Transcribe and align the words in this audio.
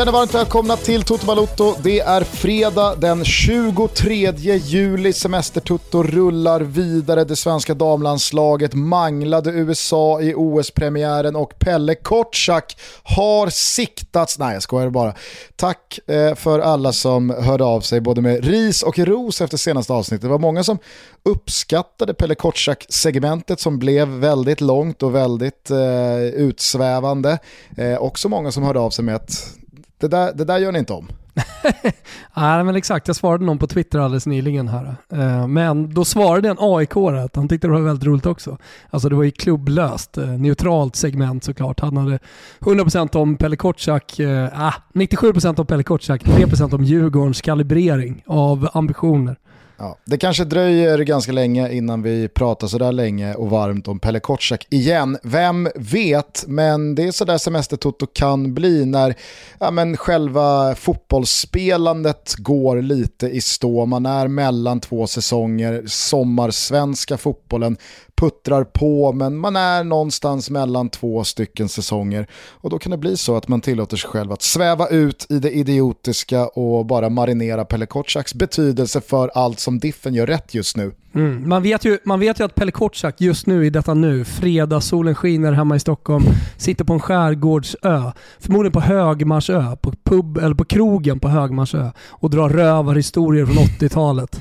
Känner 0.00 0.12
varmt 0.12 0.34
välkomna 0.34 0.76
till 0.76 1.02
Toto 1.02 1.26
Balotto. 1.26 1.74
Det 1.82 2.00
är 2.00 2.24
fredag 2.24 2.94
den 2.96 3.24
23 3.24 4.32
juli. 4.56 5.12
Semestertutto 5.12 6.02
rullar 6.02 6.60
vidare. 6.60 7.24
Det 7.24 7.36
svenska 7.36 7.74
damlandslaget 7.74 8.74
manglade 8.74 9.50
USA 9.50 10.20
i 10.20 10.34
OS-premiären 10.34 11.36
och 11.36 11.58
Pelle 11.58 11.94
Kortsak 11.94 12.76
har 13.02 13.48
siktats. 13.48 14.38
Nej, 14.38 14.54
jag 14.54 14.62
skojar 14.62 14.90
bara. 14.90 15.14
Tack 15.56 15.98
eh, 16.06 16.34
för 16.34 16.60
alla 16.60 16.92
som 16.92 17.30
hörde 17.30 17.64
av 17.64 17.80
sig 17.80 18.00
både 18.00 18.20
med 18.20 18.44
ris 18.44 18.82
och 18.82 18.98
ros 18.98 19.40
efter 19.40 19.56
senaste 19.56 19.92
avsnittet. 19.92 20.22
Det 20.22 20.28
var 20.28 20.38
många 20.38 20.64
som 20.64 20.78
uppskattade 21.22 22.14
Pelle 22.14 22.34
Kortsak-segmentet 22.34 23.60
som 23.60 23.78
blev 23.78 24.08
väldigt 24.08 24.60
långt 24.60 25.02
och 25.02 25.14
väldigt 25.14 25.70
eh, 25.70 26.24
utsvävande. 26.24 27.38
Eh, 27.76 27.98
också 27.98 28.28
många 28.28 28.52
som 28.52 28.62
hörde 28.62 28.80
av 28.80 28.90
sig 28.90 29.04
med 29.04 29.14
att 29.14 29.59
det 30.00 30.08
där, 30.08 30.32
det 30.34 30.44
där 30.44 30.58
gör 30.58 30.72
ni 30.72 30.78
inte 30.78 30.92
om. 30.92 31.08
Nej 32.34 32.64
men 32.64 32.76
exakt, 32.76 33.06
jag 33.06 33.16
svarade 33.16 33.44
någon 33.44 33.58
på 33.58 33.66
Twitter 33.66 33.98
alldeles 33.98 34.26
nyligen 34.26 34.68
här. 34.68 34.96
Eh, 35.12 35.46
men 35.46 35.94
då 35.94 36.04
svarade 36.04 36.48
en 36.48 36.56
aik 36.60 36.96
att 36.96 37.36
han 37.36 37.48
tyckte 37.48 37.66
det 37.66 37.72
var 37.72 37.80
väldigt 37.80 38.06
roligt 38.06 38.26
också. 38.26 38.58
Alltså 38.90 39.08
det 39.08 39.14
var 39.14 39.22
ju 39.22 39.30
klubblöst, 39.30 40.18
eh, 40.18 40.26
neutralt 40.26 40.96
segment 40.96 41.44
såklart. 41.44 41.80
Han 41.80 41.96
hade 41.96 42.18
100% 42.60 43.16
om 43.16 43.36
Pelle 43.36 43.56
Kotschack, 43.56 44.20
äh, 44.20 44.74
97% 44.92 45.58
om 45.58 45.66
Pelle 45.66 45.82
Kotschack, 45.82 46.24
3% 46.24 46.72
om 46.74 46.84
Djurgårdens 46.84 47.40
kalibrering 47.40 48.22
av 48.26 48.68
ambitioner. 48.72 49.36
Ja, 49.82 49.98
det 50.04 50.18
kanske 50.18 50.44
dröjer 50.44 50.98
ganska 50.98 51.32
länge 51.32 51.72
innan 51.72 52.02
vi 52.02 52.28
pratar 52.28 52.66
sådär 52.66 52.92
länge 52.92 53.34
och 53.34 53.50
varmt 53.50 53.88
om 53.88 54.00
Pelle 54.00 54.20
Kotschack 54.20 54.66
igen. 54.70 55.18
Vem 55.22 55.68
vet, 55.74 56.44
men 56.46 56.94
det 56.94 57.02
är 57.02 57.12
sådär 57.12 57.38
semestertoto 57.38 58.06
kan 58.06 58.54
bli 58.54 58.84
när 58.84 59.14
ja, 59.58 59.70
men 59.70 59.96
själva 59.96 60.74
fotbollsspelandet 60.74 62.34
går 62.38 62.82
lite 62.82 63.26
i 63.26 63.40
stå. 63.40 63.86
Man 63.86 64.06
är 64.06 64.28
mellan 64.28 64.80
två 64.80 65.06
säsonger, 65.06 65.82
sommarsvenska 65.86 67.16
fotbollen 67.16 67.76
puttrar 68.20 68.64
på 68.64 69.12
men 69.12 69.36
man 69.36 69.56
är 69.56 69.84
någonstans 69.84 70.50
mellan 70.50 70.88
två 70.88 71.24
stycken 71.24 71.68
säsonger 71.68 72.26
och 72.50 72.70
då 72.70 72.78
kan 72.78 72.90
det 72.90 72.98
bli 72.98 73.16
så 73.16 73.36
att 73.36 73.48
man 73.48 73.60
tillåter 73.60 73.96
sig 73.96 74.10
själv 74.10 74.32
att 74.32 74.42
sväva 74.42 74.88
ut 74.88 75.26
i 75.28 75.38
det 75.38 75.50
idiotiska 75.50 76.46
och 76.46 76.86
bara 76.86 77.08
marinera 77.08 77.64
Pelle 77.64 77.86
Kotschaks 77.86 78.34
betydelse 78.34 79.00
för 79.00 79.30
allt 79.34 79.60
som 79.60 79.78
Diffen 79.78 80.14
gör 80.14 80.26
rätt 80.26 80.54
just 80.54 80.76
nu. 80.76 80.92
Mm. 81.14 81.48
Man, 81.48 81.62
vet 81.62 81.84
ju, 81.84 81.98
man 82.04 82.20
vet 82.20 82.40
ju 82.40 82.44
att 82.44 82.54
Pelle 82.54 82.72
Kortsak 82.72 83.20
just 83.20 83.46
nu 83.46 83.66
i 83.66 83.70
detta 83.70 83.94
nu, 83.94 84.24
fredag, 84.24 84.80
solen 84.80 85.14
skiner 85.14 85.52
hemma 85.52 85.76
i 85.76 85.80
Stockholm, 85.80 86.24
sitter 86.56 86.84
på 86.84 86.92
en 86.92 87.00
skärgårdsö, 87.00 88.12
förmodligen 88.38 88.72
på 88.72 88.80
Högmarsö, 88.80 89.76
på 89.76 89.92
pub 90.04 90.38
eller 90.38 90.54
på 90.54 90.64
krogen 90.64 91.20
på 91.20 91.28
Högmarsö 91.28 91.90
och 92.08 92.30
drar 92.30 92.48
rövarhistorier 92.48 93.46
från 93.46 93.56
80-talet. 93.80 94.40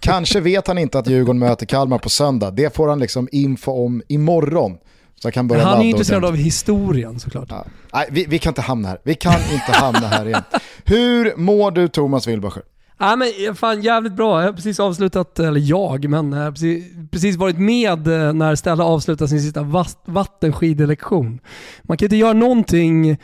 Kanske 0.00 0.40
vet 0.40 0.66
han 0.66 0.78
inte 0.78 0.98
att 0.98 1.06
Djurgården 1.06 1.38
möter 1.38 1.66
Kalmar 1.66 1.98
på 1.98 2.10
söndag. 2.10 2.50
Det 2.50 2.74
får 2.74 2.88
han 2.88 2.98
liksom 2.98 3.28
info 3.32 3.84
om 3.84 4.02
imorgon. 4.08 4.76
Så 5.22 5.30
kan 5.30 5.48
börja 5.48 5.64
han 5.64 5.80
är 5.80 5.84
intresserad 5.84 6.24
av 6.24 6.36
historien 6.36 7.20
såklart. 7.20 7.46
Ja. 7.50 7.64
Nej, 7.92 8.08
vi, 8.10 8.24
vi, 8.24 8.38
kan 8.38 8.50
inte 8.50 8.62
hamna 8.62 8.88
här. 8.88 8.98
Vi 9.02 9.14
kan 9.14 9.40
inte 9.52 9.72
hamna 9.72 10.08
här 10.08 10.26
igen. 10.26 10.42
Hur 10.84 11.36
mår 11.36 11.70
du 11.70 11.88
Thomas 11.88 12.26
Wilbacher? 12.26 12.62
Ja, 12.98 13.16
men 13.16 13.54
fan 13.54 13.82
jävligt 13.82 14.12
bra. 14.12 14.40
Jag 14.40 14.48
har 14.48 14.52
precis 14.52 14.80
avslutat, 14.80 15.38
eller 15.38 15.60
jag, 15.60 16.08
men 16.08 16.32
jag 16.32 16.44
har 16.44 16.52
precis, 16.52 16.84
precis 17.10 17.36
varit 17.36 17.58
med 17.58 18.08
eh, 18.08 18.32
när 18.32 18.54
Stella 18.54 18.84
avslutade 18.84 19.28
sin 19.28 19.40
sista 19.40 19.84
vattenskidelektion. 20.04 21.40
Man 21.82 21.96
kan 21.96 22.06
inte 22.06 22.16
göra 22.16 22.32
någonting 22.32 23.18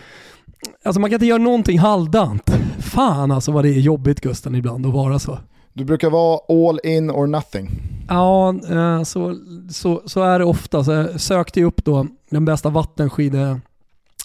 Alltså 0.84 1.00
man 1.00 1.10
kan 1.10 1.14
inte 1.14 1.26
göra 1.26 1.38
någonting 1.38 1.78
halvdant. 1.78 2.50
Fan 2.78 3.30
alltså 3.30 3.52
vad 3.52 3.64
det 3.64 3.68
är 3.68 3.80
jobbigt 3.80 4.20
Gusten 4.20 4.54
ibland 4.54 4.86
att 4.86 4.92
vara 4.92 5.18
så. 5.18 5.38
Du 5.72 5.84
brukar 5.84 6.10
vara 6.10 6.41
all 6.48 6.81
in 6.84 7.10
or 7.10 7.26
nothing. 7.26 7.70
Ja, 8.08 8.54
eh, 8.70 9.03
så, 9.03 9.36
så, 9.70 10.03
så 10.06 10.22
är 10.22 10.38
det 10.38 10.44
ofta. 10.44 10.84
Så 10.84 10.92
jag 10.92 11.20
sökte 11.20 11.62
upp 11.62 11.84
då 11.84 12.06
den 12.31 12.44
bästa 12.44 12.69
vattenskide 12.70 13.60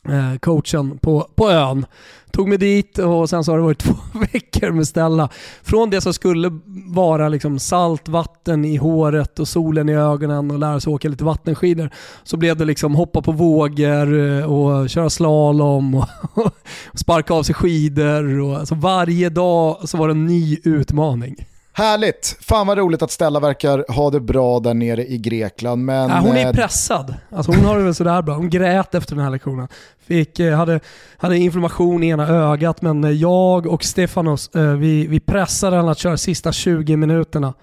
Eh, 0.09 0.37
coachen 0.39 0.97
på, 0.97 1.29
på 1.35 1.49
ön. 1.49 1.85
Tog 2.31 2.47
mig 2.49 2.57
dit 2.57 2.97
och 2.97 3.29
sen 3.29 3.43
så 3.43 3.51
har 3.51 3.57
det 3.57 3.63
varit 3.63 3.79
två 3.83 3.95
veckor 4.33 4.71
med 4.71 4.87
Stella. 4.87 5.29
Från 5.63 5.89
det 5.89 6.01
som 6.01 6.13
skulle 6.13 6.59
vara 6.87 7.29
liksom 7.29 7.59
salt 7.59 8.09
vatten 8.09 8.65
i 8.65 8.75
håret 8.75 9.39
och 9.39 9.47
solen 9.47 9.89
i 9.89 9.93
ögonen 9.93 10.51
och 10.51 10.59
lära 10.59 10.79
sig 10.79 10.93
åka 10.93 11.09
lite 11.09 11.23
vattenskidor 11.23 11.89
så 12.23 12.37
blev 12.37 12.57
det 12.57 12.65
liksom 12.65 12.95
hoppa 12.95 13.21
på 13.21 13.31
vågor 13.31 14.19
eh, 14.19 14.53
och 14.53 14.89
köra 14.89 15.09
slalom 15.09 15.95
och, 15.95 16.07
och 16.33 16.51
sparka 16.93 17.33
av 17.33 17.43
sig 17.43 17.55
skidor. 17.55 18.39
Och, 18.39 18.57
alltså 18.57 18.75
varje 18.75 19.29
dag 19.29 19.89
så 19.89 19.97
var 19.97 20.07
det 20.07 20.13
en 20.13 20.25
ny 20.25 20.57
utmaning. 20.63 21.35
Härligt! 21.77 22.37
Fan 22.41 22.67
vad 22.67 22.77
roligt 22.77 23.01
att 23.01 23.11
Stella 23.11 23.39
verkar 23.39 23.85
ha 23.93 24.09
det 24.09 24.19
bra 24.19 24.59
där 24.59 24.73
nere 24.73 25.05
i 25.05 25.17
Grekland. 25.17 25.85
Men, 25.85 26.09
ja, 26.09 26.19
hon 26.19 26.37
är 26.37 26.45
eh, 26.45 26.51
pressad. 26.51 27.15
Alltså 27.31 27.51
hon 27.51 27.65
har 27.65 27.77
det 27.77 27.83
väl 27.83 27.95
sådär 27.95 28.21
bra. 28.21 28.35
Hon 28.35 28.49
grät 28.49 28.95
efter 28.95 29.15
den 29.15 29.23
här 29.23 29.31
lektionen. 29.31 29.67
Fick, 30.07 30.39
eh, 30.39 30.57
hade, 30.57 30.79
hade 31.17 31.37
inflammation 31.37 32.03
i 32.03 32.07
ena 32.07 32.27
ögat 32.27 32.81
men 32.81 33.03
eh, 33.03 33.11
jag 33.11 33.67
och 33.67 33.83
Stefanos 33.83 34.49
vi, 34.77 35.07
vi 35.07 35.19
pressade 35.19 35.77
henne 35.77 35.91
att 35.91 35.97
köra 35.97 36.17
sista 36.17 36.51
20 36.51 36.97
minuterna. 36.97 37.53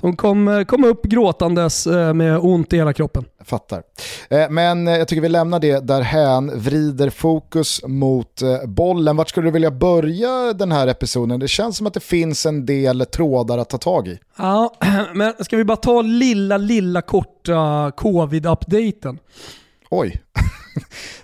Hon 0.00 0.16
kom, 0.16 0.48
eh, 0.48 0.64
kom 0.64 0.84
upp 0.84 1.02
gråtandes 1.02 1.86
eh, 1.86 2.14
med 2.14 2.38
ont 2.38 2.72
i 2.72 2.76
hela 2.76 2.92
kroppen. 2.92 3.24
Jag 3.38 3.46
fattar. 3.46 3.82
Eh, 4.30 4.50
men 4.50 4.86
jag 4.86 5.08
tycker 5.08 5.22
vi 5.22 5.28
lämnar 5.28 5.60
det 5.60 5.86
därhän, 5.86 6.60
vrider 6.60 7.10
fokus 7.10 7.80
mot 7.86 8.42
bollen. 8.64 9.16
Vart 9.16 9.28
skulle 9.28 9.46
du 9.46 9.50
vilja 9.50 9.70
börja 9.70 10.52
den 10.52 10.72
här 10.72 10.86
episoden? 10.86 11.40
Det 11.40 11.48
känns 11.48 11.76
som 11.76 11.86
att 11.86 11.94
det 11.94 12.00
finns 12.00 12.46
en 12.46 12.66
del 12.66 13.06
trådar 13.06 13.58
att 13.58 13.70
ta 13.70 13.78
tag 13.78 14.08
i. 14.08 14.18
Ja, 14.38 14.74
men 15.14 15.32
ska 15.40 15.56
vi 15.56 15.64
bara 15.64 15.76
ta 15.76 16.02
lilla, 16.02 16.56
lilla 16.56 17.02
korta 17.02 17.92
covid-updaten? 17.96 19.18
Oj. 19.90 20.22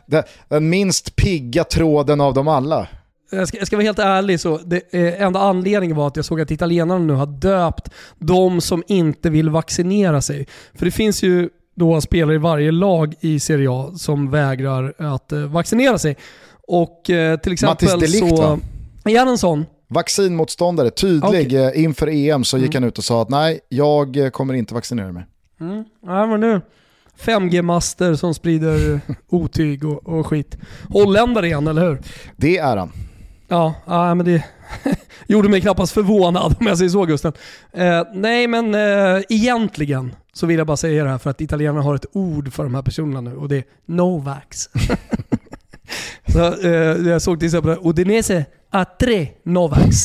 Den 0.49 0.69
minst 0.69 1.17
pigga 1.17 1.65
tråden 1.65 2.21
av 2.21 2.35
dem 2.35 2.49
alla 2.49 2.89
jag 3.35 3.49
ska, 3.49 3.59
jag 3.59 3.67
ska 3.67 3.77
vara 3.77 3.85
helt 3.85 3.99
ärlig, 3.99 4.41
så 4.41 4.59
det, 4.59 4.95
eh, 4.95 5.23
enda 5.23 5.41
anledningen 5.41 5.97
var 5.97 6.07
att 6.07 6.17
jag 6.17 6.25
såg 6.25 6.41
att 6.41 6.51
italienarna 6.51 7.05
nu 7.05 7.13
har 7.13 7.27
döpt 7.27 7.91
de 8.19 8.61
som 8.61 8.83
inte 8.87 9.31
vill 9.31 9.51
vaccinera 9.51 10.23
sig. 10.23 10.47
För 10.75 10.85
det 10.85 10.91
finns 10.91 11.23
ju 11.23 11.49
då 11.75 12.01
spelare 12.01 12.35
i 12.35 12.39
varje 12.39 12.71
lag 12.71 13.15
i 13.21 13.41
Serie 13.41 13.69
A 13.71 13.93
som 13.97 14.31
vägrar 14.31 14.95
att 14.99 15.33
eh, 15.33 15.39
vaccinera 15.39 15.99
sig. 15.99 16.17
Och 16.67 17.11
eh, 17.11 17.39
till 17.39 17.53
exempel 17.53 17.89
Mattis 17.89 18.13
Delict, 18.13 18.37
så... 18.37 18.43
Va? 18.43 18.59
Är 19.05 19.19
han 19.19 19.29
en 19.29 19.39
sån? 19.39 19.67
Vaccinmotståndare, 19.89 20.91
tydlig 20.91 21.47
okay. 21.47 21.57
Eh, 21.57 21.85
inför 21.85 22.09
EM 22.09 22.45
så 22.45 22.59
gick 22.59 22.75
mm. 22.75 22.83
han 22.83 22.89
ut 22.89 22.99
och 22.99 23.05
sa 23.05 23.23
att 23.23 23.29
nej, 23.29 23.61
jag 23.69 24.17
eh, 24.17 24.31
kommer 24.31 24.55
inte 24.55 24.75
vaccinera 24.75 25.13
mig. 25.13 25.27
Mm. 25.61 25.85
Ja, 26.03 26.27
men 26.27 26.41
nu 26.41 26.61
5G-master 27.21 28.15
som 28.15 28.35
sprider 28.35 29.01
otyg 29.29 29.85
och, 29.85 30.09
och 30.09 30.27
skit. 30.27 30.57
Holländare 30.89 31.47
igen, 31.47 31.67
eller 31.67 31.83
hur? 31.89 31.99
Det 32.37 32.59
är 32.59 32.77
han. 32.77 32.93
Ja, 33.49 33.75
ja 33.87 34.15
men 34.15 34.27
det 34.27 34.45
gjorde 35.27 35.49
mig 35.49 35.61
knappast 35.61 35.93
förvånad 35.93 36.57
om 36.61 36.67
jag 36.67 36.79
säger 36.79 36.91
så 36.91 37.05
Gusten. 37.05 37.33
Eh, 37.73 38.03
nej 38.15 38.47
men 38.47 38.75
eh, 38.75 39.23
egentligen 39.29 40.17
så 40.33 40.47
vill 40.47 40.59
jag 40.59 40.67
bara 40.67 40.77
säga 40.77 41.05
det 41.05 41.11
här 41.11 41.19
för 41.19 41.31
att 41.31 41.41
italienarna 41.41 41.83
har 41.83 41.95
ett 41.95 42.07
ord 42.13 42.53
för 42.53 42.65
de 42.65 42.75
här 42.75 42.83
personerna 42.83 43.21
nu 43.21 43.37
och 43.37 43.49
det 43.49 43.57
är 43.57 43.65
Novax. 43.87 44.59
så, 46.33 46.61
eh, 46.63 47.09
jag 47.09 47.23
såg 47.23 47.39
till 47.39 47.47
exempel 47.47 47.77
Udinese 47.83 48.45
a 48.71 48.85
tre 49.01 49.29
Novax. 49.43 49.97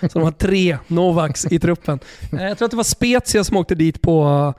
så 0.00 0.18
de 0.18 0.22
har 0.22 0.30
tre 0.30 0.78
Novax 0.86 1.46
i 1.46 1.58
truppen. 1.58 1.98
Eh, 2.32 2.42
jag 2.42 2.58
tror 2.58 2.66
att 2.66 2.70
det 2.70 2.76
var 2.76 2.84
Spezia 2.84 3.44
som 3.44 3.56
åkte 3.56 3.74
dit 3.74 4.02
på 4.02 4.54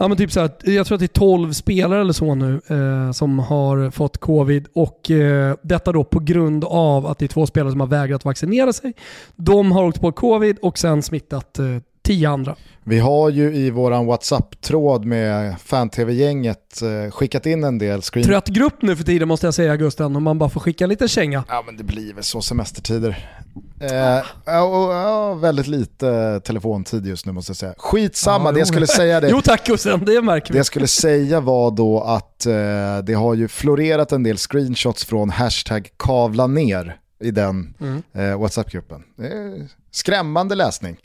Ja, 0.00 0.08
men 0.08 0.16
typ 0.16 0.32
så 0.32 0.40
här, 0.40 0.50
jag 0.62 0.86
tror 0.86 0.94
att 0.94 1.00
det 1.00 1.06
är 1.06 1.18
12 1.18 1.52
spelare 1.52 2.00
eller 2.00 2.12
så 2.12 2.34
nu 2.34 2.60
eh, 2.66 3.12
som 3.12 3.38
har 3.38 3.90
fått 3.90 4.18
covid 4.18 4.68
och 4.72 5.10
eh, 5.10 5.56
detta 5.62 5.92
då 5.92 6.04
på 6.04 6.18
grund 6.18 6.64
av 6.64 7.06
att 7.06 7.18
det 7.18 7.26
är 7.26 7.28
två 7.28 7.46
spelare 7.46 7.70
som 7.70 7.80
har 7.80 7.86
vägrat 7.86 8.24
vaccinera 8.24 8.72
sig. 8.72 8.92
De 9.36 9.72
har 9.72 9.84
åkt 9.84 10.00
på 10.00 10.12
covid 10.12 10.58
och 10.62 10.78
sen 10.78 11.02
smittat 11.02 11.58
eh, 11.58 11.66
tio 12.10 12.30
andra. 12.30 12.56
Vi 12.84 12.98
har 12.98 13.30
ju 13.30 13.54
i 13.54 13.70
våran 13.70 14.06
WhatsApp-tråd 14.06 15.04
med 15.04 15.60
fan-tv-gänget 15.60 16.82
eh, 16.82 17.10
skickat 17.10 17.46
in 17.46 17.64
en 17.64 17.78
del 17.78 18.02
screen... 18.02 18.26
Trött 18.26 18.48
grupp 18.48 18.82
nu 18.82 18.96
för 18.96 19.04
tiden 19.04 19.28
måste 19.28 19.46
jag 19.46 19.54
säga 19.54 19.76
Gusten, 19.76 20.16
om 20.16 20.22
man 20.22 20.38
bara 20.38 20.50
får 20.50 20.60
skicka 20.60 20.86
lite 20.86 21.08
känga. 21.08 21.44
Ja 21.48 21.62
men 21.66 21.76
det 21.76 21.84
blir 21.84 22.14
väl 22.14 22.24
så 22.24 22.42
semestertider. 22.42 23.28
Eh, 23.80 24.62
och, 24.62 25.30
och, 25.30 25.44
väldigt 25.44 25.66
lite 25.66 26.40
telefontid 26.44 27.06
just 27.06 27.26
nu 27.26 27.32
måste 27.32 27.50
jag 27.50 27.56
säga. 27.56 27.74
Skitsamma, 27.78 28.48
ja, 28.48 28.52
det 28.52 28.58
jag 28.58 28.68
skulle 28.68 28.86
säga 28.86 29.20
det. 29.20 29.28
jo 29.30 29.40
tack 29.40 29.66
Gusten, 29.66 30.04
det 30.04 30.22
märker 30.22 30.48
vi. 30.48 30.52
Det 30.52 30.58
jag 30.58 30.66
skulle 30.66 30.86
säga 30.86 31.40
var 31.40 31.70
då 31.70 32.00
att 32.00 32.46
eh, 32.46 32.52
det 33.04 33.14
har 33.14 33.34
ju 33.34 33.48
florerat 33.48 34.12
en 34.12 34.22
del 34.22 34.36
screenshots 34.36 35.04
från 35.04 35.30
hashtag 35.30 35.88
kavla 35.96 36.46
ner 36.46 36.96
i 37.22 37.30
den 37.30 37.74
mm. 37.80 38.02
eh, 38.12 38.40
WhatsApp-gruppen. 38.40 39.02
Skrämmande 39.90 40.54
läsning 40.54 40.96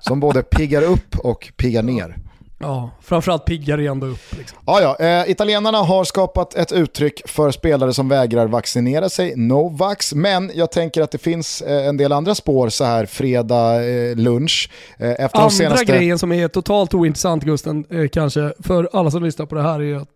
som 0.00 0.20
både 0.20 0.42
piggar 0.42 0.82
upp 0.82 1.18
och 1.18 1.52
piggar 1.56 1.82
ner. 1.82 2.16
Ja, 2.58 2.90
framförallt 3.02 3.44
piggar 3.44 3.76
det 3.76 3.86
ändå 3.86 4.06
upp. 4.06 4.38
Liksom. 4.38 4.58
Ja, 4.66 4.96
ja. 4.98 5.06
Eh, 5.06 5.30
italienarna 5.30 5.78
har 5.78 6.04
skapat 6.04 6.54
ett 6.54 6.72
uttryck 6.72 7.22
för 7.28 7.50
spelare 7.50 7.92
som 7.92 8.08
vägrar 8.08 8.46
vaccinera 8.46 9.08
sig, 9.08 9.36
Novax, 9.36 10.14
men 10.14 10.50
jag 10.54 10.72
tänker 10.72 11.02
att 11.02 11.10
det 11.10 11.18
finns 11.18 11.62
eh, 11.62 11.86
en 11.86 11.96
del 11.96 12.12
andra 12.12 12.34
spår 12.34 12.68
så 12.68 12.84
här 12.84 13.06
fredag 13.06 13.84
eh, 13.84 14.16
lunch. 14.16 14.70
Eh, 14.98 15.10
efter 15.10 15.38
Andra 15.38 15.50
senaste... 15.50 15.84
grejen 15.84 16.18
som 16.18 16.32
är 16.32 16.48
totalt 16.48 16.94
ointressant 16.94 17.44
Gusten, 17.44 17.84
eh, 17.90 18.08
kanske 18.08 18.52
för 18.58 18.88
alla 18.92 19.10
som 19.10 19.24
lyssnar 19.24 19.46
på 19.46 19.54
det 19.54 19.62
här 19.62 19.82
är 19.82 19.96
att 19.96 20.08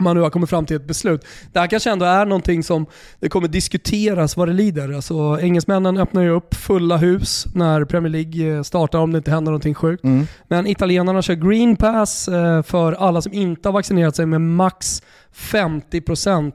man 0.00 0.16
nu 0.16 0.22
har 0.22 0.30
kommit 0.30 0.50
fram 0.50 0.66
till 0.66 0.76
ett 0.76 0.86
beslut. 0.86 1.24
Det 1.52 1.58
här 1.58 1.66
kanske 1.66 1.90
ändå 1.90 2.06
är 2.06 2.26
någonting 2.26 2.62
som 2.62 2.86
det 3.20 3.28
kommer 3.28 3.48
diskuteras 3.48 4.36
vad 4.36 4.48
det 4.48 4.54
lider. 4.54 4.92
Alltså, 4.92 5.38
engelsmännen 5.40 5.96
öppnar 5.98 6.22
ju 6.22 6.30
upp 6.30 6.54
fulla 6.54 6.96
hus 6.96 7.46
när 7.54 7.84
Premier 7.84 8.10
League 8.10 8.56
eh, 8.56 8.62
startar 8.62 8.98
om 8.98 9.12
det 9.12 9.18
inte 9.18 9.30
händer 9.30 9.50
någonting 9.52 9.74
sjukt. 9.74 10.04
Mm. 10.04 10.26
Men 10.48 10.66
italienarna 10.66 11.22
kör 11.22 11.34
green 11.34 11.76
pass 11.76 12.28
eh, 12.28 12.62
för 12.62 12.92
alla 12.92 13.22
som 13.22 13.32
inte 13.32 13.68
har 13.68 13.72
vaccinerat 13.72 14.16
sig 14.16 14.26
med 14.26 14.40
max 14.40 15.02
50% 15.34 16.52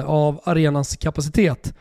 eh, 0.00 0.10
av 0.10 0.40
arenans 0.44 0.96
kapacitet 0.96 1.74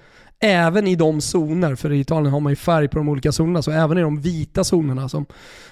även 0.43 0.87
i 0.87 0.95
de 0.95 1.21
zoner, 1.21 1.75
för 1.75 1.91
i 1.91 1.99
Italien 1.99 2.33
har 2.33 2.39
man 2.39 2.51
ju 2.51 2.55
färg 2.55 2.87
på 2.87 2.97
de 2.97 3.09
olika 3.09 3.31
zonerna, 3.31 3.61
så 3.61 3.71
även 3.71 3.97
i 3.97 4.01
de 4.01 4.21
vita 4.21 4.63
zonerna 4.63 5.09
som 5.09 5.25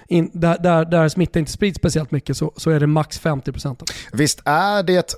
in, 0.08 0.32
där, 0.34 0.58
där, 0.60 0.86
där 0.86 1.10
smitta 1.10 1.40
inte 1.40 1.52
sprids 1.52 1.78
speciellt 1.78 2.12
mycket 2.12 2.38
så, 2.38 2.54
så 2.58 2.70
är 2.70 2.80
det 2.80 2.88
max 2.88 3.22
50%. 3.22 3.92
Visst 4.14 4.42
är 4.46 4.84
det 4.84 5.16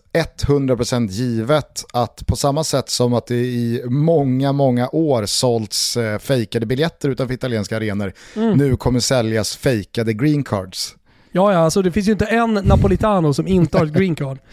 100% 0.48 1.08
givet 1.08 1.86
att 1.94 2.28
på 2.28 2.36
samma 2.36 2.64
sätt 2.64 2.90
som 2.90 3.14
att 3.14 3.28
det 3.28 3.36
i 3.36 3.84
många, 3.86 4.52
många 4.52 4.90
år 4.90 5.26
sålts 5.26 5.98
eh, 5.98 6.20
fejkade 6.20 6.66
biljetter 6.66 7.10
utanför 7.10 7.34
italienska 7.34 7.78
arenor, 7.78 8.14
mm. 8.36 8.58
nu 8.58 8.76
kommer 8.76 9.00
säljas 9.00 9.56
fejkade 9.56 10.14
green 10.14 10.44
cards. 10.44 10.96
Ja, 11.32 11.54
ja, 11.54 11.60
alltså 11.60 11.82
det 11.82 11.92
finns 11.92 12.08
ju 12.08 12.12
inte 12.12 12.26
en 12.26 12.54
Napolitano 12.54 13.34
som 13.34 13.48
inte 13.48 13.78
har 13.78 13.86
ett 13.86 13.94
green 13.94 14.16
card. 14.16 14.38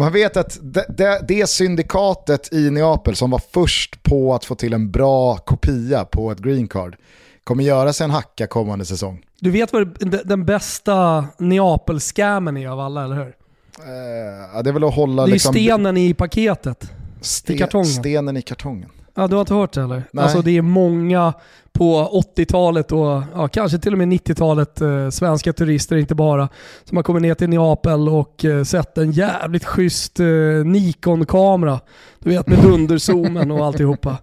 Man 0.00 0.12
vet 0.12 0.36
att 0.36 0.58
det, 0.62 0.86
det, 0.88 1.24
det, 1.28 1.48
syndikatet 1.48 2.52
i 2.52 2.70
Neapel 2.70 3.16
som 3.16 3.30
var 3.30 3.42
först 3.52 4.02
på 4.02 4.34
att 4.34 4.44
få 4.44 4.54
till 4.54 4.72
en 4.72 4.90
bra 4.90 5.36
kopia 5.36 6.04
på 6.04 6.30
ett 6.30 6.38
green 6.38 6.68
card 6.68 6.96
kommer 7.44 7.64
göra 7.64 7.92
sig 7.92 8.04
en 8.04 8.10
hacka 8.10 8.46
kommande 8.46 8.84
säsong. 8.84 9.24
Du 9.40 9.50
vet 9.50 9.72
vad 9.72 9.98
den 10.24 10.44
bästa 10.44 11.24
Neapel-scammen 11.38 12.56
är 12.56 12.68
av 12.68 12.80
alla, 12.80 13.04
eller 13.04 13.16
hur? 13.16 13.22
Uh, 13.22 14.62
det 14.62 14.70
är 14.70 14.72
väl 14.72 14.84
att 14.84 14.94
hålla... 14.94 15.22
Det 15.22 15.30
är 15.30 15.32
liksom, 15.32 15.54
stenen 15.54 15.96
i 15.96 16.14
paketet. 16.14 16.92
Ste 17.20 17.54
I 17.54 17.58
kartongen. 17.58 17.86
Stenen 17.86 18.36
i 18.36 18.42
kartongen. 18.42 18.90
Ja, 19.20 19.26
du 19.26 19.34
har 19.34 19.40
inte 19.40 19.54
hört 19.54 19.72
det 19.72 19.82
eller? 19.82 20.02
Nej. 20.12 20.24
Alltså 20.24 20.42
det 20.42 20.56
är 20.56 20.62
många 20.62 21.32
på 21.72 22.22
80-talet 22.36 22.92
och 22.92 23.22
ja, 23.34 23.48
kanske 23.48 23.78
till 23.78 23.92
och 23.92 23.98
med 23.98 24.08
90-talet, 24.08 24.80
eh, 24.80 25.10
svenska 25.10 25.52
turister 25.52 25.96
inte 25.96 26.14
bara, 26.14 26.48
som 26.84 26.96
har 26.96 27.02
kommit 27.02 27.22
ner 27.22 27.34
till 27.34 27.48
Neapel 27.48 28.08
och 28.08 28.44
eh, 28.44 28.64
sett 28.64 28.98
en 28.98 29.12
jävligt 29.12 29.64
schysst 29.64 30.20
eh, 30.20 30.26
Nikon-kamera. 30.64 31.80
Du 32.18 32.30
vet 32.30 32.48
med 32.48 32.58
dunderzoomen 32.58 33.50
och 33.50 33.66
alltihopa. 33.66 34.16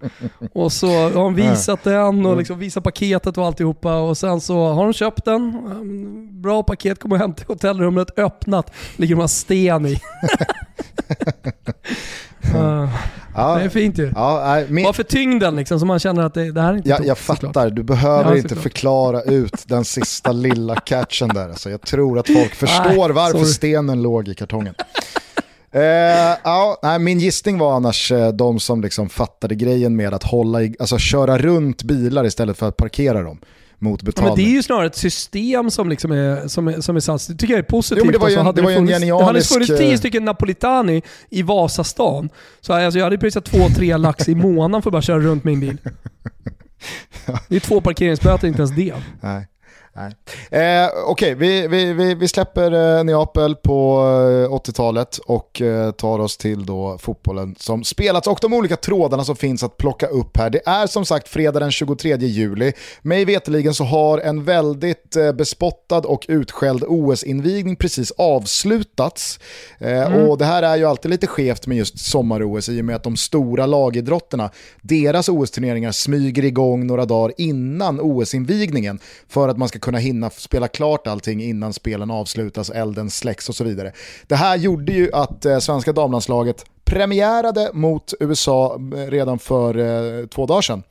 Och 0.54 0.72
så 0.72 0.88
har 0.88 1.12
de 1.12 1.36
visat 1.36 1.84
den 1.84 2.26
och 2.26 2.38
liksom 2.38 2.60
visat 2.60 2.84
paketet 2.84 3.38
och 3.38 3.46
alltihopa 3.46 3.96
och 3.96 4.18
sen 4.18 4.42
så 4.42 4.68
har 4.68 4.84
de 4.84 4.94
köpt 4.94 5.26
den. 5.26 6.42
Bra 6.42 6.64
paket, 6.64 7.00
kommer 7.00 7.18
hem 7.18 7.34
till 7.34 7.46
hotellrummet, 7.48 8.20
öppnat, 8.20 8.74
ligger 8.96 9.22
en 9.22 9.30
sten 9.30 9.86
i. 9.86 10.02
uh. 12.46 12.90
Ja, 13.38 13.56
det 13.56 13.64
är 13.64 13.70
fint 13.70 13.98
ju. 13.98 14.12
Ja, 14.16 14.64
min... 14.68 14.86
Varför 14.86 15.04
tyngden 15.04 15.56
liksom, 15.56 15.80
så 15.80 15.86
man 15.86 16.00
känner 16.00 16.24
att 16.24 16.34
det, 16.34 16.52
det 16.52 16.62
här 16.62 16.74
är 16.74 16.78
inte 16.78 16.90
ja, 16.90 17.00
Jag 17.04 17.18
fattar, 17.18 17.48
såklart. 17.48 17.76
du 17.76 17.84
behöver 17.84 18.32
ja, 18.32 18.38
inte 18.38 18.56
förklara 18.56 19.22
ut 19.22 19.64
den 19.68 19.86
sista 19.86 20.32
lilla 20.32 20.76
catchen 20.86 21.30
där. 21.30 21.50
Alltså, 21.50 21.70
jag 21.70 21.82
tror 21.82 22.20
att 22.20 22.28
folk 22.28 22.56
förstår 22.56 23.10
varför 23.10 23.38
sorry. 23.38 23.52
stenen 23.52 24.02
låg 24.02 24.28
i 24.28 24.36
kartongen. 24.36 24.76
Uh, 25.76 25.82
ja, 26.44 26.80
nej, 26.84 27.00
min 27.00 27.20
gissning 27.20 27.58
var 27.58 27.76
annars 27.76 28.12
uh, 28.12 28.28
de 28.28 28.60
som 28.60 28.82
liksom 28.82 29.10
fattade 29.10 29.56
grejen 29.56 29.96
med 29.96 30.14
att 30.14 30.24
hålla 30.24 30.62
i, 30.62 30.76
alltså, 30.80 30.98
köra 30.98 31.38
runt 31.38 31.84
bilar 31.84 32.26
istället 32.26 32.58
för 32.58 32.68
att 32.68 32.78
parkera 32.78 33.24
dem 33.24 33.40
mot 33.80 34.04
betalning. 34.04 34.30
Ja, 34.30 34.36
men 34.36 34.46
det 34.46 34.52
är 34.52 34.54
ju 34.54 34.64
snarare 34.64 34.86
ett 34.86 34.96
system 34.96 35.72
som, 35.72 35.90
liksom 35.90 36.12
är, 36.12 36.48
som, 36.48 36.68
är, 36.68 36.82
som 36.82 36.96
är 36.96 37.00
satt. 37.00 37.28
Det 37.28 37.36
tycker 37.36 37.54
jag 37.54 37.60
är 37.60 37.64
positivt. 37.64 38.04
Jo, 38.06 38.12
det 38.12 38.18
var 38.18 38.30
ju, 38.30 38.36
alltså, 38.38 38.52
det 38.52 38.62
var 38.62 38.74
funnits, 38.74 38.94
en 38.94 39.00
genialisk... 39.00 39.26
Hade 39.26 39.40
det 39.40 39.46
funnits 39.46 39.78
tio 39.78 39.98
stycken 39.98 40.26
Napolitani 40.26 41.02
i 41.30 41.42
Vasastan, 41.42 42.30
så 42.62 42.74
alltså, 42.74 42.98
jag 43.00 43.06
hade 43.06 43.18
prisat 43.18 43.46
två, 43.46 43.68
tre 43.76 43.98
lax 43.98 44.30
i 44.30 44.36
månaden 44.36 44.82
för 44.82 44.90
att 44.90 44.92
bara 44.92 45.02
köra 45.02 45.20
runt 45.20 45.44
min 45.44 45.60
bil. 45.60 45.78
Det 47.50 47.56
är 47.56 47.60
två 47.60 47.82
parkeringsböter, 47.82 48.48
inte 48.48 48.62
ens 48.62 48.76
det. 48.76 48.94
Nej. 49.22 49.48
Eh, 49.98 50.88
Okej, 51.06 51.34
okay, 51.34 51.36
vi, 51.36 51.68
vi, 51.68 51.94
vi, 51.94 52.16
vi, 52.16 52.28
släpper 52.28 52.98
eh, 52.98 53.04
Neapel 53.04 53.56
på 53.56 54.00
eh, 54.50 54.54
80-talet 54.54 55.18
och 55.18 55.62
eh, 55.62 55.92
tar 55.92 56.20
oss 56.20 56.38
till 56.38 56.66
då 56.66 56.98
fotbollen 56.98 57.56
som 57.60 57.84
spelats 57.84 58.28
och 58.28 58.40
de 58.42 58.54
olika 58.54 58.76
trådarna 58.76 59.24
som 59.24 59.36
finns 59.36 59.64
att 59.64 59.78
plocka 59.78 60.08
upp 60.08 60.38
här. 60.38 60.50
Det 60.50 60.62
är 60.66 60.88
som 60.88 61.06
sagt 61.06 61.28
fredag 61.28 61.60
den 61.60 61.72
23 61.72 62.18
juli. 62.18 62.74
Mig 63.02 63.26
veteligen 63.26 63.74
så 63.74 63.84
har 63.84 64.18
en 64.18 64.44
väldigt 64.44 65.16
eh, 65.16 65.32
bespottad 65.32 65.98
och 66.00 66.26
utskälld 66.28 66.84
OS-invigning 66.88 67.76
precis 67.76 68.12
avslutats. 68.12 69.40
Eh, 69.80 70.08
mm. 70.08 70.30
Och 70.30 70.38
det 70.38 70.46
här 70.46 70.64
är 70.64 70.76
ju 70.76 70.86
alltid 70.86 71.12
lite 71.12 71.28
skevt 71.28 71.68
med 71.68 71.78
just 71.78 72.00
sommar-OS 72.00 72.70
i 72.70 72.82
och 72.82 72.86
med 72.86 72.96
att 72.96 73.04
de 73.04 73.18
stora 73.18 73.66
lagidrotterna, 73.66 74.50
deras 74.82 75.30
OS-turneringar 75.30 75.92
smyger 75.92 76.46
igång 76.46 76.88
några 76.88 77.06
dagar 77.06 77.34
innan 77.38 78.00
OS-invigningen 78.00 79.00
för 79.28 79.50
att 79.50 79.58
man 79.58 79.68
ska 79.68 79.80
kunna 79.88 79.98
hinna 79.98 80.30
spela 80.30 80.68
klart 80.68 81.08
allting 81.08 81.44
innan 81.44 81.74
spelen 81.74 82.12
avslutas, 82.12 82.70
elden 82.70 83.10
släcks 83.10 83.50
och 83.50 83.56
så 83.56 83.64
vidare. 83.64 83.92
Det 84.28 84.36
här 84.36 84.58
gjorde 84.58 84.92
ju 84.92 85.14
att 85.14 85.46
eh, 85.46 85.60
svenska 85.60 85.94
damlandslaget 85.94 86.66
premiärade 86.86 87.70
mot 87.74 88.14
USA 88.20 88.76
eh, 88.96 88.98
redan 88.98 89.40
för 89.40 89.78
eh, 89.78 90.28
två 90.28 90.46
dagar 90.46 90.62
sedan 90.62 90.84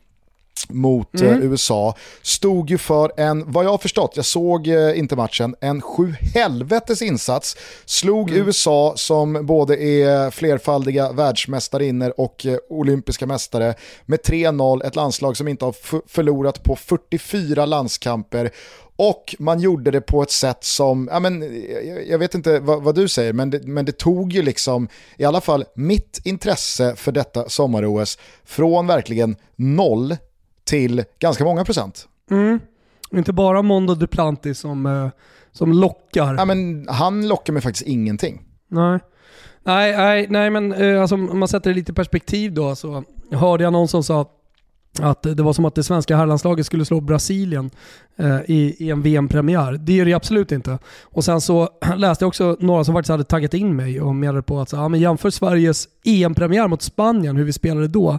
mot 0.69 1.21
mm. 1.21 1.33
eh, 1.33 1.51
USA. 1.51 1.95
Stod 2.23 2.71
ju 2.71 2.79
för 2.79 3.13
en, 3.17 3.53
vad 3.53 3.65
jag 3.65 3.71
har 3.71 3.79
förstått, 3.79 4.13
jag 4.15 4.25
såg 4.25 4.69
eh, 4.69 4.99
inte 4.99 5.17
matchen, 5.17 5.55
en 5.61 5.81
sju 5.81 6.15
helvetes 6.35 7.03
insats. 7.03 7.57
Slog 7.85 8.31
mm. 8.31 8.47
USA 8.47 8.93
som 8.97 9.47
både 9.47 9.77
är 9.77 10.31
flerfaldiga 10.31 11.13
världsmästarinnor 11.13 12.13
och 12.17 12.47
olympiska 12.69 13.27
mästare 13.27 13.75
med 14.07 14.21
3-0, 14.21 14.87
ett 14.87 14.97
landslag 14.97 15.37
som 15.37 15.49
inte 15.49 15.65
har 15.65 15.75
förlorat 16.09 16.63
på 16.63 16.77
44 16.77 17.67
landskamper 17.67 18.51
och 18.97 19.37
man 19.39 19.61
gjorde 19.61 19.91
det 19.91 20.01
på 20.01 20.23
ett 20.23 20.31
sätt 20.31 20.65
som, 20.65 21.09
ja, 21.13 21.21
men, 21.21 21.65
jag 22.09 22.19
vet 22.19 22.35
inte 22.35 22.61
vad, 22.61 22.83
vad, 22.83 22.95
du 22.95 23.09
säger, 23.09 23.33
men 23.33 23.51
det, 23.51 23.67
men 23.67 23.85
det 23.85 23.99
tog 23.99 24.33
ju 24.33 24.43
liksom 24.43 24.89
i 25.17 25.25
alla 25.25 25.41
fall 25.41 25.65
mitt 25.75 26.21
intresse 26.25 26.97
för 26.97 27.13
detta 27.13 27.49
sommar-OS 27.49 28.19
från 28.45 28.87
verkligen 28.87 29.37
noll 29.57 30.17
till 30.65 31.05
ganska 31.19 31.45
många 31.45 31.65
procent. 31.65 32.09
Mm. 32.31 32.61
Inte 33.13 33.33
bara 33.33 33.63
Mondo 33.63 33.95
Duplantis 33.95 34.59
som, 34.59 34.87
eh, 34.87 35.09
som 35.53 35.73
lockar. 35.73 36.35
Ja, 36.35 36.45
men 36.45 36.87
han 36.89 37.29
lockar 37.29 37.53
mig 37.53 37.63
faktiskt 37.63 37.87
ingenting. 37.87 38.43
Nej. 38.69 39.01
Nej, 39.63 39.97
nej, 39.97 40.27
nej 40.31 40.51
men 40.51 40.73
eh, 40.73 41.01
alltså, 41.01 41.15
om 41.15 41.39
man 41.39 41.49
sätter 41.49 41.71
det 41.71 41.77
lite 41.77 41.93
i 41.93 41.95
perspektiv 41.95 42.55
då 42.55 42.77
så 42.77 43.05
hörde 43.31 43.65
jag 43.65 43.73
någon 43.73 43.89
som 43.89 44.05
sa 44.05 44.21
att 44.21 44.36
att 45.01 45.23
det 45.23 45.43
var 45.43 45.53
som 45.53 45.65
att 45.65 45.75
det 45.75 45.85
svenska 45.85 46.17
herrlandslaget 46.17 46.67
skulle 46.67 46.85
slå 46.85 47.01
Brasilien 47.01 47.71
eh, 48.17 48.37
i, 48.47 48.77
i, 48.79 48.91
en 48.91 49.03
VM-premiär. 49.03 49.73
Det 49.73 50.01
är 50.01 50.05
det 50.05 50.13
absolut 50.13 50.53
inte. 50.53 50.79
Och 51.03 51.25
sen 51.25 51.41
så 51.41 51.69
läste 51.97 52.23
jag 52.23 52.29
också 52.29 52.57
några 52.61 52.85
som 52.85 52.95
faktiskt 52.95 53.11
hade 53.11 53.25
taggat 53.25 53.55
in 53.55 53.77
mig 53.77 54.01
och 54.01 54.15
menade 54.15 54.43
på 54.43 54.61
att 54.61 54.69
så, 54.69 54.77
ja, 54.77 54.89
men 54.89 55.01
jämför 55.01 55.31
Sveriges 55.31 55.89
EM-premiär 56.05 56.69
mot 56.69 56.83
Spanien, 56.83 57.37
hur 57.37 57.45
vi 57.45 57.53
spelade 57.53 57.89
då, 57.89 58.19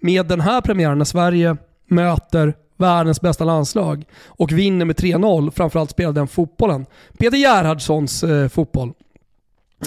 med 0.00 0.26
den 0.26 0.40
här 0.40 0.60
premiären 0.60 0.98
när 0.98 1.04
Sverige 1.04 1.56
möter 1.86 2.54
världens 2.76 3.20
bästa 3.20 3.44
landslag 3.44 4.04
och 4.26 4.52
vinner 4.52 4.84
med 4.84 4.96
3-0, 4.96 5.50
framförallt 5.50 5.90
spelar 5.90 6.12
den 6.12 6.28
fotbollen. 6.28 6.86
Peter 7.18 7.36
Gerhardssons 7.36 8.24
eh, 8.24 8.48
fotboll. 8.48 8.92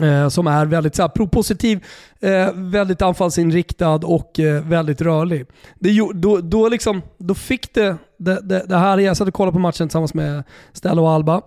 Eh, 0.01 0.29
som 0.29 0.48
är 0.48 0.65
väldigt 0.65 0.95
så 0.95 1.01
här, 1.01 1.10
propositiv, 1.10 1.86
eh, 2.19 2.53
väldigt 2.53 3.01
anfallsinriktad 3.01 3.95
och 3.95 4.39
eh, 4.39 4.63
väldigt 4.63 5.01
rörlig. 5.01 5.45
Det, 5.79 6.00
då, 6.13 6.38
då, 6.38 6.69
liksom, 6.69 7.01
då 7.17 7.33
fick 7.33 7.74
det, 7.74 7.98
det, 8.17 8.39
det, 8.43 8.65
det 8.67 8.77
här, 8.77 8.98
jag 8.98 9.17
satt 9.17 9.27
och 9.27 9.33
kollade 9.33 9.53
på 9.53 9.60
matchen 9.60 9.88
tillsammans 9.88 10.13
med 10.13 10.43
Stella 10.74 11.01
och 11.01 11.10
Alba. 11.12 11.41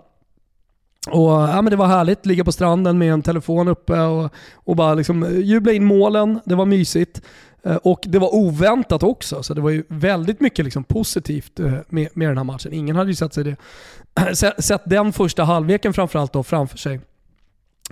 Och, 1.11 1.31
ja, 1.31 1.63
men 1.63 1.71
det 1.71 1.77
var 1.77 1.87
härligt, 1.87 2.27
ligga 2.27 2.45
på 2.45 2.53
stranden 2.53 2.99
med 2.99 3.13
en 3.13 3.23
telefon 3.23 3.69
uppe 3.69 4.01
och, 4.01 4.35
och 4.55 4.77
bara 4.77 4.95
liksom 4.95 5.23
eh, 5.23 5.39
jubla 5.39 5.73
in 5.73 5.85
målen. 5.85 6.41
Det 6.45 6.55
var 6.55 6.67
mysigt. 6.67 7.23
Eh, 7.63 7.77
och 7.77 8.01
det 8.07 8.19
var 8.19 8.35
oväntat 8.35 9.03
också, 9.03 9.43
så 9.43 9.55
det 9.55 9.61
var 9.61 9.71
ju 9.71 9.85
väldigt 9.89 10.41
mycket 10.41 10.65
liksom 10.65 10.85
positivt 10.85 11.61
eh, 11.61 11.73
med, 11.89 12.09
med 12.15 12.29
den 12.29 12.37
här 12.37 12.45
matchen. 12.45 12.73
Ingen 12.73 12.97
hade 12.97 13.11
ju 13.11 13.15
sett, 13.15 13.35
sig 13.35 13.45
det, 13.45 13.57
sett 14.63 14.83
den 14.85 15.13
första 15.13 15.45
halvleken 15.45 15.93
framförallt 15.93 16.33
då 16.33 16.43
framför 16.43 16.79
sig. 16.79 17.01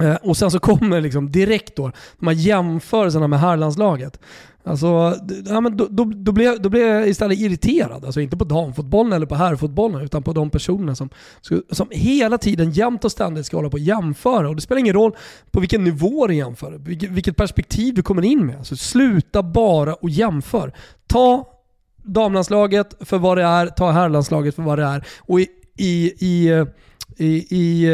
Eh, 0.01 0.15
och 0.15 0.37
sen 0.37 0.51
så 0.51 0.59
kommer 0.59 1.01
liksom 1.01 1.31
direkt 1.31 1.77
då 1.77 1.93
de 2.19 2.27
här 2.27 2.35
jämförelserna 2.35 3.29
med 3.29 3.41
herrlandslaget. 3.41 4.21
Alltså, 4.65 5.17
ja, 5.47 5.61
men 5.61 5.77
då, 5.77 5.87
då, 5.91 6.05
då, 6.05 6.33
blev, 6.33 6.63
då 6.63 6.69
blev 6.69 6.87
jag 6.87 7.09
istället 7.09 7.39
irriterad. 7.39 8.05
Alltså 8.05 8.21
inte 8.21 8.37
på 8.37 8.45
damfotbollen 8.45 9.13
eller 9.13 9.27
på 9.27 9.35
herrfotbollen 9.35 10.01
utan 10.01 10.23
på 10.23 10.33
de 10.33 10.51
personerna 10.51 10.95
som, 10.95 11.11
som 11.71 11.89
hela 11.91 12.39
tiden 12.39 12.71
jämt 12.71 13.05
och 13.05 13.13
ständigt 13.13 13.47
ska 13.47 13.57
hålla 13.57 13.71
på 13.71 13.75
och 13.75 13.79
jämföra. 13.79 14.49
Och 14.49 14.55
det 14.57 14.63
spelar 14.63 14.79
ingen 14.79 14.95
roll 14.95 15.17
på 15.51 15.61
vilken 15.61 15.85
nivå 15.85 16.27
du 16.27 16.35
jämför, 16.35 16.73
vilket, 16.73 17.11
vilket 17.11 17.37
perspektiv 17.37 17.95
du 17.95 18.03
kommer 18.03 18.23
in 18.23 18.47
med. 18.47 18.59
Alltså, 18.59 18.77
sluta 18.77 19.43
bara 19.43 19.95
och 19.95 20.11
jämför. 20.11 20.73
Ta 21.07 21.49
damlandslaget 21.97 22.95
för 23.01 23.19
vad 23.19 23.39
det 23.39 23.45
är, 23.45 23.67
ta 23.67 23.91
herrlandslaget 23.91 24.55
för 24.55 24.63
vad 24.63 24.79
det 24.79 24.85
är. 24.85 25.07
Och 25.19 25.41
i, 25.41 25.47
i, 25.77 26.13
i, 26.19 26.49
eh, 26.49 26.67
i, 27.17 27.47
i 27.51 27.91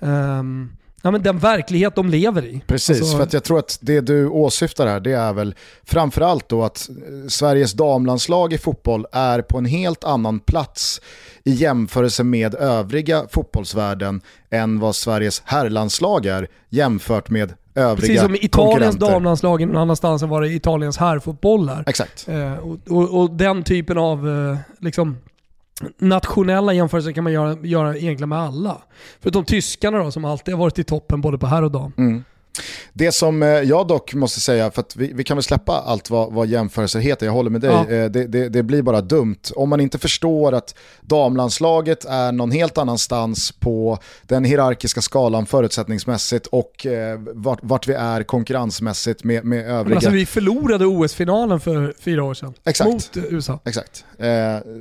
um, 0.00 0.70
ja, 1.02 1.10
men 1.10 1.22
den 1.22 1.38
verklighet 1.38 1.94
de 1.94 2.08
lever 2.08 2.46
i. 2.46 2.62
Precis, 2.66 3.00
alltså... 3.00 3.16
för 3.16 3.22
att 3.22 3.32
jag 3.32 3.44
tror 3.44 3.58
att 3.58 3.78
det 3.80 4.00
du 4.00 4.28
åsyftar 4.28 4.86
här 4.86 5.00
det 5.00 5.12
är 5.12 5.32
väl 5.32 5.54
framförallt 5.84 6.48
då 6.48 6.64
att 6.64 6.88
eh, 6.88 7.28
Sveriges 7.28 7.72
damlandslag 7.72 8.52
i 8.52 8.58
fotboll 8.58 9.06
är 9.12 9.42
på 9.42 9.58
en 9.58 9.64
helt 9.64 10.04
annan 10.04 10.40
plats 10.40 11.00
i 11.44 11.50
jämförelse 11.50 12.24
med 12.24 12.54
övriga 12.54 13.24
fotbollsvärlden 13.30 14.20
än 14.50 14.80
vad 14.80 14.96
Sveriges 14.96 15.42
herrlandslag 15.44 16.26
är 16.26 16.48
jämfört 16.68 17.30
med 17.30 17.54
övriga 17.74 17.96
Precis 17.96 18.20
som 18.20 18.34
Italiens 18.34 18.96
damlandslag 18.96 19.66
någon 19.66 19.76
annanstans 19.76 20.22
än 20.22 20.28
vad 20.28 20.42
det 20.42 20.48
Italiens 20.48 20.98
herrfotboll 20.98 21.68
är. 21.68 21.84
Exakt. 21.86 22.28
Eh, 22.28 22.52
och, 22.52 22.78
och, 22.88 23.20
och, 23.20 23.30
den 23.30 23.62
typen 23.62 23.98
av 23.98 24.28
eh, 24.28 24.58
liksom, 24.80 25.16
nationella 25.98 26.72
jämförelser 26.72 27.12
kan 27.12 27.24
man 27.24 27.32
göra, 27.32 27.56
göra 27.62 27.96
egentligen 27.96 28.28
med 28.28 28.38
alla. 28.38 28.82
Förutom 29.20 29.44
tyskarna 29.44 29.98
då 29.98 30.10
som 30.10 30.24
alltid 30.24 30.54
har 30.54 30.58
varit 30.60 30.78
i 30.78 30.84
toppen 30.84 31.20
både 31.20 31.38
på 31.38 31.46
herr 31.46 31.62
och 31.62 31.70
dam. 31.70 31.92
Mm. 31.96 32.24
Det 32.92 33.12
som 33.12 33.42
eh, 33.42 33.48
jag 33.48 33.86
dock 33.86 34.14
måste 34.14 34.40
säga, 34.40 34.70
för 34.70 34.80
att 34.80 34.96
vi, 34.96 35.12
vi 35.12 35.24
kan 35.24 35.36
väl 35.36 35.44
släppa 35.44 35.72
allt 35.72 36.10
vad, 36.10 36.32
vad 36.32 36.46
jämförelser 36.46 37.00
heter, 37.00 37.26
jag 37.26 37.32
håller 37.32 37.50
med 37.50 37.60
dig, 37.60 37.70
ja. 37.70 37.94
Eh, 37.94 38.10
det, 38.10 38.26
det, 38.26 38.48
det, 38.48 38.62
blir 38.62 38.82
bara 38.82 39.00
dumt. 39.00 39.40
Om 39.54 39.68
man 39.68 39.80
inte 39.80 39.98
förstår 39.98 40.52
att 40.52 40.74
damlandslaget 41.00 42.04
är 42.04 42.32
någon 42.32 42.50
helt 42.50 42.78
annanstans 42.78 43.52
på 43.52 43.98
den 44.22 44.44
hierarkiska 44.44 45.00
skalan 45.00 45.46
förutsättningsmässigt 45.46 46.46
och 46.46 46.86
eh, 46.86 47.20
vart, 47.34 47.58
vart, 47.62 47.88
vi 47.88 47.92
är 47.92 48.22
konkurrensmässigt 48.22 49.24
med, 49.24 49.44
med 49.44 49.58
övriga. 49.58 49.84
Men 49.84 49.96
alltså, 49.96 50.10
vi 50.10 50.26
förlorade 50.26 50.86
OS-finalen 50.86 51.60
för 51.60 51.94
fyra 52.00 52.24
år 52.24 52.34
sedan 52.34 52.54
Exakt. 52.64 52.90
mot 52.90 53.16
USA. 53.16 53.60
Exakt. 53.64 54.04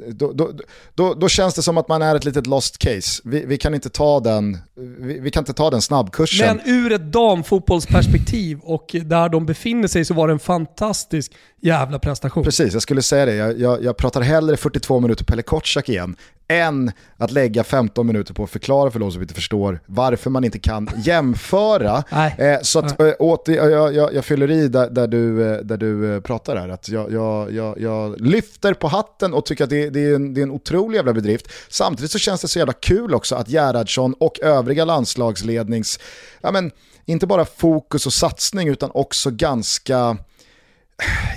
Då, 0.08 0.32
då, 0.32 0.52
då, 0.96 1.14
då, 1.14 1.30
känns 1.30 1.54
det 1.54 1.62
som 1.62 1.78
att 1.78 1.88
man 1.88 2.02
är 2.02 2.16
ett 2.16 2.26
litet 2.26 2.48
lost 2.48 2.78
case. 2.78 3.22
Vi, 3.24 3.46
vi 3.46 3.58
kan 3.58 3.74
inte 3.74 3.90
ta 3.90 4.20
den, 4.20 4.58
vi, 4.76 5.20
vi, 5.20 5.32
kan 5.32 5.42
inte 5.42 5.54
ta 5.54 5.70
den 5.70 5.82
snabbkursen. 5.82 6.58
Men 6.58 6.76
ur 6.76 6.92
ett 6.92 7.12
damfotboll 7.12 7.67
fotbollsperspektiv 7.68 8.60
och 8.60 8.96
där 9.06 9.30
de 9.30 9.46
befinner 9.46 9.88
sig 9.88 10.06
så 10.06 10.14
var 10.14 10.28
det 10.28 10.34
en 10.34 10.40
fantastisk 10.40 11.32
jävla 11.62 12.00
prestation. 12.00 12.44
Precis, 12.44 12.74
jag 12.74 12.82
skulle 12.82 13.02
säga 13.02 13.26
det. 13.26 13.36
Jag, 13.36 13.60
jag, 13.60 13.84
jag 13.84 13.98
pratar 13.98 14.22
hellre 14.22 14.58
42 14.58 15.00
minuter 15.00 15.26
Pelle 15.26 15.42
Kotschack 15.42 15.90
igen 15.90 16.16
än 16.48 16.92
att 17.18 17.32
lägga 17.32 17.64
15 17.64 18.08
minuter 18.08 18.34
på 18.34 18.44
att 18.44 18.50
förklara 18.50 18.92
för 18.92 19.00
de 19.00 19.12
som 19.12 19.22
inte 19.22 19.34
förstår 19.34 19.80
varför 19.86 20.30
man 20.30 20.44
inte 20.44 20.60
kan 20.60 20.90
jämföra. 20.98 22.04
eh, 22.38 22.62
så 22.62 22.80
att, 22.80 23.00
äh, 23.00 23.14
åt, 23.20 23.48
jag, 23.48 23.94
jag, 23.94 24.14
jag, 24.14 24.26
fyller 24.26 24.52
i 24.52 24.68
där, 24.68 24.90
där, 24.90 25.08
du, 25.08 25.52
eh, 25.54 25.58
där 25.58 25.78
du 25.78 26.16
eh, 26.16 26.22
pratar 26.22 26.56
här. 26.56 26.70
Att 26.70 26.90
jag, 26.90 27.12
jag, 27.12 27.52
jag, 27.52 27.82
jag 27.82 28.22
lyfter 28.22 28.74
på 28.74 28.88
hatten 28.88 29.34
och 29.34 29.46
tycker 29.46 29.64
att 29.64 29.70
det, 29.70 29.90
det, 29.90 30.00
är 30.00 30.16
en, 30.16 30.34
det 30.34 30.42
är 30.42 30.44
en 30.44 30.52
otrolig 30.52 30.98
jävla 30.98 31.14
bedrift. 31.14 31.52
Samtidigt 31.70 32.12
så 32.12 32.20
känns 32.20 32.42
det 32.42 32.48
så 32.48 32.60
jävla 32.60 32.74
kul 32.74 33.14
också 33.14 33.36
att 33.36 33.50
Gerhardsson 33.50 34.14
och 34.14 34.40
övriga 34.40 34.86
landslagslednings, 34.86 36.00
ja 36.42 36.52
men, 36.52 36.72
inte 37.06 37.28
bara 37.28 37.46
fokus 37.46 38.06
och 38.06 38.14
satsning 38.14 38.68
utan 38.68 38.92
också 38.94 39.32
ganska 39.32 40.18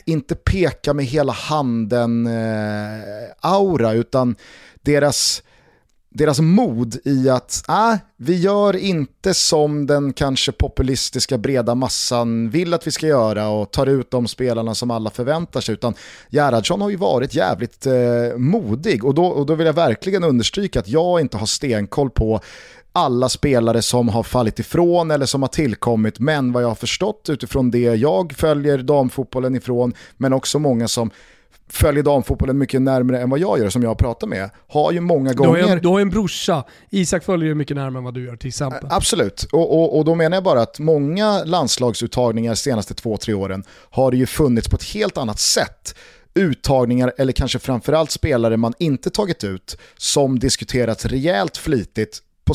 inte 0.04 0.34
peka 0.34 0.94
med 0.94 1.04
hela 1.04 1.32
handen-aura, 1.32 3.92
eh, 3.92 4.00
utan 4.00 4.36
deras, 4.82 5.42
deras 6.08 6.40
mod 6.40 6.96
i 7.04 7.28
att 7.28 7.68
äh, 7.68 7.94
vi 8.16 8.36
gör 8.36 8.76
inte 8.76 9.34
som 9.34 9.86
den 9.86 10.12
kanske 10.12 10.52
populistiska 10.52 11.38
breda 11.38 11.74
massan 11.74 12.50
vill 12.50 12.74
att 12.74 12.86
vi 12.86 12.90
ska 12.90 13.06
göra 13.06 13.48
och 13.48 13.70
tar 13.70 13.86
ut 13.86 14.10
de 14.10 14.28
spelarna 14.28 14.74
som 14.74 14.90
alla 14.90 15.10
förväntar 15.10 15.60
sig, 15.60 15.72
utan 15.72 15.94
Gerhardsson 16.30 16.80
har 16.80 16.90
ju 16.90 16.96
varit 16.96 17.34
jävligt 17.34 17.86
eh, 17.86 17.92
modig. 18.36 19.04
Och 19.04 19.14
då, 19.14 19.26
och 19.26 19.46
då 19.46 19.54
vill 19.54 19.66
jag 19.66 19.72
verkligen 19.72 20.24
understryka 20.24 20.80
att 20.80 20.88
jag 20.88 21.20
inte 21.20 21.36
har 21.36 21.46
stenkoll 21.46 22.10
på 22.10 22.40
alla 22.92 23.28
spelare 23.28 23.82
som 23.82 24.08
har 24.08 24.22
fallit 24.22 24.58
ifrån 24.58 25.10
eller 25.10 25.26
som 25.26 25.42
har 25.42 25.48
tillkommit, 25.48 26.18
men 26.18 26.52
vad 26.52 26.62
jag 26.62 26.68
har 26.68 26.74
förstått 26.74 27.28
utifrån 27.28 27.70
det 27.70 27.78
jag 27.78 28.32
följer 28.32 28.78
damfotbollen 28.78 29.54
ifrån, 29.54 29.94
men 30.16 30.32
också 30.32 30.58
många 30.58 30.88
som 30.88 31.10
följer 31.68 32.02
damfotbollen 32.02 32.58
mycket 32.58 32.82
närmare 32.82 33.20
än 33.20 33.30
vad 33.30 33.38
jag 33.38 33.58
gör, 33.58 33.70
som 33.70 33.82
jag 33.82 33.98
pratar 33.98 34.26
med, 34.26 34.50
har 34.68 34.92
ju 34.92 35.00
många 35.00 35.32
gånger... 35.32 35.56
Du 35.58 35.64
har, 35.64 35.72
en, 35.72 35.82
du 35.82 35.88
har 35.88 36.00
en 36.00 36.10
brorsa, 36.10 36.64
Isak 36.90 37.24
följer 37.24 37.48
ju 37.48 37.54
mycket 37.54 37.76
närmare 37.76 37.98
än 37.98 38.04
vad 38.04 38.14
du 38.14 38.24
gör 38.24 38.36
till 38.36 38.48
exempel. 38.48 38.86
Absolut, 38.90 39.42
och, 39.52 39.78
och, 39.78 39.98
och 39.98 40.04
då 40.04 40.14
menar 40.14 40.36
jag 40.36 40.44
bara 40.44 40.62
att 40.62 40.78
många 40.78 41.44
landslagsuttagningar 41.44 42.52
de 42.52 42.56
senaste 42.56 42.94
två, 42.94 43.16
tre 43.16 43.34
åren 43.34 43.64
har 43.90 44.10
det 44.10 44.16
ju 44.16 44.26
funnits 44.26 44.68
på 44.68 44.76
ett 44.76 44.84
helt 44.84 45.18
annat 45.18 45.38
sätt. 45.38 45.94
Uttagningar 46.34 47.12
eller 47.18 47.32
kanske 47.32 47.58
framförallt 47.58 48.10
spelare 48.10 48.56
man 48.56 48.74
inte 48.78 49.10
tagit 49.10 49.44
ut 49.44 49.76
som 49.96 50.38
diskuterats 50.38 51.04
rejält 51.06 51.56
flitigt 51.56 52.22
på, 52.50 52.54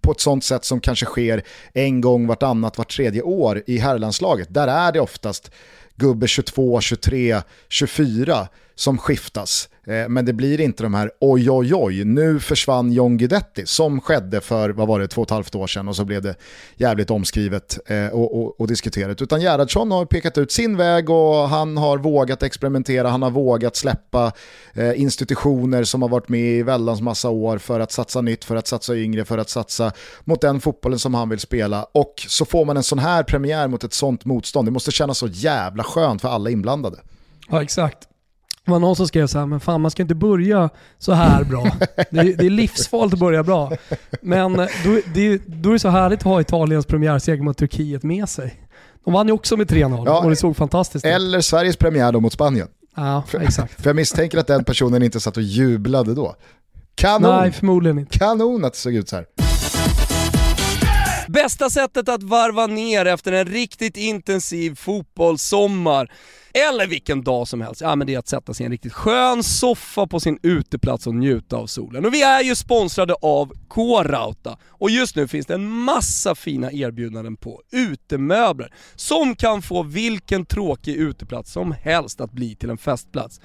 på 0.00 0.12
ett 0.12 0.20
sånt 0.20 0.44
sätt 0.44 0.64
som 0.64 0.80
kanske 0.80 1.06
sker 1.06 1.42
en 1.72 2.00
gång 2.00 2.26
vartannat, 2.26 2.78
vart 2.78 2.96
tredje 2.96 3.22
år 3.22 3.62
i 3.66 3.78
herrlandslaget. 3.78 4.54
Där 4.54 4.68
är 4.68 4.92
det 4.92 5.00
oftast 5.00 5.50
gubbe 5.96 6.28
22, 6.28 6.80
23, 6.80 7.42
24 7.68 8.48
som 8.74 8.98
skiftas. 8.98 9.68
Eh, 9.86 10.08
men 10.08 10.24
det 10.24 10.32
blir 10.32 10.60
inte 10.60 10.82
de 10.82 10.94
här 10.94 11.10
oj 11.20 11.50
oj 11.50 11.74
oj, 11.74 12.04
nu 12.04 12.40
försvann 12.40 12.92
John 12.92 13.16
Guidetti 13.16 13.66
som 13.66 14.00
skedde 14.00 14.40
för, 14.40 14.70
vad 14.70 14.88
var 14.88 15.00
det, 15.00 15.08
två 15.08 15.22
och 15.22 15.26
ett 15.26 15.30
halvt 15.30 15.54
år 15.54 15.66
sedan 15.66 15.88
och 15.88 15.96
så 15.96 16.04
blev 16.04 16.22
det 16.22 16.34
jävligt 16.76 17.10
omskrivet 17.10 17.78
eh, 17.86 18.06
och, 18.06 18.42
och, 18.42 18.60
och 18.60 18.66
diskuterat. 18.66 19.22
Utan 19.22 19.40
Gerhardsson 19.40 19.90
har 19.90 20.06
pekat 20.06 20.38
ut 20.38 20.52
sin 20.52 20.76
väg 20.76 21.10
och 21.10 21.48
han 21.48 21.76
har 21.76 21.98
vågat 21.98 22.42
experimentera, 22.42 23.08
han 23.08 23.22
har 23.22 23.30
vågat 23.30 23.76
släppa 23.76 24.32
eh, 24.74 25.00
institutioner 25.00 25.84
som 25.84 26.02
har 26.02 26.08
varit 26.08 26.28
med 26.28 26.58
i 26.58 26.62
väldans 26.62 27.00
massa 27.00 27.30
år 27.30 27.58
för 27.58 27.80
att 27.80 27.92
satsa 27.92 28.20
nytt, 28.20 28.44
för 28.44 28.56
att 28.56 28.66
satsa 28.66 28.96
yngre, 28.96 29.24
för 29.24 29.38
att 29.38 29.50
satsa 29.50 29.92
mot 30.24 30.40
den 30.40 30.60
fotbollen 30.60 30.98
som 30.98 31.14
han 31.14 31.28
vill 31.28 31.40
spela. 31.40 31.86
Och 31.92 32.14
så 32.28 32.44
får 32.44 32.64
man 32.64 32.76
en 32.76 32.82
sån 32.82 32.98
här 32.98 33.22
premiär 33.22 33.68
mot 33.68 33.84
ett 33.84 33.94
sånt 33.94 34.24
motstånd. 34.24 34.68
Det 34.68 34.72
måste 34.72 34.90
kännas 34.90 35.18
så 35.18 35.26
jävla 35.26 35.84
skönt 35.84 36.20
för 36.20 36.28
alla 36.28 36.50
inblandade. 36.50 36.98
Ja, 37.48 37.62
exakt. 37.62 38.08
Det 38.66 38.72
var 38.72 38.78
någon 38.78 38.96
som 38.96 39.08
skrev 39.08 39.26
så 39.26 39.38
här, 39.38 39.46
men 39.46 39.60
fan 39.60 39.80
man 39.80 39.90
ska 39.90 40.02
inte 40.02 40.14
börja 40.14 40.70
så 40.98 41.12
här 41.12 41.44
bra. 41.44 41.62
Det 42.10 42.20
är, 42.20 42.36
det 42.36 42.46
är 42.46 42.50
livsfarligt 42.50 43.14
att 43.14 43.20
börja 43.20 43.42
bra. 43.42 43.72
Men 44.20 44.56
då, 44.56 45.00
det, 45.14 45.42
då 45.46 45.68
är 45.68 45.72
det 45.72 45.78
så 45.78 45.88
härligt 45.88 46.18
att 46.18 46.24
ha 46.24 46.40
Italiens 46.40 46.86
premiärseger 46.86 47.42
mot 47.42 47.58
Turkiet 47.58 48.02
med 48.02 48.28
sig. 48.28 48.62
De 49.04 49.14
vann 49.14 49.26
ju 49.26 49.32
också 49.32 49.56
med 49.56 49.70
3-0 49.70 50.02
ja, 50.06 50.18
och 50.24 50.30
det 50.30 50.36
såg 50.36 50.56
fantastiskt 50.56 51.04
ut. 51.04 51.12
Eller 51.12 51.40
Sveriges 51.40 51.76
premiär 51.76 52.12
då 52.12 52.20
mot 52.20 52.32
Spanien. 52.32 52.68
Ja, 52.96 53.22
exakt. 53.40 53.82
För 53.82 53.88
jag 53.88 53.96
misstänker 53.96 54.38
att 54.38 54.46
den 54.46 54.64
personen 54.64 55.02
inte 55.02 55.20
satt 55.20 55.36
och 55.36 55.42
jublade 55.42 56.14
då. 56.14 56.36
Kanon! 56.94 57.36
Nej, 57.36 57.52
förmodligen 57.52 57.98
inte. 57.98 58.18
Kanon 58.18 58.64
att 58.64 58.72
det 58.72 58.78
såg 58.78 58.94
ut 58.94 59.08
så 59.08 59.16
här. 59.16 59.26
Bästa 61.28 61.70
sättet 61.70 62.08
att 62.08 62.22
varva 62.22 62.66
ner 62.66 63.06
efter 63.06 63.32
en 63.32 63.46
riktigt 63.46 63.96
intensiv 63.96 64.74
fotbollssommar 64.74 66.10
eller 66.56 66.86
vilken 66.86 67.22
dag 67.22 67.48
som 67.48 67.60
helst, 67.60 67.80
ja 67.80 67.96
men 67.96 68.06
det 68.06 68.14
är 68.14 68.18
att 68.18 68.28
sätta 68.28 68.54
sig 68.54 68.64
i 68.64 68.66
en 68.66 68.72
riktigt 68.72 68.92
skön 68.92 69.42
soffa 69.42 70.06
på 70.06 70.20
sin 70.20 70.38
uteplats 70.42 71.06
och 71.06 71.14
njuta 71.14 71.56
av 71.56 71.66
solen. 71.66 72.04
Och 72.04 72.14
vi 72.14 72.22
är 72.22 72.42
ju 72.42 72.54
sponsrade 72.54 73.14
av 73.22 73.52
K-Rauta 73.68 74.58
och 74.68 74.90
just 74.90 75.16
nu 75.16 75.28
finns 75.28 75.46
det 75.46 75.54
en 75.54 75.68
massa 75.70 76.34
fina 76.34 76.72
erbjudanden 76.72 77.36
på 77.36 77.62
utemöbler 77.72 78.72
som 78.94 79.36
kan 79.36 79.62
få 79.62 79.82
vilken 79.82 80.46
tråkig 80.46 80.96
uteplats 80.96 81.52
som 81.52 81.72
helst 81.72 82.20
att 82.20 82.32
bli 82.32 82.56
till 82.56 82.70
en 82.70 82.78
festplats. 82.78 83.40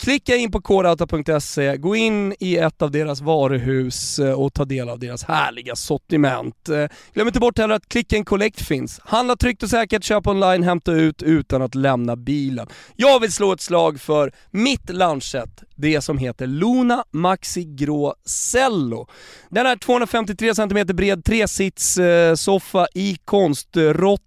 Klicka 0.00 0.36
in 0.36 0.50
på 0.50 0.62
krauta.se, 0.62 1.76
gå 1.76 1.96
in 1.96 2.34
i 2.40 2.56
ett 2.56 2.82
av 2.82 2.90
deras 2.90 3.20
varuhus 3.20 4.18
eh, 4.18 4.32
och 4.32 4.54
ta 4.54 4.64
del 4.64 4.88
av 4.88 4.98
deras 4.98 5.24
härliga 5.24 5.76
sortiment. 5.76 6.68
Eh, 6.68 6.86
glöm 7.14 7.26
inte 7.26 7.40
bort 7.40 7.58
heller 7.58 7.74
att 7.74 7.88
Click 7.88 8.12
and 8.12 8.26
Collect 8.26 8.60
finns. 8.60 9.00
Handla 9.04 9.36
tryggt 9.36 9.62
och 9.62 9.70
säkert, 9.70 10.04
köp 10.04 10.26
online, 10.26 10.62
hämta 10.62 10.92
ut 10.92 11.22
utan 11.22 11.62
att 11.62 11.74
lämna 11.74 12.16
bilen. 12.16 12.53
Jag 12.96 13.20
vill 13.20 13.32
slå 13.32 13.52
ett 13.52 13.60
slag 13.60 14.00
för 14.00 14.32
mitt 14.50 14.90
lunchset, 14.90 15.62
det 15.74 16.00
som 16.00 16.18
heter 16.18 16.46
Luna 16.46 17.04
Maxi 17.10 17.64
Grå 17.64 18.14
Cello. 18.52 19.06
Den 19.48 19.66
är 19.66 19.76
253 19.76 20.54
cm 20.54 20.86
bred 20.86 21.24
tresitssoffa 21.24 22.80
eh, 22.80 23.02
i 23.02 23.16
konstrott 23.24 24.20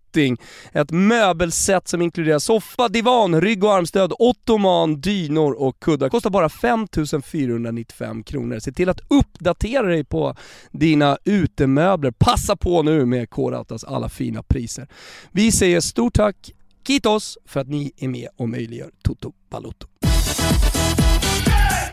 Ett 0.72 0.92
möbelset 0.92 1.88
som 1.88 2.02
inkluderar 2.02 2.40
soffa, 2.40 2.88
divan, 2.88 3.42
rygg 3.42 3.64
och 3.64 3.74
armstöd, 3.74 4.14
ottoman, 4.20 5.02
dynor 5.02 5.62
och 5.62 5.80
kuddar. 5.80 6.10
Kostar 6.10 6.30
bara 6.30 6.50
5495 6.50 8.24
kronor. 8.24 8.60
Se 8.60 8.72
till 8.72 8.90
att 8.90 9.00
uppdatera 9.08 9.88
dig 9.88 10.04
på 10.04 10.36
dina 10.72 11.18
utemöbler. 11.24 12.12
Passa 12.12 12.56
på 12.56 12.82
nu 12.84 13.06
med 13.06 13.30
K-Rautas 13.30 13.84
alla 13.84 14.10
fina 14.10 14.44
priser. 14.44 14.88
Vi 15.32 15.52
säger 15.52 15.80
stort 15.80 16.14
tack, 16.14 16.52
Kitos, 16.88 17.38
för 17.46 17.60
att 17.60 17.67
ni 17.67 17.91
är 17.98 18.08
med 18.08 18.27
och 18.38 18.50
möjliggör 18.50 18.89
Toto 19.03 19.34
Balotto. 19.50 19.88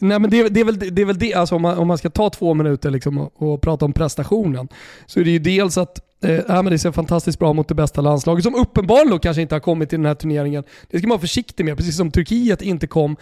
Nej 0.00 0.18
men 0.18 0.30
det, 0.30 0.48
det, 0.48 0.60
är 0.60 0.64
väl 0.64 0.78
det, 0.78 1.02
är 1.02 1.06
väl 1.06 1.18
det 1.18 1.34
alltså 1.34 1.54
om, 1.54 1.62
man, 1.62 1.78
om 1.78 1.88
man 1.88 1.98
ska 1.98 2.10
ta 2.10 2.30
två 2.30 2.54
minuter 2.54 2.90
liksom 2.90 3.18
och, 3.18 3.42
och 3.42 3.60
prata 3.60 3.84
om 3.84 3.92
prestationen, 3.92 4.68
så 5.06 5.20
är 5.20 5.24
det 5.24 5.30
ju 5.30 5.38
dels 5.38 5.78
att 5.78 6.00
eh, 6.24 6.44
men 6.48 6.64
det 6.64 6.78
ser 6.78 6.92
fantastiskt 6.92 7.38
bra 7.38 7.52
mot 7.52 7.68
det 7.68 7.74
bästa 7.74 8.00
landslaget 8.00 8.44
som 8.44 8.54
uppenbarligen 8.54 9.18
kanske 9.18 9.42
inte 9.42 9.54
har 9.54 9.60
kommit 9.60 9.88
till 9.88 9.98
den 9.98 10.06
här 10.06 10.14
turneringen. 10.14 10.64
Det 10.90 10.98
ska 10.98 11.06
man 11.06 11.14
vara 11.14 11.20
försiktig 11.20 11.64
med, 11.64 11.76
precis 11.76 11.96
som 11.96 12.10
Turkiet 12.10 12.62
inte 12.62 12.86
kom 12.86 13.16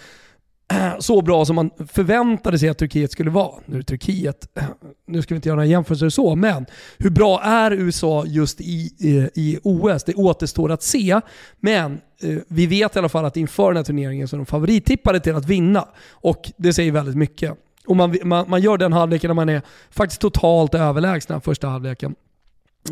så 0.99 1.23
bra 1.23 1.45
som 1.45 1.57
man 1.57 1.71
förväntade 1.89 2.59
sig 2.59 2.69
att 2.69 2.79
Turkiet 2.79 3.13
skulle 3.13 3.31
vara. 3.31 3.55
Nu 3.67 3.79
är 3.79 3.83
Turkiet, 3.83 4.49
nu 5.07 5.23
ska 5.23 5.35
vi 5.35 5.37
inte 5.37 5.49
göra 5.49 5.57
några 5.57 5.67
jämförelser 5.67 6.09
så, 6.09 6.35
men 6.35 6.67
hur 6.99 7.11
bra 7.11 7.41
är 7.43 7.71
USA 7.71 8.25
just 8.27 8.61
i, 8.61 8.95
i, 8.99 9.31
i 9.35 9.59
OS? 9.63 10.05
Det 10.05 10.15
återstår 10.15 10.73
att 10.73 10.83
se. 10.83 11.21
Men 11.61 12.01
eh, 12.23 12.39
vi 12.49 12.67
vet 12.67 12.97
i 12.97 12.99
alla 12.99 13.09
fall 13.09 13.25
att 13.25 13.37
inför 13.37 13.69
den 13.69 13.77
här 13.77 13.85
turneringen 13.85 14.29
så 14.29 14.37
är 14.37 14.39
de 14.39 14.47
favorittippade 14.47 15.21
till 15.21 15.35
att 15.35 15.47
vinna. 15.47 15.89
Och 16.11 16.51
det 16.57 16.73
säger 16.73 16.93
väldigt 16.93 17.17
mycket. 17.17 17.59
Och 17.87 17.97
man, 17.97 18.17
man, 18.25 18.51
man 18.51 18.61
gör 18.61 18.79
den 18.79 18.93
halvleken 18.93 19.29
när 19.29 19.35
man 19.35 19.49
är 19.49 19.63
faktiskt 19.91 20.21
totalt 20.21 20.75
överlägsna 20.75 21.41
första 21.41 21.69
halvleken. 21.69 22.15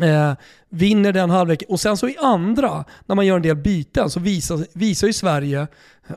Eh, 0.01 0.33
vinner 0.69 1.13
den 1.13 1.29
halvleken 1.29 1.67
och 1.69 1.79
sen 1.79 1.97
så 1.97 2.09
i 2.09 2.17
andra, 2.17 2.85
när 3.05 3.15
man 3.15 3.25
gör 3.25 3.35
en 3.35 3.41
del 3.41 3.55
byten, 3.55 4.09
så 4.09 4.19
visar, 4.19 4.65
visar 4.73 5.07
ju 5.07 5.13
Sverige, 5.13 5.67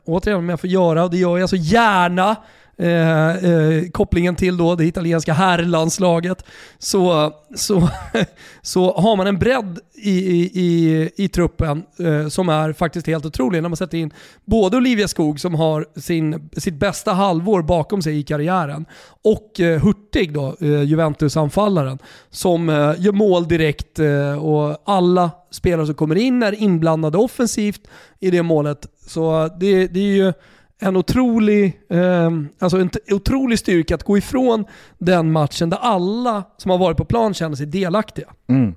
återigen 0.05 0.39
om 0.39 0.49
jag 0.49 0.59
får 0.59 0.69
göra, 0.69 1.03
och 1.03 1.11
det 1.11 1.17
gör 1.17 1.37
jag 1.37 1.49
så 1.49 1.55
gärna, 1.55 2.35
eh, 2.77 3.29
eh, 3.29 3.89
kopplingen 3.91 4.35
till 4.35 4.57
då 4.57 4.75
det 4.75 4.85
italienska 4.85 5.33
herrlandslaget, 5.33 6.45
så, 6.79 7.33
så, 7.55 7.89
så 8.61 8.97
har 8.97 9.15
man 9.15 9.27
en 9.27 9.39
bredd 9.39 9.79
i, 9.97 10.11
i, 10.11 10.51
i, 10.53 11.09
i 11.15 11.27
truppen 11.27 11.83
eh, 11.99 12.27
som 12.27 12.49
är 12.49 12.73
faktiskt 12.73 13.07
helt 13.07 13.25
otrolig. 13.25 13.61
När 13.61 13.69
man 13.69 13.77
sätter 13.77 13.97
in 13.97 14.13
både 14.45 14.77
Olivia 14.77 15.07
Skog 15.07 15.39
som 15.39 15.55
har 15.55 15.85
sin, 15.95 16.49
sitt 16.57 16.75
bästa 16.75 17.13
halvår 17.13 17.61
bakom 17.61 18.01
sig 18.01 18.19
i 18.19 18.23
karriären 18.23 18.85
och 19.23 19.59
eh, 19.59 19.81
Hurtig 19.81 20.33
då, 20.33 20.55
eh, 20.61 20.83
Juventus-anfallaren, 20.83 21.99
som 22.29 22.69
eh, 22.69 22.75
gör 22.97 23.11
mål 23.11 23.47
direkt 23.47 23.99
eh, 23.99 24.45
och 24.45 24.81
alla 24.85 25.31
spelare 25.51 25.85
som 25.85 25.95
kommer 25.95 26.15
in 26.15 26.43
är 26.43 26.61
inblandade 26.61 27.17
offensivt 27.17 27.81
i 28.19 28.31
det 28.31 28.43
målet. 28.43 28.87
Så 29.05 29.49
det, 29.59 29.87
det 29.87 29.99
är 29.99 30.15
ju 30.15 30.33
en 30.79 30.95
otrolig, 30.95 31.81
eh, 31.89 32.31
alltså 32.59 32.77
en 32.77 32.89
otrolig 33.11 33.59
styrka 33.59 33.95
att 33.95 34.03
gå 34.03 34.17
ifrån 34.17 34.65
den 34.97 35.31
matchen 35.31 35.69
där 35.69 35.77
alla 35.77 36.43
som 36.57 36.71
har 36.71 36.77
varit 36.77 36.97
på 36.97 37.05
plan 37.05 37.33
känner 37.33 37.55
sig 37.55 37.65
delaktiga. 37.65 38.27
Mm. 38.47 38.75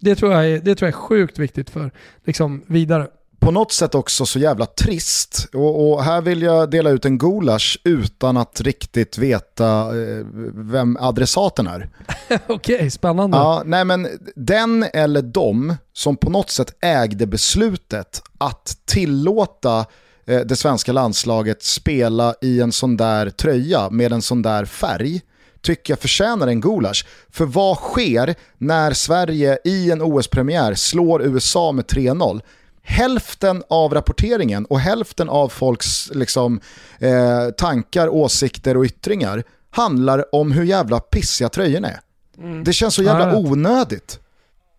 Det, 0.00 0.14
tror 0.14 0.32
jag 0.32 0.50
är, 0.50 0.58
det 0.58 0.74
tror 0.74 0.86
jag 0.86 0.94
är 0.94 1.00
sjukt 1.00 1.38
viktigt 1.38 1.70
för 1.70 1.90
liksom, 2.24 2.62
vidare. 2.66 3.08
På 3.40 3.50
något 3.50 3.72
sätt 3.72 3.94
också 3.94 4.26
så 4.26 4.38
jävla 4.38 4.66
trist. 4.66 5.48
Och, 5.52 5.90
och 5.90 6.04
här 6.04 6.20
vill 6.20 6.42
jag 6.42 6.70
dela 6.70 6.90
ut 6.90 7.04
en 7.04 7.18
gulasch 7.18 7.80
utan 7.84 8.36
att 8.36 8.60
riktigt 8.60 9.18
veta 9.18 9.80
eh, 9.80 10.26
vem 10.54 10.96
adressaten 11.00 11.66
är. 11.66 11.88
Okej, 12.46 12.76
okay, 12.76 12.90
spännande. 12.90 13.36
Ja, 13.36 13.62
nej 13.66 13.84
men 13.84 14.08
den 14.36 14.82
eller 14.82 15.22
de 15.22 15.76
som 15.92 16.16
på 16.16 16.30
något 16.30 16.50
sätt 16.50 16.74
ägde 16.80 17.26
beslutet 17.26 18.22
att 18.38 18.76
tillåta 18.84 19.86
Eh, 20.30 20.40
det 20.40 20.56
svenska 20.56 20.92
landslaget 20.92 21.62
spela 21.62 22.34
i 22.40 22.60
en 22.60 22.72
sån 22.72 22.96
där 22.96 23.30
tröja 23.30 23.90
med 23.90 24.12
en 24.12 24.22
sån 24.22 24.42
där 24.42 24.64
färg 24.64 25.20
tycker 25.62 25.92
jag 25.92 25.98
förtjänar 25.98 26.46
en 26.46 26.60
gulasch. 26.60 27.06
För 27.30 27.44
vad 27.44 27.76
sker 27.76 28.34
när 28.58 28.92
Sverige 28.92 29.58
i 29.64 29.90
en 29.90 30.02
OS-premiär 30.02 30.74
slår 30.74 31.22
USA 31.22 31.72
med 31.72 31.84
3-0? 31.84 32.40
Hälften 32.82 33.62
av 33.68 33.94
rapporteringen 33.94 34.64
och 34.64 34.80
hälften 34.80 35.28
av 35.28 35.48
folks 35.48 36.10
liksom, 36.14 36.60
eh, 36.98 37.50
tankar, 37.56 38.08
åsikter 38.08 38.76
och 38.76 38.84
yttringar 38.84 39.44
handlar 39.70 40.34
om 40.34 40.52
hur 40.52 40.64
jävla 40.64 41.00
pissiga 41.00 41.48
tröjorna 41.48 41.88
är. 41.88 42.00
Mm. 42.38 42.64
Det 42.64 42.72
känns 42.72 42.94
så 42.94 43.02
jävla 43.02 43.36
onödigt. 43.36 44.20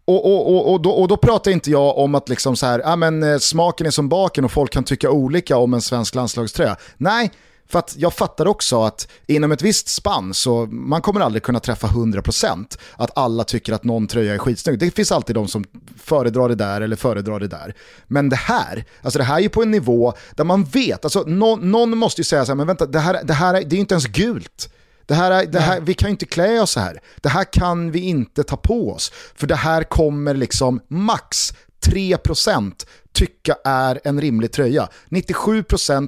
Och, 0.06 0.26
och, 0.26 0.56
och, 0.56 0.74
och, 0.74 0.82
då, 0.82 0.90
och 0.90 1.08
då 1.08 1.18
pratar 1.18 1.52
inte 1.52 1.72
jag 1.72 1.98
om 1.98 2.16
att 2.16 2.30
liksom 2.30 2.56
så 2.56 2.66
här, 2.66 2.80
ja, 2.80 2.96
men, 2.96 3.24
eh, 3.24 3.38
smaken 3.38 3.88
är 3.88 3.92
som 3.92 4.10
baken 4.10 4.46
och 4.46 4.52
folk 4.52 4.72
kan 4.72 4.84
tycka 4.84 5.12
olika 5.12 5.58
om 5.58 5.74
en 5.74 5.82
svensk 5.82 6.16
landslagströja. 6.16 6.78
Nej, 6.98 7.32
för 7.72 7.80
att 7.80 7.96
jag 7.98 8.14
fattar 8.14 8.48
också 8.48 8.84
att 8.84 9.08
inom 9.28 9.52
ett 9.52 9.62
visst 9.62 9.88
spann 9.88 10.34
så 10.34 10.66
man 10.66 11.02
kommer 11.02 11.22
aldrig 11.22 11.44
kunna 11.44 11.60
träffa 11.60 11.88
100% 11.88 12.78
att 12.96 13.18
alla 13.18 13.44
tycker 13.44 13.74
att 13.74 13.84
någon 13.84 14.08
tröja 14.08 14.34
är 14.34 14.38
skitsnygg. 14.38 14.80
Det 14.80 14.92
finns 14.92 15.12
alltid 15.12 15.36
de 15.36 15.48
som 15.48 15.64
föredrar 16.04 16.50
det 16.50 16.56
där 16.56 16.82
eller 16.82 16.96
föredrar 16.96 17.40
det 17.40 17.48
där. 17.48 17.76
Men 18.08 18.30
det 18.30 18.36
här, 18.36 18.86
alltså 19.02 19.20
det 19.20 19.26
här 19.26 19.36
är 19.36 19.40
ju 19.40 19.50
på 19.50 19.64
en 19.64 19.72
nivå 19.72 20.14
där 20.36 20.44
man 20.44 20.64
vet, 20.64 21.06
alltså 21.06 21.24
någon, 21.28 21.72
någon 21.72 21.98
måste 21.98 22.22
ju 22.22 22.26
säga 22.26 22.46
så 22.46 22.52
här, 22.52 22.56
men 22.56 22.68
vänta, 22.68 22.86
det 22.86 23.00
här, 23.00 23.22
det 23.24 23.34
här 23.34 23.54
är, 23.54 23.62
det 23.62 23.74
är 23.74 23.78
ju 23.78 23.80
inte 23.80 23.94
ens 23.94 24.08
gult. 24.08 24.70
Det 25.06 25.16
här, 25.16 25.46
det 25.46 25.60
här, 25.60 25.80
vi 25.82 25.94
kan 25.94 26.08
ju 26.08 26.12
inte 26.12 26.26
klä 26.26 26.62
oss 26.62 26.72
så 26.72 26.80
här. 26.80 27.02
Det 27.22 27.30
här 27.30 27.54
kan 27.54 27.92
vi 27.92 28.00
inte 28.00 28.44
ta 28.44 28.58
på 28.58 28.92
oss. 28.92 29.12
För 29.36 29.48
det 29.48 29.56
här 29.56 29.84
kommer 29.84 30.34
liksom 30.34 30.82
max 30.88 31.54
3% 31.86 32.86
tycka 33.14 33.56
är 33.64 34.00
en 34.04 34.22
rimlig 34.22 34.52
tröja. 34.52 34.90
97% 35.10 36.08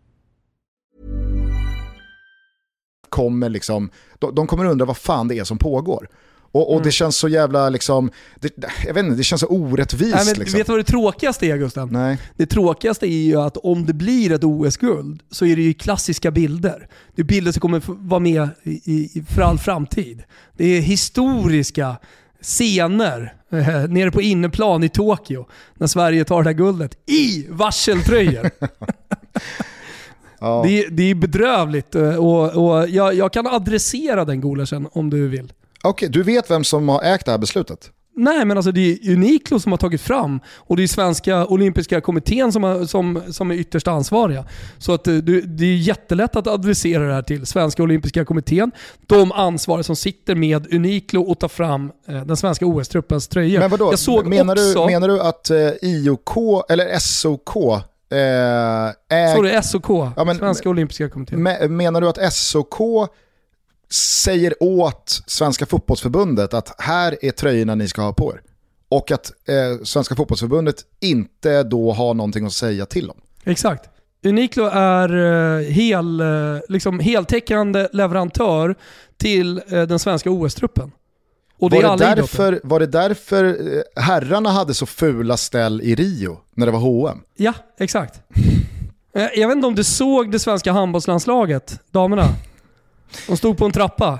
Kommer 3.11 3.49
liksom, 3.49 3.89
de, 4.19 4.35
de 4.35 4.47
kommer 4.47 4.65
undra 4.65 4.85
vad 4.85 4.97
fan 4.97 5.27
det 5.27 5.39
är 5.39 5.43
som 5.43 5.57
pågår. 5.57 6.07
Och, 6.51 6.67
och 6.67 6.73
mm. 6.73 6.83
det 6.83 6.91
känns 6.91 7.17
så 7.17 7.27
jävla, 7.27 7.69
liksom, 7.69 8.11
det, 8.39 8.53
jag 8.85 8.93
vet 8.93 9.05
inte, 9.05 9.17
det 9.17 9.23
känns 9.23 9.41
så 9.41 9.47
orättvist. 9.47 10.15
Nej, 10.15 10.25
men, 10.25 10.39
liksom. 10.39 10.57
Vet 10.57 10.67
du 10.67 10.73
vad 10.73 10.79
det 10.79 10.83
tråkigaste 10.83 11.47
är 11.47 11.57
Gusten? 11.57 11.89
Nej. 11.91 12.17
Det 12.37 12.45
tråkigaste 12.45 13.05
är 13.05 13.23
ju 13.23 13.41
att 13.41 13.57
om 13.57 13.85
det 13.85 13.93
blir 13.93 14.31
ett 14.31 14.43
OS-guld 14.43 15.21
så 15.31 15.45
är 15.45 15.55
det 15.55 15.61
ju 15.61 15.73
klassiska 15.73 16.31
bilder. 16.31 16.87
Det 17.15 17.21
är 17.21 17.25
bilder 17.25 17.51
som 17.51 17.59
kommer 17.59 17.81
vara 17.85 18.19
med 18.19 18.49
i, 18.63 18.71
i, 18.71 19.23
för 19.29 19.41
all 19.41 19.57
framtid. 19.57 20.23
Det 20.57 20.65
är 20.65 20.81
historiska 20.81 21.95
scener 22.41 23.33
eh, 23.51 23.87
nere 23.87 24.11
på 24.11 24.21
inneplan 24.21 24.83
i 24.83 24.89
Tokyo 24.89 25.47
när 25.77 25.87
Sverige 25.87 26.25
tar 26.25 26.43
det 26.43 26.49
här 26.49 26.57
guldet 26.57 27.09
i 27.09 27.47
varseltröjor. 27.49 28.49
ja. 30.41 30.63
det, 30.65 30.87
det, 30.87 31.03
är 31.03 31.15
bedrövligt 31.15 31.95
eh, 31.95 32.15
och, 32.15 32.65
och 32.65 32.89
jag, 32.89 33.13
jag 33.13 33.33
kan 33.33 33.47
adressera 33.47 34.25
den 34.25 34.41
gulaschen 34.41 34.87
om 34.91 35.09
du 35.09 35.27
vill. 35.27 35.53
Okej, 35.83 35.89
okay, 35.89 36.09
du 36.09 36.23
vet 36.23 36.51
vem 36.51 36.63
som 36.63 36.89
har 36.89 37.03
ägt 37.03 37.25
det 37.25 37.31
här 37.31 37.39
beslutet? 37.39 37.91
Nej, 38.15 38.45
men 38.45 38.57
alltså 38.57 38.71
det 38.71 38.91
är 38.91 39.11
Uniklo 39.11 39.59
som 39.59 39.71
har 39.71 39.77
tagit 39.77 40.01
fram 40.01 40.39
och 40.55 40.77
det 40.77 40.83
är 40.83 40.87
svenska 40.87 41.45
olympiska 41.45 42.01
kommittén 42.01 42.51
som, 42.51 42.63
har, 42.63 42.85
som, 42.85 43.21
som 43.29 43.51
är 43.51 43.55
ytterst 43.55 43.87
ansvariga. 43.87 44.45
Så 44.77 44.93
att 44.93 45.03
det, 45.03 45.21
det 45.41 45.65
är 45.65 45.77
jättelätt 45.77 46.35
att 46.35 46.47
adressera 46.47 47.07
det 47.07 47.13
här 47.13 47.21
till 47.21 47.45
svenska 47.45 47.83
olympiska 47.83 48.25
kommittén, 48.25 48.71
de 49.07 49.31
ansvariga 49.31 49.83
som 49.83 49.95
sitter 49.95 50.35
med 50.35 50.73
Uniklo 50.73 51.21
och 51.21 51.39
tar 51.39 51.47
fram 51.47 51.91
eh, 52.07 52.25
den 52.25 52.37
svenska 52.37 52.65
OS-truppens 52.65 53.29
tröjor. 53.29 53.59
Men 53.59 53.69
vadå, 53.69 53.91
Jag 53.91 53.99
såg 53.99 54.27
menar, 54.27 54.53
också, 54.53 54.85
du, 54.85 54.91
menar 54.91 55.07
du 55.07 55.21
att 55.21 55.49
eh, 55.49 55.57
IOK, 55.81 56.37
eller 56.69 56.99
SOK, 56.99 57.83
eh, 58.11 59.35
Sorry, 59.35 59.61
SOK, 59.63 59.89
Ja, 60.15 60.23
men- 60.25 60.37
svenska 60.37 60.69
olympiska 60.69 61.09
kommittén. 61.09 61.43
me, 61.43 61.67
menar 61.67 62.01
du 62.01 62.07
att 62.07 62.33
SOK 62.33 63.07
säger 63.91 64.53
åt 64.59 65.21
Svenska 65.27 65.65
fotbollsförbundet 65.65 66.53
att 66.53 66.75
här 66.81 67.17
är 67.21 67.31
tröjorna 67.31 67.75
ni 67.75 67.87
ska 67.87 68.01
ha 68.01 68.13
på 68.13 68.33
er? 68.33 68.41
Och 68.89 69.11
att 69.11 69.31
eh, 69.47 69.83
Svenska 69.83 70.15
fotbollsförbundet 70.15 70.75
inte 70.99 71.63
då 71.63 71.91
har 71.91 72.13
någonting 72.13 72.45
att 72.45 72.53
säga 72.53 72.85
till 72.85 73.09
om? 73.09 73.17
Exakt. 73.43 73.89
Uniklo 74.25 74.65
är 74.73 75.15
eh, 75.59 75.65
hel, 75.65 76.19
eh, 76.19 76.27
liksom 76.69 76.99
heltäckande 76.99 77.87
leverantör 77.93 78.75
till 79.17 79.57
eh, 79.67 79.81
den 79.81 79.99
svenska 79.99 80.29
OS-truppen. 80.29 80.91
Och 81.61 81.69
det 81.69 81.75
var, 81.81 81.97
det 81.97 82.03
idrotter. 82.03 82.15
därför, 82.15 82.61
var 82.63 82.79
det 82.79 82.85
därför 82.85 83.45
eh, 83.45 84.03
herrarna 84.03 84.49
hade 84.49 84.73
så 84.73 84.85
fula 84.85 85.37
ställ 85.37 85.81
i 85.81 85.95
Rio 85.95 86.37
när 86.53 86.65
det 86.65 86.71
var 86.71 86.79
H&M? 86.79 87.17
Ja, 87.35 87.53
exakt. 87.79 88.19
Eh, 89.15 89.27
Jag 89.35 89.47
vet 89.47 89.55
inte 89.55 89.67
om 89.67 89.75
du 89.75 89.83
såg 89.83 90.31
det 90.31 90.39
svenska 90.39 90.71
handbollslandslaget, 90.71 91.79
damerna? 91.91 92.25
De 93.27 93.37
stod 93.37 93.57
på 93.57 93.65
en 93.65 93.71
trappa. 93.71 94.19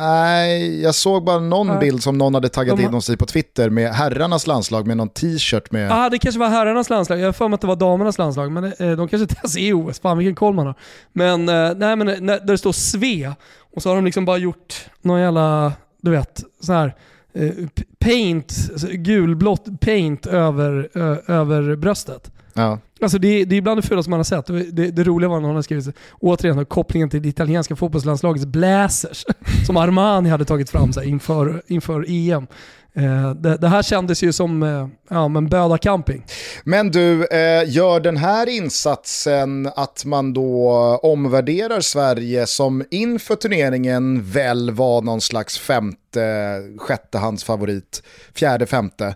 Nej, 0.00 0.82
jag 0.82 0.94
såg 0.94 1.24
bara 1.24 1.38
någon 1.40 1.66
Nej. 1.66 1.78
bild 1.78 2.02
som 2.02 2.18
någon 2.18 2.34
hade 2.34 2.48
taggat 2.48 2.76
De 2.76 2.82
in 2.82 2.94
oss 2.94 3.10
i 3.10 3.16
på 3.16 3.26
Twitter 3.26 3.70
med 3.70 3.94
herrarnas 3.94 4.46
landslag 4.46 4.86
med 4.86 4.96
någon 4.96 5.08
t-shirt 5.08 5.70
med... 5.72 5.90
Ja, 5.90 6.06
ah, 6.06 6.10
det 6.10 6.18
kanske 6.18 6.38
var 6.38 6.48
herrarnas 6.48 6.90
landslag. 6.90 7.18
Jag 7.20 7.26
har 7.26 7.32
för 7.32 7.48
mig 7.48 7.54
att 7.54 7.60
det 7.60 7.66
var 7.66 7.76
damernas 7.76 8.18
landslag, 8.18 8.52
men 8.52 8.64
eh, 8.64 8.70
de 8.78 9.08
kanske 9.08 9.16
inte 9.16 9.34
ens 9.36 9.56
är 9.56 9.60
i 9.60 9.72
OS. 9.72 10.00
Fan 10.00 10.18
vilken 10.18 10.34
koll 10.34 10.54
man 10.54 10.66
har. 10.66 10.74
Men, 11.12 11.48
eh, 11.48 11.72
nej, 11.76 11.96
men 11.96 12.06
när, 12.06 12.40
där 12.40 12.46
det 12.46 12.58
står 12.58 12.72
Sve, 12.72 13.32
och 13.76 13.82
så 13.82 13.88
har 13.88 13.96
de 13.96 14.04
liksom 14.04 14.24
bara 14.24 14.36
gjort 14.38 14.74
någon 15.02 15.20
jävla, 15.20 15.72
du 16.02 16.10
vet, 16.10 16.44
så 16.60 16.72
här 16.72 16.94
eh, 17.32 17.52
paint, 17.98 18.70
gulblått 18.92 19.80
paint 19.80 20.26
över, 20.26 20.88
ö, 20.94 21.16
över 21.26 21.76
bröstet. 21.76 22.32
Ja. 22.54 22.78
Alltså 23.00 23.18
det, 23.18 23.44
det 23.44 23.56
är 23.56 23.60
bland 23.60 23.78
det 23.78 23.82
fulaste 23.82 24.10
man 24.10 24.18
har 24.18 24.24
sett. 24.24 24.46
Det, 24.46 24.90
det, 24.90 25.04
roliga 25.04 25.28
var 25.28 25.40
när 25.40 25.46
hon 25.46 25.54
har 25.54 25.62
skrivit, 25.62 25.96
återigen, 26.20 26.66
kopplingen 26.66 27.10
till 27.10 27.22
det 27.22 27.28
italienska 27.28 27.76
fotbollslandslagets 27.76 28.46
blazers, 28.46 29.24
som 29.66 29.76
Armani 29.76 30.28
hade 30.28 30.44
tagit 30.44 30.70
fram 30.70 30.92
så 30.92 31.00
här, 31.00 31.06
inför, 31.06 31.62
inför 31.66 32.04
EM. 32.08 32.46
Eh, 32.94 33.30
det, 33.30 33.56
det 33.56 33.68
här 33.68 33.82
kändes 33.82 34.22
ju 34.22 34.32
som 34.32 34.62
eh, 34.62 34.88
ja, 35.10 35.28
men 35.28 35.48
Böda 35.48 35.78
camping. 35.78 36.24
Men 36.64 36.90
du, 36.90 37.26
eh, 37.26 37.70
gör 37.70 38.00
den 38.00 38.16
här 38.16 38.48
insatsen 38.48 39.70
att 39.76 40.04
man 40.04 40.32
då 40.32 40.70
omvärderar 41.02 41.80
Sverige 41.80 42.46
som 42.46 42.84
inför 42.90 43.34
turneringen 43.34 44.22
väl 44.22 44.70
var 44.70 45.02
någon 45.02 45.20
slags 45.20 45.58
femte, 45.58 46.58
sjättehandsfavorit, 46.78 48.02
fjärde, 48.34 48.66
femte, 48.66 49.14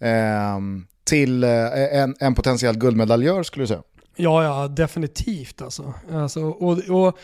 ehm, 0.00 0.86
till 1.04 1.44
en, 1.44 2.14
en 2.20 2.34
potentiell 2.34 2.78
guldmedaljör 2.78 3.42
skulle 3.42 3.62
du 3.62 3.66
säga? 3.66 3.82
Ja, 4.16 4.44
ja, 4.44 4.68
definitivt 4.68 5.62
alltså. 5.62 5.94
alltså 6.12 6.40
och, 6.40 6.78
och 6.78 7.18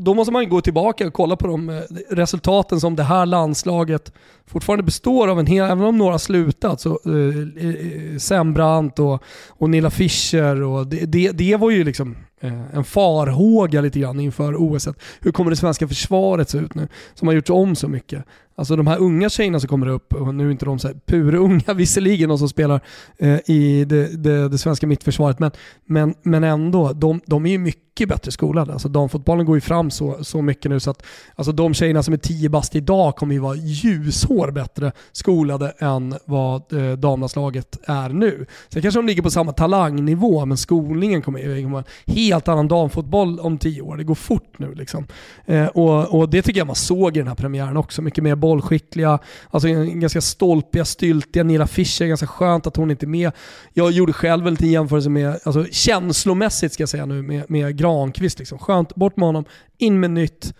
då 0.00 0.14
måste 0.14 0.32
man 0.32 0.42
ju 0.42 0.48
gå 0.48 0.60
tillbaka 0.60 1.06
och 1.06 1.12
kolla 1.12 1.36
på 1.36 1.46
de 1.46 1.68
eh, 1.68 1.82
resultaten 2.10 2.80
som 2.80 2.96
det 2.96 3.02
här 3.02 3.26
landslaget 3.26 4.12
fortfarande 4.46 4.82
består 4.82 5.28
av 5.28 5.40
en 5.40 5.46
hel, 5.46 5.64
även 5.64 5.84
om 5.84 5.98
några 5.98 6.12
har 6.12 6.18
slutat, 6.18 6.80
så 6.80 7.00
eh, 7.04 7.66
eh, 7.66 8.18
Sembrant 8.18 8.98
och, 8.98 9.22
och 9.48 9.70
Nilla 9.70 9.90
Fischer 9.90 10.62
och 10.62 10.86
det, 10.86 11.06
det, 11.06 11.30
det 11.32 11.56
var 11.56 11.70
ju 11.70 11.84
liksom 11.84 12.16
eh, 12.40 12.74
en 12.76 12.84
farhåga 12.84 13.80
lite 13.80 14.00
grann 14.00 14.20
inför 14.20 14.54
OS. 14.56 14.88
Hur 15.20 15.32
kommer 15.32 15.50
det 15.50 15.56
svenska 15.56 15.88
försvaret 15.88 16.50
se 16.50 16.58
ut 16.58 16.74
nu? 16.74 16.88
Som 17.14 17.28
har 17.28 17.34
gjorts 17.34 17.50
om 17.50 17.76
så 17.76 17.88
mycket. 17.88 18.24
Alltså 18.60 18.76
de 18.76 18.86
här 18.86 18.98
unga 18.98 19.28
tjejerna 19.28 19.60
som 19.60 19.68
kommer 19.68 19.86
upp, 19.86 20.14
och 20.14 20.34
nu 20.34 20.46
är 20.46 20.50
inte 20.50 20.64
de 20.64 20.78
så 20.78 20.88
här 20.88 20.96
purunga 21.06 21.74
visserligen, 21.74 22.28
de 22.28 22.38
som 22.38 22.48
spelar 22.48 22.80
eh, 23.18 23.38
i 23.46 23.84
det, 23.84 24.24
det, 24.24 24.48
det 24.48 24.58
svenska 24.58 24.86
mittförsvaret, 24.86 25.38
men, 25.38 25.50
men, 25.84 26.14
men 26.22 26.44
ändå, 26.44 26.92
de, 26.92 27.20
de 27.26 27.46
är 27.46 27.50
ju 27.50 27.58
mycket 27.58 28.08
bättre 28.08 28.30
skolade. 28.30 28.72
Alltså 28.72 28.88
damfotbollen 28.88 29.46
går 29.46 29.56
ju 29.56 29.60
fram 29.70 29.90
så, 29.90 30.24
så 30.24 30.42
mycket 30.42 30.70
nu 30.70 30.80
så 30.80 30.90
att 30.90 31.02
alltså 31.34 31.52
de 31.52 31.74
tjejerna 31.74 32.02
som 32.02 32.14
är 32.14 32.18
10 32.18 32.48
bast 32.48 32.76
idag 32.76 33.16
kommer 33.16 33.34
ju 33.34 33.40
vara 33.40 33.56
ljushår 33.56 34.50
bättre 34.50 34.92
skolade 35.12 35.72
än 35.78 36.14
vad 36.24 36.72
eh, 36.72 36.92
damlandslaget 36.92 37.78
är 37.84 38.08
nu. 38.08 38.46
Sen 38.68 38.82
kanske 38.82 38.98
de 38.98 39.06
ligger 39.06 39.22
på 39.22 39.30
samma 39.30 39.52
talangnivå, 39.52 40.44
men 40.44 40.56
skolningen 40.56 41.22
kommer 41.22 41.38
ju 41.38 41.62
kommer 41.62 41.72
vara 41.72 41.84
en 42.06 42.14
helt 42.14 42.48
annan 42.48 42.68
damfotboll 42.68 43.40
om 43.40 43.58
10 43.58 43.82
år. 43.82 43.96
Det 43.96 44.04
går 44.04 44.14
fort 44.14 44.58
nu 44.58 44.74
liksom. 44.74 45.06
Eh, 45.46 45.66
och, 45.66 46.18
och 46.18 46.30
det 46.30 46.42
tycker 46.42 46.60
jag 46.60 46.66
man 46.66 46.76
såg 46.76 47.16
i 47.16 47.20
den 47.20 47.28
här 47.28 47.34
premiären 47.34 47.76
också. 47.76 48.02
Mycket 48.02 48.24
mer 48.24 48.34
bollskickliga, 48.34 49.18
alltså 49.50 49.68
ganska 49.68 50.20
stolpiga, 50.20 50.84
styltiga 50.84 51.42
Nilla 51.42 51.66
Fischer, 51.66 52.06
ganska 52.06 52.26
skönt 52.26 52.66
att 52.66 52.76
hon 52.76 52.90
inte 52.90 53.06
är 53.06 53.08
med. 53.08 53.32
Jag 53.72 53.90
gjorde 53.90 54.12
själv 54.12 54.46
en 54.46 54.52
liten 54.52 54.70
jämförelse 54.70 55.10
med, 55.10 55.38
alltså 55.44 55.66
känslomässigt 55.70 56.72
ska 56.72 56.82
jag 56.82 56.88
säga 56.88 57.06
nu, 57.06 57.22
med, 57.22 57.50
med 57.50 57.76
Granqvist. 57.76 58.38
Liksom. 58.38 58.58
Skönt, 58.58 58.94
bort 58.94 59.16
med 59.16 59.26
honom, 59.26 59.44
in 59.78 60.00
med 60.00 60.10
nytt. 60.10 60.54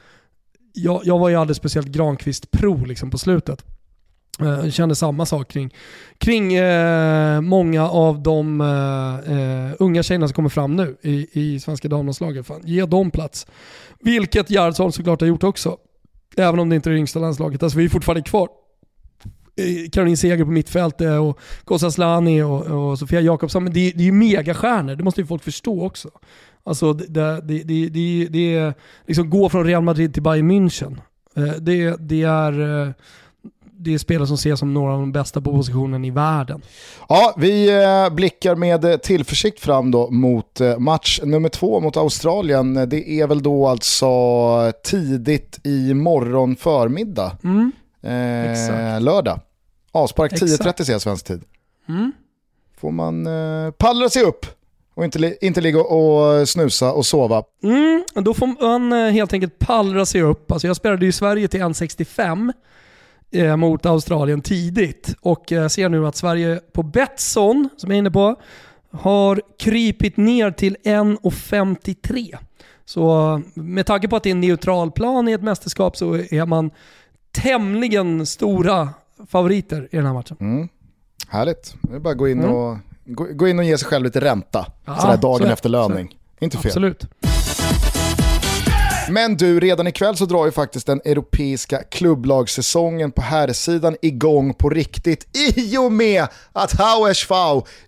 Jag, 0.72 1.00
jag 1.04 1.18
var 1.18 1.28
ju 1.28 1.36
aldrig 1.36 1.56
speciellt 1.56 1.88
Granqvist-pro 1.88 2.84
liksom, 2.84 3.10
på 3.10 3.18
slutet. 3.18 3.64
Jag 4.38 4.72
kände 4.72 4.94
samma 4.94 5.26
sak 5.26 5.48
kring, 5.48 5.74
kring 6.18 6.54
eh, 6.54 7.40
många 7.40 7.88
av 7.88 8.22
de 8.22 8.60
eh, 8.60 9.32
eh, 9.38 9.72
unga 9.78 10.02
tjejerna 10.02 10.28
som 10.28 10.34
kommer 10.34 10.48
fram 10.48 10.76
nu 10.76 10.96
i, 11.02 11.28
i 11.32 11.60
svenska 11.60 11.88
damlandslaget. 11.88 12.50
Ge 12.64 12.86
dem 12.86 13.10
plats. 13.10 13.46
Vilket 14.00 14.50
Gerhardsson 14.50 14.92
såklart 14.92 15.20
har 15.20 15.28
gjort 15.28 15.42
också. 15.42 15.76
Även 16.36 16.60
om 16.60 16.68
det 16.68 16.76
inte 16.76 16.90
är 16.90 16.92
det 16.92 16.98
yngsta 16.98 17.18
landslaget. 17.18 17.62
Alltså 17.62 17.78
vi 17.78 17.84
är 17.84 17.88
fortfarande 17.88 18.22
kvar. 18.22 18.48
Eh, 19.56 19.90
Caroline 19.92 20.16
Seger 20.16 20.44
på 20.44 20.50
mittfältet 20.50 21.20
och 21.20 21.38
Kosa 21.64 21.90
Slani 21.90 22.42
och, 22.42 22.66
och 22.66 22.98
Sofia 22.98 23.20
Jakobsson. 23.20 23.64
Men 23.64 23.72
det, 23.72 23.90
det 23.90 24.02
är 24.02 24.06
ju 24.06 24.12
megastjärnor, 24.12 24.96
det 24.96 25.04
måste 25.04 25.20
ju 25.20 25.26
folk 25.26 25.42
förstå 25.42 25.86
också. 25.86 26.10
Alltså 26.64 26.92
det, 26.92 27.40
det, 27.40 27.62
det, 27.62 27.88
det, 27.88 28.26
det 28.30 28.54
är 28.56 28.74
liksom 29.06 29.30
gå 29.30 29.48
från 29.48 29.64
Real 29.64 29.82
Madrid 29.82 30.14
till 30.14 30.22
Bayern 30.22 30.50
München. 30.50 30.96
Eh, 31.36 31.42
Det, 31.58 31.96
det 32.00 32.22
är 32.22 32.82
eh, 32.86 32.92
det 33.82 33.94
är 33.94 33.98
spelare 33.98 34.26
som 34.26 34.34
ses 34.34 34.58
som 34.60 34.74
några 34.74 34.92
av 34.92 35.00
de 35.00 35.12
bästa 35.12 35.40
på 35.40 35.52
positionen 35.52 36.04
i 36.04 36.10
världen. 36.10 36.62
Ja, 37.08 37.34
vi 37.36 37.82
eh, 37.82 38.14
blickar 38.14 38.54
med 38.54 39.02
tillförsikt 39.02 39.60
fram 39.60 39.90
då 39.90 40.10
mot 40.10 40.60
match 40.78 41.20
nummer 41.24 41.48
två 41.48 41.80
mot 41.80 41.96
Australien. 41.96 42.74
Det 42.74 43.08
är 43.10 43.26
väl 43.26 43.42
då 43.42 43.66
alltså 43.68 44.06
tidigt 44.84 45.60
i 45.64 45.94
morgon 45.94 46.56
förmiddag, 46.56 47.36
Mm. 47.44 47.72
eh, 48.02 49.00
lördag. 49.00 49.40
Avspark 49.92 50.32
Exakt. 50.32 50.52
10.30 50.62 50.84
ser 50.84 50.92
jag 50.92 51.02
svensk 51.02 51.26
tid. 51.26 51.42
Mm. 51.88 52.12
Får 52.80 52.90
man 52.90 53.26
eh, 53.26 53.70
pallra 53.70 54.08
sig 54.08 54.22
upp 54.22 54.46
och 55.00 55.04
inte, 55.04 55.46
inte 55.46 55.60
ligga 55.60 55.80
och 55.80 56.48
snusa 56.48 56.92
och 56.92 57.06
sova. 57.06 57.42
Mm, 57.62 58.04
då 58.14 58.34
får 58.34 58.46
man 58.62 58.92
eh, 58.92 59.10
helt 59.12 59.32
enkelt 59.32 59.58
pallra 59.58 60.06
sig 60.06 60.22
upp. 60.22 60.52
Alltså 60.52 60.66
jag 60.66 60.76
spelade 60.76 61.04
ju 61.06 61.12
Sverige 61.12 61.48
till 61.48 61.60
1,65 61.60 62.52
eh, 63.30 63.56
mot 63.56 63.86
Australien 63.86 64.40
tidigt 64.40 65.14
och 65.20 65.52
eh, 65.52 65.68
ser 65.68 65.88
nu 65.88 66.06
att 66.06 66.16
Sverige 66.16 66.60
på 66.72 66.82
Betsson, 66.82 67.68
som 67.76 67.90
jag 67.90 67.94
är 67.94 67.98
inne 67.98 68.10
på, 68.10 68.36
har 68.90 69.40
krypit 69.58 70.16
ner 70.16 70.50
till 70.50 70.76
1,53. 70.84 72.36
Så 72.84 73.42
med 73.54 73.86
tanke 73.86 74.08
på 74.08 74.16
att 74.16 74.22
det 74.22 74.28
är 74.28 74.34
en 74.34 74.40
neutral 74.40 74.90
plan 74.90 75.28
i 75.28 75.32
ett 75.32 75.42
mästerskap 75.42 75.96
så 75.96 76.14
är 76.14 76.46
man 76.46 76.70
tämligen 77.32 78.26
stora 78.26 78.88
favoriter 79.28 79.88
i 79.90 79.96
den 79.96 80.06
här 80.06 80.12
matchen. 80.12 80.36
Mm. 80.40 80.68
Härligt, 81.28 81.74
det 81.82 81.94
är 81.94 82.00
bara 82.00 82.10
att 82.12 82.18
gå 82.18 82.28
in, 82.28 82.38
Mm. 82.40 82.54
och, 82.54 82.76
gå, 83.04 83.26
gå 83.30 83.48
in 83.48 83.58
och 83.58 83.64
ge 83.64 83.78
sig 83.78 83.88
själv 83.88 84.04
lite 84.04 84.20
ränta. 84.20 84.66
Ja, 84.84 84.96
sådär 84.96 85.16
dagen 85.16 85.46
så 85.46 85.52
efter 85.52 85.68
löning. 85.68 86.16
Inte 86.40 86.58
fel. 86.58 86.68
Absolut. 86.68 87.06
Men 89.10 89.36
du, 89.36 89.60
redan 89.60 89.86
ikväll 89.86 90.16
så 90.16 90.24
drar 90.24 90.46
ju 90.46 90.52
faktiskt 90.52 90.86
den 90.86 91.00
europeiska 91.04 91.82
klubblagssäsongen 91.82 93.10
på 93.12 93.22
herrsidan 93.22 93.96
igång 94.02 94.54
på 94.54 94.70
riktigt 94.70 95.36
i 95.36 95.76
och 95.76 95.92
med 95.92 96.26
att 96.52 96.72
HSV, 96.72 97.34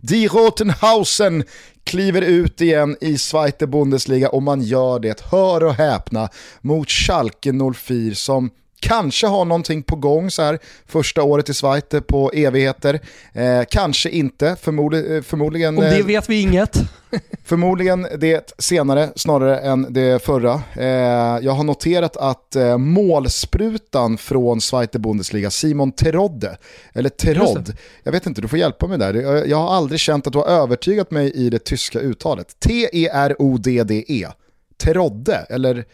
Die 0.01 0.29
Rotenhausen, 0.29 1.45
kliver 1.85 2.23
ut 2.23 2.61
igen 2.61 2.97
i 3.01 3.19
Zweite 3.19 3.67
Bundesliga 3.67 4.29
och 4.29 4.43
man 4.43 4.63
gör 4.63 4.99
det, 4.99 5.21
hör 5.31 5.65
och 5.65 5.75
häpna, 5.75 6.29
mot 6.61 6.91
Schalke 6.91 7.53
04 7.75 8.15
som 8.15 8.51
Kanske 8.83 9.27
har 9.27 9.45
någonting 9.45 9.83
på 9.83 9.97
gång 9.97 10.31
så 10.31 10.43
här 10.43 10.59
första 10.87 11.23
året 11.23 11.49
i 11.49 11.55
Zweite 11.55 12.01
på 12.01 12.31
evigheter. 12.31 13.01
Eh, 13.33 13.63
kanske 13.71 14.11
inte, 14.11 14.57
förmodli 14.61 15.17
eh, 15.17 15.23
förmodligen... 15.23 15.79
Om 15.79 15.85
det 15.85 16.03
vet 16.03 16.29
vi 16.29 16.41
inget. 16.41 16.77
Förmodligen 17.45 18.07
det 18.19 18.53
senare 18.59 19.09
snarare 19.17 19.59
än 19.59 19.93
det 19.93 20.23
förra. 20.23 20.63
Eh, 20.77 21.45
jag 21.45 21.53
har 21.53 21.65
noterat 21.65 22.17
att 22.17 22.57
eh, 22.57 22.79
målsprutan 22.79 24.19
från 24.19 24.61
Zweite 24.61 24.99
Bundesliga, 24.99 25.51
Simon 25.51 25.93
Terodde, 25.93 26.57
eller 26.93 27.09
Terod, 27.09 27.77
jag 28.03 28.13
vet 28.13 28.27
inte, 28.27 28.41
du 28.41 28.49
får 28.49 28.59
hjälpa 28.59 28.87
mig 28.87 28.99
där. 28.99 29.15
Jag, 29.15 29.49
jag 29.49 29.57
har 29.57 29.75
aldrig 29.75 30.01
känt 30.01 30.27
att 30.27 30.33
du 30.33 30.39
har 30.39 30.47
övertygat 30.47 31.11
mig 31.11 31.33
i 31.33 31.51
det 31.51 31.65
tyska 31.65 32.01
uttalet. 32.01 32.61
T-E-R-O-D-D-E. 32.61 34.29
Terodde, 34.77 35.47
eller 35.49 35.85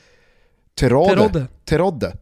Terode. 0.79 1.09
Terodde. 1.09 1.47
Terodde. 1.65 2.13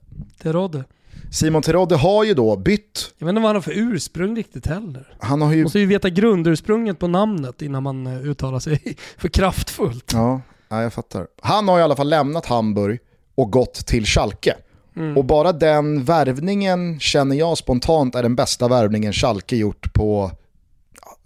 Terodde. 0.43 0.85
Simon 1.31 1.63
Terodde 1.63 1.97
har 1.97 2.25
ju 2.25 2.35
då 2.35 2.57
bytt. 2.57 3.15
Jag 3.19 3.27
vet 3.27 3.31
inte 3.31 3.41
vad 3.41 3.49
han 3.49 3.57
har 3.57 3.63
för 3.63 3.73
ursprung 3.75 4.37
riktigt 4.37 4.67
heller. 4.67 5.17
Han 5.21 5.43
har 5.43 5.53
ju... 5.53 5.63
Måste 5.63 5.79
ju 5.79 5.87
veta 5.87 6.11
grundursprunget 6.11 6.99
på 6.99 7.09
namnet 7.09 7.63
innan 7.63 7.83
man 7.83 8.07
eh, 8.07 8.27
uttalar 8.27 8.59
sig 8.59 8.97
för 9.19 9.29
kraftfullt. 9.29 10.13
Ja, 10.13 10.41
ja, 10.69 10.83
jag 10.83 10.93
fattar. 10.93 11.27
Han 11.43 11.69
har 11.69 11.79
i 11.79 11.83
alla 11.83 11.97
fall 11.97 12.09
lämnat 12.09 12.47
Hamburg 12.47 12.99
och 13.35 13.53
gått 13.53 13.87
till 13.87 14.07
Schalke. 14.07 14.55
Mm. 14.97 15.17
Och 15.17 15.25
bara 15.25 15.53
den 15.53 16.05
värvningen 16.05 17.01
känner 17.01 17.37
jag 17.37 17.59
spontant 17.59 18.15
är 18.15 18.23
den 18.23 18.37
bästa 18.37 18.69
värvningen 18.69 19.13
Schalke 19.13 19.57
gjort 19.57 19.93
på 19.93 20.31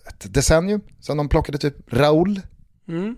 ett 0.09 0.35
decennium. 0.35 0.81
Sen 1.01 1.17
de 1.17 1.29
plockade 1.29 1.59
typ 1.59 1.75
Raul. 1.93 2.41
Mm. 2.89 3.17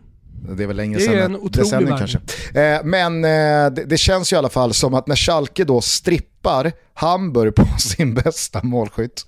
Det 0.56 0.62
är 0.62 0.66
väl 0.66 0.80
är 0.80 0.98
sedan 0.98 1.34
en 1.34 1.50
decennium 1.50 1.98
kanske. 1.98 2.18
Eh, 2.60 2.80
men 2.84 3.24
eh, 3.24 3.70
det, 3.72 3.84
det 3.86 3.98
känns 3.98 4.32
ju 4.32 4.36
i 4.36 4.38
alla 4.38 4.48
fall 4.48 4.74
som 4.74 4.94
att 4.94 5.06
när 5.06 5.16
Schalke 5.16 5.64
då 5.64 5.80
strippar 5.80 6.72
Hamburg 6.94 7.54
på 7.54 7.66
sin 7.78 8.14
bästa 8.14 8.60
målskytt, 8.62 9.26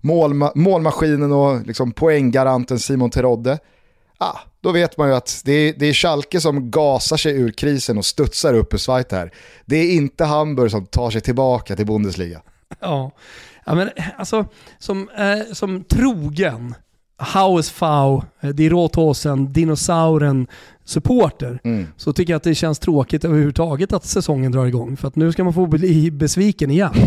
målma, 0.00 0.52
målmaskinen 0.54 1.32
och 1.32 1.66
liksom 1.66 1.92
poänggaranten 1.92 2.78
Simon 2.78 3.10
Terodde, 3.10 3.58
ah, 4.18 4.38
då 4.60 4.72
vet 4.72 4.96
man 4.96 5.08
ju 5.08 5.14
att 5.14 5.42
det 5.44 5.52
är, 5.52 5.74
det 5.76 5.86
är 5.86 5.92
Schalke 5.92 6.40
som 6.40 6.70
gasar 6.70 7.16
sig 7.16 7.32
ur 7.32 7.50
krisen 7.50 7.98
och 7.98 8.04
studsar 8.04 8.54
upp 8.54 8.74
ur 8.74 8.78
Schweiz 8.78 9.06
här. 9.10 9.32
Det 9.64 9.76
är 9.76 9.92
inte 9.92 10.24
Hamburg 10.24 10.70
som 10.70 10.86
tar 10.86 11.10
sig 11.10 11.20
tillbaka 11.20 11.76
till 11.76 11.86
Bundesliga. 11.86 12.42
Ja. 12.80 13.10
ja 13.66 13.74
men 13.74 13.90
alltså, 14.16 14.46
som, 14.78 15.08
eh, 15.08 15.52
som 15.52 15.84
trogen 15.84 16.74
HSV, 17.20 17.82
eh, 18.42 18.54
Die 18.54 18.68
Rothausen, 18.68 19.52
Dinosauren 19.52 20.46
supporter 20.84 21.60
Mm. 21.64 21.86
så 21.96 22.12
tycker 22.12 22.32
jag 22.32 22.36
att 22.36 22.42
det 22.42 22.54
känns 22.54 22.78
tråkigt 22.78 23.24
överhuvudtaget 23.24 23.92
att 23.92 24.04
säsongen 24.04 24.52
drar 24.52 24.66
igång. 24.66 24.96
För 24.96 25.08
att 25.08 25.16
nu 25.16 25.32
ska 25.32 25.44
man 25.44 25.52
få 25.54 25.66
bli 25.66 26.10
besviken 26.10 26.70
igen. 26.70 26.92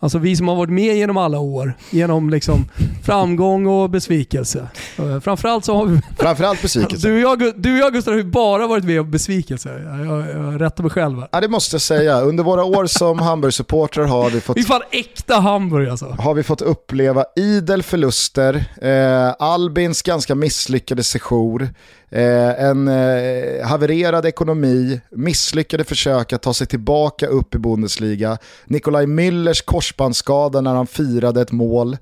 Alltså 0.00 0.18
vi 0.18 0.36
som 0.36 0.48
har 0.48 0.56
varit 0.56 0.70
med 0.72 0.96
genom 0.96 1.16
alla 1.16 1.38
år, 1.38 1.74
genom 1.90 2.30
liksom 2.30 2.64
framgång 3.04 3.66
och 3.66 3.90
besvikelse. 3.90 4.68
Eh, 4.98 5.20
Framförallt 5.20 5.64
så 5.64 5.74
har 5.76 5.86
vi, 5.86 6.00
Framförallt 6.18 6.62
besvikelse. 6.62 7.08
du 7.08 7.14
och 7.14 7.20
jag, 7.42 7.52
du 7.62 7.72
och 7.72 7.78
jag 7.78 7.92
Gustav 7.92 8.14
har 8.14 8.18
ju 8.18 8.24
bara 8.24 8.66
varit 8.66 8.84
med 8.84 9.00
om 9.00 9.10
besvikelse. 9.10 9.68
Jag, 9.84 10.06
jag, 10.06 10.30
jag 10.30 10.60
rättar 10.60 10.82
mig 10.82 10.90
själv 10.90 11.18
här. 11.18 11.28
Ja, 11.32 11.40
det 11.40 11.48
måste 11.48 11.74
jag 11.74 11.80
säga. 11.82 12.20
Under 12.20 12.44
våra 12.44 12.64
år 12.64 12.86
som 12.86 13.18
Hamburg-supportrar 13.18 14.04
har 14.06 14.30
vi 14.30 14.40
fått 14.40 14.56
Vi 14.56 14.60
är 14.60 14.64
fan 14.64 14.82
äkta 14.90 15.34
Hamburg 15.34 15.88
alltså. 15.88 16.06
har 16.18 16.34
vi 16.34 16.42
fått 16.42 16.62
uppleva 16.62 17.24
idel 17.36 17.82
förluster, 17.82 18.64
eh, 18.82 19.34
Albins 19.38 20.02
ganska 20.02 20.34
misslyckade 20.34 21.04
sejour, 21.04 21.68
eh, 22.10 22.64
en 22.64 22.88
eh, 22.88 23.66
havererad 23.66 24.26
ekonomi, 24.26 25.00
misslyckade 25.10 25.84
försök 25.84 26.32
att 26.32 26.42
ta 26.42 26.54
sig 26.54 26.66
tillbaka 26.66 27.26
upp 27.26 27.54
i 27.54 27.58
Bundesliga, 27.58 28.38
Nikolaj 28.64 29.06
Müllers 29.06 29.64
korsbandsskada 29.64 30.60
när 30.60 30.74
han 30.74 30.86
firade 30.86 31.40
ett 31.40 31.52
mål. 31.52 31.96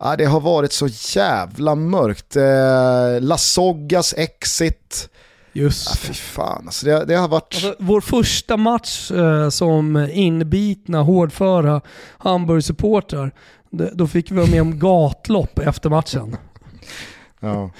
Ja, 0.00 0.16
det 0.16 0.24
har 0.24 0.40
varit 0.40 0.72
så 0.72 0.88
jävla 1.18 1.74
mörkt. 1.74 2.36
Eh, 2.36 3.20
Lasoggas 3.20 4.14
exit. 4.16 5.08
Just 5.52 5.88
Ja, 5.90 5.96
fy 5.96 6.14
fan, 6.14 6.62
alltså 6.66 6.86
det, 6.86 7.04
det 7.04 7.14
har 7.14 7.28
varit... 7.28 7.54
Alltså, 7.54 7.74
vår 7.78 8.00
första 8.00 8.56
match 8.56 9.10
eh, 9.10 9.48
som 9.48 9.96
inbitna, 10.12 11.02
hårdföra 11.02 11.80
Hamburg-supportrar, 12.18 13.30
då 13.70 14.06
fick 14.06 14.30
vi 14.30 14.36
vara 14.36 14.46
med 14.46 14.62
om 14.62 14.78
gatlopp 14.78 15.58
efter 15.58 15.90
matchen. 15.90 16.36
ja. 17.40 17.70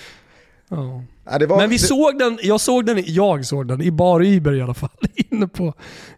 Ja. 0.69 1.03
Ja, 1.31 1.47
var, 1.47 1.57
Men 1.57 1.71
vi 1.71 1.77
det, 1.77 1.83
såg 1.83 2.19
den, 2.19 2.39
jag 2.43 2.61
såg 2.61 2.87
den, 2.87 3.03
jag 3.07 3.47
såg 3.47 3.69
den 3.69 3.83
i 3.83 3.91
Bar 3.91 4.23
Iber 4.23 4.55
i 4.55 4.63
alla 4.63 4.75
fall. 4.75 4.91
Inne 5.31 5.49
på, 5.49 5.75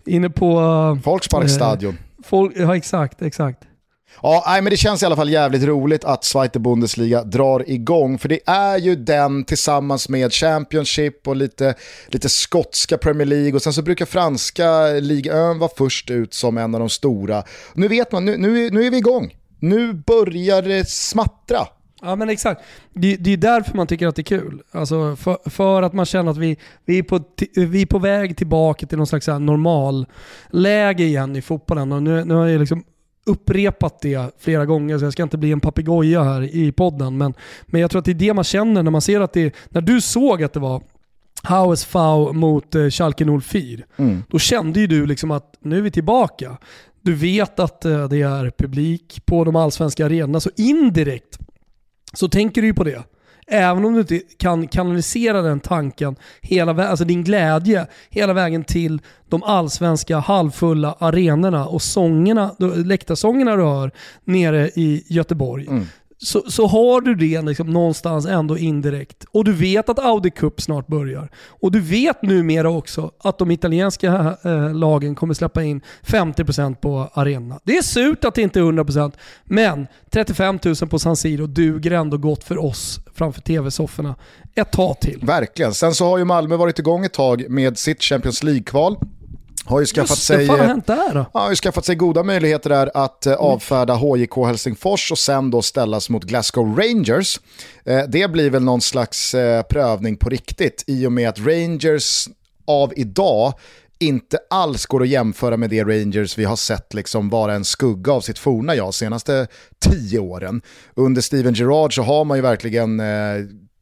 inne 0.06 0.30
på 0.30 0.60
uh, 0.60 0.94
Volksparkstadion. 1.04 1.98
folk, 2.24 2.52
ja 2.56 2.76
exakt, 2.76 3.22
exakt. 3.22 3.62
Ja, 4.22 4.44
nej, 4.46 4.62
men 4.62 4.70
det 4.70 4.76
känns 4.76 5.02
i 5.02 5.06
alla 5.06 5.16
fall 5.16 5.30
jävligt 5.30 5.62
roligt 5.62 6.04
att 6.04 6.24
Zweite 6.24 6.58
Bundesliga 6.58 7.24
drar 7.24 7.70
igång. 7.70 8.18
För 8.18 8.28
det 8.28 8.40
är 8.46 8.78
ju 8.78 8.96
den 8.96 9.44
tillsammans 9.44 10.08
med 10.08 10.32
Championship 10.32 11.28
och 11.28 11.36
lite, 11.36 11.74
lite 12.06 12.28
skotska 12.28 12.98
Premier 12.98 13.26
League. 13.26 13.52
Och 13.52 13.62
sen 13.62 13.72
så 13.72 13.82
brukar 13.82 14.06
franska 14.06 14.86
Ligue 14.86 15.52
1 15.52 15.58
vara 15.58 15.70
först 15.76 16.10
ut 16.10 16.34
som 16.34 16.58
en 16.58 16.74
av 16.74 16.80
de 16.80 16.88
stora. 16.88 17.42
Nu 17.74 17.88
vet 17.88 18.12
man, 18.12 18.24
nu, 18.24 18.36
nu, 18.36 18.70
nu 18.70 18.86
är 18.86 18.90
vi 18.90 18.96
igång. 18.96 19.34
Nu 19.58 19.92
börjar 19.92 20.62
det 20.62 20.88
smattra. 20.88 21.66
Ja 22.02 22.16
men 22.16 22.28
exakt. 22.28 22.62
Det, 22.92 23.16
det 23.16 23.32
är 23.32 23.36
därför 23.36 23.76
man 23.76 23.86
tycker 23.86 24.06
att 24.06 24.16
det 24.16 24.22
är 24.22 24.38
kul. 24.38 24.62
Alltså 24.70 25.16
för, 25.16 25.50
för 25.50 25.82
att 25.82 25.92
man 25.92 26.06
känner 26.06 26.30
att 26.30 26.36
vi, 26.36 26.56
vi, 26.84 26.98
är 26.98 27.02
på, 27.02 27.20
vi 27.56 27.82
är 27.82 27.86
på 27.86 27.98
väg 27.98 28.36
tillbaka 28.36 28.86
till 28.86 28.98
någon 28.98 29.06
slags 29.06 29.24
så 29.26 29.32
här 29.32 29.38
normal 29.38 30.06
läge 30.50 31.04
igen 31.04 31.36
i 31.36 31.42
fotbollen. 31.42 31.92
Och 31.92 32.02
nu, 32.02 32.24
nu 32.24 32.34
har 32.34 32.46
jag 32.46 32.60
liksom 32.60 32.84
upprepat 33.26 34.00
det 34.00 34.30
flera 34.38 34.66
gånger 34.66 34.98
så 34.98 35.04
jag 35.04 35.12
ska 35.12 35.22
inte 35.22 35.38
bli 35.38 35.52
en 35.52 35.60
papegoja 35.60 36.22
här 36.22 36.56
i 36.56 36.72
podden. 36.72 37.18
Men, 37.18 37.34
men 37.66 37.80
jag 37.80 37.90
tror 37.90 37.98
att 37.98 38.04
det 38.04 38.12
är 38.12 38.14
det 38.14 38.34
man 38.34 38.44
känner 38.44 38.82
när 38.82 38.90
man 38.90 39.00
ser 39.00 39.20
att 39.20 39.32
det 39.32 39.54
när 39.68 39.80
du 39.80 40.00
såg 40.00 40.42
att 40.42 40.52
det 40.52 40.60
var 40.60 40.82
HSV 41.48 41.98
mot 42.32 42.74
eh, 42.74 42.88
Schalke 42.88 43.40
04. 43.42 43.84
Mm. 43.96 44.22
Då 44.28 44.38
kände 44.38 44.80
ju 44.80 44.86
du 44.86 45.06
liksom 45.06 45.30
att 45.30 45.54
nu 45.60 45.78
är 45.78 45.82
vi 45.82 45.90
tillbaka. 45.90 46.56
Du 47.02 47.14
vet 47.14 47.60
att 47.60 47.84
eh, 47.84 48.08
det 48.08 48.22
är 48.22 48.52
publik 48.58 49.22
på 49.26 49.44
de 49.44 49.56
allsvenska 49.56 50.06
arenorna, 50.06 50.40
så 50.40 50.50
indirekt 50.56 51.38
så 52.12 52.28
tänker 52.28 52.62
du 52.62 52.68
ju 52.68 52.74
på 52.74 52.84
det. 52.84 53.02
Även 53.52 53.84
om 53.84 53.94
du 53.94 54.00
inte 54.00 54.20
kan 54.38 54.68
kanalisera 54.68 55.42
den 55.42 55.60
tanken, 55.60 56.16
hela 56.40 56.88
alltså 56.88 57.04
din 57.04 57.24
glädje, 57.24 57.86
hela 58.10 58.32
vägen 58.32 58.64
till 58.64 59.00
de 59.28 59.42
allsvenska 59.42 60.18
halvfulla 60.18 60.96
arenorna 60.98 61.66
och 61.66 61.82
sångerna, 61.82 62.54
läktarsångerna 62.84 63.56
du 63.56 63.62
hör 63.62 63.90
nere 64.24 64.68
i 64.68 65.04
Göteborg. 65.08 65.66
Mm. 65.66 65.86
Så, 66.22 66.50
så 66.50 66.66
har 66.66 67.00
du 67.00 67.14
det 67.14 67.42
liksom 67.42 67.66
någonstans 67.66 68.26
ändå 68.26 68.58
indirekt. 68.58 69.24
Och 69.30 69.44
du 69.44 69.52
vet 69.52 69.88
att 69.88 69.98
Audi 69.98 70.30
Cup 70.30 70.60
snart 70.60 70.86
börjar. 70.86 71.30
Och 71.48 71.72
du 71.72 71.80
vet 71.80 72.22
numera 72.22 72.70
också 72.70 73.10
att 73.18 73.38
de 73.38 73.50
italienska 73.50 74.36
eh, 74.44 74.74
lagen 74.74 75.14
kommer 75.14 75.34
släppa 75.34 75.62
in 75.62 75.80
50% 76.02 76.74
på 76.74 77.10
arenorna. 77.12 77.60
Det 77.64 77.76
är 77.76 77.82
surt 77.82 78.24
att 78.24 78.34
det 78.34 78.42
inte 78.42 78.60
är 78.60 78.64
100% 78.64 79.12
men 79.44 79.86
35 80.10 80.58
000 80.64 80.74
på 80.74 80.98
San 80.98 81.16
Siro 81.16 81.46
duger 81.46 81.90
ändå 81.90 82.16
gott 82.16 82.44
för 82.44 82.64
oss 82.64 83.00
framför 83.14 83.40
tv-sofforna 83.40 84.14
ett 84.54 84.72
tag 84.72 85.00
till. 85.00 85.20
Verkligen. 85.22 85.74
Sen 85.74 85.94
så 85.94 86.04
har 86.04 86.18
ju 86.18 86.24
Malmö 86.24 86.56
varit 86.56 86.78
igång 86.78 87.04
ett 87.04 87.12
tag 87.12 87.50
med 87.50 87.78
sitt 87.78 88.02
Champions 88.02 88.42
League-kval. 88.42 88.96
Har 89.64 89.80
ju 89.80 89.86
skaffat 89.86 90.10
Just 90.10 90.26
sig... 90.26 90.46
där? 90.46 91.26
Ja, 91.32 91.40
har 91.40 91.50
ju 91.50 91.56
skaffat 91.56 91.84
sig 91.84 91.94
goda 91.94 92.22
möjligheter 92.22 92.70
där 92.70 92.90
att 92.94 93.26
eh, 93.26 93.34
avfärda 93.34 93.94
HJK 93.94 94.36
Helsingfors 94.46 95.12
och 95.12 95.18
sen 95.18 95.50
då 95.50 95.62
ställas 95.62 96.10
mot 96.10 96.24
Glasgow 96.24 96.78
Rangers. 96.78 97.40
Eh, 97.84 98.02
det 98.08 98.30
blir 98.30 98.50
väl 98.50 98.62
någon 98.62 98.80
slags 98.80 99.34
eh, 99.34 99.62
prövning 99.62 100.16
på 100.16 100.28
riktigt 100.28 100.84
i 100.86 101.06
och 101.06 101.12
med 101.12 101.28
att 101.28 101.38
Rangers 101.38 102.28
av 102.66 102.92
idag 102.96 103.52
inte 103.98 104.38
alls 104.50 104.86
går 104.86 105.02
att 105.02 105.08
jämföra 105.08 105.56
med 105.56 105.70
det 105.70 105.84
Rangers 105.84 106.38
vi 106.38 106.44
har 106.44 106.56
sett 106.56 106.94
liksom 106.94 107.28
vara 107.28 107.54
en 107.54 107.64
skugga 107.64 108.12
av 108.12 108.20
sitt 108.20 108.38
forna 108.38 108.74
jag 108.74 108.94
senaste 108.94 109.46
tio 109.78 110.18
åren. 110.18 110.62
Under 110.94 111.22
Steven 111.22 111.54
Gerrard 111.54 111.94
så 111.94 112.02
har 112.02 112.24
man 112.24 112.38
ju 112.38 112.42
verkligen 112.42 113.00
eh, 113.00 113.06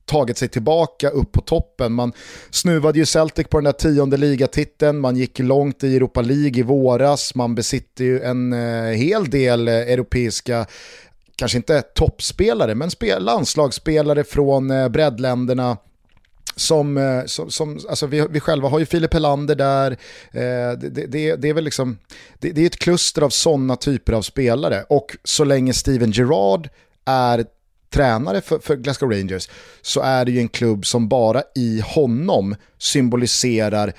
tagit 0.09 0.39
sig 0.39 0.49
tillbaka 0.49 1.09
upp 1.09 1.33
på 1.33 1.41
toppen. 1.41 1.93
Man 1.93 2.13
snuvade 2.51 2.99
ju 2.99 3.07
Celtic 3.07 3.47
på 3.47 3.57
den 3.57 3.65
där 3.65 3.73
tionde 3.73 4.17
ligatiteln, 4.17 5.01
man 5.01 5.17
gick 5.17 5.39
långt 5.39 5.85
i 5.85 5.97
Europa 5.97 6.21
League 6.21 6.61
i 6.61 6.63
våras, 6.63 7.35
man 7.35 7.55
besitter 7.55 8.05
ju 8.05 8.21
en 8.23 8.53
eh, 8.53 8.93
hel 8.97 9.31
del 9.31 9.69
eh, 9.69 9.75
europeiska 9.75 10.67
kanske 11.37 11.59
inte 11.59 11.83
toppspelare, 11.83 12.75
men 12.75 12.91
spel, 12.91 13.25
landslagsspelare 13.25 14.25
från 14.25 14.71
eh, 14.71 14.89
breddländerna 14.89 15.77
som, 16.57 16.97
eh, 16.97 17.25
som, 17.27 17.51
som 17.51 17.81
alltså 17.89 18.07
vi, 18.07 18.27
vi 18.31 18.41
själva 18.41 18.69
har 18.69 18.79
ju 18.79 18.87
Filip 18.87 19.15
Helander 19.15 19.55
där, 19.55 19.91
eh, 20.33 20.79
det, 20.79 21.07
det, 21.07 21.37
det 21.37 21.49
är 21.49 21.55
väl 21.55 21.65
liksom, 21.65 21.99
det, 22.39 22.53
det 22.53 22.63
är 22.63 22.67
ett 22.67 22.79
kluster 22.79 23.23
av 23.23 23.31
sådana 23.31 23.77
typer 23.77 24.13
av 24.13 24.23
spelare. 24.23 24.85
Och 24.89 25.17
så 25.25 25.45
länge 25.45 25.73
Steven 25.73 26.11
Gerrard 26.11 26.69
är 27.05 27.45
tränare 27.91 28.41
för, 28.41 28.59
för 28.59 28.77
Glasgow 28.77 29.11
Rangers 29.11 29.49
så 29.83 30.01
är 30.01 30.25
det 30.25 30.31
ju 30.31 30.39
en 30.39 30.49
klubb 30.49 30.87
som 30.87 31.09
bara 31.09 31.43
i 31.55 31.81
honom 31.81 32.57
symboliserar 32.79 33.93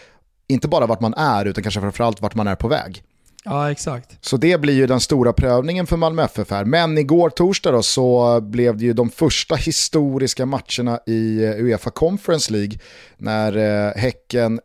inte 0.47 0.67
bara 0.67 0.86
vart 0.86 0.99
man 1.02 1.13
är 1.13 1.45
utan 1.45 1.63
kanske 1.63 1.82
framförallt 1.82 2.21
vart 2.21 2.36
man 2.36 2.47
är 2.47 2.56
på 2.56 2.67
väg. 2.67 3.04
Ja, 3.43 3.71
exakt. 3.71 4.17
Så 4.21 4.38
det 4.38 4.62
blir 4.62 4.73
ju 4.73 4.88
den 4.88 4.99
stora 4.99 5.34
prövningen 5.34 5.88
för 5.88 5.97
Malmö 5.97 6.23
FF 6.23 6.52
här. 6.52 6.65
Men 6.65 6.97
igår 6.97 7.30
torsdag 7.30 7.71
då 7.71 7.84
så 7.84 8.41
blev 8.41 8.78
det 8.78 8.84
ju 8.84 8.93
de 8.93 9.10
första 9.10 9.56
historiska 9.56 10.45
matcherna 10.45 10.99
i 11.06 11.43
eh, 11.43 11.52
Uefa 11.52 11.89
Conference 11.89 12.54
League 12.54 12.78
när 13.17 13.58
eh, 13.58 13.93
Häcken 13.95 14.60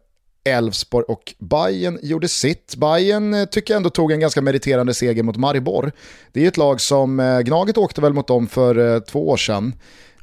Elfsborg 0.45 1.05
och 1.09 1.35
Bayern 1.39 1.99
gjorde 2.03 2.29
sitt. 2.29 2.77
Bayern 2.77 3.35
eh, 3.35 3.45
tycker 3.45 3.75
jag 3.75 3.77
ändå 3.77 3.91
tog 3.91 4.13
en 4.13 4.21
ganska 4.21 4.43
meriterande 4.43 4.95
seger 4.95 5.23
mot 5.23 5.37
Maribor. 5.37 5.93
Det 6.33 6.45
är 6.45 6.49
ett 6.49 6.57
lag 6.57 6.81
som, 6.81 7.21
eh, 7.21 7.41
Gnaget 7.41 7.79
åkte 7.79 8.01
väl 8.01 8.13
mot 8.13 8.27
dem 8.27 8.47
för 8.47 9.01
två 9.01 9.29
år 9.29 9.37
sedan. 9.37 9.73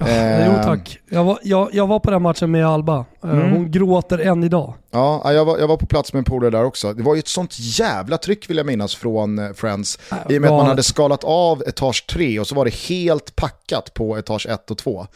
Eh, 0.08 0.46
jo 0.46 0.54
tack. 0.64 1.00
Jag 1.10 1.24
var, 1.24 1.40
jag, 1.44 1.70
jag 1.74 1.88
var 1.88 2.00
på 2.00 2.12
den 2.12 2.22
matchen 2.22 2.52
med 2.52 2.68
Alba. 2.68 3.06
Eh, 3.24 3.30
mm. 3.30 3.52
Hon 3.52 3.72
gråter 3.72 4.18
än 4.20 4.44
idag. 4.44 4.74
Ja, 4.92 5.34
jag 5.34 5.46
var, 5.46 5.58
jag 5.58 5.68
var 5.68 5.78
på 5.78 5.86
plats 5.86 6.14
med 6.14 6.20
en 6.20 6.24
polare 6.24 6.50
där 6.50 6.64
också. 6.64 6.94
Det 6.94 7.04
var 7.04 7.16
ju 7.16 7.20
ett 7.20 7.28
sånt 7.28 7.60
jävla 7.60 8.18
tryck 8.18 8.50
vill 8.50 8.58
jag 8.58 8.66
minnas 8.66 8.96
från 8.96 9.40
eh, 9.40 9.54
Friends. 9.54 10.00
Äh, 10.12 10.18
I 10.30 10.38
och 10.38 10.42
med 10.42 10.52
att 10.52 10.58
man 10.58 10.66
hade 10.66 10.84
skalat 10.84 11.24
av 11.24 11.64
etage 11.68 12.06
3 12.10 12.40
och 12.40 12.48
så 12.48 12.56
var 12.56 12.66
det 12.66 12.74
helt 12.74 13.36
packat 13.36 13.94
på 13.94 14.18
etage 14.18 14.48
1 14.48 14.72
och 14.72 14.78
2. 14.78 15.08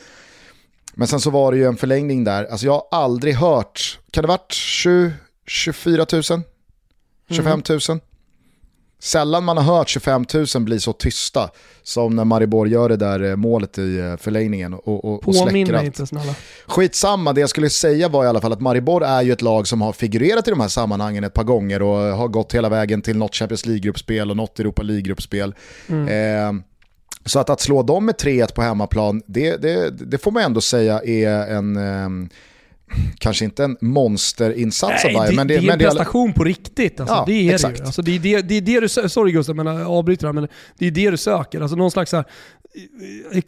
Men 0.94 1.08
sen 1.08 1.20
så 1.20 1.30
var 1.30 1.52
det 1.52 1.58
ju 1.58 1.66
en 1.66 1.78
förlängning 1.78 2.24
där. 2.24 2.46
Alltså 2.46 2.66
jag 2.66 2.74
har 2.74 2.88
aldrig 2.92 3.36
hört, 3.36 4.00
kan 4.16 4.22
det 4.22 4.28
varit 4.28 4.52
20, 4.52 5.14
24 5.48 6.06
000? 6.12 6.24
25 7.30 7.64
000? 7.70 7.80
Mm. 7.90 8.02
Sällan 9.00 9.44
man 9.44 9.58
har 9.58 9.78
hört 9.78 9.90
25 9.90 10.26
000 10.56 10.64
bli 10.64 10.80
så 10.80 10.94
tysta 10.94 11.50
som 11.84 12.16
när 12.16 12.26
Maribor 12.26 12.68
gör 12.68 12.90
det 12.90 12.98
där 12.98 13.24
eh, 13.24 13.36
målet 13.36 13.78
i 13.78 13.98
eh, 13.98 14.18
förlängningen 14.18 14.74
och, 14.74 15.06
och, 15.06 15.28
och 15.28 15.36
släcker 15.36 15.74
allt. 15.74 15.86
inte 15.86 16.08
snälla. 16.08 16.36
Skitsamma, 16.66 17.34
det 17.34 17.42
jag 17.42 17.50
skulle 17.50 17.70
säga 17.70 18.10
var 18.10 18.26
i 18.26 18.28
alla 18.28 18.42
fall 18.42 18.54
att 18.54 18.62
Maribor 18.62 19.04
är 19.04 19.22
ju 19.22 19.32
ett 19.32 19.42
lag 19.42 19.68
som 19.68 19.82
har 19.82 19.94
figurerat 19.94 20.48
i 20.48 20.52
de 20.52 20.60
här 20.60 20.68
sammanhangen 20.68 21.24
ett 21.24 21.34
par 21.34 21.44
gånger 21.44 21.82
och 21.82 21.98
har 21.98 22.28
gått 22.28 22.56
hela 22.56 22.70
vägen 22.70 23.02
till 23.02 23.18
något 23.18 23.36
Champions 23.36 23.66
League-gruppspel 23.66 24.30
och 24.30 24.38
något 24.38 24.60
Europa 24.60 24.84
League-gruppspel. 24.84 25.56
Mm. 25.88 26.08
Eh, 26.08 26.64
så 27.26 27.40
att, 27.40 27.50
att 27.50 27.62
slå 27.62 27.84
dem 27.84 28.06
med 28.06 28.16
3-1 28.16 28.54
på 28.54 28.62
hemmaplan, 28.62 29.22
det, 29.26 29.58
det, 29.58 29.90
det, 29.90 30.18
får 30.18 30.32
man 30.32 30.44
ändå 30.44 30.62
säga 30.62 31.02
är 31.04 31.48
en... 31.48 31.78
Eh, 31.78 32.30
kanske 33.18 33.46
inte 33.46 33.64
en 33.64 33.78
monsterinsats 33.82 35.04
Nej, 35.04 35.16
av 35.16 35.22
Bayern. 35.22 35.36
Men 35.36 35.48
det, 35.48 35.58
det 35.58 35.68
är 35.68 35.74
en 35.74 35.80
prestation 35.80 36.34
på 36.34 36.44
riktigt. 36.44 37.00
Alltså, 37.00 37.16
ja, 37.16 37.24
det 37.28 37.50
är 37.50 37.54
exakt. 37.54 37.78
det 37.78 37.86
Alltså, 37.86 38.02
det, 38.02 38.16
är 38.16 38.20
det, 38.20 38.42
det 38.42 38.56
är 38.56 38.62
det 38.62 38.80
du 38.80 38.90
Sorry 38.90 39.32
Gustav, 39.32 39.56
men 39.56 39.66
jag 39.66 39.88
avbryter 39.88 40.28
här, 40.28 40.34
men 40.34 40.48
det 40.78 40.88
är 40.88 40.92
det 40.92 41.12
du 41.12 41.18
söker. 41.18 41.62
Alltså, 41.62 41.78
någon 41.78 41.92
slags 41.92 42.12
här, 42.12 42.26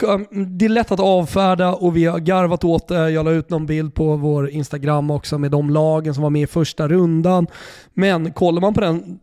Um, 0.02 0.26
det 0.58 0.64
är 0.64 0.68
lätt 0.68 0.90
att 0.90 1.00
avfärda 1.00 1.74
och 1.74 1.96
vi 1.96 2.04
har 2.04 2.18
garvat 2.18 2.64
åt 2.64 2.88
det. 2.88 3.10
Jag 3.10 3.24
la 3.24 3.30
ut 3.30 3.50
någon 3.50 3.66
bild 3.66 3.94
på 3.94 4.16
vår 4.16 4.50
Instagram 4.50 5.10
också 5.10 5.38
med 5.38 5.50
de 5.50 5.70
lagen 5.70 6.14
som 6.14 6.22
var 6.22 6.30
med 6.30 6.42
i 6.42 6.46
första 6.46 6.88
rundan. 6.88 7.46
Men 7.94 8.32
kollar 8.32 8.60
man 8.60 8.74
på, 8.74 8.80
den, 8.80 9.18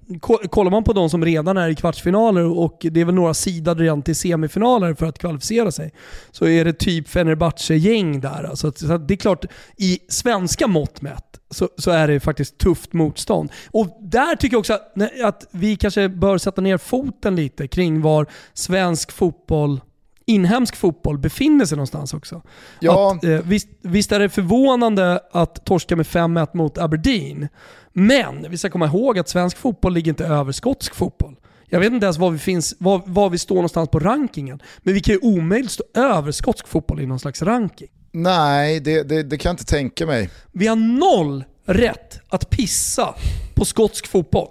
kollar 0.49 0.71
man 0.71 0.83
på 0.83 0.93
de 0.93 1.09
som 1.09 1.25
redan 1.25 1.57
är 1.57 1.69
i 1.69 1.75
kvartsfinaler 1.75 2.59
och 2.59 2.77
det 2.91 3.01
är 3.01 3.05
väl 3.05 3.15
några 3.15 3.33
sidor 3.33 3.75
redan 3.75 4.01
till 4.01 4.15
semifinaler 4.15 4.93
för 4.93 5.05
att 5.05 5.19
kvalificera 5.19 5.71
sig, 5.71 5.93
så 6.31 6.47
är 6.47 6.65
det 6.65 6.73
typ 6.73 7.07
Fenerbahce-gäng 7.07 8.21
där. 8.21 8.43
Alltså. 8.49 8.71
Så 8.71 8.97
det 8.97 9.13
är 9.13 9.17
klart, 9.17 9.45
i 9.77 9.99
svenska 10.07 10.67
mått 10.67 11.01
mätt 11.01 11.39
så, 11.49 11.69
så, 11.77 11.91
är 11.91 12.07
det 12.07 12.19
faktiskt 12.19 12.57
tufft 12.57 12.93
motstånd. 12.93 13.51
Och 13.71 13.97
där 14.01 14.35
tycker 14.35 14.53
jag 14.53 14.59
också 14.59 14.73
att, 14.73 15.21
att 15.23 15.47
vi 15.51 15.75
kanske 15.75 16.09
bör 16.09 16.37
sätta 16.37 16.61
ner 16.61 16.77
foten 16.77 17.35
lite 17.35 17.67
kring 17.67 18.01
var 18.01 18.25
svensk 18.53 19.11
fotboll 19.11 19.81
inhemsk 20.25 20.75
fotboll 20.75 21.17
befinner 21.17 21.65
sig 21.65 21.75
någonstans 21.75 22.13
också. 22.13 22.41
Ja. 22.79 23.15
Att, 23.15 23.23
eh, 23.23 23.39
visst, 23.43 23.67
visst, 23.81 24.11
är 24.11 24.19
det 24.19 24.29
förvånande 24.29 25.19
att 25.31 25.65
torska 25.65 25.95
med 25.95 26.05
5-1 26.05 26.53
mot 26.53 26.77
Aberdeen, 26.77 27.47
men 27.93 28.45
vi 28.49 28.57
ska 28.57 28.69
komma 28.69 28.85
ihåg 28.85 29.19
att 29.19 29.29
svensk 29.29 29.57
fotboll 29.57 29.93
ligger 29.93 30.09
inte 30.09 30.25
över 30.25 30.51
skotsk 30.51 30.95
fotboll. 30.95 31.35
Jag 31.69 31.79
vet 31.79 31.93
inte 31.93 32.05
ens 32.05 32.17
var 32.17 32.31
vi, 32.31 32.39
finns, 32.39 32.75
var, 32.79 33.01
var 33.05 33.29
vi 33.29 33.37
står 33.37 33.55
någonstans 33.55 33.89
på 33.89 33.99
rankingen, 33.99 34.61
men 34.79 34.93
vi 34.93 34.99
kan 34.99 35.13
ju 35.13 35.19
omöjligt 35.19 35.71
stå 35.71 35.83
över 35.93 36.31
skotsk 36.31 36.67
fotboll 36.67 37.01
i 37.01 37.05
någon 37.05 37.19
slags 37.19 37.41
ranking. 37.41 37.87
Nej, 38.11 38.79
det, 38.79 39.03
det, 39.03 39.23
det 39.23 39.37
kan 39.37 39.49
jag 39.49 39.53
inte 39.53 39.65
tänka 39.65 40.05
mig. 40.05 40.29
Vi 40.51 40.67
har 40.67 40.75
noll 40.75 41.43
rätt 41.65 42.19
att 42.29 42.49
pissa 42.49 43.15
på 43.53 43.65
skotsk 43.65 44.07
fotboll. 44.07 44.49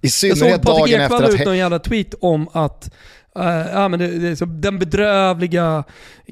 I 0.00 0.10
synnerhet 0.10 0.62
dagen 0.62 1.00
efter 1.00 1.04
att... 1.04 1.10
Jag 1.10 1.10
såg 1.10 1.18
Patrik 1.18 1.30
Ekwall 1.30 1.40
ut 1.40 1.46
någon 1.46 1.56
jävla 1.56 1.78
tweet 1.78 2.14
om 2.20 2.48
att 2.52 2.90
Uh, 3.38 3.66
ja, 3.72 3.88
men 3.88 3.98
det, 3.98 4.18
det, 4.18 4.36
så 4.36 4.44
den 4.44 4.78
bedrövliga 4.78 5.84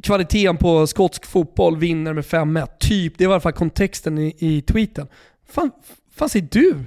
kvaliteten 0.02 0.56
på 0.56 0.86
skotsk 0.86 1.26
fotboll 1.26 1.76
vinner 1.78 2.12
med 2.12 2.24
5-1. 2.24 2.68
Typ, 2.80 3.18
det 3.18 3.26
var 3.26 3.32
i 3.32 3.34
alla 3.34 3.40
fall 3.40 3.52
kontexten 3.52 4.18
i, 4.18 4.36
i 4.38 4.62
tweeten. 4.62 5.06
Fan, 5.48 5.70
fan 6.14 6.28
säger 6.28 6.48
du? 6.50 6.84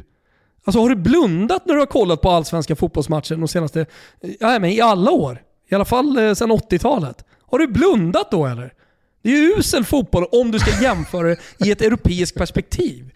Alltså 0.65 0.79
har 0.81 0.89
du 0.89 0.95
blundat 0.95 1.65
när 1.65 1.73
du 1.73 1.79
har 1.79 1.87
kollat 1.87 2.21
på 2.21 2.29
allsvenska 2.29 2.75
fotbollsmatcher 2.75 3.35
de 3.35 3.47
senaste, 3.47 3.85
ja 4.39 4.59
men 4.59 4.69
i 4.69 4.81
alla 4.81 5.11
år? 5.11 5.41
I 5.69 5.75
alla 5.75 5.85
fall 5.85 6.17
eh, 6.17 6.33
sedan 6.33 6.51
80-talet. 6.51 7.25
Har 7.47 7.59
du 7.59 7.67
blundat 7.67 8.31
då 8.31 8.45
eller? 8.45 8.73
Det 9.21 9.29
är 9.29 9.37
ju 9.37 9.53
usel 9.57 9.85
fotboll 9.85 10.25
om 10.31 10.51
du 10.51 10.59
ska 10.59 10.81
jämföra 10.83 11.27
det 11.27 11.37
i 11.65 11.71
ett 11.71 11.81
europeiskt 11.81 12.37
perspektiv. 12.37 13.11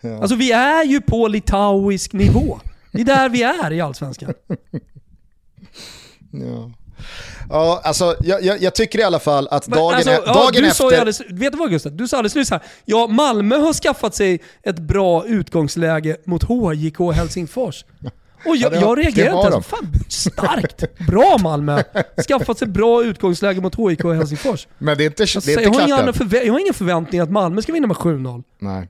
Ja. 0.00 0.18
Alltså 0.20 0.36
vi 0.36 0.52
är 0.52 0.84
ju 0.84 1.00
på 1.00 1.28
litauisk 1.28 2.12
nivå. 2.12 2.60
Det 2.92 3.00
är 3.00 3.04
där 3.04 3.28
vi 3.28 3.42
är 3.42 3.72
i 3.72 3.80
allsvenskan. 3.80 4.34
Ja. 6.40 6.70
Ja, 7.48 7.80
alltså 7.84 8.16
jag, 8.20 8.42
jag, 8.42 8.62
jag, 8.62 8.74
tycker 8.74 8.98
i 8.98 9.02
alla 9.02 9.18
fall 9.18 9.48
att 9.50 9.66
dagen, 9.66 9.94
alltså, 9.94 10.10
ja, 10.10 10.32
dagen 10.32 10.52
du 10.52 10.66
efter... 10.66 10.84
Alldeles, 10.84 11.20
vet 11.20 11.52
du 11.52 11.58
vad 11.58 11.70
Gustav? 11.70 11.92
Du 11.92 12.08
sa 12.08 12.16
alldeles 12.16 12.34
nyss 12.34 12.50
här, 12.50 12.60
ja 12.84 13.06
Malmö 13.06 13.56
har 13.56 13.72
skaffat 13.72 14.14
sig 14.14 14.40
ett 14.62 14.78
bra 14.78 15.26
utgångsläge 15.26 16.16
mot 16.24 16.42
HJK 16.42 16.98
Helsingfors. 17.14 17.84
Och 18.46 18.56
jag, 18.56 18.74
ja, 18.74 18.80
jag 18.80 18.98
reagerar 18.98 19.36
inte 19.36 19.52
ens. 19.52 19.66
Fan, 19.66 19.92
starkt! 20.08 20.98
Bra 21.06 21.38
Malmö! 21.42 21.82
Skaffat 22.28 22.58
sig 22.58 22.68
bra 22.68 23.04
utgångsläge 23.04 23.60
mot 23.60 23.74
HIK 23.74 24.04
Helsingfors. 24.04 24.66
Men 24.78 24.98
det 24.98 25.04
är 25.04 25.06
inte, 25.06 25.22
alltså, 25.22 25.40
det 25.40 25.52
är 25.52 25.58
inte 25.58 25.62
jag, 25.62 25.96
har 25.96 26.02
inga, 26.02 26.44
jag 26.44 26.52
har 26.52 26.60
ingen 26.60 26.74
förväntning 26.74 27.20
att 27.20 27.30
Malmö 27.30 27.62
ska 27.62 27.72
vinna 27.72 27.86
med 27.86 27.96
7-0. 27.96 28.42
Nej. 28.58 28.88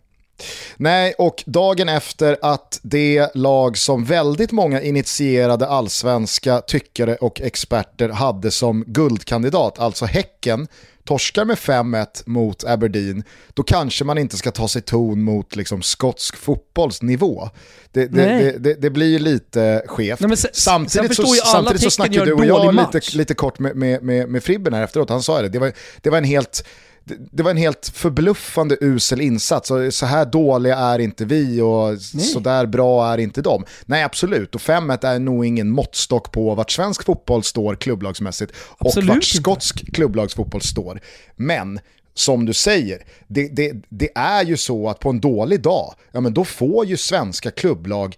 Nej, 0.77 1.15
och 1.19 1.45
dagen 1.47 1.89
efter 1.89 2.37
att 2.43 2.81
det 2.83 3.35
lag 3.35 3.79
som 3.79 4.05
väldigt 4.05 4.53
många 4.53 4.81
initierade 4.81 5.67
allsvenska 5.67 6.61
tyckare 6.61 7.17
och 7.17 7.41
experter 7.41 8.09
hade 8.09 8.51
som 8.51 8.85
guldkandidat, 8.87 9.79
alltså 9.79 10.05
Häcken, 10.05 10.69
torskar 11.05 11.45
med 11.45 11.57
5-1 11.57 12.07
mot 12.27 12.65
Aberdeen, 12.65 13.25
då 13.55 13.63
kanske 13.63 14.05
man 14.05 14.19
inte 14.19 14.37
ska 14.37 14.51
ta 14.51 14.69
sig 14.69 14.83
ton 14.83 15.23
mot 15.23 15.57
liksom 15.57 15.83
skotsk 15.83 16.37
fotbollsnivå. 16.37 17.51
Det, 17.93 18.07
det, 18.07 18.55
det, 18.59 18.75
det 18.75 18.91
blir 18.91 19.19
lite 19.19 19.83
skevt. 19.87 20.21
Nej, 20.21 20.37
sen, 20.37 20.51
samtidigt 20.53 21.17
sen 21.17 21.27
så, 21.27 21.35
samtidigt 21.35 21.83
så 21.83 21.91
snackade 21.91 22.25
du 22.25 22.33
och 22.33 22.47
jag 22.47 22.75
lite, 22.75 23.17
lite 23.17 23.35
kort 23.35 23.59
med, 23.59 23.77
med, 23.77 24.03
med, 24.03 24.29
med 24.29 24.45
Fribben 24.45 24.75
här 24.75 24.83
efteråt, 24.83 25.11
han 25.11 25.23
sa 25.23 25.43
det, 25.43 25.49
det 25.49 25.59
var, 25.59 25.73
det 26.03 26.11
var 26.11 26.19
en 26.19 26.25
helt 26.25 26.65
det, 27.05 27.43
var 27.43 27.51
en 27.51 27.57
helt 27.57 27.93
förbluffande 27.95 28.77
usel 28.81 29.21
insats. 29.21 29.71
Så 29.91 30.07
här 30.07 30.25
dåliga 30.25 30.77
är 30.77 30.99
inte 30.99 31.25
vi 31.25 31.61
och 31.61 32.01
så 32.01 32.41
där 32.41 32.67
bra 32.67 33.13
är 33.13 33.19
inte 33.19 33.43
de. 33.43 33.65
Nej, 33.87 34.03
absolut. 34.03 34.55
Och 34.55 34.61
5-1 34.61 35.07
är 35.07 35.19
nog 35.19 35.47
ingen 35.47 35.71
måttstock 35.71 36.33
på 36.33 36.55
vart 36.55 36.71
svensk 36.71 37.05
fotboll 37.05 37.43
står 37.43 37.75
klubblagsmässigt 37.77 38.53
absolut 38.79 39.11
och 39.11 39.15
vart 39.15 39.25
skotsk 39.25 39.95
klubblagsfotboll 39.95 40.63
står. 40.63 41.01
Men 41.37 41.81
som 42.15 42.47
du 42.47 42.53
säger, 42.53 43.05
det, 43.27 43.49
det, 43.49 43.73
det, 43.89 44.09
är 44.15 44.45
ju 44.45 44.57
så 44.57 44.89
att 44.89 45.01
på 45.01 45.11
en 45.11 45.21
dålig 45.21 45.61
dag, 45.63 45.95
ja 46.13 46.21
men 46.21 46.35
då 46.35 46.45
får 46.45 46.87
ju 46.87 46.97
svenska 46.97 47.51
klubblag 47.51 48.17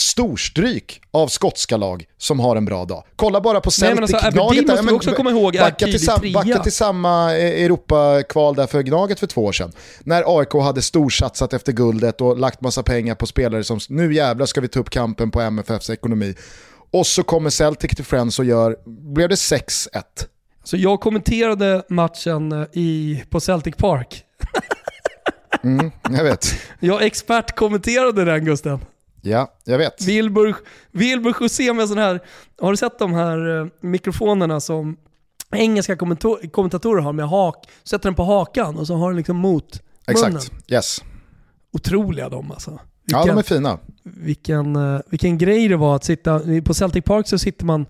storstryk 0.00 1.00
av 1.10 1.28
skotska 1.28 1.76
lag 1.76 2.04
som 2.18 2.40
har 2.40 2.56
en 2.56 2.64
bra 2.64 2.84
dag. 2.84 3.04
Kolla 3.16 3.40
bara 3.40 3.60
på 3.60 3.70
Celtic. 3.70 4.10
Nej, 4.10 4.20
alltså, 4.20 4.30
Gnaget 4.30 4.66
måste 4.66 4.86
vi 4.86 4.92
också 4.92 5.12
komma 5.12 5.30
ihåg 5.30 5.56
är 5.56 5.70
till, 5.70 6.04
sam, 6.04 6.32
backa 6.34 6.62
till 6.62 6.72
samma 6.72 7.36
eh, 7.36 7.64
Europa-kval 7.64 8.54
där 8.54 8.66
för 8.66 8.82
Gnaget 8.82 9.20
för 9.20 9.26
två 9.26 9.44
år 9.44 9.52
sedan. 9.52 9.72
När 10.04 10.38
AIK 10.38 10.52
hade 10.52 10.82
storsatsat 10.82 11.52
efter 11.52 11.72
guldet 11.72 12.20
och 12.20 12.38
lagt 12.38 12.60
massa 12.60 12.82
pengar 12.82 13.14
på 13.14 13.26
spelare 13.26 13.64
som 13.64 13.78
nu 13.88 14.14
jävlar 14.14 14.46
ska 14.46 14.60
vi 14.60 14.68
ta 14.68 14.80
upp 14.80 14.90
kampen 14.90 15.30
på 15.30 15.40
MFFs 15.40 15.90
ekonomi. 15.90 16.34
Och 16.90 17.06
så 17.06 17.22
kommer 17.22 17.50
Celtic 17.50 17.90
till 17.90 18.04
Friends 18.04 18.38
och 18.38 18.44
gör, 18.44 18.76
blev 19.14 19.28
det 19.28 19.34
6-1. 19.34 20.02
Så 20.64 20.76
jag 20.76 21.00
kommenterade 21.00 21.82
matchen 21.88 22.52
eh, 22.52 22.66
i, 22.72 23.22
på 23.30 23.40
Celtic 23.40 23.76
Park. 23.76 24.22
mm, 25.64 25.90
jag 26.10 26.24
vet. 26.24 26.54
Jag 26.80 27.02
expert 27.02 27.56
kommenterade 27.56 28.24
den 28.24 28.44
Gusten. 28.44 28.80
Ja, 29.26 29.52
jag 29.64 29.78
vet. 29.78 30.02
Wilbur, 30.02 30.56
Wilbur 30.90 31.36
José 31.40 31.72
med 31.72 31.88
sån 31.88 31.98
här, 31.98 32.20
har 32.60 32.70
du 32.70 32.76
sett 32.76 32.98
de 32.98 33.14
här 33.14 33.60
eh, 33.60 33.66
mikrofonerna 33.80 34.60
som 34.60 34.96
engelska 35.52 35.96
kommentatorer 36.50 37.02
har 37.02 37.12
med 37.12 37.28
hak, 37.28 37.66
sätter 37.84 38.08
den 38.08 38.14
på 38.14 38.24
hakan 38.24 38.78
och 38.78 38.86
så 38.86 38.94
har 38.94 39.08
den 39.08 39.16
liksom 39.16 39.36
mot 39.36 39.82
munnen. 40.08 40.36
Exakt, 40.36 40.52
yes. 40.68 41.04
Otroliga 41.72 42.28
de 42.28 42.50
alltså. 42.50 42.80
Vilken, 43.04 43.20
ja, 43.20 43.26
de 43.26 43.38
är 43.38 43.42
fina. 43.42 43.78
Vilken, 44.02 44.76
uh, 44.76 45.00
vilken 45.06 45.38
grej 45.38 45.68
det 45.68 45.76
var 45.76 45.96
att 45.96 46.04
sitta, 46.04 46.40
på 46.64 46.74
Celtic 46.74 47.04
Park 47.04 47.28
så 47.28 47.38
sitter 47.38 47.64
man 47.64 47.80
uh, 47.80 47.86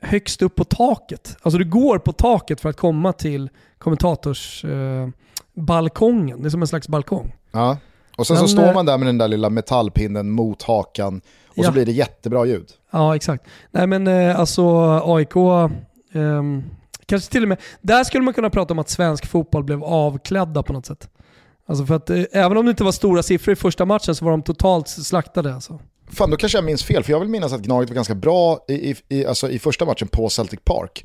högst 0.00 0.42
upp 0.42 0.54
på 0.54 0.64
taket. 0.64 1.36
Alltså 1.42 1.58
du 1.58 1.64
går 1.64 1.98
på 1.98 2.12
taket 2.12 2.60
för 2.60 2.68
att 2.68 2.76
komma 2.76 3.12
till 3.12 3.50
kommentatorsbalkongen. 3.78 6.36
Uh, 6.36 6.42
det 6.42 6.48
är 6.48 6.50
som 6.50 6.62
en 6.62 6.68
slags 6.68 6.88
balkong. 6.88 7.36
Ja. 7.52 7.78
Och 8.20 8.26
sen 8.26 8.34
Men, 8.36 8.48
så 8.48 8.48
står 8.48 8.66
eh, 8.68 8.74
man 8.74 8.86
där 8.86 8.98
med 8.98 9.06
den 9.06 9.18
där 9.18 9.28
lilla 9.28 9.50
metallpinnen 9.50 10.30
mot 10.30 10.62
hakan 10.62 11.20
Och 11.48 11.54
så 11.54 11.62
Ja. 11.62 11.70
blir 11.70 11.86
det 11.86 11.92
jättebra 11.92 12.46
ljud. 12.46 12.66
Ja, 12.90 13.16
exakt. 13.16 13.44
Nej 13.70 13.86
men 13.86 14.06
eh, 14.06 14.40
alltså 14.40 14.62
AIK, 15.04 15.36
ehm, 16.14 16.64
kanske 17.06 17.32
till 17.32 17.42
och 17.42 17.48
med, 17.48 17.58
där 17.80 18.04
skulle 18.04 18.24
man 18.24 18.34
kunna 18.34 18.50
prata 18.50 18.74
om 18.74 18.78
att 18.78 18.88
svensk 18.88 19.26
fotboll 19.26 19.64
blev 19.64 19.84
avklädda 19.84 20.62
på 20.62 20.72
något 20.72 20.86
sätt. 20.86 21.08
Alltså 21.66 21.86
för 21.86 21.94
att 21.94 22.10
eh, 22.10 22.22
även 22.32 22.56
om 22.56 22.64
det 22.64 22.70
inte 22.70 22.84
var 22.84 22.92
stora 22.92 23.22
siffror 23.22 23.52
i 23.52 23.56
första 23.56 23.84
matchen 23.84 24.14
så 24.14 24.24
var 24.24 24.32
de 24.32 24.42
totalt 24.42 24.88
slaktade 24.88 25.54
alltså. 25.54 25.78
Fan, 26.12 26.30
då 26.30 26.36
kanske 26.36 26.58
jag 26.58 26.64
minns 26.64 26.84
fel, 26.84 27.04
för 27.04 27.12
jag 27.12 27.20
vill 27.20 27.28
minnas 27.28 27.52
att 27.52 27.60
Gnaget 27.60 27.88
var 27.88 27.94
ganska 27.94 28.14
bra 28.14 28.58
i, 28.68 28.94
i, 29.08 29.26
alltså 29.26 29.50
i 29.50 29.58
första 29.58 29.84
matchen 29.84 30.08
på 30.08 30.28
Celtic 30.28 30.60
Park. 30.64 31.04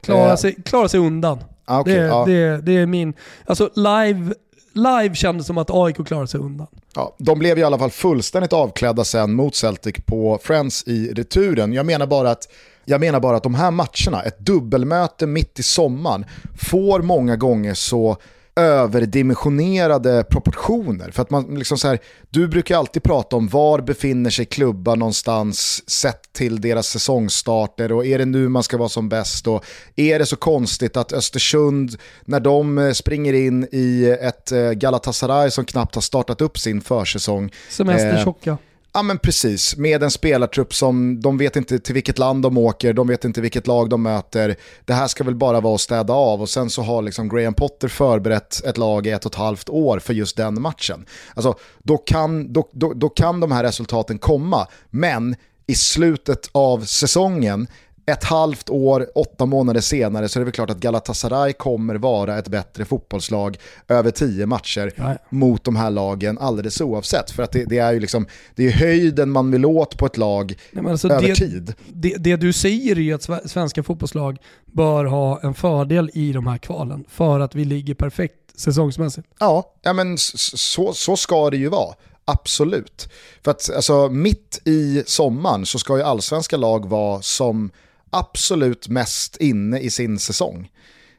Klara, 0.00 0.36
sig, 0.36 0.54
klara 0.64 0.88
sig 0.88 1.00
undan. 1.00 1.38
Ah, 1.64 1.80
okej, 1.80 1.94
det, 1.94 2.00
ja. 2.06 2.24
det, 2.26 2.60
det 2.62 2.72
är 2.72 2.86
min... 2.86 3.14
Alltså 3.44 3.70
live, 3.74 4.34
live 4.76 5.14
kändes 5.14 5.46
som 5.46 5.58
att 5.58 5.70
AIK 5.70 6.06
klarade 6.06 6.28
sig 6.28 6.40
undan. 6.40 6.66
Ja, 6.94 7.14
de 7.18 7.38
blev 7.38 7.58
i 7.58 7.62
alla 7.62 7.78
fall 7.78 7.90
fullständigt 7.90 8.52
avklädda 8.52 9.04
sen 9.04 9.32
mot 9.32 9.54
Celtic 9.54 9.96
på 10.06 10.38
Friends 10.42 10.84
i 10.86 11.12
returen. 11.12 11.72
Jag 11.72 11.86
menar 11.86 12.06
bara 12.06 12.30
att, 12.30 12.48
jag 12.84 13.00
menar 13.00 13.20
bara 13.20 13.36
att 13.36 13.42
de 13.42 13.54
här 13.54 13.70
matcherna, 13.70 14.22
ett 14.22 14.38
dubbelmöte 14.38 15.26
mitt 15.26 15.58
i 15.58 15.62
sommaren, 15.62 16.24
får 16.58 17.02
många 17.02 17.36
gånger 17.36 17.74
så 17.74 18.16
överdimensionerade 18.56 20.24
proportioner. 20.24 21.10
För 21.10 21.22
att 21.22 21.30
man 21.30 21.54
liksom 21.54 21.78
så 21.78 21.88
här, 21.88 21.98
du 22.30 22.48
brukar 22.48 22.78
alltid 22.78 23.02
prata 23.02 23.36
om 23.36 23.48
var 23.48 23.80
befinner 23.80 24.30
sig 24.30 24.44
klubbar 24.44 24.96
någonstans 24.96 25.90
sett 25.90 26.32
till 26.32 26.60
deras 26.60 26.86
säsongstarter 26.86 27.92
och 27.92 28.06
är 28.06 28.18
det 28.18 28.24
nu 28.24 28.48
man 28.48 28.62
ska 28.62 28.76
vara 28.76 28.88
som 28.88 29.08
bäst 29.08 29.46
och 29.46 29.64
är 29.96 30.18
det 30.18 30.26
så 30.26 30.36
konstigt 30.36 30.96
att 30.96 31.12
Östersund 31.12 31.96
när 32.24 32.40
de 32.40 32.78
eh, 32.78 32.92
springer 32.92 33.32
in 33.32 33.68
i 33.72 34.16
ett 34.20 34.52
eh, 34.52 34.70
Galatasaray 34.70 35.50
som 35.50 35.64
knappt 35.64 35.94
har 35.94 36.02
startat 36.02 36.40
upp 36.40 36.58
sin 36.58 36.80
försäsong 36.80 37.52
Semestertjocka. 37.70 38.58
Ja 38.96 39.02
men 39.02 39.18
precis, 39.18 39.76
med 39.76 40.02
en 40.02 40.10
spelartrupp 40.10 40.74
som 40.74 41.20
de 41.20 41.38
vet 41.38 41.56
inte 41.56 41.78
till 41.78 41.94
vilket 41.94 42.18
land 42.18 42.42
de 42.42 42.58
åker, 42.58 42.92
de 42.92 43.08
vet 43.08 43.24
inte 43.24 43.40
vilket 43.40 43.66
lag 43.66 43.90
de 43.90 44.02
möter. 44.02 44.56
Det 44.84 44.92
här 44.92 45.06
ska 45.06 45.24
väl 45.24 45.34
bara 45.34 45.60
vara 45.60 45.74
att 45.74 45.80
städa 45.80 46.12
av 46.12 46.42
och 46.42 46.48
sen 46.48 46.70
så 46.70 46.82
har 46.82 47.02
liksom 47.02 47.28
Graham 47.28 47.54
Potter 47.54 47.88
förberett 47.88 48.64
ett 48.64 48.78
lag 48.78 49.06
i 49.06 49.10
ett 49.10 49.26
och 49.26 49.32
ett 49.32 49.38
halvt 49.38 49.68
år 49.68 49.98
för 49.98 50.14
just 50.14 50.36
den 50.36 50.62
matchen. 50.62 51.06
Alltså, 51.34 51.54
då 51.82 51.96
kan, 51.96 52.52
då, 52.52 52.68
då, 52.72 52.92
då 52.92 53.08
kan 53.08 53.40
de 53.40 53.52
här 53.52 53.64
resultaten 53.64 54.18
komma, 54.18 54.66
men 54.90 55.36
i 55.66 55.74
slutet 55.74 56.48
av 56.52 56.84
säsongen 56.84 57.66
ett 58.06 58.24
halvt 58.24 58.70
år, 58.70 59.06
åtta 59.14 59.46
månader 59.46 59.80
senare 59.80 60.28
så 60.28 60.38
är 60.38 60.40
det 60.40 60.44
väl 60.44 60.52
klart 60.52 60.70
att 60.70 60.80
Galatasaray 60.80 61.52
kommer 61.52 61.94
vara 61.94 62.38
ett 62.38 62.48
bättre 62.48 62.84
fotbollslag 62.84 63.58
över 63.88 64.10
tio 64.10 64.46
matcher 64.46 64.92
ja. 64.96 65.16
mot 65.30 65.64
de 65.64 65.76
här 65.76 65.90
lagen 65.90 66.38
alldeles 66.38 66.80
oavsett. 66.80 67.30
För 67.30 67.42
att 67.42 67.52
det, 67.52 67.64
det 67.64 67.78
är 67.78 67.92
ju 67.92 68.00
liksom, 68.00 68.26
det 68.54 68.66
är 68.66 68.72
höjden 68.72 69.30
man 69.30 69.50
vill 69.50 69.66
åt 69.66 69.98
på 69.98 70.06
ett 70.06 70.16
lag 70.16 70.54
Nej, 70.70 70.90
alltså 70.90 71.08
över 71.08 71.28
det, 71.28 71.34
tid. 71.34 71.74
det, 71.88 72.14
det 72.18 72.36
du 72.36 72.52
säger 72.52 72.96
är 72.96 73.00
ju 73.00 73.12
att 73.12 73.28
sve- 73.28 73.46
svenska 73.48 73.82
fotbollslag 73.82 74.38
bör 74.64 75.04
ha 75.04 75.40
en 75.42 75.54
fördel 75.54 76.10
i 76.14 76.32
de 76.32 76.46
här 76.46 76.58
kvalen 76.58 77.04
för 77.08 77.40
att 77.40 77.54
vi 77.54 77.64
ligger 77.64 77.94
perfekt 77.94 78.60
säsongsmässigt. 78.60 79.28
Ja, 79.38 79.74
ja 79.82 79.92
men 79.92 80.18
så, 80.18 80.92
så 80.92 81.16
ska 81.16 81.50
det 81.50 81.56
ju 81.56 81.68
vara. 81.68 81.94
Absolut. 82.24 83.08
För 83.44 83.50
att 83.50 83.70
alltså, 83.74 84.08
mitt 84.08 84.60
i 84.64 85.02
sommaren 85.06 85.66
så 85.66 85.78
ska 85.78 85.96
ju 85.96 86.02
allsvenska 86.02 86.56
lag 86.56 86.88
vara 86.88 87.22
som 87.22 87.70
absolut 88.18 88.88
mest 88.88 89.36
inne 89.36 89.80
i 89.80 89.90
sin 89.90 90.18
säsong. 90.18 90.68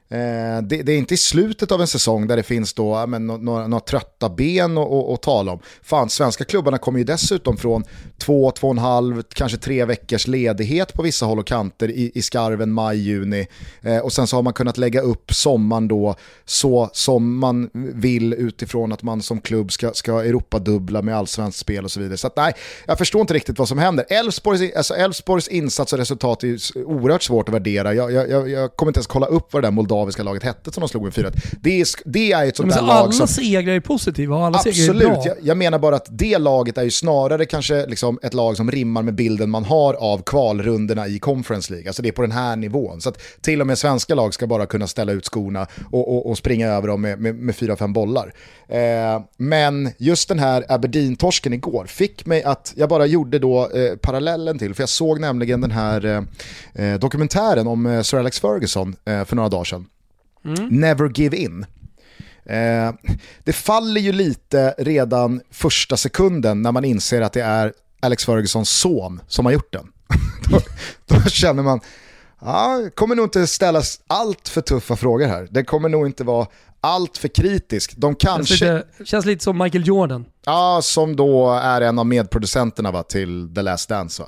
Eh, 0.09 0.61
det, 0.63 0.83
det 0.83 0.91
är 0.91 0.97
inte 0.97 1.13
i 1.13 1.17
slutet 1.17 1.71
av 1.71 1.81
en 1.81 1.87
säsong 1.87 2.27
där 2.27 2.37
det 2.37 2.43
finns 2.43 2.73
då, 2.73 3.07
men, 3.07 3.27
några, 3.27 3.67
några 3.67 3.79
trötta 3.79 4.29
ben 4.29 4.77
att- 4.77 5.21
tala 5.21 5.51
om. 5.51 5.59
Fan, 5.81 6.09
svenska 6.09 6.43
klubbarna 6.43 6.77
kommer 6.77 6.99
ju 6.99 7.05
dessutom 7.05 7.57
från 7.57 7.83
två, 8.17 8.51
två 8.51 8.67
och 8.67 8.73
en 8.73 8.77
halv, 8.77 9.23
kanske 9.33 9.57
tre 9.57 9.85
veckors 9.85 10.27
ledighet 10.27 10.93
på 10.93 11.01
vissa 11.03 11.25
håll 11.25 11.39
och 11.39 11.47
kanter 11.47 11.91
i, 11.91 12.11
i 12.15 12.21
skarven 12.21 12.71
maj, 12.71 12.97
juni. 12.97 13.47
Eh, 13.81 13.97
och 13.97 14.13
sen 14.13 14.27
så 14.27 14.35
har 14.35 14.43
man 14.43 14.53
kunnat 14.53 14.77
lägga 14.77 15.01
upp 15.01 15.33
sommaren 15.33 15.87
då 15.87 16.15
så 16.45 16.89
som 16.93 17.37
man 17.39 17.69
vill 17.73 18.33
utifrån 18.33 18.91
att 18.91 19.03
man 19.03 19.21
som 19.21 19.41
klubb 19.41 19.71
ska, 19.71 19.91
ska 19.93 20.23
Europadubbla 20.23 21.01
med 21.01 21.17
allsvenskt 21.17 21.59
spel 21.59 21.83
och 21.85 21.91
så 21.91 21.99
vidare. 21.99 22.17
Så 22.17 22.27
att, 22.27 22.35
nej, 22.37 22.53
jag 22.85 22.97
förstår 22.97 23.21
inte 23.21 23.33
riktigt 23.33 23.59
vad 23.59 23.67
som 23.67 23.77
händer. 23.77 24.05
Elfsborgs, 24.09 24.75
alltså 24.75 24.93
Elfsborgs 24.93 25.47
insats 25.47 25.93
och 25.93 25.99
resultat 25.99 26.43
är 26.43 26.47
ju 26.47 26.59
oerhört 26.85 27.23
svårt 27.23 27.49
att 27.49 27.55
värdera. 27.55 27.93
Jag, 27.93 28.11
jag, 28.11 28.29
jag, 28.29 28.49
jag 28.49 28.75
kommer 28.75 28.89
inte 28.89 28.97
ens 28.97 29.07
kolla 29.07 29.25
upp 29.25 29.53
vad 29.53 29.63
det 29.63 29.67
där 29.67 29.71
moldaviska 29.97 30.23
laget 30.23 30.43
hette 30.43 30.71
som 30.71 30.81
de 30.81 30.89
slog 30.89 31.03
med 31.03 31.13
4 31.13 31.31
det 31.61 31.81
är, 31.81 31.87
det 32.05 32.31
är 32.31 32.47
ett 32.47 32.57
sånt 32.57 32.73
där 32.73 32.81
lag 32.81 32.89
alla 32.89 33.11
som... 33.11 33.27
segrar 33.27 33.73
är 33.73 33.79
positiva 33.79 34.35
och 34.35 34.45
alla 34.45 34.57
segrar 34.59 34.77
är 34.77 34.89
Absolut, 34.89 35.13
bra. 35.13 35.23
jag, 35.25 35.35
jag 35.41 35.57
menar 35.57 35.79
bara 35.79 35.95
att 35.95 36.07
det 36.09 36.37
laget 36.37 36.77
är 36.77 36.83
ju 36.83 36.91
snarare 36.91 37.45
kanske 37.45 37.85
liksom 37.85 38.19
ett 38.23 38.33
lag 38.33 38.57
som 38.57 38.71
rimmar 38.71 39.01
med 39.01 39.15
bilden 39.15 39.49
man 39.49 39.65
har 39.65 39.93
av 39.93 40.21
kvalrundorna 40.21 41.07
i 41.07 41.19
Conference 41.19 41.73
League. 41.73 41.89
Alltså 41.89 42.01
det 42.01 42.07
är 42.07 42.11
på 42.11 42.21
den 42.21 42.31
här 42.31 42.55
nivån. 42.55 43.01
Så 43.01 43.09
att 43.09 43.19
till 43.41 43.61
och 43.61 43.67
med 43.67 43.77
svenska 43.77 44.15
lag 44.15 44.33
ska 44.33 44.47
bara 44.47 44.65
kunna 44.65 44.87
ställa 44.87 45.11
ut 45.11 45.25
skorna 45.25 45.67
och, 45.91 46.15
och, 46.15 46.29
och 46.29 46.37
springa 46.37 46.67
över 46.67 46.87
dem 46.87 47.01
med, 47.01 47.19
med, 47.19 47.35
med 47.35 47.55
fyra, 47.55 47.75
fem 47.75 47.93
bollar. 47.93 48.33
Eh, 48.67 49.21
men 49.37 49.89
just 49.97 50.29
den 50.29 50.39
här 50.39 50.65
Aberdeen-torsken 50.69 51.53
igår 51.53 51.85
fick 51.85 52.25
mig 52.25 52.43
att, 52.43 52.73
jag 52.75 52.89
bara 52.89 53.05
gjorde 53.05 53.39
då 53.39 53.69
eh, 53.71 53.95
parallellen 53.95 54.59
till, 54.59 54.73
för 54.73 54.81
jag 54.81 54.89
såg 54.89 55.19
nämligen 55.19 55.61
den 55.61 55.71
här 55.71 56.05
eh, 56.05 56.85
eh, 56.85 56.99
dokumentären 56.99 57.67
om 57.67 57.85
eh, 57.85 58.01
Sir 58.01 58.17
Alex 58.17 58.39
Ferguson 58.39 58.95
eh, 59.05 59.25
för 59.25 59.35
några 59.35 59.49
dagar 59.49 59.63
sedan. 59.63 59.86
Never 60.69 61.09
Give 61.09 61.37
In. 61.37 61.65
Eh, 62.45 62.93
det 63.43 63.53
faller 63.53 64.01
ju 64.01 64.11
lite 64.11 64.75
redan 64.77 65.41
första 65.51 65.97
sekunden 65.97 66.61
när 66.61 66.71
man 66.71 66.85
inser 66.85 67.21
att 67.21 67.33
det 67.33 67.41
är 67.41 67.73
Alex 67.99 68.25
Fergusons 68.25 68.69
son 68.69 69.21
som 69.27 69.45
har 69.45 69.53
gjort 69.53 69.73
den. 69.73 69.87
då, 70.49 70.59
då 71.05 71.21
känner 71.29 71.63
man, 71.63 71.79
ja, 72.41 72.77
det 72.83 72.89
kommer 72.89 73.15
nog 73.15 73.25
inte 73.25 73.47
ställas 73.47 73.99
allt 74.07 74.49
för 74.49 74.61
tuffa 74.61 74.95
frågor 74.95 75.27
här. 75.27 75.47
Det 75.51 75.63
kommer 75.63 75.89
nog 75.89 76.05
inte 76.05 76.23
vara 76.23 76.47
allt 76.87 77.17
för 77.17 77.27
kritisk. 77.27 77.93
De 77.97 78.15
Känns 78.15 78.49
kanske, 78.49 78.73
lite, 78.73 79.05
känns 79.05 79.25
lite 79.25 79.43
som 79.43 79.57
Michael 79.57 79.87
Jordan. 79.87 80.25
ja, 80.45 80.79
som 80.83 81.15
då 81.15 81.53
är 81.53 81.81
en 81.81 81.99
av 81.99 82.05
medproducenterna 82.05 82.91
va, 82.91 83.03
till 83.03 83.51
The 83.55 83.61
Last 83.61 83.89
Dance? 83.89 84.23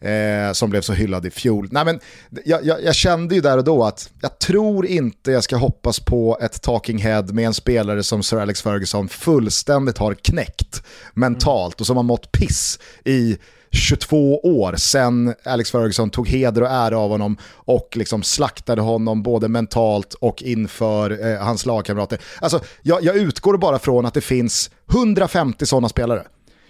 Eh, 0.00 0.52
som 0.52 0.70
blev 0.70 0.80
så 0.80 0.92
hyllad 0.92 1.26
i 1.26 1.30
fjol. 1.30 1.68
Nej, 1.70 1.84
men, 1.84 2.00
jag, 2.44 2.64
jag, 2.64 2.84
jag 2.84 2.94
kände 2.94 3.34
ju 3.34 3.40
där 3.40 3.58
och 3.58 3.64
då 3.64 3.84
att 3.84 4.10
jag 4.20 4.38
tror 4.38 4.86
inte 4.86 5.30
jag 5.30 5.44
ska 5.44 5.56
hoppas 5.56 6.00
på 6.00 6.38
ett 6.40 6.62
talking 6.62 6.98
head 6.98 7.22
med 7.22 7.46
en 7.46 7.54
spelare 7.54 8.02
som 8.02 8.22
Sir 8.22 8.38
Alex 8.38 8.62
Ferguson 8.62 9.08
fullständigt 9.08 9.98
har 9.98 10.14
knäckt 10.14 10.82
mentalt 11.14 11.80
och 11.80 11.86
som 11.86 11.96
har 11.96 12.04
mått 12.04 12.32
piss 12.32 12.78
i 13.04 13.38
22 13.72 14.40
år 14.40 14.74
sedan 14.76 15.34
Alex 15.44 15.70
Ferguson 15.70 16.10
tog 16.10 16.28
heder 16.28 16.62
och 16.62 16.70
ära 16.70 16.98
av 16.98 17.10
honom 17.10 17.36
och 17.54 17.88
liksom 17.96 18.22
slaktade 18.22 18.82
honom 18.82 19.22
både 19.22 19.48
mentalt 19.48 20.14
och 20.14 20.42
inför 20.42 21.26
eh, 21.32 21.38
hans 21.38 21.66
lagkamrater. 21.66 22.18
Alltså, 22.40 22.60
jag, 22.82 23.04
jag 23.04 23.16
utgår 23.16 23.56
bara 23.56 23.78
från 23.78 24.06
att 24.06 24.14
det 24.14 24.20
finns 24.20 24.70
150 24.92 25.66
sådana 25.66 25.88
spelare 25.88 26.22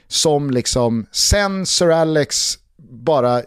som 0.08 0.50
liksom 0.50 1.06
sen 1.12 1.66
Sir 1.66 1.90
Alex 1.90 2.58
bara 2.90 3.42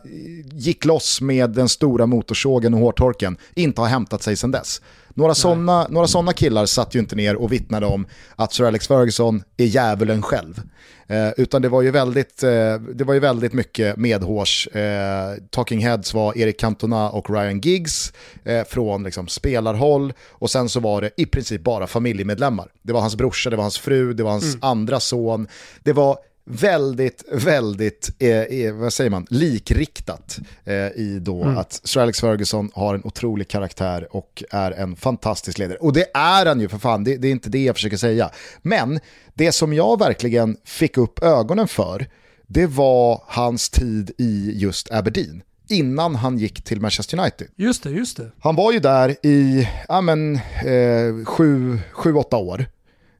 gick 0.52 0.86
loss 0.86 1.22
med 1.22 1.50
den 1.50 1.70
stora 1.70 2.06
motorsågen 2.06 2.74
och 2.74 2.80
hårtorken, 2.80 3.38
inte 3.54 3.82
har 3.82 3.88
hämtat 3.88 4.24
sig 4.24 4.36
sedan 4.36 4.52
dess. 4.52 4.82
Några 5.18 5.36
sådana 5.36 5.88
några 5.90 6.08
såna 6.08 6.34
killar 6.34 6.66
satt 6.66 6.96
ju 6.96 7.00
inte 7.00 7.16
ner 7.16 7.36
och 7.36 7.52
vittnade 7.52 7.86
om 7.86 8.08
att 8.36 8.54
Sir 8.54 8.64
Alex 8.64 8.88
Ferguson 8.88 9.44
är 9.58 9.66
djävulen 9.66 10.22
själv. 10.22 10.62
Eh, 11.08 11.30
utan 11.38 11.62
det 11.62 11.70
var 11.70 11.82
ju 11.82 11.92
väldigt, 11.92 12.44
eh, 12.44 12.76
det 12.96 13.04
var 13.04 13.14
ju 13.14 13.20
väldigt 13.20 13.54
mycket 13.54 13.98
medhårs. 13.98 14.68
Eh, 14.68 15.36
Talking 15.50 15.80
Heads 15.80 16.14
var 16.14 16.38
Erik 16.38 16.60
Cantona 16.60 17.10
och 17.10 17.30
Ryan 17.30 17.60
Giggs 17.60 18.14
eh, 18.44 18.64
från 18.64 19.04
liksom, 19.04 19.28
spelarhåll 19.28 20.14
och 20.32 20.50
sen 20.50 20.70
så 20.70 20.80
var 20.80 21.02
det 21.02 21.12
i 21.18 21.26
princip 21.26 21.64
bara 21.64 21.88
familjemedlemmar. 21.88 22.68
Det 22.82 22.94
var 22.94 23.02
hans 23.02 23.16
brorsa, 23.16 23.50
det 23.50 23.56
var 23.56 23.64
hans 23.64 23.78
fru, 23.78 24.14
det 24.14 24.24
var 24.24 24.32
hans 24.32 24.58
andra 24.62 25.00
son. 25.00 25.48
Det 25.84 25.94
var 25.94 26.18
väldigt, 26.46 27.24
väldigt, 27.32 28.10
eh, 28.20 28.30
eh, 28.30 28.74
vad 28.74 28.94
säger 28.94 29.10
man, 29.10 29.28
likriktat 29.30 30.40
eh, 30.66 30.76
i 30.76 31.20
då 31.22 31.44
att 31.44 31.82
Sir 31.84 32.02
Alex 32.02 32.22
Ferguson 32.22 32.72
har 32.74 32.96
en 32.96 33.02
otrolig 33.04 33.48
karaktär 33.48 34.08
och 34.16 34.44
är 34.52 34.72
en 34.72 34.96
fantastisk 34.96 35.58
ledare. 35.58 35.78
Och 35.78 35.94
det 35.94 36.06
är 36.14 36.46
han 36.46 36.62
ju 36.62 36.70
för 36.70 36.78
fan, 36.78 37.04
det, 37.04 37.18
det 37.18 37.28
är 37.28 37.32
inte 37.32 37.50
det 37.50 37.64
jag 37.64 37.76
försöker 37.76 37.98
säga. 37.98 38.32
Men 38.62 39.00
det 39.34 39.52
som 39.52 39.74
jag 39.74 40.00
verkligen 40.00 40.58
fick 40.64 40.98
upp 40.98 41.24
ögonen 41.24 41.68
för, 41.68 42.08
det 42.48 42.68
var 42.68 43.24
hans 43.28 43.70
tid 43.70 44.12
i 44.18 44.52
just 44.56 44.92
Aberdeen. 44.92 45.42
Innan 45.70 46.16
han 46.16 46.38
gick 46.38 46.64
till 46.64 46.82
Manchester 46.82 47.20
United. 47.20 47.48
Just 47.56 47.84
det, 47.84 47.90
just 47.90 48.18
det. 48.18 48.32
Han 48.40 48.56
var 48.56 48.72
ju 48.72 48.80
där 48.80 49.16
i 49.26 49.70
ja, 49.88 50.02
men, 50.02 50.36
eh, 50.36 51.26
sju, 51.26 51.80
sju, 51.92 52.14
åtta 52.14 52.38
år. 52.38 52.66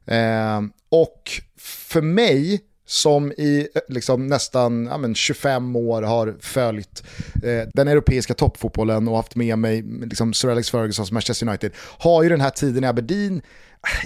Eh, 0.06 0.62
och 0.88 1.30
för 1.58 2.00
mig 2.00 2.60
som 2.88 3.32
i 3.32 3.68
eh, 3.74 3.80
liksom, 3.88 4.26
nästan 4.26 4.86
ja, 4.86 4.98
men 4.98 5.14
25 5.14 5.76
år 5.76 6.02
har 6.02 6.36
följt 6.40 7.02
eh, 7.44 7.68
den 7.74 7.88
europeiska 7.88 8.34
toppfotbollen 8.34 9.08
och 9.08 9.16
haft 9.16 9.34
med 9.36 9.58
mig 9.58 9.82
liksom, 9.82 10.34
Sir 10.34 10.48
Alex 10.50 10.70
Fergusons 10.70 11.12
Manchester 11.12 11.48
United, 11.48 11.72
har 11.98 12.22
ju 12.22 12.28
den 12.28 12.40
här 12.40 12.50
tiden 12.50 12.84
i 12.84 12.86
Aberdeen, 12.86 13.42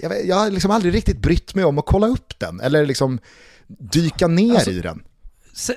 jag, 0.02 0.26
jag 0.26 0.36
har 0.36 0.50
liksom 0.50 0.70
aldrig 0.70 0.94
riktigt 0.94 1.18
brytt 1.18 1.54
mig 1.54 1.64
om 1.64 1.78
att 1.78 1.86
kolla 1.86 2.06
upp 2.06 2.38
den 2.38 2.60
eller 2.60 2.86
liksom 2.86 3.18
dyka 3.66 4.26
ner 4.26 4.54
Alltså, 4.54 4.70
i 4.70 4.80
den. 4.80 5.02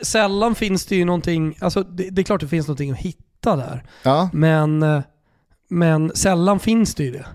sällan 0.02 0.56
finns 0.56 0.86
det 0.86 0.96
ju 0.96 1.06
någonting, 1.06 1.58
alltså 1.62 1.84
det, 1.84 2.10
det 2.10 2.22
är 2.22 2.24
klart 2.24 2.42
det 2.42 2.48
finns 2.48 2.68
någonting 2.68 2.92
att 2.92 2.98
hitta 2.98 3.56
där. 3.56 3.84
Ja, 4.04 4.30
Men, 4.34 4.84
eh, 4.84 5.02
men 5.70 6.12
sällan 6.16 6.60
finns 6.60 6.96
det 6.96 7.04
ju 7.04 7.12
det. 7.12 7.26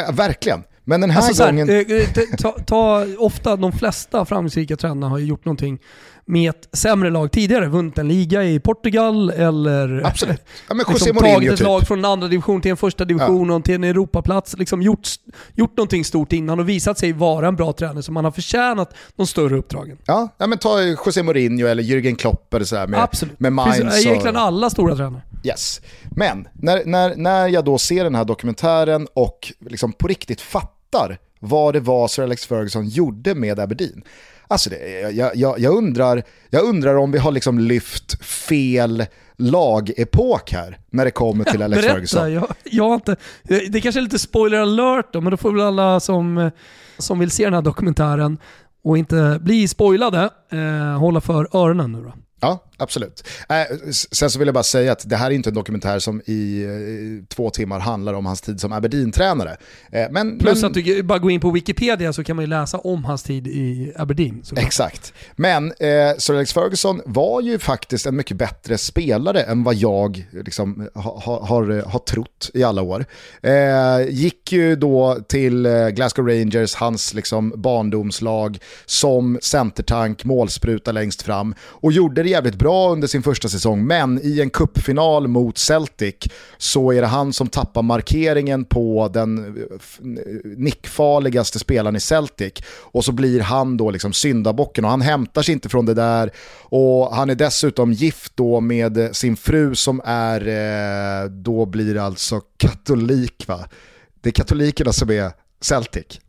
äh, 0.00 0.12
verkligen. 0.14 0.62
Men 0.88 1.00
den 1.00 1.10
här 1.10 1.22
Alltså 1.22 1.34
så 1.34 1.44
här, 1.44 1.52
gången... 1.52 1.68
eh, 1.68 1.76
eh, 1.76 2.36
ta, 2.38 2.50
ta, 2.66 3.06
ofta, 3.18 3.56
de 3.56 3.72
flesta 3.72 4.24
framgångsrika 4.24 4.76
tränarna 4.76 5.08
har 5.08 5.18
ju 5.18 5.26
gjort 5.26 5.44
någonting 5.44 5.78
med 6.24 6.50
ett 6.50 6.68
sämre 6.72 7.10
lag 7.10 7.32
tidigare. 7.32 7.66
Vunnit 7.66 7.98
en 7.98 8.08
liga 8.08 8.44
i 8.44 8.60
Portugal 8.60 9.30
eller 9.30 10.02
Absolut. 10.06 10.42
Ja, 10.68 10.74
men 10.74 10.84
liksom, 10.88 11.14
Mourinho 11.14 11.34
tagit 11.34 11.50
ett 11.52 11.58
typ. 11.58 11.66
lag 11.66 11.86
från 11.86 11.98
en 11.98 12.04
andra 12.04 12.28
division 12.28 12.60
till 12.60 12.70
en 12.70 12.76
första 12.76 13.04
division 13.04 13.50
och 13.50 13.64
till 13.64 13.74
en 13.74 13.84
Europaplats. 13.84 14.56
Liksom 14.58 14.82
gjort, 14.82 15.08
gjort 15.54 15.76
någonting 15.76 16.04
stort 16.04 16.32
innan 16.32 16.60
och 16.60 16.68
visat 16.68 16.98
sig 16.98 17.12
vara 17.12 17.48
en 17.48 17.56
bra 17.56 17.72
tränare 17.72 18.02
så 18.02 18.12
man 18.12 18.24
har 18.24 18.30
förtjänat 18.32 18.94
de 19.16 19.26
större 19.26 19.56
uppdragen. 19.56 19.98
Ja, 20.04 20.28
ja, 20.38 20.46
men 20.46 20.58
ta 20.58 20.82
José 20.82 21.22
Mourinho 21.22 21.66
eller 21.66 21.82
Jürgen 21.82 22.16
Klopp 22.16 22.54
eller 22.54 22.64
sådär 22.64 22.86
med, 22.86 23.02
Absolut. 23.02 23.40
med 23.40 23.52
Mainz. 23.52 24.06
egentligen 24.06 24.36
och, 24.36 24.42
alla 24.42 24.70
stora 24.70 24.96
tränare. 24.96 25.22
yes. 25.44 25.80
Men 26.16 26.48
när, 26.52 26.82
när, 26.84 27.16
när 27.16 27.48
jag 27.48 27.64
då 27.64 27.78
ser 27.78 28.04
den 28.04 28.14
här 28.14 28.24
dokumentären 28.24 29.06
och 29.14 29.52
liksom 29.60 29.92
på 29.92 30.08
riktigt 30.08 30.40
fattar 30.40 30.77
vad 31.40 31.74
det 31.74 31.80
var 31.80 32.08
Sir 32.08 32.22
Alex 32.22 32.46
Ferguson 32.46 32.88
gjorde 32.88 33.34
med 33.34 33.58
Aberdeen. 33.60 34.02
Alltså 34.48 34.70
det, 34.70 35.00
jag, 35.00 35.36
jag, 35.36 35.58
jag, 35.58 35.76
undrar, 35.76 36.22
jag 36.50 36.64
undrar 36.64 36.94
om 36.94 37.12
vi 37.12 37.18
har 37.18 37.32
liksom 37.32 37.58
lyft 37.58 38.24
fel 38.24 39.06
lagepok 39.36 40.52
här 40.52 40.78
när 40.90 41.04
det 41.04 41.10
kommer 41.10 41.44
till 41.44 41.62
Alex 41.62 41.82
Berätta, 41.82 41.94
Ferguson. 41.94 42.32
jag, 42.32 42.48
jag 42.64 42.94
inte, 42.94 43.16
det 43.68 43.80
kanske 43.80 44.00
är 44.00 44.02
lite 44.02 44.18
spoiler 44.18 44.58
alert 44.58 45.06
då, 45.12 45.20
men 45.20 45.30
då 45.30 45.36
får 45.36 45.52
väl 45.52 45.60
alla 45.60 46.00
som, 46.00 46.50
som 46.98 47.18
vill 47.18 47.30
se 47.30 47.44
den 47.44 47.54
här 47.54 47.62
dokumentären 47.62 48.38
och 48.84 48.98
inte 48.98 49.38
bli 49.42 49.68
spoilade, 49.68 50.30
eh, 50.52 50.98
hålla 50.98 51.20
för 51.20 51.56
öronen 51.56 51.92
nu 51.92 52.02
då. 52.02 52.12
Ja, 52.40 52.64
absolut. 52.78 53.28
Äh, 53.48 53.76
sen 54.12 54.30
så 54.30 54.38
vill 54.38 54.48
jag 54.48 54.54
bara 54.54 54.64
säga 54.64 54.92
att 54.92 55.08
det 55.08 55.16
här 55.16 55.26
är 55.26 55.34
inte 55.34 55.50
en 55.50 55.54
dokumentär 55.54 55.98
som 55.98 56.22
i 56.26 56.64
eh, 56.64 57.34
två 57.34 57.50
timmar 57.50 57.80
handlar 57.80 58.14
om 58.14 58.26
hans 58.26 58.40
tid 58.40 58.60
som 58.60 58.72
Aberdeen-tränare. 58.72 59.56
Eh, 59.92 60.06
men, 60.10 60.38
Plus 60.38 60.62
men, 60.62 60.70
att 60.70 60.74
du 60.74 61.02
bara 61.02 61.18
går 61.18 61.30
in 61.30 61.40
på 61.40 61.50
Wikipedia 61.50 62.12
så 62.12 62.24
kan 62.24 62.36
man 62.36 62.42
ju 62.42 62.46
läsa 62.46 62.78
om 62.78 63.04
hans 63.04 63.22
tid 63.22 63.46
i 63.46 63.92
Aberdeen. 63.96 64.40
såklart. 64.44 64.66
Exakt. 64.66 65.12
Men 65.36 65.66
eh, 65.66 66.16
Sir 66.18 66.34
Alex 66.34 66.52
Ferguson 66.52 67.00
var 67.04 67.40
ju 67.40 67.58
faktiskt 67.58 68.06
en 68.06 68.16
mycket 68.16 68.36
bättre 68.36 68.78
spelare 68.78 69.42
än 69.42 69.64
vad 69.64 69.74
jag 69.74 70.28
liksom, 70.32 70.88
ha, 70.94 71.20
ha, 71.20 71.46
har, 71.46 71.82
har 71.82 71.98
trott 71.98 72.50
i 72.54 72.62
alla 72.62 72.82
år. 72.82 73.06
Eh, 73.42 74.08
gick 74.08 74.52
ju 74.52 74.76
då 74.76 75.18
till 75.28 75.66
eh, 75.66 75.88
Glasgow 75.88 76.28
Rangers, 76.28 76.74
hans 76.74 77.14
liksom, 77.14 77.52
barndomslag, 77.56 78.58
som 78.86 79.38
centertank, 79.42 80.24
målspruta 80.24 80.92
längst 80.92 81.22
fram 81.22 81.54
och 81.60 81.92
gjorde 81.92 82.22
det 82.22 82.28
jävligt 82.28 82.54
bra 82.54 82.67
under 82.72 83.08
sin 83.08 83.22
första 83.22 83.48
säsong. 83.48 83.86
Men 83.86 84.20
i 84.22 84.40
en 84.40 84.50
kuppfinal 84.50 85.28
mot 85.28 85.58
Celtic 85.58 86.14
så 86.58 86.92
är 86.92 87.00
det 87.00 87.06
han 87.06 87.32
som 87.32 87.48
tappar 87.48 87.82
markeringen 87.82 88.64
på 88.64 89.10
den 89.14 89.38
eh, 89.38 89.42
eh, 89.42 90.50
nickfarligaste 90.56 91.58
spelaren 91.58 91.96
i 91.96 92.00
Celtic 92.00 92.52
och 92.80 93.04
så 93.04 93.12
blir 93.12 93.40
han 93.40 93.76
då 93.76 93.90
liksom 93.90 94.12
syndabocken 94.12 94.84
och 94.84 94.90
han 94.90 95.00
hämtar 95.00 95.42
sig 95.42 95.52
inte 95.52 95.68
från 95.68 95.86
det 95.86 95.94
där 95.94 96.30
och 96.62 97.14
han 97.14 97.30
är 97.30 97.34
dessutom 97.34 97.92
gift 97.92 98.32
då 98.36 98.60
med 98.60 99.16
sin 99.16 99.36
fru 99.36 99.74
som 99.74 100.00
är, 100.04 100.40
eh, 100.48 101.30
då 101.30 101.66
blir 101.66 101.94
det 101.94 102.02
alltså 102.02 102.40
katolik 102.56 103.44
va? 103.48 103.68
Det 104.20 104.28
är 104.28 104.32
katolikerna 104.32 104.92
som 104.92 105.10
är 105.10 105.30
Celtic, 105.60 106.20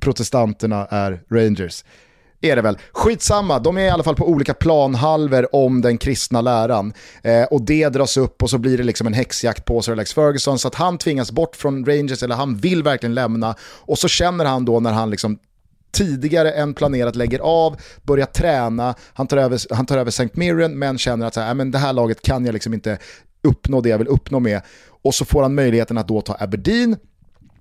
protestanterna 0.00 0.86
är 0.86 1.22
Rangers 1.30 1.84
är 2.40 2.56
det 2.56 2.62
väl. 2.62 2.78
Skitsamma, 2.92 3.58
de 3.58 3.78
är 3.78 3.82
i 3.82 3.90
alla 3.90 4.02
fall 4.02 4.16
på 4.16 4.28
olika 4.28 4.54
planhalver 4.54 5.54
om 5.54 5.80
den 5.80 5.98
kristna 5.98 6.40
läran. 6.40 6.92
Eh, 7.22 7.42
och 7.42 7.62
det 7.62 7.88
dras 7.88 8.16
upp 8.16 8.42
och 8.42 8.50
så 8.50 8.58
blir 8.58 8.78
det 8.78 8.84
liksom 8.84 9.06
en 9.06 9.12
häxjakt 9.12 9.64
på 9.64 9.82
Sir 9.82 9.92
Alex 9.92 10.14
Ferguson 10.14 10.58
så 10.58 10.68
att 10.68 10.74
han 10.74 10.98
tvingas 10.98 11.32
bort 11.32 11.56
från 11.56 11.84
Rangers 11.84 12.22
eller 12.22 12.34
han 12.34 12.56
vill 12.56 12.82
verkligen 12.82 13.14
lämna. 13.14 13.54
Och 13.62 13.98
så 13.98 14.08
känner 14.08 14.44
han 14.44 14.64
då 14.64 14.80
när 14.80 14.92
han 14.92 15.10
liksom 15.10 15.38
tidigare 15.92 16.52
än 16.52 16.74
planerat 16.74 17.16
lägger 17.16 17.38
av, 17.38 17.76
börjar 18.02 18.26
träna, 18.26 18.94
han 19.12 19.26
tar 19.26 19.36
över, 19.36 19.74
han 19.74 19.86
tar 19.86 19.98
över 19.98 20.08
St. 20.08 20.28
Mirren 20.32 20.78
men 20.78 20.98
känner 20.98 21.26
att 21.26 21.34
så 21.34 21.40
här, 21.40 21.48
äh, 21.48 21.54
men 21.54 21.70
det 21.70 21.78
här 21.78 21.92
laget 21.92 22.22
kan 22.22 22.44
jag 22.44 22.52
liksom 22.52 22.74
inte 22.74 22.98
uppnå 23.42 23.80
det 23.80 23.88
jag 23.88 23.98
vill 23.98 24.08
uppnå 24.08 24.40
med. 24.40 24.60
Och 25.02 25.14
så 25.14 25.24
får 25.24 25.42
han 25.42 25.54
möjligheten 25.54 25.98
att 25.98 26.08
då 26.08 26.20
ta 26.20 26.36
Aberdeen, 26.40 26.96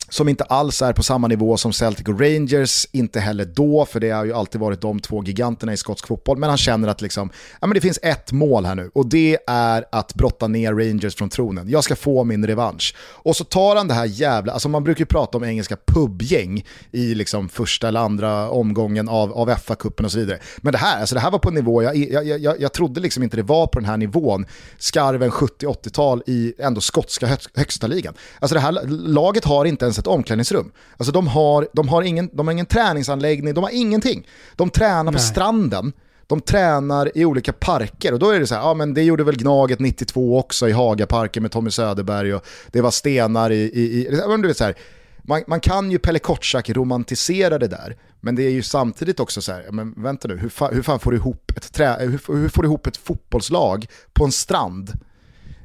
som 0.10 0.30
inte 0.30 0.44
alls 0.44 0.82
är 0.82 0.94
på 0.94 1.04
samma 1.04 1.28
nivå 1.28 1.58
som 1.58 1.74
Celtic 1.74 2.08
och 2.08 2.22
Rangers, 2.22 2.88
inte 2.92 3.20
heller 3.20 3.46
då, 3.46 3.86
för 3.86 4.00
det 4.00 4.10
har 4.10 4.26
ju 4.26 4.34
alltid 4.34 4.62
varit 4.62 4.82
de 4.82 5.00
två 5.00 5.24
giganterna 5.24 5.74
i 5.74 5.78
skotsk 5.78 6.08
fotboll, 6.08 6.38
men 6.38 6.50
han 6.50 6.58
känner 6.58 6.88
att 6.88 7.02
liksom, 7.02 7.30
ja, 7.62 7.68
men 7.68 7.76
det 7.76 7.82
finns 7.82 8.00
ett 8.02 8.32
mål 8.32 8.66
här 8.66 8.76
nu 8.76 8.92
och 8.94 9.10
det 9.10 9.38
är 9.48 9.86
att 9.92 10.14
brotta 10.14 10.48
ner 10.48 10.74
Rangers 10.74 11.16
från 11.16 11.30
tronen. 11.30 11.70
Jag 11.70 11.84
ska 11.84 11.96
få 11.96 12.24
min 12.24 12.48
revansch. 12.48 12.96
Och 13.00 13.36
så 13.36 13.44
tar 13.44 13.76
han 13.76 13.88
det 13.88 13.94
här 13.94 14.06
jävla, 14.06 14.54
alltså 14.54 14.70
man 14.70 14.84
brukar 14.84 15.00
ju 15.00 15.06
prata 15.06 15.38
om 15.38 15.44
engelska 15.44 15.78
pubgäng 15.86 16.66
i 16.92 17.16
liksom 17.16 17.50
första 17.50 17.88
eller 17.88 18.00
andra 18.00 18.50
omgången 18.50 19.10
av, 19.10 19.34
av 19.34 19.50
FA-cupen 19.50 20.06
och 20.06 20.12
så 20.12 20.20
vidare. 20.20 20.40
Men 20.58 20.72
det 20.72 20.78
här, 20.78 21.00
alltså 21.00 21.16
det 21.16 21.22
här 21.22 21.32
var 21.32 21.40
på 21.40 21.50
en 21.50 21.56
nivå, 21.56 21.84
jag, 21.84 21.96
jag, 21.96 22.40
jag, 22.40 22.62
jag 22.62 22.74
trodde 22.74 23.02
liksom 23.02 23.24
inte 23.24 23.38
det 23.38 23.44
var 23.44 23.68
på 23.68 23.80
den 23.80 23.90
här 23.90 23.98
nivån, 23.98 24.46
skarven 24.78 25.32
70-80-tal 25.32 26.24
i 26.26 26.54
ändå 26.60 26.82
skotska 26.82 27.28
hög, 27.28 27.40
högsta 27.56 27.88
ligan. 27.88 28.14
Alltså 28.40 28.54
det 28.54 28.60
här 28.60 28.88
laget 28.88 29.46
har 29.46 29.66
inte 29.66 29.86
ens 29.86 29.97
ett 30.00 30.08
omklädningsrum. 30.08 30.72
Alltså 30.98 31.12
de 31.12 31.28
har, 31.28 31.68
de 31.74 31.88
har, 31.88 32.02
ingen, 32.02 32.30
de 32.34 32.48
har 32.48 32.52
ingen 32.52 32.66
träningsanläggning, 32.66 33.54
de 33.54 33.64
har 33.64 33.72
ingenting. 33.74 34.28
De 34.56 34.70
tränar 34.70 35.12
på 35.12 35.18
Nej. 35.18 35.22
stranden, 35.22 35.94
de 36.28 36.42
tränar 36.42 37.18
i 37.18 37.26
olika 37.26 37.54
parker 37.54 38.14
och 38.14 38.20
då 38.20 38.30
är 38.30 38.40
det 38.40 38.48
så 38.48 38.56
här, 38.56 38.62
ja 38.62 38.74
men 38.74 38.94
det 38.94 39.04
gjorde 39.04 39.24
väl 39.24 39.38
Gnaget 39.38 39.80
92 39.80 40.40
också 40.40 40.70
i 40.70 40.72
Hagaparken 40.72 41.44
med 41.44 41.52
Tommy 41.52 41.72
Söderberg 41.72 42.34
och 42.34 42.46
det 42.72 42.82
var 42.82 42.92
stenar 42.92 43.52
i, 43.52 43.62
i, 43.62 44.08
i 44.08 44.38
du 44.42 44.48
vet 44.48 44.58
så 44.58 44.64
här, 44.64 44.76
man, 45.28 45.44
man 45.48 45.60
kan 45.60 45.92
ju 45.92 46.00
Pelle 46.00 46.20
Kotschack 46.20 46.70
romantisera 46.70 47.60
det 47.60 47.68
där, 47.68 47.96
men 48.22 48.36
det 48.36 48.44
är 48.44 48.50
ju 48.50 48.64
samtidigt 48.64 49.20
också 49.20 49.42
så 49.42 49.52
här, 49.52 49.66
men 49.72 49.94
vänta 50.04 50.28
nu, 50.28 50.38
hur, 50.38 50.50
fa, 50.50 50.68
hur 50.68 50.82
fan 50.82 51.00
får 51.00 51.12
du 51.12 51.18
ihop 51.18 51.52
ett, 51.56 51.74
trä, 51.74 51.98
hur, 52.00 52.38
hur 52.38 52.50
får 52.50 52.62
du 52.62 52.68
ihop 52.68 52.88
ett 52.88 52.98
fotbollslag 52.98 53.88
på 54.14 54.26
en 54.26 54.32
strand? 54.32 54.94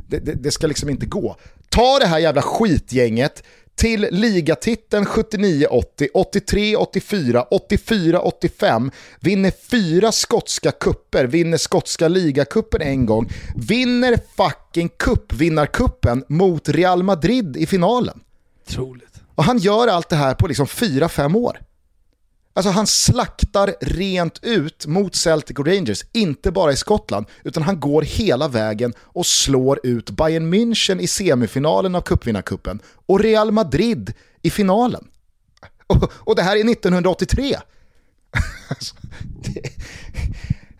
Det, 0.08 0.18
det, 0.18 0.32
det 0.32 0.50
ska 0.50 0.66
liksom 0.66 0.88
inte 0.88 1.06
gå. 1.06 1.36
Ta 1.68 1.98
det 1.98 2.06
här 2.06 2.18
jävla 2.18 2.42
skitgänget 2.42 3.42
till 3.74 4.08
ligatiteln 4.10 5.04
79-80, 5.04 6.08
83-84, 6.14 7.44
84-85, 7.50 8.90
vinner 9.20 9.52
fyra 9.70 10.12
skotska 10.12 10.70
kupper, 10.70 11.24
vinner 11.24 11.58
skotska 11.58 12.08
ligacupen 12.08 12.82
en 12.82 13.06
gång, 13.06 13.30
vinner 13.56 14.18
fucking 14.36 14.88
cupvinnarcupen 14.98 16.24
mot 16.28 16.68
Real 16.68 17.02
Madrid 17.02 17.56
i 17.56 17.66
finalen. 17.66 18.20
Otroligt. 18.66 19.20
Och 19.34 19.44
han 19.44 19.58
gör 19.58 19.88
allt 19.88 20.08
det 20.08 20.16
här 20.16 20.34
på 20.34 20.46
liksom 20.46 20.66
4-5 20.66 21.36
år. 21.36 21.58
Alltså 22.54 22.70
han 22.70 22.86
slaktar 22.86 23.74
rent 23.80 24.38
ut 24.42 24.86
mot 24.86 25.14
Celtic 25.14 25.58
och 25.58 25.66
Rangers, 25.66 26.04
inte 26.12 26.50
bara 26.50 26.72
i 26.72 26.76
Skottland, 26.76 27.26
utan 27.44 27.62
han 27.62 27.80
går 27.80 28.02
hela 28.02 28.48
vägen 28.48 28.92
och 28.98 29.26
slår 29.26 29.80
ut 29.82 30.10
Bayern 30.10 30.54
München 30.54 31.00
i 31.00 31.06
semifinalen 31.06 31.94
av 31.94 32.00
cupvinnarcupen 32.00 32.80
och 33.06 33.20
Real 33.20 33.50
Madrid 33.50 34.14
i 34.42 34.50
finalen. 34.50 35.08
Och, 35.86 36.12
och 36.14 36.36
det 36.36 36.42
här 36.42 36.56
är 36.56 36.72
1983. 36.72 37.56
Alltså, 38.68 38.94
det, 39.42 39.60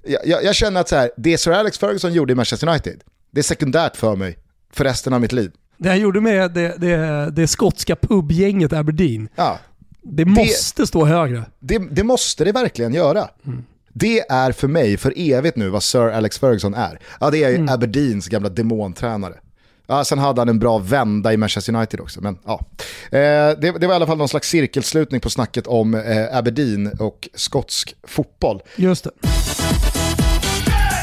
jag, 0.05 0.45
jag, 0.45 0.55
känner 0.55 0.81
att 0.81 0.89
så 0.89 0.97
här, 0.97 1.11
det 1.17 1.39
Sir 1.39 1.53
Alex 1.53 1.79
Ferguson 1.79 2.13
gjorde 2.13 2.33
i 2.33 2.37
Manchester 2.37 2.69
United, 2.69 3.03
det 3.31 3.41
är 3.41 3.43
sekundärt 3.43 3.97
för 3.97 4.17
mig 4.17 4.39
för 4.73 4.85
resten 4.85 5.13
av 5.13 5.21
mitt 5.21 5.33
liv. 5.33 5.53
Det 5.79 5.89
han 5.89 6.01
gjorde 6.01 6.21
med 6.21 6.51
det, 6.51 6.77
det, 6.79 7.31
det 7.31 7.49
skotska 7.49 7.97
pubgänget 7.97 8.73
Aberdeen, 8.73 9.29
Ja, 9.35 9.59
det 10.03 10.25
måste 10.25 10.87
stå 10.87 11.05
högre. 11.05 11.45
Det, 11.61 11.79
det 11.79 12.03
måste 12.03 12.45
det 12.45 12.53
verkligen 12.53 12.95
göra. 12.95 13.29
Det 13.93 14.21
är 14.21 14.53
för 14.53 14.69
mig 14.69 14.97
för 14.97 15.13
evigt 15.17 15.57
nu 15.57 15.69
vad 15.69 15.83
Sir 15.83 16.09
Alex 16.09 16.39
Ferguson 16.39 16.75
är. 16.75 16.99
Ja, 17.21 17.31
det 17.31 17.45
är 17.45 17.51
ju 17.51 17.67
Aberdeens 17.71 18.29
gamla 18.29 18.49
demontränare. 18.49 19.35
Ja, 19.87 20.05
sen 20.05 20.19
hade 20.19 20.41
han 20.41 20.49
en 20.49 20.59
bra 20.59 20.79
vända 20.79 21.33
i 21.33 21.37
Manchester 21.37 21.75
United 21.75 22.01
också. 22.01 22.21
Men, 22.21 22.39
ja. 22.45 22.67
eh, 23.05 23.19
det, 23.59 23.79
det 23.81 23.87
var 23.87 23.93
i 23.93 23.97
alla 23.97 24.07
fall 24.07 24.19
någon 24.19 24.29
slags 24.29 24.49
cirkelslutning 24.49 25.21
på 25.21 25.31
snacket 25.31 25.67
om 25.67 25.95
eh, 25.95 26.37
Aberdeen 26.37 26.93
och 26.99 27.29
skotsk 27.35 27.95
fotboll. 28.03 28.63
Just 28.77 29.05
det. 29.05 29.11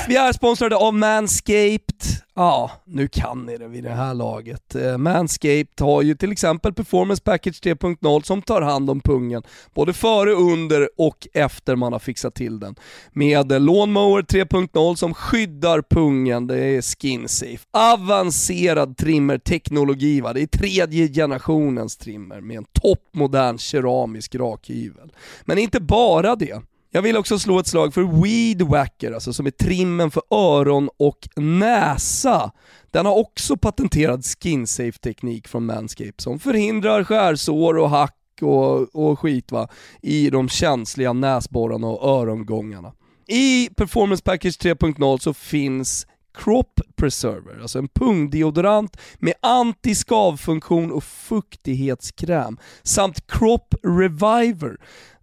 Vi 0.09 0.15
är 0.15 0.33
sponsrade 0.33 0.75
av 0.75 0.93
Manscaped. 0.93 2.03
Ja, 2.35 2.71
nu 2.85 3.07
kan 3.07 3.45
ni 3.45 3.57
det 3.57 3.67
vid 3.67 3.83
det 3.83 3.89
här 3.89 4.13
laget. 4.13 4.75
Eh, 4.75 4.97
Manscaped 4.97 5.79
har 5.79 6.01
ju 6.01 6.15
till 6.15 6.31
exempel 6.31 6.73
Performance 6.73 7.23
Package 7.23 7.61
3.0 7.61 8.21
som 8.21 8.41
tar 8.41 8.61
hand 8.61 8.89
om 8.89 9.01
pungen, 9.01 9.43
både 9.73 9.93
före, 9.93 10.31
under 10.31 10.89
och 10.97 11.27
efter 11.33 11.75
man 11.75 11.93
har 11.93 11.99
fixat 11.99 12.35
till 12.35 12.59
den. 12.59 12.75
Med 13.11 13.51
Lawnmower 13.61 14.21
3.0 14.21 14.95
som 14.95 15.13
skyddar 15.13 15.81
pungen, 15.81 16.47
det 16.47 16.63
är 16.63 16.81
skin 16.81 17.27
safe. 17.27 17.65
Avancerad 17.71 18.97
trimmerteknologi, 18.97 20.21
va? 20.21 20.33
det 20.33 20.41
är 20.41 20.47
tredje 20.47 21.07
generationens 21.07 21.97
trimmer 21.97 22.41
med 22.41 22.57
en 22.57 22.65
toppmodern 22.81 23.57
keramisk 23.57 24.35
rakhyvel. 24.35 25.11
Men 25.45 25.57
inte 25.57 25.79
bara 25.79 26.35
det. 26.35 26.61
Jag 26.91 27.01
vill 27.01 27.17
också 27.17 27.39
slå 27.39 27.59
ett 27.59 27.67
slag 27.67 27.93
för 27.93 28.21
Weed 28.23 28.61
Wacker, 28.61 29.11
alltså 29.11 29.33
som 29.33 29.45
är 29.45 29.51
trimmen 29.51 30.11
för 30.11 30.23
öron 30.31 30.89
och 30.97 31.29
näsa. 31.35 32.51
Den 32.91 33.05
har 33.05 33.17
också 33.17 33.57
patenterad 33.57 34.25
skin 34.25 34.67
safe 34.67 34.99
teknik 34.99 35.47
från 35.47 35.65
Manscaped 35.65 36.21
som 36.21 36.39
förhindrar 36.39 37.03
skärsår 37.03 37.77
och 37.77 37.89
hack 37.89 38.15
och, 38.41 38.95
och 38.95 39.19
skit 39.19 39.51
va, 39.51 39.67
i 40.01 40.29
de 40.29 40.49
känsliga 40.49 41.13
näsborrarna 41.13 41.87
och 41.87 42.21
örongångarna. 42.21 42.93
I 43.27 43.69
Performance 43.75 44.23
Package 44.23 44.57
3.0 44.57 45.17
så 45.17 45.33
finns 45.33 46.07
Crop 46.33 46.81
Preserver, 46.95 47.61
alltså 47.61 47.79
en 47.79 47.87
pungdeodorant 47.87 48.97
med 49.17 49.33
antiskavfunktion 49.41 50.91
och 50.91 51.03
fuktighetskräm, 51.03 52.57
samt 52.83 53.27
Crop 53.27 53.75
Reviver 53.83 54.77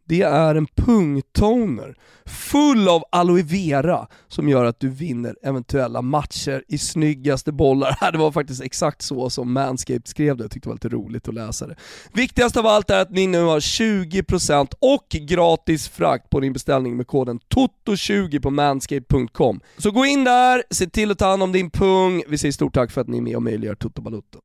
det 0.07 0.23
är 0.23 0.55
en 0.55 0.67
pungtoner 0.67 1.97
full 2.27 2.89
av 2.89 3.05
aloe 3.13 3.43
vera 3.43 4.07
som 4.29 4.49
gör 4.49 4.65
att 4.65 4.81
du 4.81 4.89
vinner 4.89 5.37
eventuella 5.43 6.03
matcher 6.03 6.65
i 6.69 6.79
snyggaste 6.79 7.53
bollar. 7.53 7.99
Det 8.13 8.19
var 8.19 8.33
faktiskt 8.33 8.63
exakt 8.63 9.03
så 9.03 9.31
som 9.31 9.53
Manscaped 9.53 10.09
skrev 10.09 10.37
det, 10.37 10.45
jag 10.45 10.51
tyckte 10.51 10.69
det 10.69 10.71
var 10.71 10.75
lite 10.75 10.89
roligt 10.89 11.29
att 11.29 11.35
läsa 11.35 11.67
det. 11.67 11.77
Viktigast 12.13 12.57
av 12.57 12.67
allt 12.67 12.91
är 12.91 13.01
att 13.01 13.11
ni 13.11 13.27
nu 13.27 13.43
har 13.43 13.61
20% 13.61 14.73
och 14.79 15.07
gratis 15.09 15.89
frakt 15.89 16.31
på 16.31 16.41
din 16.41 16.53
beställning 16.53 16.97
med 16.97 17.07
koden 17.07 17.41
TOTO20 17.55 18.41
på 18.41 18.51
manscaped.com. 18.51 19.61
Så 19.79 19.91
gå 19.91 20.07
in 20.07 20.25
där, 20.25 20.63
se 20.71 20.87
till 20.87 21.11
att 21.11 21.19
ta 21.19 21.27
hand 21.31 21.43
om 21.43 21.53
din 21.53 21.71
pung. 21.71 22.23
Vi 22.29 22.39
säger 22.39 22.53
stort 22.53 22.75
tack 22.75 22.91
för 22.91 23.01
att 23.01 23.09
ni 23.09 23.17
är 23.17 23.23
med 23.23 23.37
och 23.37 23.43
möjliggör 23.43 23.75
Toto 23.75 24.03
Balutto. 24.03 24.39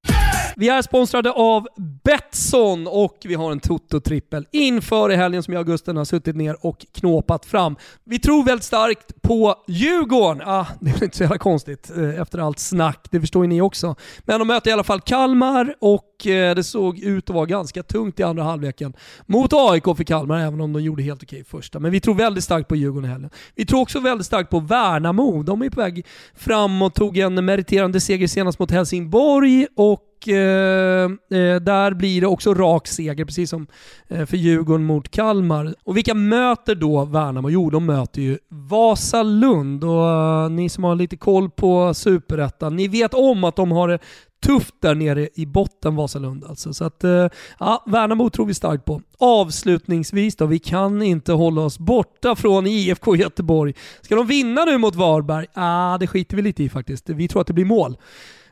Vi 0.56 0.70
är 0.70 0.82
sponsrade 0.82 1.32
av 1.32 1.68
Betsson 2.04 2.88
och 2.88 3.18
vi 3.24 3.34
har 3.34 3.52
en 3.52 3.60
Toto-trippel 3.60 4.46
inför 4.52 5.12
i 5.12 5.16
helgen 5.16 5.44
som 5.44 5.54
jag 5.54 5.62
och 5.62 5.68
Gusten 5.68 5.98
har 5.98 6.06
suttit 6.06 6.36
ner 6.36 6.66
och 6.66 6.86
knåpat 6.94 7.46
fram. 7.46 7.76
Vi 8.04 8.20
tror 8.20 8.44
väldigt 8.44 8.64
starkt 8.64 9.22
på 9.22 9.56
Djurgården. 9.68 10.42
Ah, 10.46 10.66
det 10.80 10.90
är 10.90 11.04
inte 11.04 11.18
så 11.18 11.24
jävla 11.24 11.38
konstigt 11.38 11.92
eh, 11.98 12.22
efter 12.22 12.40
allt 12.40 12.60
snack, 12.60 13.08
det 13.12 13.20
förstår 13.20 13.44
ju 13.44 13.48
ni 13.48 13.62
också. 13.62 13.96
Men 14.20 14.40
de 14.40 14.48
möter 14.48 14.70
i 14.70 14.74
alla 14.74 14.84
fall 14.84 15.02
Kalmar 15.02 15.76
och 15.80 16.28
eh, 16.28 16.56
det 16.56 16.64
såg 16.64 17.00
ut 17.00 17.30
att 17.30 17.36
vara 17.36 17.46
ganska 17.46 17.84
tungt 17.84 18.20
i 18.20 18.24
andra 18.24 18.44
halvleken 18.44 18.94
mot 19.26 19.54
AIK 19.54 19.84
för 19.84 20.04
Kalmar, 20.04 20.40
även 20.40 20.62
om 20.62 20.74
de 20.74 20.84
gjorde 20.84 21.04
helt 21.04 21.24
okej 21.24 21.44
första. 21.44 21.80
Men 21.80 21.92
vi 21.92 22.00
tror 22.00 22.16
väldigt 22.16 22.44
starkt 22.44 22.68
på 22.68 22.76
Djurgården 22.76 23.10
i 23.10 23.14
helgen. 23.14 23.30
Vi 23.56 23.66
tror 23.66 23.82
också 23.82 24.00
väldigt 24.00 24.28
starkt 24.28 24.50
på 24.50 24.60
Värnamo. 24.60 25.44
De 25.44 25.62
är 25.62 25.70
på 25.70 25.82
väg 25.82 26.06
fram 26.36 26.82
och 26.82 26.94
tog 26.94 27.18
en 27.18 27.46
meriterande 27.46 28.02
seger 28.02 28.28
senast 28.28 28.60
mot 28.60 28.72
Helsingborg 28.72 29.68
och 29.76 30.08
och 30.22 30.28
eh, 30.28 31.04
eh, 31.06 31.56
där 31.62 31.94
blir 31.94 32.22
det 32.22 32.28
också 32.28 32.54
rak 32.54 32.88
seger, 32.88 33.26
precis 33.26 33.50
som 33.50 33.68
eh, 34.08 34.26
för 34.26 34.38
Djurgården 34.38 34.86
mot 34.86 35.12
Kalmar. 35.12 35.76
Och 35.84 35.98
vilka 35.98 36.14
möter 36.14 36.76
då 36.76 37.06
Värnamo? 37.06 37.50
Jo, 37.50 37.70
de 37.70 37.86
möter 37.86 38.22
ju 38.22 38.38
Vasalund 38.50 39.84
och 39.84 40.10
eh, 40.10 40.50
ni 40.50 40.70
som 40.70 40.84
har 40.84 40.96
lite 40.96 41.18
koll 41.18 41.50
på 41.50 41.94
Superettan, 41.94 42.76
ni 42.76 42.88
vet 42.88 43.14
om 43.14 43.44
att 43.44 43.56
de 43.56 43.72
har 43.72 43.88
det 43.88 44.00
tufft 44.46 44.76
där 44.82 44.96
nere 44.96 45.30
i 45.34 45.46
botten, 45.46 45.96
Vasalund 45.96 46.46
alltså. 46.46 46.74
Så 46.74 46.86
att, 46.86 47.04
eh, 47.04 47.28
ja, 47.60 47.84
Värnamo 47.88 48.30
tror 48.30 48.46
vi 48.46 48.54
starkt 48.54 48.86
på. 48.86 49.02
Avslutningsvis 49.20 50.36
då, 50.36 50.46
vi 50.46 50.60
kan 50.60 51.02
inte 51.02 51.34
hålla 51.34 51.62
oss 51.62 51.80
borta 51.80 52.36
från 52.36 52.68
IFK 52.68 53.16
Göteborg. 53.16 53.74
Ska 54.02 54.16
de 54.16 54.28
vinna 54.28 54.66
nu 54.66 54.78
mot 54.78 54.96
Varberg? 54.96 55.46
Ah, 55.54 55.98
det 55.98 56.08
skiter 56.08 56.36
vi 56.36 56.42
lite 56.42 56.64
i 56.64 56.70
faktiskt. 56.70 57.10
Vi 57.10 57.28
tror 57.28 57.42
att 57.42 57.48
det 57.48 57.54
blir 57.54 57.66
mål. 57.66 57.98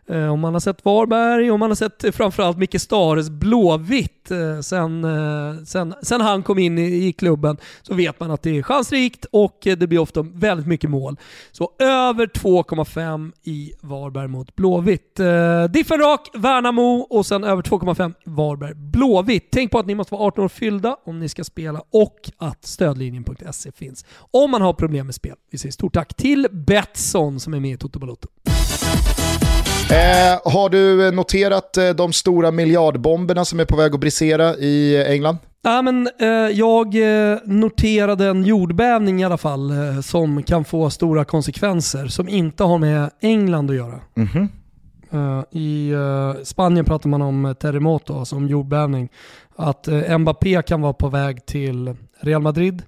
Eh, 0.10 0.34
om 0.34 0.40
man 0.40 0.54
har 0.54 0.60
sett 0.60 0.86
Varberg 0.86 1.52
och 1.52 1.60
man 1.60 1.70
har 1.70 1.76
sett 1.76 2.16
framförallt 2.16 2.58
Micke 2.58 2.82
Stares 2.82 3.30
Blåvitt 3.30 4.32
eh, 4.32 4.60
sen, 4.62 5.04
eh, 5.04 5.64
sen, 5.66 5.94
sen 6.02 6.22
han 6.22 6.44
kom 6.44 6.60
in 6.60 6.78
i, 6.78 7.08
i, 7.08 7.14
klubben 7.14 7.58
så 7.82 7.94
vet 7.94 8.20
man 8.20 8.32
att 8.32 8.42
det 8.42 8.58
är 8.58 8.64
chansrikt 8.64 9.26
och 9.32 9.58
det 9.62 9.88
blir 9.88 10.00
ofta 10.00 10.22
väldigt 10.22 10.68
mycket 10.68 10.90
mål. 10.90 11.18
Så 11.52 11.72
över 11.80 12.26
2,5 12.26 13.32
i 13.44 13.74
Varberg 13.82 14.28
mot 14.28 14.56
Blåvitt. 14.56 15.20
Diffen 15.70 16.00
rak, 16.00 16.30
Värnamo 16.34 17.08
och 17.10 17.26
sen 17.26 17.44
över 17.44 17.62
2,5 17.62 18.14
Varberg 18.24 18.74
Blåvitt. 18.76 19.48
Tänk 19.52 19.72
på 19.72 19.80
att 19.80 19.86
ni 19.86 19.96
måste 19.96 20.14
vara 20.14 20.28
18 20.28 20.44
år 20.44 20.50
fyllda 20.50 20.98
om 21.06 21.20
ni 21.20 21.30
ska 21.30 21.44
spela 21.44 21.82
och 21.92 22.32
att 22.38 22.66
stödlinjen.se 22.66 23.72
finns 23.72 24.06
om 24.32 24.52
man 24.52 24.62
har 24.62 24.74
problem 24.74 25.06
med 25.06 25.16
spel. 25.16 25.36
Vi 25.52 25.58
säger 25.58 25.72
stort 25.72 25.94
tack 25.94 26.14
till 26.14 26.48
Betsson 26.52 27.40
som 27.40 27.54
är 27.54 27.60
med 27.60 27.72
i 27.72 27.78
Toto 27.78 28.00
Balotto. 28.00 28.28
Eh, 29.92 30.52
har 30.54 30.70
du 30.70 31.12
noterat 31.12 31.78
eh, 31.78 31.90
de 31.90 32.14
stora 32.14 32.52
miljardbomberna 32.52 33.46
som 33.46 33.60
är 33.60 33.66
på 33.66 33.76
väg 33.76 33.94
att 33.94 34.00
brisera 34.00 34.56
i 34.56 35.04
England? 35.08 35.38
Ja, 35.62 35.82
men, 35.82 36.10
eh, 36.20 36.28
jag 36.58 36.96
eh, 36.96 37.38
noterade 37.46 38.26
en 38.28 38.44
jordbävning 38.44 39.22
i 39.22 39.26
alla 39.26 39.38
fall 39.38 39.72
eh, 39.72 40.02
som 40.02 40.44
kan 40.44 40.66
få 40.66 40.90
stora 40.90 41.26
konsekvenser 41.26 42.08
som 42.08 42.30
inte 42.30 42.64
har 42.64 42.78
med 42.78 43.10
England 43.22 43.70
att 43.70 43.76
göra. 43.76 44.00
Mm 44.16 44.30
-hmm. 44.30 44.48
I 45.52 45.94
Spanien 46.44 46.86
pratar 46.86 47.10
man 47.10 47.22
om 47.22 47.56
terremoto, 47.60 48.20
alltså 48.20 48.36
om 48.36 48.48
jordbävning. 48.48 49.10
Att 49.56 49.88
Mbappé 50.20 50.62
kan 50.62 50.82
vara 50.82 50.94
på 50.94 51.10
väg 51.10 51.46
till 51.46 51.96
Real 52.20 52.42
Madrid 52.42 52.84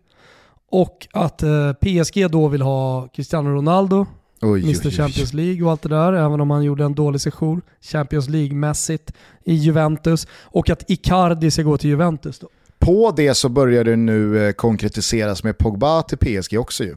och 0.71 1.07
att 1.13 1.43
PSG 1.81 2.31
då 2.31 2.47
vill 2.47 2.61
ha 2.61 3.07
Cristiano 3.07 3.49
Ronaldo 3.49 4.05
Oj, 4.41 4.63
Mr 4.63 4.85
oj, 4.85 4.91
Champions 4.91 5.33
League 5.33 5.63
och 5.63 5.71
allt 5.71 5.81
det 5.81 5.89
där, 5.89 6.13
även 6.13 6.41
om 6.41 6.51
han 6.51 6.63
gjorde 6.63 6.83
en 6.83 6.93
dålig 6.93 7.21
session 7.21 7.61
Champions 7.81 8.29
League-mässigt 8.29 9.13
i 9.43 9.53
Juventus. 9.53 10.27
Och 10.43 10.69
att 10.69 10.89
Icardi 10.89 11.51
ska 11.51 11.61
gå 11.61 11.77
till 11.77 11.89
Juventus 11.89 12.39
då. 12.39 12.49
På 12.81 13.11
det 13.11 13.33
så 13.33 13.49
börjar 13.49 13.83
det 13.83 13.95
nu 13.95 14.47
eh, 14.47 14.51
konkretiseras 14.51 15.43
med 15.43 15.57
Pogba 15.57 16.01
till 16.01 16.17
PSG 16.17 16.59
också 16.59 16.83
ju. 16.83 16.95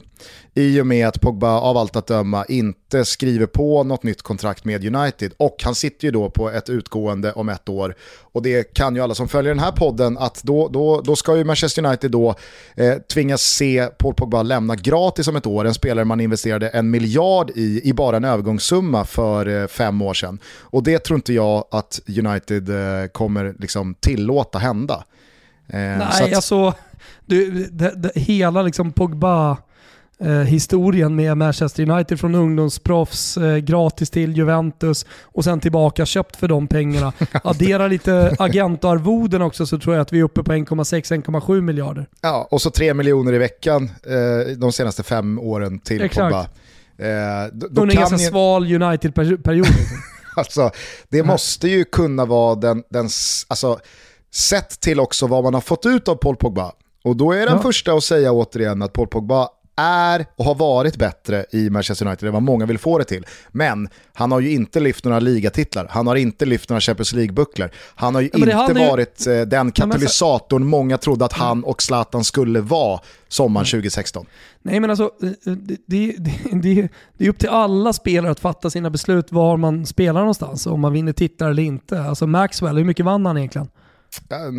I 0.53 0.81
och 0.81 0.87
med 0.87 1.07
att 1.07 1.21
Pogba 1.21 1.59
av 1.59 1.77
allt 1.77 1.95
att 1.95 2.07
döma 2.07 2.45
inte 2.45 3.05
skriver 3.05 3.45
på 3.45 3.83
något 3.83 4.03
nytt 4.03 4.21
kontrakt 4.21 4.65
med 4.65 4.95
United 4.95 5.31
och 5.37 5.55
han 5.63 5.75
sitter 5.75 6.05
ju 6.05 6.11
då 6.11 6.29
på 6.29 6.49
ett 6.49 6.69
utgående 6.69 7.33
om 7.33 7.49
ett 7.49 7.69
år. 7.69 7.95
Och 8.21 8.41
det 8.41 8.73
kan 8.73 8.95
ju 8.95 9.01
alla 9.01 9.15
som 9.15 9.27
följer 9.27 9.53
den 9.53 9.63
här 9.63 9.71
podden 9.71 10.17
att 10.17 10.43
då, 10.43 10.67
då, 10.67 11.01
då 11.01 11.15
ska 11.15 11.37
ju 11.37 11.43
Manchester 11.43 11.85
United 11.85 12.11
då 12.11 12.35
eh, 12.75 12.93
tvingas 13.13 13.41
se 13.41 13.87
Paul 13.97 14.13
Pogba 14.13 14.43
lämna 14.43 14.75
gratis 14.75 15.27
om 15.27 15.35
ett 15.35 15.47
år. 15.47 15.65
En 15.65 15.73
spelare 15.73 16.05
man 16.05 16.19
investerade 16.19 16.69
en 16.69 16.91
miljard 16.91 17.51
i, 17.55 17.89
i 17.89 17.93
bara 17.93 18.17
en 18.17 18.25
övergångssumma 18.25 19.05
för 19.05 19.61
eh, 19.61 19.67
fem 19.67 20.01
år 20.01 20.13
sedan. 20.13 20.39
Och 20.59 20.83
det 20.83 20.99
tror 20.99 21.17
inte 21.17 21.33
jag 21.33 21.65
att 21.71 22.01
United 22.07 22.69
eh, 22.69 23.07
kommer 23.07 23.55
liksom 23.59 23.95
tillåta 23.99 24.59
hända. 24.59 25.03
Eh, 25.67 25.79
Nej, 25.79 25.99
att... 25.99 26.35
alltså 26.35 26.73
du, 27.25 27.67
det, 27.71 27.93
det, 27.95 28.11
hela 28.15 28.61
liksom 28.61 28.91
Pogba 28.91 29.57
eh, 30.19 30.31
historien 30.31 31.15
med 31.15 31.37
Manchester 31.37 31.89
United 31.89 32.19
från 32.19 32.35
ungdomsproffs, 32.35 33.37
eh, 33.37 33.57
gratis 33.57 34.09
till 34.09 34.37
Juventus 34.37 35.05
och 35.23 35.43
sen 35.43 35.59
tillbaka 35.59 36.05
köpt 36.05 36.35
för 36.35 36.47
de 36.47 36.67
pengarna. 36.67 37.13
Addera 37.43 37.87
lite 37.87 38.35
agentarvoden 38.39 39.41
också 39.41 39.65
så 39.65 39.79
tror 39.79 39.95
jag 39.95 40.01
att 40.01 40.13
vi 40.13 40.19
är 40.19 40.23
uppe 40.23 40.43
på 40.43 40.51
1,6-1,7 40.51 41.61
miljarder. 41.61 42.07
Ja, 42.21 42.47
och 42.51 42.61
så 42.61 42.71
3 42.71 42.93
miljoner 42.93 43.33
i 43.33 43.37
veckan 43.37 43.83
eh, 43.83 44.57
de 44.57 44.71
senaste 44.71 45.03
fem 45.03 45.39
åren 45.39 45.79
till 45.79 46.01
Exakt. 46.01 46.33
Pogba. 46.33 46.47
Eh, 46.97 47.51
då, 47.53 47.67
då 47.71 47.81
en 47.81 47.89
ganska 47.89 48.17
ju... 48.17 48.29
sval 48.29 48.81
United-period. 48.81 49.67
alltså, 50.35 50.71
det 51.09 51.23
måste 51.23 51.67
ju 51.67 51.85
kunna 51.85 52.25
vara 52.25 52.55
den, 52.55 52.83
den 52.89 53.09
alltså, 53.47 53.79
Sett 54.31 54.79
till 54.79 54.99
också 54.99 55.27
vad 55.27 55.43
man 55.43 55.53
har 55.53 55.61
fått 55.61 55.85
ut 55.85 56.07
av 56.07 56.15
Paul 56.15 56.35
Pogba. 56.35 56.71
Och 57.03 57.15
då 57.15 57.31
är 57.31 57.45
den 57.45 57.55
ja. 57.55 57.61
första 57.61 57.93
att 57.93 58.03
säga 58.03 58.31
återigen 58.31 58.81
att 58.81 58.93
Paul 58.93 59.07
Pogba 59.07 59.49
är 59.75 60.25
och 60.35 60.45
har 60.45 60.55
varit 60.55 60.97
bättre 60.97 61.45
i 61.51 61.69
Manchester 61.69 62.05
United 62.05 62.27
än 62.27 62.33
vad 62.33 62.43
många 62.43 62.65
vill 62.65 62.77
få 62.77 62.97
det 62.97 63.03
till. 63.03 63.25
Men 63.51 63.89
han 64.13 64.31
har 64.31 64.39
ju 64.39 64.51
inte 64.51 64.79
lyft 64.79 65.05
några 65.05 65.19
ligatitlar, 65.19 65.87
han 65.89 66.07
har 66.07 66.15
inte 66.15 66.45
lyft 66.45 66.69
några 66.69 66.81
Champions 66.81 67.13
League-bucklor. 67.13 67.69
Han 67.95 68.15
har 68.15 68.21
ju 68.21 68.29
inte 68.33 68.73
varit 68.73 69.27
ju... 69.27 69.33
Eh, 69.33 69.45
den 69.45 69.71
katalysatorn 69.71 70.65
många 70.65 70.97
trodde 70.97 71.25
att 71.25 71.33
han 71.33 71.63
och 71.63 71.81
Zlatan 71.81 72.23
skulle 72.23 72.61
vara 72.61 72.99
sommaren 73.27 73.65
2016. 73.65 74.25
Nej 74.61 74.79
men 74.79 74.89
alltså, 74.89 75.11
eh, 75.21 75.29
eh, 75.29 75.33
det, 75.45 75.77
det, 75.85 76.15
det, 76.17 76.89
det, 77.17 77.25
är 77.25 77.29
upp 77.29 77.39
till 77.39 77.49
alla 77.49 77.93
spelare 77.93 78.31
att 78.31 78.39
fatta 78.39 78.69
sina 78.69 78.89
beslut 78.89 79.31
var 79.31 79.57
man 79.57 79.85
spelar 79.85 80.19
någonstans, 80.19 80.67
om 80.67 80.79
man 80.79 80.93
vinner 80.93 81.13
titlar 81.13 81.49
eller 81.49 81.63
inte. 81.63 82.01
Alltså 82.01 82.27
Maxwell, 82.27 82.77
hur 82.77 82.85
mycket 82.85 83.05
vann 83.05 83.25
han 83.25 83.37
egentligen? 83.37 83.67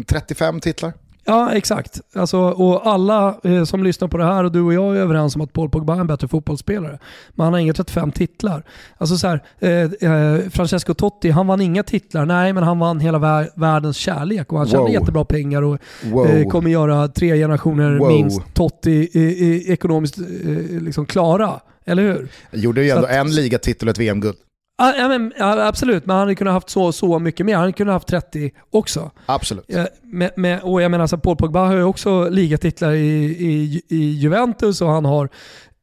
35 0.07 0.61
titlar. 0.61 0.93
Ja, 1.29 1.53
exakt. 1.53 2.01
Alltså, 2.15 2.39
och 2.39 2.87
alla 2.87 3.41
eh, 3.45 3.65
som 3.65 3.85
lyssnar 3.85 4.09
på 4.09 4.17
det 4.19 4.25
här 4.25 4.45
och 4.45 4.53
du 4.53 4.61
och 4.61 4.75
jag 4.75 4.97
är 4.97 5.01
överens 5.01 5.37
om 5.37 5.43
att 5.43 5.53
Paul 5.53 5.71
Pogba 5.71 5.97
är 5.97 6.01
en 6.01 6.07
bättre 6.07 6.29
fotbollsspelare. 6.29 6.99
Men 7.31 7.45
han 7.45 7.53
har 7.53 7.61
inga 7.61 7.73
35 7.73 8.13
titlar. 8.13 8.63
Alltså 8.99 9.17
så 9.17 9.29
här, 9.29 9.43
eh, 9.59 9.71
eh, 9.71 10.49
Francesco 10.51 10.95
Totti, 10.95 11.31
han 11.31 11.47
vann 11.47 11.61
inga 11.61 11.83
titlar. 11.83 12.27
Nej, 12.27 12.53
men 12.53 12.63
han 12.63 12.79
vann 12.79 13.01
hela 13.01 13.19
vär 13.19 13.51
världens 13.55 13.97
kärlek 13.97 14.53
och 14.53 14.59
han 14.59 14.69
tjänar 14.69 14.89
jättebra 14.89 15.25
pengar 15.25 15.63
och 15.63 15.79
eh, 16.29 16.49
kommer 16.49 16.71
göra 16.71 17.09
tre 17.09 17.37
generationer 17.37 17.99
wow. 17.99 18.09
minst 18.09 18.55
Totti 18.55 19.11
ekonomiskt 19.73 20.19
eh, 20.19 20.25
liksom 20.81 21.07
klara. 21.07 21.61
Eller 21.85 22.03
hur? 22.03 22.29
Gjorde 22.53 22.85
ju 22.85 22.91
ändå 22.91 23.07
att, 23.07 23.13
en 23.13 23.35
ligatitel 23.35 23.89
och 23.89 23.93
ett 23.93 23.99
VM-guld. 23.99 24.37
Ja, 24.79 24.95
ja, 24.99 25.09
men, 25.09 25.33
ja, 25.39 25.67
absolut, 25.67 26.07
men 26.07 26.17
han 26.17 26.21
hade 26.21 26.35
kunnat 26.35 26.55
haft 26.55 26.71
så, 26.71 26.93
så 26.93 27.19
mycket 27.19 27.47
mer. 27.47 27.55
Han 27.55 27.61
hade 27.63 27.73
kunnat 27.73 27.93
haft 27.93 28.09
30 28.09 28.51
också. 28.71 29.11
Absolut. 29.27 29.65
Ja, 29.69 29.87
med, 30.03 30.31
med, 30.37 30.61
och 30.63 30.83
jag 30.83 30.91
menar, 30.91 31.07
så 31.07 31.19
Paul 31.19 31.37
Pogba 31.37 31.67
har 31.67 31.75
ju 31.75 31.83
också 31.83 32.29
ligatitlar 32.29 32.93
i, 32.93 33.25
i, 33.25 33.83
i 33.89 34.11
Juventus 34.11 34.81
och 34.81 34.89
han 34.89 35.05
har 35.05 35.29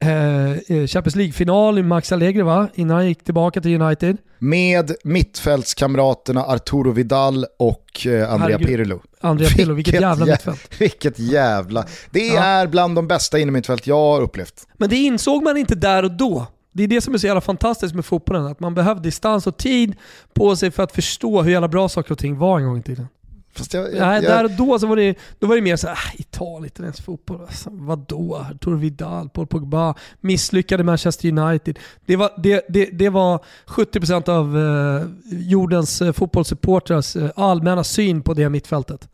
eh, 0.03 0.51
eh 0.51 0.87
Champions 0.87 1.15
League-final 1.15 1.79
i 1.79 1.83
Max 1.83 2.11
Allegri 2.11 2.41
va? 2.41 2.67
Innan 2.75 2.95
han 2.97 3.07
gick 3.07 3.23
tillbaka 3.23 3.61
till 3.61 3.81
United. 3.81 4.17
Med 4.39 4.91
mittfältskamraterna 5.03 6.43
Arturo 6.43 6.91
Vidal 6.91 7.45
och 7.59 8.07
eh, 8.07 8.33
Andrea 8.33 8.57
Herregud. 8.57 8.67
Pirlo. 8.67 9.01
Andrea 9.21 9.49
Pirlo, 9.49 9.73
vilket 9.73 10.01
jävla 10.01 10.25
jä- 10.25 10.31
mittfält. 10.31 10.71
Vilket 10.81 11.19
jävla... 11.19 11.85
Det 12.11 12.27
Ja. 12.27 12.43
är 12.43 12.67
bland 12.67 12.95
de 12.95 13.07
bästa 13.07 13.39
innermittfält 13.39 13.87
jag 13.87 13.95
har 13.95 14.21
upplevt. 14.21 14.67
Men 14.77 14.89
det 14.89 14.95
insåg 14.95 15.43
man 15.43 15.57
inte 15.57 15.75
där 15.75 16.03
och 16.03 16.11
då. 16.11 16.47
Det 16.73 16.83
är 16.83 16.87
det 16.87 17.01
som 17.01 17.13
är 17.13 17.17
så 17.17 17.27
jävla 17.27 17.41
fantastiskt 17.41 17.95
med 17.95 18.05
fotbollen, 18.05 18.45
att 18.45 18.59
man 18.59 18.73
behövde 18.73 19.03
distans 19.03 19.47
och 19.47 19.57
tid 19.57 19.95
på 20.33 20.55
sig 20.55 20.71
för 20.71 20.83
att 20.83 20.91
förstå 20.91 21.41
hur 21.41 21.51
jävla 21.51 21.67
bra 21.67 21.89
saker 21.89 22.11
och 22.11 22.19
ting 22.19 22.37
var 22.37 22.59
en 22.59 22.65
gång 22.65 22.77
i 22.77 22.83
tiden. 22.83 23.07
Fast 23.55 23.73
jag, 23.73 23.93
jag, 23.93 23.99
Nej, 23.99 24.23
jag, 24.23 24.23
där 24.23 24.43
och 24.43 24.51
då 24.51 24.79
så 24.79 24.87
var 24.87 24.95
det, 24.95 25.17
då 25.39 25.47
var 25.47 25.55
det 25.55 25.61
mer 25.61 25.75
såhär, 25.75 25.93
äh, 25.95 26.21
Italien, 26.21 26.65
italiensk 26.65 27.03
fotboll, 27.03 27.41
alltså, 27.41 27.69
vadå? 27.73 28.45
Arturo 28.51 28.75
Vidal, 28.75 29.29
Paul 29.29 29.47
Pogba, 29.47 29.95
misslyckade 30.19 30.83
Manchester 30.83 31.39
United. 31.39 31.79
Det 32.05 32.15
var, 32.15 32.31
det, 32.37 32.65
det, 32.69 32.85
det 32.85 33.09
var 33.09 33.45
70% 33.67 34.29
av 34.29 34.57
eh, 34.57 35.07
jordens 35.39 36.01
eh, 36.01 36.11
fotbollssupportrars 36.11 37.15
eh, 37.15 37.29
allmänna 37.35 37.83
syn 37.83 38.21
på 38.21 38.33
det 38.33 38.49
mittfältet. 38.49 39.07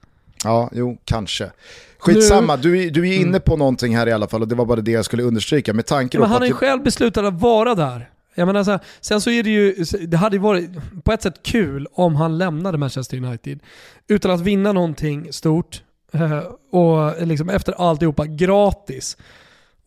Ja, 0.43 0.69
jo, 0.73 0.97
kanske. 1.05 1.51
Skitsamma, 1.99 2.57
du, 2.57 2.89
du 2.89 3.09
är 3.09 3.13
inne 3.15 3.27
Mm. 3.29 3.41
på 3.41 3.57
någonting 3.57 3.95
här 3.97 4.07
i 4.07 4.11
alla 4.11 4.27
fall 4.27 4.41
och 4.41 4.47
det 4.47 4.55
var 4.55 4.65
bara 4.65 4.81
det 4.81 4.91
jag 4.91 5.05
skulle 5.05 5.23
understryka. 5.23 5.73
Med 5.73 5.85
tanke 5.85 6.17
då 6.17 6.21
Men 6.21 6.29
på 6.29 6.33
han 6.33 6.41
har 6.41 6.47
ju 6.47 6.53
själv 6.53 6.83
beslutat 6.83 7.25
att 7.25 7.41
vara 7.41 7.75
där. 7.75 8.09
Jag 8.35 8.45
menar 8.45 8.63
så 8.63 8.71
här, 8.71 8.79
sen 9.01 9.21
så 9.21 9.29
är 9.29 9.43
det 9.43 9.49
ju, 9.49 9.73
det 10.07 10.17
hade 10.17 10.35
ju 10.35 10.41
varit 10.41 10.69
på 11.03 11.11
ett 11.11 11.21
sätt 11.21 11.43
kul 11.43 11.87
om 11.93 12.15
han 12.15 12.37
lämnade 12.37 12.77
Manchester 12.77 13.17
United 13.17 13.59
utan 14.07 14.31
att 14.31 14.41
vinna 14.41 14.71
någonting 14.73 15.33
stort 15.33 15.81
eh, 16.13 16.37
och 16.71 17.27
liksom 17.27 17.49
efter 17.49 17.73
alltihopa 17.89 18.25
gratis. 18.25 19.17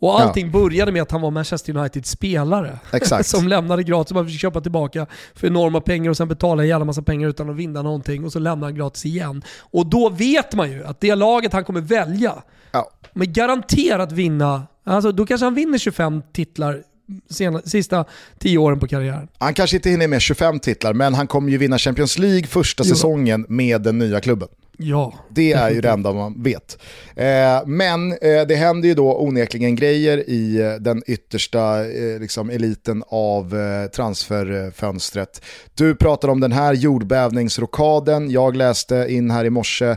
Och 0.02 0.20
allting 0.20 0.50
började 0.50 0.92
med 0.92 1.02
att 1.02 1.10
han 1.10 1.20
var 1.20 1.30
Manchester 1.30 1.76
Uniteds 1.76 2.10
spelare. 2.10 2.78
Exakt. 2.92 3.26
som 3.28 3.48
lämnade 3.48 3.82
gratis 3.82 4.10
och 4.10 4.14
bara 4.14 4.26
fick 4.26 4.40
köpa 4.40 4.60
tillbaka 4.60 5.06
för 5.34 5.46
enorma 5.46 5.80
pengar 5.80 6.10
och 6.10 6.16
sen 6.16 6.28
betala 6.28 6.62
en 6.62 6.68
jävla 6.68 6.84
massa 6.84 7.02
pengar 7.02 7.28
utan 7.28 7.50
att 7.50 7.56
vinna 7.56 7.82
någonting 7.82 8.24
och 8.24 8.32
så 8.32 8.38
lämnar 8.38 8.66
han 8.66 8.74
gratis 8.74 9.06
igen. 9.06 9.42
Och 9.60 9.86
då 9.86 10.08
vet 10.08 10.54
man 10.54 10.70
ju 10.72 10.84
att 10.84 11.00
det 11.00 11.14
laget 11.14 11.52
han 11.52 11.64
kommer 11.64 11.80
välja 11.80 12.34
Ja. 12.72 12.90
men 13.12 13.32
garanterat 13.32 14.12
vinna, 14.12 14.62
alltså 14.84 15.12
då 15.12 15.26
kanske 15.26 15.44
han 15.46 15.54
vinner 15.54 15.78
25 15.78 16.22
titlar 16.32 16.82
sena, 17.30 17.60
sista 17.64 18.04
10 18.38 18.58
åren 18.58 18.80
på 18.80 18.86
karriären. 18.88 19.28
Han 19.38 19.54
kanske 19.54 19.76
inte 19.76 19.90
hinner 19.90 20.08
med 20.08 20.20
25 20.22 20.58
titlar, 20.58 20.94
men 20.94 21.14
han 21.14 21.26
kommer 21.26 21.50
ju 21.50 21.58
vinna 21.58 21.78
Champions 21.78 22.18
League 22.18 22.46
första 22.46 22.82
Jo. 22.86 22.94
säsongen 22.94 23.46
med 23.48 23.82
den 23.82 23.98
nya 23.98 24.20
klubben. 24.20 24.48
Ja. 24.78 25.14
Det 25.28 25.52
är 25.52 25.70
ju 25.70 25.80
det 25.80 25.90
enda 25.90 26.12
man 26.12 26.42
vet. 26.42 26.78
Eh, 27.16 27.66
men 27.66 28.12
eh, 28.12 28.42
det 28.48 28.54
händer 28.54 28.88
ju 28.88 28.94
då 28.94 29.20
onekligen 29.20 29.76
grejer 29.76 30.30
i 30.30 30.60
eh, 30.60 30.72
den 30.72 31.02
yttersta 31.06 31.82
liksom 32.20 32.50
eliten 32.50 33.04
av 33.08 33.54
transferfönstret. 33.94 35.42
Du 35.74 35.94
pratar 35.94 36.28
om 36.28 36.40
den 36.40 36.52
här 36.52 36.74
jordbävningsrokaden. 36.74 38.30
Jag 38.30 38.56
läste 38.56 39.06
in 39.08 39.30
här 39.30 39.44
i 39.44 39.50
morse 39.50 39.96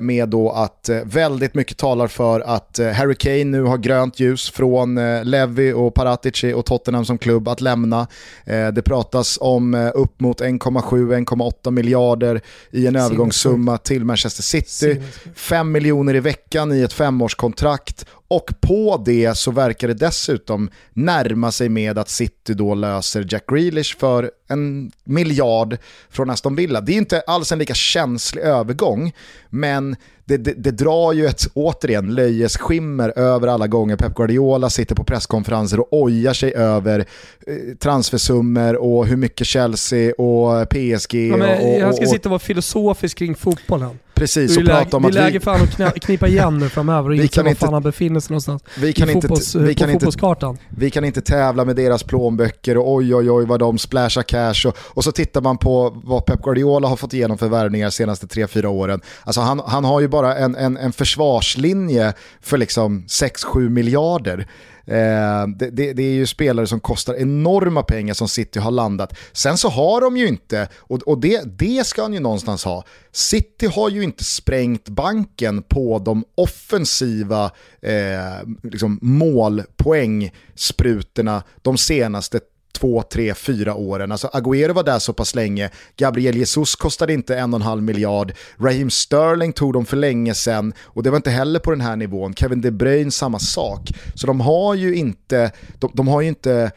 med 0.00 0.28
då 0.28 0.50
att 0.50 0.90
väldigt 1.04 1.54
mycket 1.54 1.76
talar 1.76 2.06
för 2.06 2.40
att 2.40 2.80
Harry 2.94 3.14
Kane 3.14 3.44
nu 3.44 3.62
har 3.62 3.78
grönt 3.78 4.20
ljus 4.20 4.50
från 4.50 5.22
Levy 5.22 5.72
och 5.72 5.94
Paratici 5.94 6.52
och 6.52 6.66
Tottenham 6.66 7.04
som 7.04 7.18
klubb 7.18 7.48
att 7.48 7.60
lämna. 7.60 8.06
Det 8.44 8.82
pratas 8.84 9.38
om 9.40 9.90
upp 9.94 10.20
mot 10.20 10.40
1,7-1,8 10.40 11.70
miljarder 11.70 12.40
i 12.70 12.86
en 12.86 12.96
övergångssumma 12.96 13.78
till 13.78 14.04
Manchester 14.12 14.42
City. 14.42 15.02
5 15.34 15.72
miljoner 15.72 16.14
i 16.14 16.20
veckan 16.20 16.72
i 16.72 16.82
ett 16.82 16.92
femårskontrakt 16.92 18.06
och 18.28 18.50
på 18.60 19.02
det 19.06 19.34
så 19.38 19.50
verkar 19.50 19.88
det 19.88 19.94
dessutom 19.94 20.70
närma 20.92 21.52
sig 21.52 21.68
med 21.68 21.98
att 21.98 22.08
City 22.08 22.54
då 22.54 22.74
löser 22.74 23.26
Jack 23.30 23.46
Grealish 23.46 23.98
för 23.98 24.30
en 24.48 24.92
miljard 25.04 25.76
från 26.10 26.30
Aston 26.30 26.56
Villa. 26.56 26.80
Det 26.80 26.92
är 26.92 26.96
inte 26.96 27.20
alls 27.20 27.52
en 27.52 27.58
lika 27.58 27.74
känslig 27.74 28.42
övergång, 28.42 29.12
men 29.50 29.96
det, 30.32 30.44
det, 30.44 30.52
det 30.52 30.70
drar 30.70 31.12
ju 31.12 31.26
ett, 31.26 31.46
återigen, 31.54 32.14
löjes 32.14 32.56
skimmer 32.56 33.18
över 33.18 33.48
alla 33.48 33.66
gånger 33.66 33.96
Pep 33.96 34.14
Guardiola 34.14 34.70
sitter 34.70 34.94
på 34.94 35.04
presskonferenser 35.04 35.80
och 35.80 35.88
ojar 35.90 36.32
sig 36.32 36.54
över 36.54 36.98
eh, 37.46 37.76
transfersummor 37.78 38.74
och 38.76 39.06
hur 39.06 39.16
mycket 39.16 39.46
Chelsea 39.46 40.12
och 40.12 40.68
PSG 40.68 41.14
Ja, 41.14 41.32
och, 41.32 41.38
men 41.38 41.74
och, 41.74 41.80
han 41.80 41.94
ska 41.94 42.04
och, 42.04 42.10
sitta 42.10 42.28
och 42.28 42.30
vara 42.30 42.38
filosofisk 42.38 43.18
kring 43.18 43.34
fotbollen. 43.34 43.98
Precis 44.14 44.56
och 44.58 44.64
prata 44.64 44.96
om 44.96 45.02
det 45.02 45.06
är 45.08 45.10
att 45.10 45.14
läge 45.14 45.38
vi, 45.38 45.40
för 45.44 45.50
honom 45.50 45.68
att 45.78 46.00
knipa 46.00 46.28
igen 46.28 46.58
nu 46.58 46.68
framöver 46.68 47.10
och 47.10 47.14
Vi 47.16 47.22
inse 47.22 47.42
var 47.42 47.48
inte- 47.50 47.60
fan 47.60 47.72
han 47.74 47.82
befinner 47.82 48.20
sig 48.20 48.32
någonstans 48.32 48.62
vi 48.78 48.92
kan 48.92 49.08
i 49.08 49.12
inte, 49.12 49.28
fotbolls, 49.28 49.54
vi 49.54 49.74
på 49.74 49.78
kan 49.78 49.90
inte 49.90 50.04
fotbollskartan. 50.06 50.58
vi 50.68 50.90
kan 50.90 51.04
inte 51.04 51.20
tävla 51.20 51.64
med 51.64 51.76
deras 51.76 52.02
plånböcker 52.02 52.78
och 52.78 52.92
oj 52.92 53.14
oj 53.14 53.30
oj 53.30 53.44
vad 53.46 53.60
de 53.60 53.78
splashar 53.78 54.22
cash 54.22 54.66
och, 54.68 54.76
och 54.78 55.04
så 55.04 55.12
tittar 55.12 55.40
man 55.40 55.58
på 55.58 56.00
vad 56.04 56.24
Pep 56.26 56.42
Guardiola 56.42 56.88
har 56.88 56.96
fått 56.96 57.14
igenom 57.14 57.38
för 57.38 57.48
värvningar 57.48 57.86
de 57.86 57.92
senaste 57.92 58.26
3-4 58.26 58.66
åren. 58.66 59.00
Alltså 59.24 59.40
han, 59.40 59.62
han 59.66 59.84
har 59.84 60.00
ju 60.00 60.08
bara 60.08 60.36
en, 60.36 60.54
en, 60.56 60.76
en 60.76 60.92
försvarslinje 60.92 62.12
för 62.40 62.58
liksom 62.58 63.04
6-7 63.08 63.68
miljarder. 63.68 64.46
Eh, 64.86 65.46
det, 65.56 65.70
det, 65.70 65.92
det 65.92 66.02
är 66.02 66.12
ju 66.12 66.26
spelare 66.26 66.66
som 66.66 66.80
kostar 66.80 67.14
enorma 67.14 67.82
pengar 67.82 68.14
som 68.14 68.28
City 68.28 68.58
har 68.58 68.70
landat. 68.70 69.18
Sen 69.32 69.58
så 69.58 69.68
har 69.68 70.00
de 70.00 70.16
ju 70.16 70.28
inte, 70.28 70.68
och, 70.74 71.02
och 71.02 71.18
det, 71.18 71.58
det 71.58 71.86
ska 71.86 72.02
han 72.02 72.12
ju 72.12 72.20
någonstans 72.20 72.64
ha, 72.64 72.84
City 73.12 73.66
har 73.66 73.88
ju 73.88 74.02
inte 74.02 74.24
sprängt 74.24 74.88
banken 74.88 75.62
på 75.62 75.98
de 75.98 76.24
offensiva 76.34 77.44
eh, 77.80 78.40
liksom 78.62 78.98
målpoängsprutorna 79.02 81.42
de 81.62 81.78
senaste 81.78 82.40
två, 82.72 83.02
tre, 83.02 83.34
fyra 83.34 83.74
åren. 83.74 84.12
Alltså 84.12 84.28
Agüero 84.32 84.72
var 84.72 84.82
där 84.82 84.98
så 84.98 85.12
pass 85.12 85.34
länge, 85.34 85.70
Gabriel 85.96 86.36
Jesus 86.36 86.76
kostade 86.76 87.12
inte 87.12 87.36
en 87.36 87.54
och 87.54 87.60
en 87.60 87.66
halv 87.66 87.82
miljard, 87.82 88.32
Raheem 88.58 88.90
Sterling 88.90 89.52
tog 89.52 89.72
dem 89.72 89.86
för 89.86 89.96
länge 89.96 90.34
sedan 90.34 90.72
och 90.82 91.02
det 91.02 91.10
var 91.10 91.16
inte 91.16 91.30
heller 91.30 91.60
på 91.60 91.70
den 91.70 91.80
här 91.80 91.96
nivån. 91.96 92.34
Kevin 92.34 92.60
De 92.60 92.70
Bruyne 92.70 93.10
samma 93.10 93.38
sak. 93.38 93.90
Så 94.14 94.26
de 94.26 94.40
har 94.40 94.74
ju 94.74 94.94
inte, 94.94 95.52
de, 95.78 95.90
de 95.94 96.08
har 96.08 96.20
ju 96.20 96.28
inte 96.28 96.72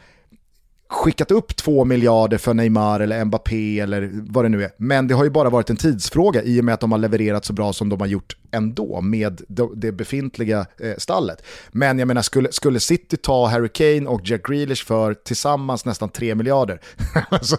skickat 0.88 1.30
upp 1.30 1.56
två 1.56 1.84
miljarder 1.84 2.38
för 2.38 2.54
Neymar 2.54 3.00
eller 3.00 3.24
Mbappé 3.24 3.80
eller 3.80 4.10
vad 4.12 4.44
det 4.44 4.48
nu 4.48 4.64
är. 4.64 4.70
Men 4.76 5.08
det 5.08 5.14
har 5.14 5.24
ju 5.24 5.30
bara 5.30 5.50
varit 5.50 5.70
en 5.70 5.76
tidsfråga 5.76 6.42
i 6.42 6.60
och 6.60 6.64
med 6.64 6.74
att 6.74 6.80
de 6.80 6.92
har 6.92 6.98
levererat 6.98 7.44
så 7.44 7.52
bra 7.52 7.72
som 7.72 7.88
de 7.88 8.00
har 8.00 8.06
gjort 8.06 8.36
ändå 8.50 9.00
med 9.00 9.40
det- 9.74 9.92
befintliga 9.92 10.66
eh, 10.80 10.92
stallet. 10.98 11.42
Men 11.72 11.98
jag 11.98 12.08
menar, 12.08 12.22
skulle, 12.22 12.52
skulle 12.52 12.80
City 12.80 13.16
ta 13.16 13.46
Harry 13.46 13.68
Kane 13.68 14.06
och 14.06 14.20
Jack 14.24 14.46
Grealish 14.46 14.84
för 14.86 15.14
tillsammans 15.14 15.84
nästan 15.84 16.08
3 16.08 16.34
miljarder, 16.34 16.80
alltså, 17.28 17.56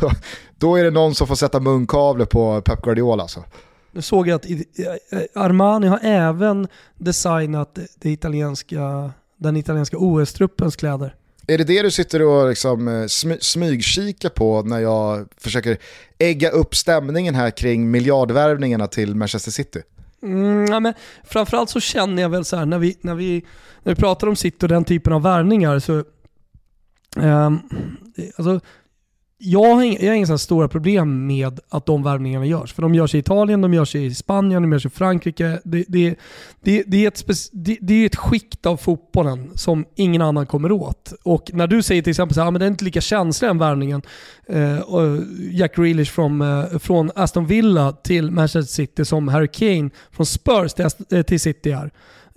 då, 0.00 0.10
då 0.58 0.76
är 0.76 0.84
det 0.84 0.90
någon 0.90 1.14
som 1.14 1.26
får 1.26 1.34
sätta 1.34 1.60
munkavle 1.60 2.26
på 2.26 2.62
Pep 2.62 2.82
Guardiola. 2.82 3.22
Alltså. 3.22 3.44
Nu 3.92 4.02
såg 4.02 4.28
jag 4.28 4.36
att 4.36 4.46
Armani 5.34 5.86
har 5.86 6.00
även 6.02 6.68
designat 6.96 7.78
det 7.98 8.10
italienska, 8.10 9.10
den 9.36 9.56
italienska 9.56 9.96
OS-truppens 9.96 10.76
kläder. 10.78 11.14
Är 11.50 11.58
det 11.58 11.64
det 11.64 11.82
du 11.82 11.90
sitter 11.90 12.22
och 12.22 12.48
liksom, 12.48 12.88
eh, 12.88 13.06
smy, 13.06 13.36
smygkikar 13.40 14.28
på 14.28 14.62
när 14.62 14.78
jag 14.78 15.28
försöker 15.36 15.78
ägga 16.18 16.50
upp 16.50 16.74
stämningen 16.74 17.34
här 17.34 17.50
kring 17.50 17.90
miljardvärvningarna 17.90 18.86
till 18.86 19.14
Manchester 19.14 19.50
City? 19.50 19.82
Mm, 20.22 20.66
ja, 20.66 20.80
men 20.80 20.94
framförallt 21.24 21.70
så 21.70 21.80
känner 21.80 22.22
jag 22.22 22.28
väl 22.28 22.44
så 22.44 22.56
här 22.56 22.66
när 22.66 22.78
vi, 22.78 22.96
när 23.00 23.14
vi, 23.14 23.44
när 23.82 23.94
vi 23.94 24.00
pratar 24.00 24.26
om 24.26 24.36
City 24.36 24.64
och 24.64 24.68
den 24.68 24.84
typen 24.84 25.12
av 25.12 25.22
värvningar 25.22 25.78
så 25.78 26.04
ehm, 27.16 27.58
alltså, 28.36 28.60
jag 29.40 29.74
har 29.74 29.82
inga, 29.82 29.98
jag 29.98 30.08
har 30.08 30.14
inga 30.14 30.38
stora 30.38 30.68
problem 30.68 31.26
med 31.26 31.60
att 31.68 31.86
de 31.86 32.02
värvningarna 32.02 32.46
görs. 32.46 32.72
För 32.72 32.82
de 32.82 32.94
görs 32.94 33.14
i 33.14 33.18
Italien, 33.18 33.60
de 33.60 33.74
görs 33.74 33.94
i 33.94 34.14
Spanien, 34.14 34.62
de 34.62 34.72
görs 34.72 34.86
i 34.86 34.90
Frankrike. 34.90 35.60
Det, 35.64 35.84
det, 35.88 36.14
det, 36.60 36.82
det, 36.86 37.04
är, 37.04 37.08
ett 37.08 37.16
spec, 37.16 37.50
det, 37.52 37.78
det 37.80 37.94
är 37.94 38.06
ett 38.06 38.16
skikt 38.16 38.66
av 38.66 38.76
fotbollen 38.76 39.50
som 39.54 39.84
ingen 39.94 40.22
annan 40.22 40.46
kommer 40.46 40.72
åt. 40.72 41.12
Och 41.22 41.50
när 41.54 41.66
du 41.66 41.82
säger 41.82 42.02
till 42.02 42.10
exempel 42.10 42.34
så 42.34 42.40
här, 42.40 42.48
"Ah, 42.48 42.50
men 42.50 42.60
det 42.60 42.66
är 42.66 42.70
inte 42.70 42.84
lika 42.84 43.00
känslig 43.00 43.48
den 43.50 43.58
värvningen, 43.58 44.02
eh, 44.48 44.78
Jack 45.50 45.76
Grealish 45.76 46.12
från, 46.12 46.40
eh, 46.40 46.78
från 46.78 47.10
Aston 47.14 47.46
Villa 47.46 47.92
till 47.92 48.30
Manchester 48.30 48.74
City 48.74 49.04
som 49.04 49.28
Harry 49.28 49.48
Kane 49.48 49.90
från 50.10 50.26
Spurs 50.26 50.72
till, 50.74 50.88
eh, 51.10 51.22
till 51.22 51.40
City 51.40 51.70
är. 51.70 51.90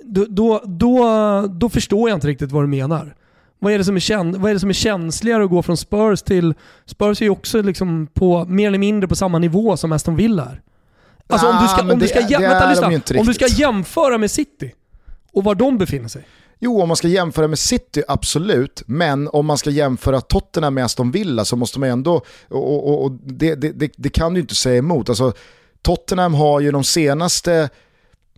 Då, 0.04 0.26
då, 0.30 0.62
då, 0.66 1.48
då 1.48 1.70
förstår 1.70 2.10
jag 2.10 2.18
inte 2.18 2.28
riktigt 2.28 2.52
vad 2.52 2.64
du 2.64 2.68
menar. 2.68 3.16
Vad 3.64 3.74
är, 3.74 3.78
det 3.78 3.84
som 3.84 3.96
är 3.96 4.00
kän, 4.00 4.42
vad 4.42 4.50
är 4.50 4.54
det 4.54 4.60
som 4.60 4.70
är 4.70 4.74
känsligare 4.74 5.44
att 5.44 5.50
gå 5.50 5.62
från 5.62 5.78
Spurs 5.78 6.22
till... 6.22 6.54
Spurs 6.86 7.22
är 7.22 7.26
ju 7.26 7.30
också 7.30 7.62
liksom 7.62 8.08
på, 8.14 8.46
mer 8.46 8.68
eller 8.68 8.78
mindre 8.78 9.08
på 9.08 9.16
samma 9.16 9.40
nivå 9.40 9.78
som 9.78 9.92
Aston 9.92 10.16
Villa 10.16 10.44
är. 10.44 10.62
Alltså 11.28 11.48
om 11.48 11.58
du 11.62 11.68
ska, 11.68 11.94
om 11.94 12.00
du 12.00 12.08
ska, 12.08 12.22
det 12.22 12.38
vänta, 12.38 12.70
lyssna. 12.70 13.20
om 13.20 13.28
du 13.28 13.34
ska 13.34 13.48
jämföra 13.48 14.18
med 14.18 14.32
City 14.32 14.72
och 15.34 15.44
var 15.44 15.56
de 15.56 15.78
befinner 15.78 16.08
sig. 16.08 16.28
Jo, 16.60 16.82
om 16.82 16.88
man 16.88 16.98
ska 16.98 17.08
jämföra 17.08 17.48
med 17.48 17.60
City, 17.60 18.04
absolut. 18.08 18.84
Men 18.86 19.28
om 19.28 19.46
man 19.46 19.58
ska 19.58 19.70
jämföra 19.70 20.22
Tottenham 20.22 20.74
med 20.74 20.86
Aston 20.86 21.12
Villa 21.12 21.46
så 21.46 21.56
måste 21.56 21.80
man 21.80 21.90
ändå, 21.90 22.22
och, 22.50 22.90
och, 22.90 23.04
och 23.04 23.12
det, 23.12 23.56
det, 23.56 23.72
det, 23.72 23.92
det, 23.98 24.10
kan 24.10 24.34
du 24.34 24.40
inte 24.40 24.56
säga 24.56 24.78
emot. 24.78 25.10
Alltså, 25.10 25.34
Tottenham 25.82 26.34
har 26.34 26.60
ju 26.60 26.72
de 26.72 26.84
senaste 26.84 27.70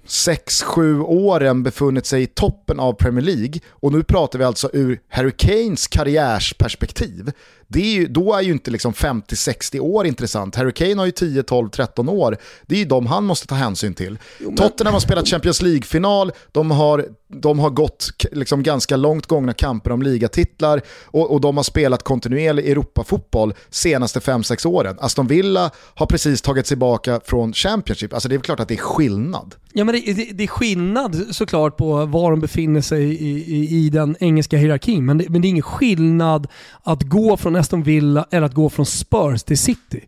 6-7 0.08 1.02
åren 1.02 1.64
befunnit 1.64 2.06
sig 2.06 2.24
i 2.24 2.28
toppen 2.28 2.80
av 2.80 2.94
Premier 2.94 3.26
League 3.26 3.60
och 3.70 3.94
nu 3.94 4.04
pratar 4.04 4.40
vi 4.40 4.46
alltså 4.46 4.70
ur 4.74 5.00
Harry 5.10 5.32
Kanes 5.32 5.88
karriärsperspektiv. 5.88 7.32
Det 7.68 7.80
är 7.80 7.94
ju, 7.94 8.08
då 8.08 8.34
är 8.34 8.42
ju 8.42 8.52
inte 8.52 8.72
liksom 8.72 8.94
50-60 8.94 9.80
år 9.80 10.06
intressant. 10.06 10.56
Harry 10.56 10.72
Kane 10.72 10.96
har 10.96 11.06
ju 11.06 11.12
10, 11.12 11.44
12, 11.44 11.70
13 11.70 12.10
år. 12.10 12.38
Det 12.66 12.76
är 12.76 12.80
ju 12.80 12.86
de 12.86 13.08
han 13.08 13.26
måste 13.26 13.48
ta 13.48 13.56
hänsyn 13.56 13.94
till. 13.94 14.18
Jo, 14.40 14.48
men... 14.48 14.58
Tottenham 14.58 14.94
har 14.94 15.02
spelat 15.02 15.28
Champions 15.28 15.62
League-final, 15.62 16.32
de 16.52 16.72
har, 16.72 17.06
de 17.28 17.60
har 17.60 17.70
gått 17.70 18.10
liksom 18.32 18.64
ganska 18.64 18.96
långt 18.96 19.26
gångna 19.26 19.54
kamper 19.54 19.92
om 19.92 20.02
ligatitlar 20.02 20.82
och, 21.06 21.32
och 21.32 21.42
de 21.42 21.58
har 21.58 21.64
spelat 21.64 22.04
kontinuerlig 22.04 22.70
Europafotboll 22.70 23.54
senaste 23.70 24.20
5-6 24.20 24.68
åren. 24.68 24.98
Aston 25.00 25.28
Villa 25.28 25.72
har 25.96 26.06
precis 26.06 26.42
tagit 26.42 26.68
sig 26.68 26.74
tillbaka 26.74 27.20
från 27.26 27.54
Championship. 27.54 28.14
Alltså 28.14 28.30
det 28.30 28.36
är 28.36 28.40
klart 28.40 28.60
att 28.60 28.68
det 28.68 28.74
är 28.74 28.78
skillnad. 28.78 29.56
Ja 29.76 29.84
men 29.84 29.96
det, 29.96 30.14
det, 30.14 30.32
det 30.34 30.44
är 30.44 30.48
skillnad 30.48 31.16
såklart 31.32 31.78
på 31.78 32.06
var 32.06 32.32
de 32.32 32.40
befinner 32.40 32.82
sig 32.82 33.04
i, 33.04 33.56
i, 33.56 33.86
i 33.86 33.90
den 33.90 34.16
engelska 34.20 34.58
hierarkin, 34.58 35.06
men 35.06 35.18
det, 35.18 35.30
men 35.30 35.42
det 35.42 35.48
är 35.48 35.50
ingen 35.50 35.64
skillnad 35.64 36.48
att 36.84 37.04
gå 37.04 37.38
från 37.38 37.53
Aston 37.56 37.84
Villa 37.84 38.26
eller 38.32 38.46
att 38.46 38.54
gå 38.54 38.70
från 38.70 38.86
Spurs 38.86 39.44
till 39.44 39.58
City. 39.58 40.02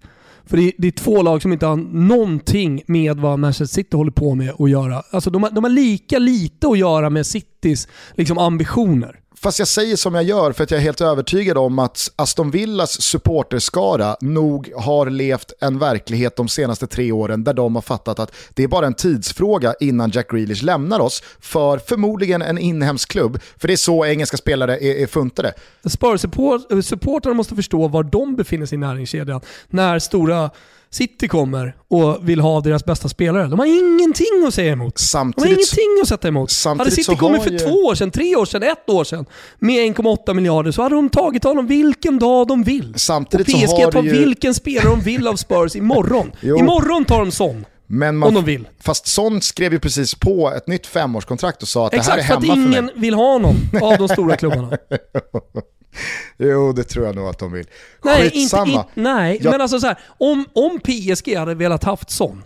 För 0.45 0.57
det 0.57 0.63
är, 0.63 0.71
det 0.77 0.87
är, 0.87 0.91
två 0.91 1.21
lag 1.21 1.41
som 1.41 1.53
inte 1.53 1.65
har 1.65 1.75
någonting 1.93 2.83
med 2.87 3.17
vad 3.17 3.39
Manchester 3.39 3.75
City 3.75 3.97
håller 3.97 4.11
på 4.11 4.35
med 4.35 4.53
att 4.59 4.69
göra. 4.69 5.03
Alltså 5.11 5.29
de 5.29 5.43
har, 5.43 5.51
de 5.51 5.63
har 5.63 5.71
lika 5.71 6.19
lite 6.19 6.67
att 6.67 6.77
göra 6.77 7.09
med 7.09 7.25
Citys 7.25 7.87
liksom, 8.15 8.37
ambitioner. 8.37 9.19
Fast 9.37 9.59
jag 9.59 9.67
säger 9.67 9.95
som 9.95 10.15
jag 10.15 10.23
gör 10.23 10.51
för 10.51 10.63
att 10.63 10.71
jag 10.71 10.77
är 10.77 10.81
helt 10.81 11.01
övertygad 11.01 11.57
om 11.57 11.79
att 11.79 12.11
Aston 12.15 12.51
Villas 12.51 13.01
supporterskara 13.01 14.17
nog 14.21 14.71
har 14.77 15.09
levt 15.09 15.53
en 15.59 15.79
verklighet 15.79 16.35
de 16.35 16.47
senaste 16.47 16.87
tre 16.87 17.11
åren 17.11 17.43
där 17.43 17.53
de 17.53 17.75
har 17.75 17.81
fattat 17.81 18.19
att 18.19 18.31
det 18.53 18.63
är 18.63 18.67
bara 18.67 18.85
en 18.85 18.93
tidsfråga 18.93 19.73
innan 19.79 20.11
Jack 20.11 20.31
Grealish 20.31 20.63
lämnar 20.63 20.99
oss 20.99 21.23
för 21.39 21.77
förmodligen 21.77 22.41
en 22.41 22.57
inhemsk 22.57 23.11
klubb. 23.11 23.39
För 23.57 23.67
det 23.67 23.73
är 23.73 23.77
så 23.77 24.05
engelska 24.05 24.37
spelare 24.37 24.77
är, 24.77 24.95
är 24.95 25.07
funtade. 25.07 25.53
Spurs-supportrarna 25.83 27.33
måste 27.33 27.55
förstå 27.55 27.87
var 27.87 28.03
de 28.03 28.35
befinner 28.35 28.65
sig 28.65 28.75
i 28.75 28.79
näringskedjan 28.79 29.41
när 29.69 29.99
stora 29.99 30.49
City 30.95 31.27
kommer 31.27 31.75
och 31.87 32.29
vill 32.29 32.39
ha 32.39 32.61
deras 32.61 32.85
bästa 32.85 33.09
spelare. 33.09 33.47
De 33.47 33.59
har 33.59 33.65
ingenting 33.65 34.45
att 34.47 34.53
säga 34.53 34.71
emot. 34.71 34.97
Samtidigt, 34.97 35.43
de 35.43 35.49
har 35.49 35.53
ingenting 35.53 36.01
att 36.01 36.07
sätta 36.07 36.27
emot. 36.27 36.51
Hade 36.65 36.91
City 36.91 37.15
kommit 37.15 37.43
för 37.43 37.51
ju... 37.51 37.59
två 37.59 37.69
år 37.69 37.95
sedan, 37.95 38.11
tre 38.11 38.35
år 38.35 38.45
sedan, 38.45 38.63
ett 38.63 38.89
år 38.89 39.03
sedan 39.03 39.25
med 39.59 39.95
1,8 39.95 40.33
miljarder 40.33 40.71
så 40.71 40.81
hade 40.81 40.95
de 40.95 41.09
tagit 41.09 41.43
honom 41.43 41.67
vilken 41.67 42.19
dag 42.19 42.47
de 42.47 42.63
vill. 42.63 42.93
Samtidigt 42.95 43.47
och 43.47 43.53
PSG 43.53 43.91
tar 43.91 44.03
ju... 44.03 44.09
vilken 44.09 44.53
spelare 44.53 44.89
de 44.89 45.01
vill 45.01 45.27
av 45.27 45.35
Spurs 45.35 45.75
imorgon. 45.75 46.31
imorgon 46.41 47.05
tar 47.05 47.19
de 47.19 47.31
sån. 47.31 47.65
Men 47.87 48.17
man, 48.17 48.27
om 48.27 48.35
de 48.35 48.45
vill. 48.45 48.67
Fast 48.79 49.07
Son 49.07 49.41
skrev 49.41 49.73
ju 49.73 49.79
precis 49.79 50.15
på 50.15 50.53
ett 50.57 50.67
nytt 50.67 50.87
femårskontrakt 50.87 51.61
och 51.61 51.67
sa 51.67 51.87
att 51.87 51.93
Exakt, 51.93 52.17
det 52.17 52.23
här 52.23 52.35
är 52.37 52.41
hemma 52.41 52.41
för 52.41 52.47
mig. 52.47 52.57
Exakt, 52.57 52.73
för 52.73 52.79
att 52.79 52.87
ingen 52.91 53.01
vill 53.01 53.13
ha 53.13 53.33
honom 53.33 53.55
av 53.81 53.97
de 53.97 54.07
stora 54.07 54.35
klubbarna. 54.35 54.77
Jo, 56.37 56.73
det 56.73 56.83
tror 56.83 57.05
jag 57.05 57.15
nog 57.15 57.27
att 57.27 57.39
de 57.39 57.51
vill. 57.51 57.65
Nej, 58.03 58.31
Skitsamma. 58.31 58.65
Inte, 58.65 58.87
in, 58.95 59.03
nej 59.03 59.39
jag... 59.41 59.51
men 59.51 59.61
alltså 59.61 59.79
så 59.79 59.87
här, 59.87 59.99
om, 60.07 60.45
om 60.53 60.79
PSG 60.79 61.35
hade 61.37 61.55
velat 61.55 61.83
haft 61.83 62.09
sån 62.09 62.43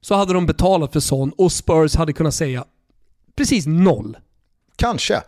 så 0.00 0.14
hade 0.14 0.32
de 0.32 0.46
betalat 0.46 0.92
för 0.92 1.00
sån 1.00 1.30
och 1.30 1.52
Spurs 1.52 1.96
hade 1.96 2.12
kunnat 2.12 2.34
säga 2.34 2.64
precis 3.36 3.66
noll. 3.66 4.16
Kanske. 4.76 5.22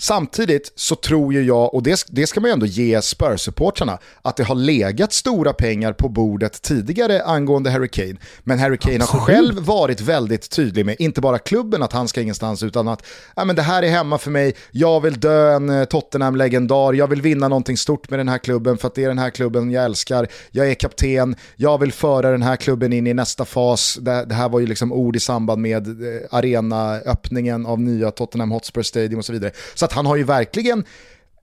Samtidigt 0.00 0.72
så 0.74 0.94
tror 0.94 1.32
ju 1.32 1.42
jag, 1.42 1.74
och 1.74 1.82
det, 1.82 2.04
det 2.08 2.26
ska 2.26 2.40
man 2.40 2.48
ju 2.48 2.52
ändå 2.52 2.66
ge 2.66 3.00
Spurs-supportrarna, 3.00 3.98
att 4.22 4.36
det 4.36 4.44
har 4.44 4.54
legat 4.54 5.12
stora 5.12 5.52
pengar 5.52 5.92
på 5.92 6.08
bordet 6.08 6.62
tidigare 6.62 7.22
angående 7.22 7.70
Harry 7.70 7.88
Kane. 7.88 8.16
Men 8.40 8.58
Harry 8.58 8.76
Kane 8.76 8.94
Absolut. 8.94 9.10
har 9.10 9.26
själv 9.26 9.58
varit 9.58 10.00
väldigt 10.00 10.50
tydlig 10.50 10.86
med, 10.86 10.96
inte 10.98 11.20
bara 11.20 11.38
klubben 11.38 11.82
att 11.82 11.92
han 11.92 12.08
ska 12.08 12.20
ingenstans, 12.20 12.62
utan 12.62 12.88
att 12.88 13.06
ja, 13.36 13.44
men 13.44 13.56
det 13.56 13.62
här 13.62 13.82
är 13.82 13.88
hemma 13.88 14.18
för 14.18 14.30
mig, 14.30 14.54
jag 14.70 15.00
vill 15.00 15.20
dö 15.20 15.52
en 15.52 15.70
eh, 15.70 15.84
Tottenham-legendar, 15.84 16.92
jag 16.92 17.06
vill 17.06 17.22
vinna 17.22 17.48
någonting 17.48 17.76
stort 17.76 18.10
med 18.10 18.18
den 18.18 18.28
här 18.28 18.38
klubben 18.38 18.78
för 18.78 18.88
att 18.88 18.94
det 18.94 19.04
är 19.04 19.08
den 19.08 19.18
här 19.18 19.30
klubben 19.30 19.70
jag 19.70 19.84
älskar, 19.84 20.28
jag 20.50 20.70
är 20.70 20.74
kapten, 20.74 21.36
jag 21.56 21.78
vill 21.78 21.92
föra 21.92 22.30
den 22.30 22.42
här 22.42 22.56
klubben 22.56 22.92
in 22.92 23.06
i 23.06 23.14
nästa 23.14 23.44
fas. 23.44 23.98
Det, 24.00 24.24
det 24.24 24.34
här 24.34 24.48
var 24.48 24.60
ju 24.60 24.66
liksom 24.66 24.92
ord 24.92 25.16
i 25.16 25.20
samband 25.20 25.62
med 25.62 25.86
eh, 25.86 26.20
arenaöppningen 26.30 27.66
av 27.66 27.80
nya 27.80 28.10
Tottenham 28.10 28.50
Hotspur 28.50 28.82
Stadium 28.82 29.18
och 29.18 29.24
så 29.24 29.32
vidare. 29.32 29.52
Så 29.74 29.89
att 29.90 29.96
han 29.96 30.06
har 30.06 30.16
ju 30.16 30.24
verkligen, 30.24 30.84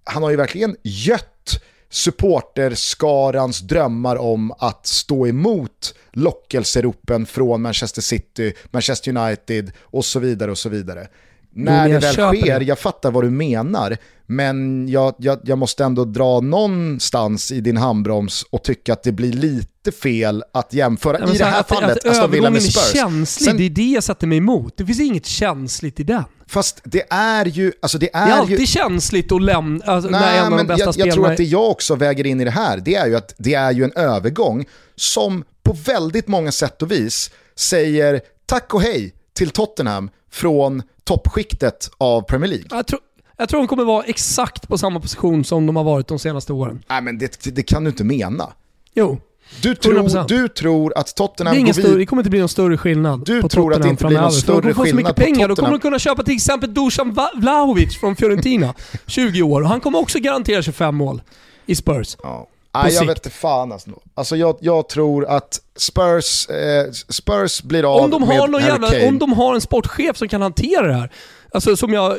han 0.03 0.23
har 0.23 0.29
ju 0.29 0.35
verkligen 0.35 0.75
gött 0.83 1.61
supporterskarans 1.89 3.59
drömmar 3.59 4.15
om 4.15 4.51
att 4.51 4.85
stå 4.85 5.27
emot 5.27 5.95
lockelseropen 6.11 7.25
från 7.25 7.61
Manchester 7.61 8.01
City, 8.01 8.53
Manchester 8.71 9.17
United 9.17 9.71
och 9.81 10.05
så 10.05 10.19
vidare 10.19 10.51
och 10.51 10.57
så 10.57 10.69
vidare. 10.69 11.07
När 11.53 11.89
det 11.89 11.99
väl 11.99 12.13
sker, 12.13 12.59
det. 12.59 12.65
jag 12.65 12.79
fattar 12.79 13.11
vad 13.11 13.23
du 13.23 13.29
menar, 13.29 13.97
men 14.25 14.87
jag, 14.89 15.15
jag, 15.17 15.39
jag 15.43 15.57
måste 15.57 15.83
ändå 15.83 16.05
dra 16.05 16.39
någonstans 16.39 17.51
i 17.51 17.61
din 17.61 17.77
handbroms 17.77 18.45
och 18.49 18.63
tycka 18.63 18.93
att 18.93 19.03
det 19.03 19.11
blir 19.11 19.33
lite 19.33 19.91
fel 19.91 20.43
att 20.53 20.73
jämföra 20.73 21.19
ja, 21.19 21.33
i 21.33 21.37
det 21.37 21.45
här 21.45 21.59
att, 21.59 21.67
fallet 21.67 21.97
att 21.97 22.05
Aston 22.05 22.31
Villa 22.31 22.49
med 22.49 22.63
Spurs. 22.63 22.95
är 22.95 22.97
känslig, 22.97 23.45
Sen, 23.45 23.57
det 23.57 23.63
är 23.63 23.69
det 23.69 23.91
jag 23.91 24.03
sätter 24.03 24.27
mig 24.27 24.37
emot. 24.37 24.73
Det 24.77 24.85
finns 24.85 24.99
inget 24.99 25.25
känsligt 25.25 25.99
i 25.99 26.03
den. 26.03 26.23
Fast 26.47 26.81
det 26.83 27.03
är 27.09 27.45
ju... 27.45 27.71
Alltså 27.81 27.97
det, 27.97 28.15
är 28.15 28.25
det 28.25 28.31
är 28.31 28.37
alltid 28.37 28.59
ju... 28.59 28.65
känsligt 28.65 29.31
att 29.31 29.41
lämna 29.41 29.85
alltså, 29.85 30.09
Nej, 30.09 30.21
när 30.21 30.45
en 30.45 30.53
av 30.53 30.57
de 30.57 30.67
bästa 30.67 30.85
jag, 30.85 30.93
spelarna... 30.93 31.09
Jag 31.09 31.15
tror 31.15 31.31
att 31.31 31.37
det 31.37 31.43
jag 31.43 31.69
också 31.69 31.95
väger 31.95 32.25
in 32.25 32.41
i 32.41 32.43
det 32.43 32.51
här, 32.51 32.77
det 32.77 32.95
är 32.95 33.07
ju 33.07 33.15
att 33.15 33.33
det 33.37 33.53
är 33.53 33.71
ju 33.71 33.83
en 33.83 33.93
övergång 33.95 34.65
som 34.95 35.43
på 35.63 35.73
väldigt 35.73 36.27
många 36.27 36.51
sätt 36.51 36.81
och 36.81 36.91
vis 36.91 37.31
säger 37.55 38.21
tack 38.45 38.73
och 38.73 38.81
hej 38.81 39.13
till 39.33 39.49
Tottenham 39.49 40.09
från 40.31 40.83
toppskiktet 41.03 41.91
av 41.97 42.21
Premier 42.21 42.49
League. 42.49 42.65
Jag 42.69 42.87
tror, 42.87 42.99
jag 43.37 43.49
tror 43.49 43.59
de 43.59 43.67
kommer 43.67 43.83
vara 43.83 44.03
exakt 44.03 44.67
på 44.67 44.77
samma 44.77 44.99
position 44.99 45.43
som 45.43 45.65
de 45.65 45.75
har 45.75 45.83
varit 45.83 46.07
de 46.07 46.19
senaste 46.19 46.53
åren. 46.53 46.83
Nej 46.89 47.01
men 47.01 47.17
det, 47.17 47.55
det 47.55 47.63
kan 47.63 47.83
du 47.83 47.89
inte 47.89 48.03
mena. 48.03 48.53
Jo. 48.93 49.19
Du 49.61 49.75
tror, 49.75 50.27
du 50.27 50.47
tror 50.47 50.97
att 50.97 51.15
Tottenham 51.15 51.55
det, 51.55 51.61
går 51.61 51.73
större, 51.73 51.97
det 51.97 52.05
kommer 52.05 52.21
inte 52.21 52.29
bli 52.29 52.39
någon 52.39 52.49
större 52.49 52.77
skillnad 52.77 53.25
Du 53.25 53.41
tror 53.41 53.49
Tottenham 53.49 53.73
att 53.73 53.81
det 53.81 53.89
inte 53.89 54.05
blir 54.05 54.21
någon 54.21 54.31
större 54.31 54.61
skillnad 54.61 54.75
på 54.75 54.81
Tottenham? 54.83 54.89
Så 54.89 54.95
mycket 54.95 55.15
pengar, 55.15 55.47
då 55.47 55.55
kommer 55.55 55.71
de 55.71 55.79
kunna 55.79 55.99
köpa 55.99 56.23
till 56.23 56.35
exempel 56.35 56.73
Dusan 56.73 57.17
Vlahovic 57.35 57.97
från 57.99 58.15
Fiorentina, 58.15 58.73
20 59.05 59.41
år. 59.41 59.61
Och 59.61 59.67
han 59.67 59.79
kommer 59.79 59.99
också 59.99 60.19
garantera 60.19 60.61
25 60.61 60.95
mål 60.95 61.21
i 61.65 61.75
Spurs. 61.75 62.17
Ja. 62.23 62.47
Nej, 62.73 62.93
jag 62.93 63.05
vet 63.05 63.17
inte 63.17 63.29
fan 63.29 63.71
alltså. 63.71 63.89
alltså 64.13 64.35
jag, 64.35 64.57
jag 64.61 64.89
tror 64.89 65.25
att 65.25 65.61
Spurs, 65.75 66.49
eh, 66.49 66.91
Spurs 66.91 67.61
blir 67.61 67.95
av 67.95 68.03
om 68.03 68.09
de 68.09 68.23
har 68.23 68.47
med 68.47 68.61
jävla, 68.61 69.07
Om 69.07 69.19
de 69.19 69.33
har 69.33 69.55
en 69.55 69.61
sportchef 69.61 70.17
som 70.17 70.27
kan 70.27 70.41
hantera 70.41 70.87
det 70.87 70.93
här. 70.93 71.11
Alltså 71.53 71.75
som 71.75 71.93
jag, 71.93 72.17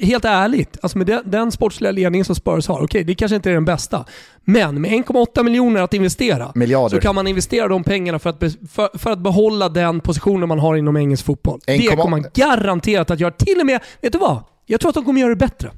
helt 0.00 0.24
ärligt, 0.24 0.78
alltså 0.82 0.98
med 0.98 1.06
den, 1.06 1.30
den 1.30 1.52
sportsliga 1.52 1.92
ledningen 1.92 2.24
som 2.24 2.34
Spurs 2.34 2.68
har, 2.68 2.74
okej 2.74 2.84
okay, 2.84 3.04
det 3.04 3.14
kanske 3.14 3.36
inte 3.36 3.50
är 3.50 3.54
den 3.54 3.64
bästa. 3.64 4.04
Men 4.44 4.80
med 4.80 4.90
1,8 4.90 5.42
miljoner 5.42 5.82
att 5.82 5.94
investera 5.94 6.52
Miljarder. 6.54 6.96
så 6.96 7.00
kan 7.00 7.14
man 7.14 7.26
investera 7.26 7.68
de 7.68 7.84
pengarna 7.84 8.18
för 8.18 8.30
att, 8.30 8.38
be, 8.38 8.50
för, 8.50 8.98
för, 8.98 9.10
att 9.10 9.18
behålla 9.18 9.68
den 9.68 10.00
positionen 10.00 10.48
man 10.48 10.58
har 10.58 10.76
inom 10.76 10.96
engelsk 10.96 11.24
fotboll. 11.24 11.60
det 11.66 11.86
kommer 11.86 12.10
man 12.10 12.26
garanterat 12.34 13.10
att 13.10 13.20
göra. 13.20 13.30
Till 13.30 13.60
och 13.60 13.66
med, 13.66 13.80
vet 14.00 14.12
du 14.12 14.18
vad? 14.18 14.42
Jag 14.66 14.80
tror 14.80 14.88
att 14.88 14.94
de 14.94 15.04
kommer 15.04 15.20
göra 15.20 15.30
det 15.30 15.36
bättre. 15.36 15.70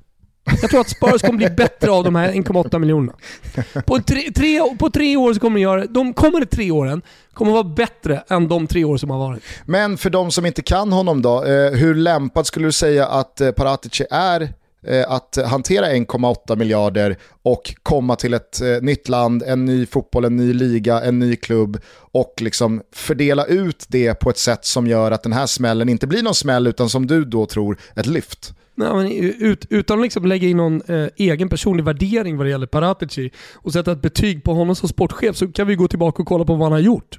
Jag 0.45 0.71
tror 0.71 0.81
att 0.81 0.89
Spurs 0.89 1.23
kommer 1.23 1.37
bli 1.37 1.51
bättre 1.51 1.91
av 1.91 2.05
de 2.05 2.15
här 2.15 2.33
1,8 2.33 2.79
miljonerna. 2.79 3.13
På 3.87 3.99
tre, 3.99 4.31
tre, 4.35 4.61
på 4.79 4.91
tre 4.91 5.17
år 5.17 5.35
så 5.35 5.41
kommer 5.41 5.57
de 5.57 5.63
göra, 5.63 5.87
de 5.87 6.15
kommande 6.15 6.47
tre 6.47 6.71
åren 6.71 7.03
kommer 7.33 7.53
vara 7.53 7.65
bättre 7.65 8.25
än 8.29 8.49
de 8.49 8.67
tre 8.67 8.85
år 8.85 8.97
som 8.97 9.11
har 9.11 9.19
varit. 9.19 9.43
Men 9.65 9.97
för 9.97 10.11
de 10.11 10.31
som 10.31 10.47
inte 10.47 10.63
kan 10.63 10.93
honom 10.93 11.23
då, 11.23 11.45
eh, 11.45 11.71
hur 11.71 11.95
lämpad 11.95 12.47
skulle 12.47 12.69
du 12.69 12.73
säga 12.73 13.07
att 13.07 13.41
eh, 13.41 13.51
Paratici 13.51 14.05
är 14.11 14.53
eh, 14.87 15.11
att 15.11 15.39
hantera 15.47 15.87
1,8 15.87 16.57
miljarder 16.57 17.17
och 17.43 17.75
komma 17.83 18.17
till 18.17 18.35
ett 18.35 18.61
nytt 18.83 19.09
land, 19.09 19.43
en 19.43 19.65
ny 19.65 19.87
fotboll, 19.87 20.25
en 20.25 20.37
ny 20.37 20.53
liga, 20.53 21.01
en 21.01 21.19
ny 21.19 21.37
klubb 21.37 21.81
och 21.97 22.35
liksom 22.39 22.83
fördela 22.93 23.45
ut 23.45 23.85
det 23.89 24.15
på 24.15 24.31
ett 24.31 24.39
sätt 24.39 24.65
som 24.65 24.87
gör 24.87 25.11
att 25.11 25.23
den 25.23 25.33
här 25.33 25.47
smällen 25.47 25.89
inte 25.89 26.07
blir 26.07 26.23
någon 26.23 26.35
smäll 26.35 26.67
utan 26.67 26.89
som 26.89 27.07
du 27.07 27.25
då 27.25 27.47
tror 27.47 27.79
ett 27.95 28.07
lyft. 28.07 28.55
Nej, 28.75 28.95
men 28.95 29.13
ut, 29.41 29.67
utan 29.71 29.99
att 29.99 30.03
liksom 30.03 30.27
lägga 30.27 30.49
in 30.49 30.57
någon 30.57 30.83
eh, 30.89 31.09
egen 31.17 31.49
personlig 31.49 31.85
värdering 31.85 32.37
vad 32.37 32.47
det 32.47 32.51
gäller 32.51 32.67
Paratici 32.67 33.31
och 33.55 33.73
sätta 33.73 33.93
ett 33.93 34.03
betyg 34.03 34.45
på 34.45 34.55
honom 34.55 34.77
som 34.77 34.89
sportchef 34.89 35.37
så 35.37 35.49
kan 35.49 35.67
vi 35.67 35.75
gå 35.75 35.89
tillbaka 35.89 36.23
och 36.23 36.29
kolla 36.29 36.45
på 36.45 36.55
vad 36.55 36.63
han 36.63 36.73
har 36.73 36.79
gjort. 36.79 37.19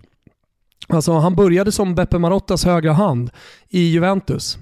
Alltså, 0.88 1.12
han 1.12 1.36
började 1.36 1.72
som 1.72 1.96
Beppe 1.96 2.20
Marottas 2.20 2.66
högra 2.66 2.94
hand 2.94 3.30
i 3.70 3.82
Juventus. 3.82 4.58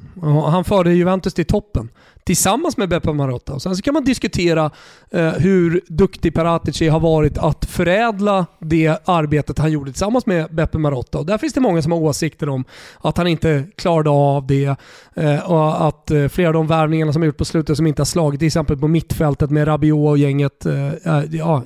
Han 0.45 0.63
förde 0.63 0.93
Juventus 0.93 1.33
till 1.33 1.45
toppen 1.45 1.89
tillsammans 2.23 2.77
med 2.77 2.89
Beppe 2.89 3.13
Marotta. 3.13 3.59
Sen 3.59 3.75
så 3.75 3.81
kan 3.81 3.93
man 3.93 4.03
diskutera 4.03 4.71
eh, 5.11 5.29
hur 5.29 5.81
duktig 5.87 6.33
Paratici 6.33 6.87
har 6.87 6.99
varit 6.99 7.37
att 7.37 7.65
förädla 7.65 8.45
det 8.59 8.97
arbetet 9.05 9.59
han 9.59 9.71
gjorde 9.71 9.91
tillsammans 9.91 10.25
med 10.25 10.55
Beppe 10.55 10.77
Marotta. 10.77 11.19
Och 11.19 11.25
där 11.25 11.37
finns 11.37 11.53
det 11.53 11.59
många 11.61 11.81
som 11.81 11.91
har 11.91 11.99
åsikter 11.99 12.49
om 12.49 12.65
att 13.01 13.17
han 13.17 13.27
inte 13.27 13.63
klarade 13.75 14.09
av 14.09 14.47
det 14.47 14.75
eh, 15.15 15.51
och 15.51 15.87
att 15.87 16.11
eh, 16.11 16.27
flera 16.27 16.47
av 16.47 16.53
de 16.53 16.67
värvningarna 16.67 17.13
som 17.13 17.21
har 17.21 17.27
gjort 17.27 17.37
på 17.37 17.45
slutet 17.45 17.77
som 17.77 17.87
inte 17.87 18.01
har 18.01 18.05
slagit, 18.05 18.39
till 18.39 18.47
exempel 18.47 18.77
på 18.77 18.87
mittfältet 18.87 19.49
med 19.49 19.67
Rabiot 19.67 20.09
och 20.09 20.17
gänget, 20.17 20.65
eh, 20.65 20.93
ja, 21.31 21.63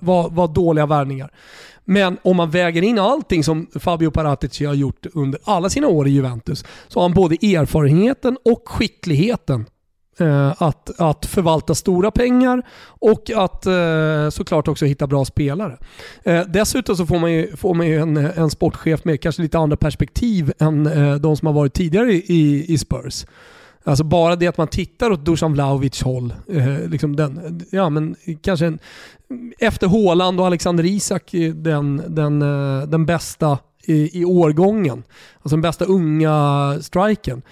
var, 0.00 0.30
var 0.30 0.48
dåliga 0.48 0.86
värvningar. 0.86 1.30
Men 1.84 2.18
om 2.22 2.36
man 2.36 2.50
väger 2.50 2.82
in 2.82 2.98
allting 2.98 3.44
som 3.44 3.66
Fabio 3.80 4.10
Paratici 4.10 4.64
har 4.64 4.74
gjort 4.74 5.06
under 5.12 5.40
alla 5.44 5.70
sina 5.70 5.88
år 5.88 6.08
i 6.08 6.10
Juventus 6.10 6.64
så 6.88 7.00
har 7.00 7.04
han 7.04 7.14
både 7.14 7.34
erfarenheten 7.34 8.38
och 8.44 8.62
skickligheten 8.68 9.66
Eh, 10.18 10.62
att, 10.62 11.00
att 11.00 11.26
förvalta 11.26 11.74
stora 11.74 12.10
pengar 12.10 12.62
och 12.86 13.30
att 13.36 13.66
eh, 13.66 14.30
såklart 14.30 14.68
också 14.68 14.84
hitta 14.84 15.06
bra 15.06 15.24
spelare. 15.24 15.78
Eh, 16.22 16.42
dessutom 16.48 16.96
så 16.96 17.06
får 17.06 17.18
man 17.18 17.32
ju, 17.32 17.56
får 17.56 17.74
man 17.74 17.86
ju 17.86 18.00
en, 18.00 18.16
en 18.16 18.50
sportchef 18.50 19.04
med 19.04 19.20
kanske 19.20 19.42
lite 19.42 19.58
andra 19.58 19.76
perspektiv 19.76 20.52
än 20.58 20.86
eh, 20.86 21.14
de 21.14 21.36
som 21.36 21.46
har 21.46 21.52
varit 21.52 21.74
tidigare 21.74 22.12
i, 22.12 22.64
i 22.68 22.78
Spurs. 22.78 23.26
Alltså 23.84 24.04
bara 24.04 24.36
det 24.36 24.46
att 24.46 24.58
man 24.58 24.68
tittar 24.68 25.10
åt 25.10 25.24
Dusan 25.24 25.52
Vlahovic 25.52 26.02
håll, 26.02 26.34
eh, 26.48 26.88
liksom 26.88 27.16
den, 27.16 27.64
ja, 27.70 27.90
men 27.90 28.16
kanske 28.42 28.66
en, 28.66 28.78
efter 29.58 29.86
Håland 29.86 30.40
och 30.40 30.46
Alexander 30.46 30.84
Isak 30.84 31.34
eh, 31.34 31.54
den, 31.54 32.02
den, 32.08 32.42
eh, 32.42 32.88
den 32.88 33.06
bästa 33.06 33.58
i, 33.86 34.20
i 34.20 34.24
årgången. 34.24 35.02
Alltså 35.36 35.56
den 35.56 35.60
bästa 35.60 35.84
unga 35.84 36.78
striken. 36.82 37.42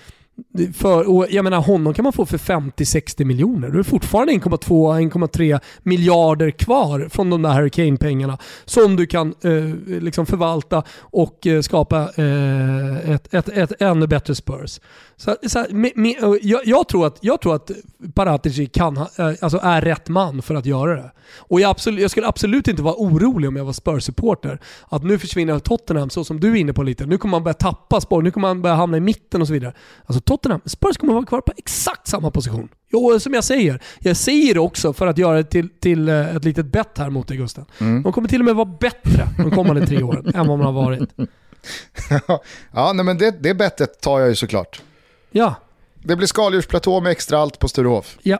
För, 0.74 1.10
och 1.10 1.26
jag 1.30 1.44
menar 1.44 1.60
honom 1.60 1.94
kan 1.94 2.02
man 2.02 2.12
få 2.12 2.26
för 2.26 2.38
50-60 2.38 3.24
miljoner. 3.24 3.68
Då 3.68 3.74
är 3.74 3.78
det 3.78 3.84
fortfarande 3.84 4.32
1,2-1,3 4.32 5.60
miljarder 5.82 6.50
kvar 6.50 7.08
från 7.10 7.30
de 7.30 7.42
där 7.42 7.54
Hurricane-pengarna 7.54 8.38
som 8.64 8.96
du 8.96 9.06
kan 9.06 9.34
eh, 9.42 10.00
liksom 10.02 10.26
förvalta 10.26 10.82
och 11.00 11.46
eh, 11.46 11.60
skapa 11.60 12.10
eh, 12.16 13.10
ett, 13.10 13.34
ett, 13.34 13.48
ett 13.48 13.82
ännu 13.82 14.06
bättre 14.06 14.34
Spurs. 14.34 14.80
Så, 15.16 15.36
så 15.48 15.58
här, 15.58 15.68
med, 15.70 15.92
med, 15.94 16.22
eh, 16.22 16.34
jag, 16.42 16.60
jag, 16.64 16.88
tror 16.88 17.06
att, 17.06 17.18
jag 17.20 17.40
tror 17.40 17.54
att 17.54 17.70
Paratici 18.14 18.66
kan, 18.66 18.96
eh, 18.96 19.06
alltså 19.40 19.58
är 19.62 19.80
rätt 19.80 20.08
man 20.08 20.42
för 20.42 20.54
att 20.54 20.66
göra 20.66 20.96
det. 20.96 21.12
Och 21.36 21.60
jag, 21.60 21.70
absolut, 21.70 22.00
jag 22.00 22.10
skulle 22.10 22.26
absolut 22.26 22.68
inte 22.68 22.82
vara 22.82 22.94
orolig 22.94 23.48
om 23.48 23.56
jag 23.56 23.64
var 23.64 23.72
Spurs-supporter. 23.72 24.58
Att 24.88 25.04
nu 25.04 25.18
försvinner 25.18 25.58
Tottenham, 25.58 26.10
så 26.10 26.24
som 26.24 26.40
du 26.40 26.50
är 26.50 26.56
inne 26.56 26.72
på 26.72 26.82
lite. 26.82 27.06
Nu 27.06 27.18
kommer 27.18 27.30
man 27.30 27.44
börja 27.44 27.54
tappa 27.54 28.00
spår, 28.00 28.22
nu 28.22 28.30
kommer 28.30 28.48
man 28.48 28.62
börja 28.62 28.76
hamna 28.76 28.96
i 28.96 29.00
mitten 29.00 29.40
och 29.40 29.46
så 29.46 29.52
vidare. 29.52 29.72
Alltså 30.06 30.20
Tottenham, 30.24 30.60
Spurs 30.64 30.96
kommer 30.96 31.12
vara 31.12 31.26
kvar 31.26 31.40
på 31.40 31.52
exakt 31.56 32.08
samma 32.08 32.30
position. 32.30 32.68
Jo, 32.90 33.20
som 33.20 33.34
jag 33.34 33.44
säger. 33.44 33.82
Jag 33.98 34.16
säger 34.16 34.54
det 34.54 34.60
också 34.60 34.92
för 34.92 35.06
att 35.06 35.18
göra 35.18 35.36
det 35.36 35.44
till, 35.44 35.68
till 35.68 36.08
eh, 36.08 36.36
ett 36.36 36.44
litet 36.44 36.66
bett 36.66 36.98
här 36.98 37.10
mot 37.10 37.28
dig 37.28 37.36
Gusten. 37.36 37.64
Mm. 37.78 38.02
De 38.02 38.12
kommer 38.12 38.28
till 38.28 38.40
och 38.40 38.44
med 38.44 38.54
vara 38.54 38.76
bättre 38.80 39.28
de 39.38 39.50
kommande 39.50 39.86
tre 39.86 40.02
åren 40.02 40.34
än 40.34 40.46
vad 40.46 40.58
man 40.58 40.74
har 40.74 40.82
varit. 40.82 41.10
ja, 42.72 42.92
nej, 42.92 43.04
men 43.04 43.18
det, 43.18 43.42
det 43.42 43.54
bettet 43.54 44.00
tar 44.00 44.20
jag 44.20 44.28
ju 44.28 44.34
såklart. 44.34 44.82
Ja. 45.30 45.54
Det 45.94 46.16
blir 46.16 46.26
skaldjursplatå 46.26 47.00
med 47.00 47.12
extra 47.12 47.38
allt 47.38 47.58
på 47.58 47.68
Sturehof. 47.68 48.18
Ja, 48.22 48.38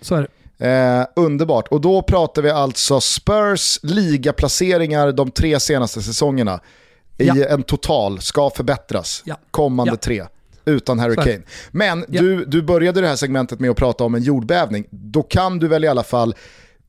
så 0.00 0.14
är 0.14 0.20
det. 0.22 0.28
Eh, 0.62 1.06
underbart. 1.16 1.68
Och 1.68 1.80
då 1.80 2.02
pratar 2.02 2.42
vi 2.42 2.50
alltså 2.50 3.00
Spurs 3.00 3.78
ligaplaceringar 3.82 5.12
de 5.12 5.30
tre 5.30 5.60
senaste 5.60 6.02
säsongerna 6.02 6.60
i 7.18 7.26
ja. 7.26 7.46
en 7.48 7.62
total 7.62 8.20
ska 8.20 8.50
förbättras 8.50 9.22
ja. 9.24 9.36
kommande 9.50 9.92
ja. 9.92 9.96
tre 9.96 10.24
utan 10.64 10.98
Harry 10.98 11.16
Kane. 11.16 11.42
Men 11.70 12.04
du, 12.08 12.44
du 12.44 12.62
började 12.62 13.00
det 13.00 13.08
här 13.08 13.16
segmentet 13.16 13.60
med 13.60 13.70
att 13.70 13.76
prata 13.76 14.04
om 14.04 14.14
en 14.14 14.22
jordbävning. 14.22 14.84
Då 14.90 15.22
kan 15.22 15.58
du 15.58 15.68
väl 15.68 15.84
i 15.84 15.88
alla 15.88 16.02
fall 16.02 16.34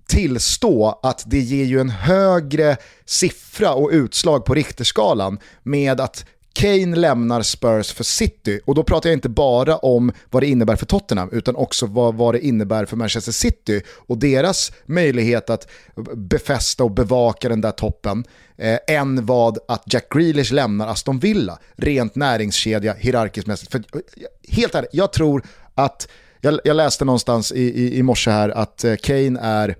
tillstå 0.08 1.00
att 1.04 1.24
det 1.26 1.40
ger 1.40 1.66
ju 1.66 1.80
en 1.80 1.90
högre 1.90 2.78
siffra 3.06 3.74
och 3.74 3.90
utslag 3.92 4.46
på 4.46 4.54
Richterskalan 4.54 5.40
med 5.64 6.02
att 6.02 6.26
Kane 6.54 6.96
lämnar 6.96 7.42
Spurs 7.42 7.94
för 7.94 8.04
City 8.04 8.60
och 8.66 8.76
då 8.76 8.84
pratar 8.84 9.10
jag 9.10 9.18
inte 9.18 9.30
bara 9.30 9.78
om 9.78 10.12
vad 10.30 10.44
det 10.44 10.48
innebär 10.48 10.76
för 10.76 10.86
Tottenham 10.86 11.30
utan 11.32 11.56
också 11.56 11.86
vad, 11.86 12.16
vad 12.16 12.34
det 12.34 12.46
innebär 12.46 12.86
för 12.86 12.98
Manchester 12.98 13.32
City 13.32 13.82
och 13.88 14.18
deras 14.18 14.72
möjlighet 14.86 15.50
att 15.50 15.68
befästa 16.16 16.84
och 16.84 16.92
bevaka 16.92 17.50
den 17.50 17.62
där 17.62 17.72
toppen 17.72 18.26
eh, 18.58 18.80
än 18.88 19.26
vad 19.26 19.58
att 19.68 19.84
Jack 19.94 20.14
Grealish 20.14 20.54
lämnar 20.54 20.88
Aston 20.88 21.20
Villa 21.20 21.60
rent 21.76 22.16
näringskedja 22.16 22.94
hierarkiskt 22.94 23.48
mässigt. 23.48 23.72
För, 23.72 23.80
eh, 23.80 24.02
helt 24.50 24.76
ärligt, 24.76 24.90
jag 24.94 25.14
tror 25.14 25.46
att, 25.76 26.08
jag, 26.42 26.60
jag 26.64 26.76
läste 26.76 27.06
någonstans 27.06 27.52
i, 27.52 27.62
i, 27.62 27.98
i 27.98 28.04
morse 28.04 28.32
här 28.32 28.50
att 28.50 28.84
eh, 28.84 28.96
Kane 28.96 29.40
är 29.42 29.76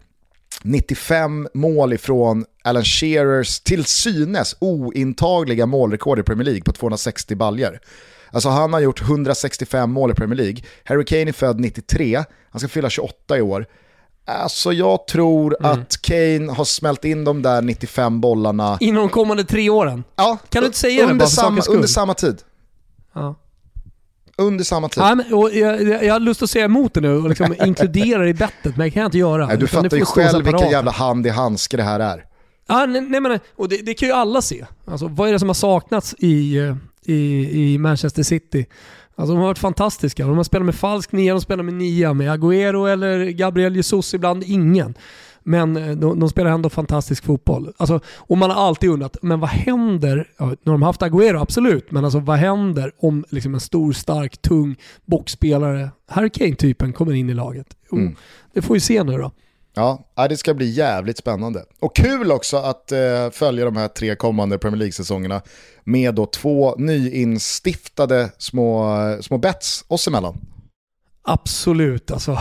95 0.64 1.48
mål 1.54 1.94
ifrån 1.94 2.46
Alan 2.64 2.84
Shearers 2.84 3.60
till 3.60 3.86
synes 3.86 4.56
ointagliga 4.60 5.66
målrekord 5.66 6.20
i 6.20 6.24
Premier 6.24 6.46
League 6.46 6.62
på 6.62 6.72
260 6.72 7.36
baljer. 7.36 7.80
Alltså 8.32 8.50
han 8.50 8.74
har 8.74 8.80
gjort 8.80 9.02
165 9.02 9.92
mål 9.92 10.12
i 10.12 10.14
Premier 10.14 10.38
League. 10.38 10.58
Harry 10.84 11.06
Kane 11.06 11.22
är 11.22 11.34
född 11.34 11.60
93, 11.60 12.24
han 12.50 12.60
ska 12.60 12.68
fylla 12.68 12.90
28 12.90 13.38
i 13.38 13.42
år. 13.42 13.66
Alltså 14.26 14.74
jag 14.74 15.08
tror 15.08 15.58
mm. 15.60 15.72
att 15.72 16.02
Kane 16.02 16.52
har 16.52 16.66
smält 16.66 17.06
in 17.06 17.24
de 17.24 17.42
där 17.42 17.62
95 17.62 18.22
bollarna. 18.22 18.78
Inom 18.80 19.02
de 19.02 19.10
kommande 19.10 19.44
tre 19.44 19.70
åren? 19.70 20.04
Ja. 20.16 20.38
Kan 20.50 20.62
du 20.62 20.66
inte 20.66 20.80
säga 20.80 21.02
under 21.02 21.14
det 21.14 21.20
bara 21.20 21.28
samma, 21.28 21.62
Under 21.70 21.88
samma 21.88 22.14
tid. 22.14 22.42
Ja 23.14 23.36
under 24.38 24.64
samma 24.64 24.90
tid. 24.90 25.04
Ja, 25.04 25.16
men, 25.16 25.34
och 25.34 25.54
jag, 25.54 26.04
jag 26.04 26.14
har 26.14 26.20
lust 26.20 26.44
att 26.44 26.50
säga 26.50 26.66
emot 26.66 26.94
det 26.94 27.02
nu 27.02 27.18
och 27.18 27.30
liksom 27.30 27.56
inkludera 27.66 28.24
det 28.24 28.30
i 28.30 28.34
bettet, 28.34 28.78
men 28.78 28.80
det 28.80 28.92
kan 28.92 29.02
jag 29.02 29.08
inte 29.08 29.18
göra. 29.18 29.48
Nej, 29.48 29.58
du 29.58 29.68
fattar 29.68 29.98
ju 29.98 30.06
själv 30.06 30.46
vilken 30.46 30.70
jävla 30.70 30.92
hand 30.92 31.28
i 31.28 31.30
handske 31.30 31.78
det 31.78 31.84
här 31.84 32.00
är. 32.00 32.26
Ja, 32.68 32.86
nej, 32.86 33.02
nej 33.02 33.22
men, 33.22 33.40
och 33.56 33.70
det, 33.70 33.78
det, 33.78 33.94
kan 33.94 34.10
ju 34.10 34.14
alla 34.14 34.42
se. 34.42 34.66
Alltså, 34.86 35.08
vad 35.08 35.30
är 35.30 35.34
det 35.34 35.40
som 35.40 35.50
har 35.50 35.54
saknats 35.54 36.16
i, 36.18 36.58
i, 37.06 37.16
i 37.74 37.78
Manchester 37.78 38.24
City? 38.24 38.66
Alltså, 39.16 39.34
de 39.34 39.40
har 39.40 39.48
varit 39.48 39.60
fantastiska. 39.60 40.26
De 40.26 40.38
har 40.38 40.44
spelat 40.44 40.66
med 40.66 40.76
falsk 40.76 41.12
nia, 41.12 41.34
de 41.34 41.42
spelar 41.42 41.64
med 41.64 41.74
nia, 41.74 42.14
med 42.14 42.32
Agüero 42.32 42.90
eller 42.90 43.26
Gabriel 43.26 43.76
Jesus, 43.76 44.14
ibland 44.14 44.44
ingen. 44.44 44.94
Men 45.44 45.78
eh, 45.78 45.92
de, 45.92 46.20
de, 46.20 46.30
spelar 46.30 46.52
ändå 46.52 46.70
fantastisk 46.70 47.24
fotboll. 47.24 47.74
Alltså, 47.78 48.00
och 48.08 48.38
man 48.38 48.50
har 48.50 48.68
alltid 48.68 48.90
undrat, 48.90 49.18
men 49.22 49.40
vad 49.40 49.50
händer? 49.50 50.30
Ja, 50.38 50.46
nu 50.46 50.56
har 50.66 50.72
de 50.72 50.82
haft 50.82 51.02
Agüero, 51.02 51.42
absolut, 51.42 51.92
men 51.92 52.04
alltså, 52.04 52.20
vad 52.20 52.38
händer 52.38 52.92
om 53.00 53.26
liksom, 53.30 53.54
en 53.54 53.60
stor, 53.60 53.94
stark, 53.94 54.42
tung 54.42 54.76
boxspelare, 55.06 55.90
Harry 56.08 56.30
Kane-typen, 56.30 56.94
kommer 56.94 57.14
in 57.14 57.30
i 57.30 57.34
laget? 57.34 57.68
Oh, 57.90 58.00
mm. 58.00 58.16
Det 58.54 58.62
får 58.62 58.74
vi 58.74 58.80
se 58.80 59.04
nu 59.04 59.18
då. 59.18 59.32
Ja, 59.76 60.06
det 60.30 60.38
ska 60.38 60.54
bli 60.54 60.70
jävligt 60.70 61.18
spännande. 61.18 61.66
Och 61.80 61.96
kul 61.96 62.32
också 62.32 62.58
att 62.58 62.92
eh, 62.92 63.30
följa 63.32 63.66
de 63.66 63.78
här 63.78 63.88
tre 63.88 64.16
kommande 64.16 64.58
Premier 64.58 64.80
League-säsongerna 64.80 65.42
med 65.84 66.16
då 66.16 66.26
två 66.26 66.76
nyinstiftade 66.76 68.30
små, 68.38 68.98
små 69.22 69.38
bets 69.38 69.86
oss 69.88 70.08
emellan. 70.08 70.38
Absolut 71.26 72.12
alltså. 72.12 72.32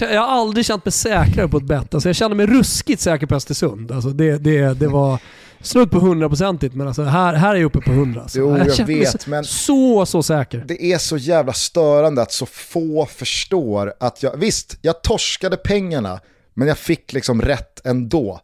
Jag, 0.00 0.20
har 0.20 0.28
aldrig 0.28 0.66
känt 0.66 0.84
mig 0.84 0.92
säkrare 0.92 1.48
på 1.48 1.56
ett 1.56 1.64
bett. 1.64 1.94
Alltså, 1.94 2.08
jag 2.08 2.16
kände 2.16 2.36
mig 2.36 2.46
ruskigt 2.46 3.02
säker 3.02 3.26
på 3.26 3.34
Östersund. 3.34 3.92
Alltså, 3.92 4.08
det, 4.08 4.38
det, 4.38 4.74
det 4.74 4.88
var 4.88 5.18
snudd 5.60 5.90
på 5.90 5.98
hundraprocentigt 5.98 6.74
men 6.74 6.86
alltså, 6.86 7.02
här, 7.02 7.34
här 7.34 7.50
är 7.50 7.58
jag 7.58 7.64
uppe 7.64 7.80
på 7.80 7.90
hundra. 7.90 8.22
Alltså. 8.22 8.38
Jo, 8.38 8.58
jag, 8.58 8.68
jag 8.68 8.86
vet, 8.86 9.22
så, 9.22 9.30
men 9.30 9.44
så, 9.44 10.06
så 10.06 10.22
säker. 10.22 10.64
Det 10.68 10.84
är 10.84 10.98
så 10.98 11.16
jävla 11.16 11.52
störande 11.52 12.22
att 12.22 12.32
så 12.32 12.46
få 12.46 13.06
förstår 13.06 13.94
att 14.00 14.22
jag, 14.22 14.36
visst, 14.36 14.78
jag 14.82 15.02
torskade 15.02 15.56
pengarna 15.56 16.20
men 16.54 16.68
jag 16.68 16.78
fick 16.78 17.12
liksom 17.12 17.42
rätt 17.42 17.86
ändå. 17.86 18.40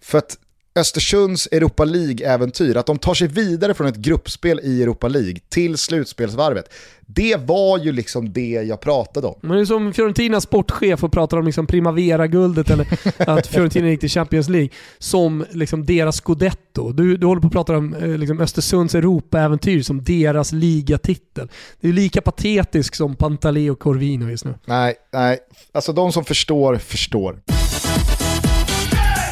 För 0.00 0.18
att 0.18 0.36
Östersunds 0.74 1.48
Europa 1.52 1.84
League-äventyr, 1.84 2.76
att 2.76 2.86
de 2.86 2.98
tar 2.98 3.14
sig 3.14 3.28
vidare 3.28 3.74
från 3.74 3.86
ett 3.86 3.96
gruppspel 3.96 4.60
i 4.62 4.82
Europa 4.82 5.08
League 5.08 5.36
till 5.48 5.78
slutspelsvarvet. 5.78 6.72
Det 7.06 7.36
var 7.36 7.78
ju 7.78 7.92
liksom 7.92 8.32
det 8.32 8.50
jag 8.50 8.80
pratade 8.80 9.26
om. 9.26 9.34
Men 9.40 9.56
det 9.56 9.60
är 9.60 9.64
som 9.64 9.92
Fiorentinas 9.92 10.44
sportchef 10.44 11.04
och 11.04 11.12
pratar 11.12 11.36
om 11.36 11.46
liksom 11.46 11.66
Primavera-guldet 11.66 12.70
eller 12.70 12.86
att 13.30 13.46
Fiorentina 13.46 13.88
gick 13.88 14.00
till 14.00 14.10
Champions 14.10 14.48
League 14.48 14.68
som 14.98 15.44
liksom 15.50 15.86
deras 15.86 16.16
scudetto. 16.20 16.92
Du, 16.92 17.16
du 17.16 17.26
håller 17.26 17.40
på 17.40 17.46
att 17.46 17.52
prata 17.52 17.76
om 17.76 17.94
eh, 17.94 18.08
liksom 18.08 18.40
Östersunds 18.40 18.94
Europa-äventyr 18.94 19.82
som 19.82 20.04
deras 20.04 20.52
ligatitel. 20.52 21.48
Det 21.80 21.88
är 21.88 21.92
lika 21.92 22.20
patetiskt 22.20 22.96
som 22.96 23.16
Pantaleo 23.16 23.74
Corvino 23.74 24.30
just 24.30 24.44
nu. 24.44 24.54
Nej, 24.64 24.94
nej. 25.12 25.38
Alltså 25.72 25.92
de 25.92 26.12
som 26.12 26.24
förstår, 26.24 26.76
förstår. 26.76 27.40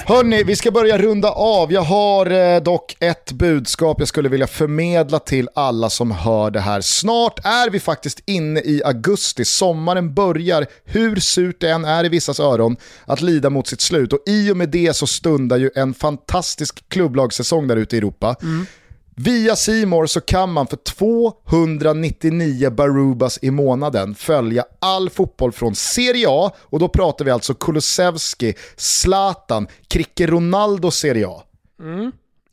Hörni, 0.07 0.43
vi 0.43 0.57
ska 0.57 0.71
börja 0.71 0.99
runda 0.99 1.31
av. 1.31 1.73
Jag 1.73 1.83
har 1.83 2.31
eh, 2.31 2.63
dock 2.63 2.97
ett 3.01 3.33
budskap 3.33 3.97
jag 3.99 4.09
skulle 4.09 4.29
vilja 4.29 4.47
förmedla 4.47 5.19
till 5.19 5.49
alla 5.55 5.91
som 5.91 6.11
hör 6.11 6.51
det 6.51 6.61
här. 6.61 6.81
Snart 6.81 7.39
är 7.45 7.71
vi 7.71 7.81
faktiskt 7.81 8.23
inne 8.27 8.61
i 8.61 8.83
augusti. 8.85 9.45
Sommaren 9.45 10.15
börjar, 10.15 10.67
hur 10.85 11.17
surt 11.17 11.61
det 11.61 11.71
än 11.71 11.85
är 11.85 12.05
i 12.05 12.09
vissas 12.09 12.41
öron, 12.41 12.77
att 13.05 13.21
lida 13.21 13.51
mot 13.51 13.67
sitt 13.67 13.81
slut. 13.81 14.13
Och 14.13 14.23
i 14.27 14.53
och 14.53 14.57
med 14.57 14.69
det 14.69 14.97
så 14.97 15.07
stundar 15.07 15.57
ju 15.57 15.71
en 15.75 15.95
fantastisk 15.95 16.89
klubblagssäsong 16.89 17.69
där 17.69 17.77
ute 17.77 17.97
i 17.97 17.99
Europa. 17.99 18.37
Mm. 18.43 18.67
Via 19.25 19.57
Simor 19.57 20.07
så 20.07 20.21
kan 20.21 20.53
man 20.53 20.67
för 20.67 20.77
299 20.77 22.71
Barubas 22.71 23.39
i 23.43 23.51
månaden 23.51 24.15
följa 24.15 24.65
all 24.79 25.11
fotboll 25.11 25.53
från 25.53 25.75
Serie 25.75 26.27
A 26.29 26.53
och 26.59 26.79
då 26.79 26.89
pratar 26.89 27.25
vi 27.25 27.31
alltså 27.31 27.55
Kulusevski, 27.55 28.55
Zlatan, 28.77 29.67
Cricket 29.89 30.31
Ronaldo 30.31 30.91
Serie 30.91 31.29
A. 31.29 31.43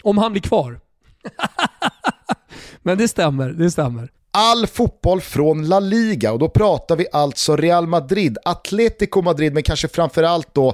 Om 0.03 0.17
han 0.17 0.31
blir 0.31 0.41
kvar. 0.41 0.79
Men 2.83 2.97
det 2.97 3.07
stämmer, 3.07 3.49
det 3.49 3.71
stämmer. 3.71 4.11
all 4.31 4.67
fotboll 4.67 5.21
från 5.21 5.67
La 5.67 5.79
Liga 5.79 6.31
och 6.31 6.39
då 6.39 6.49
pratar 6.49 6.95
vi 6.95 7.07
alltså 7.11 7.55
Real 7.55 7.87
Madrid, 7.87 8.37
Atletico 8.45 9.21
Madrid 9.21 9.53
men 9.53 9.63
kanske 9.63 9.87
framförallt 9.87 10.53
då 10.53 10.73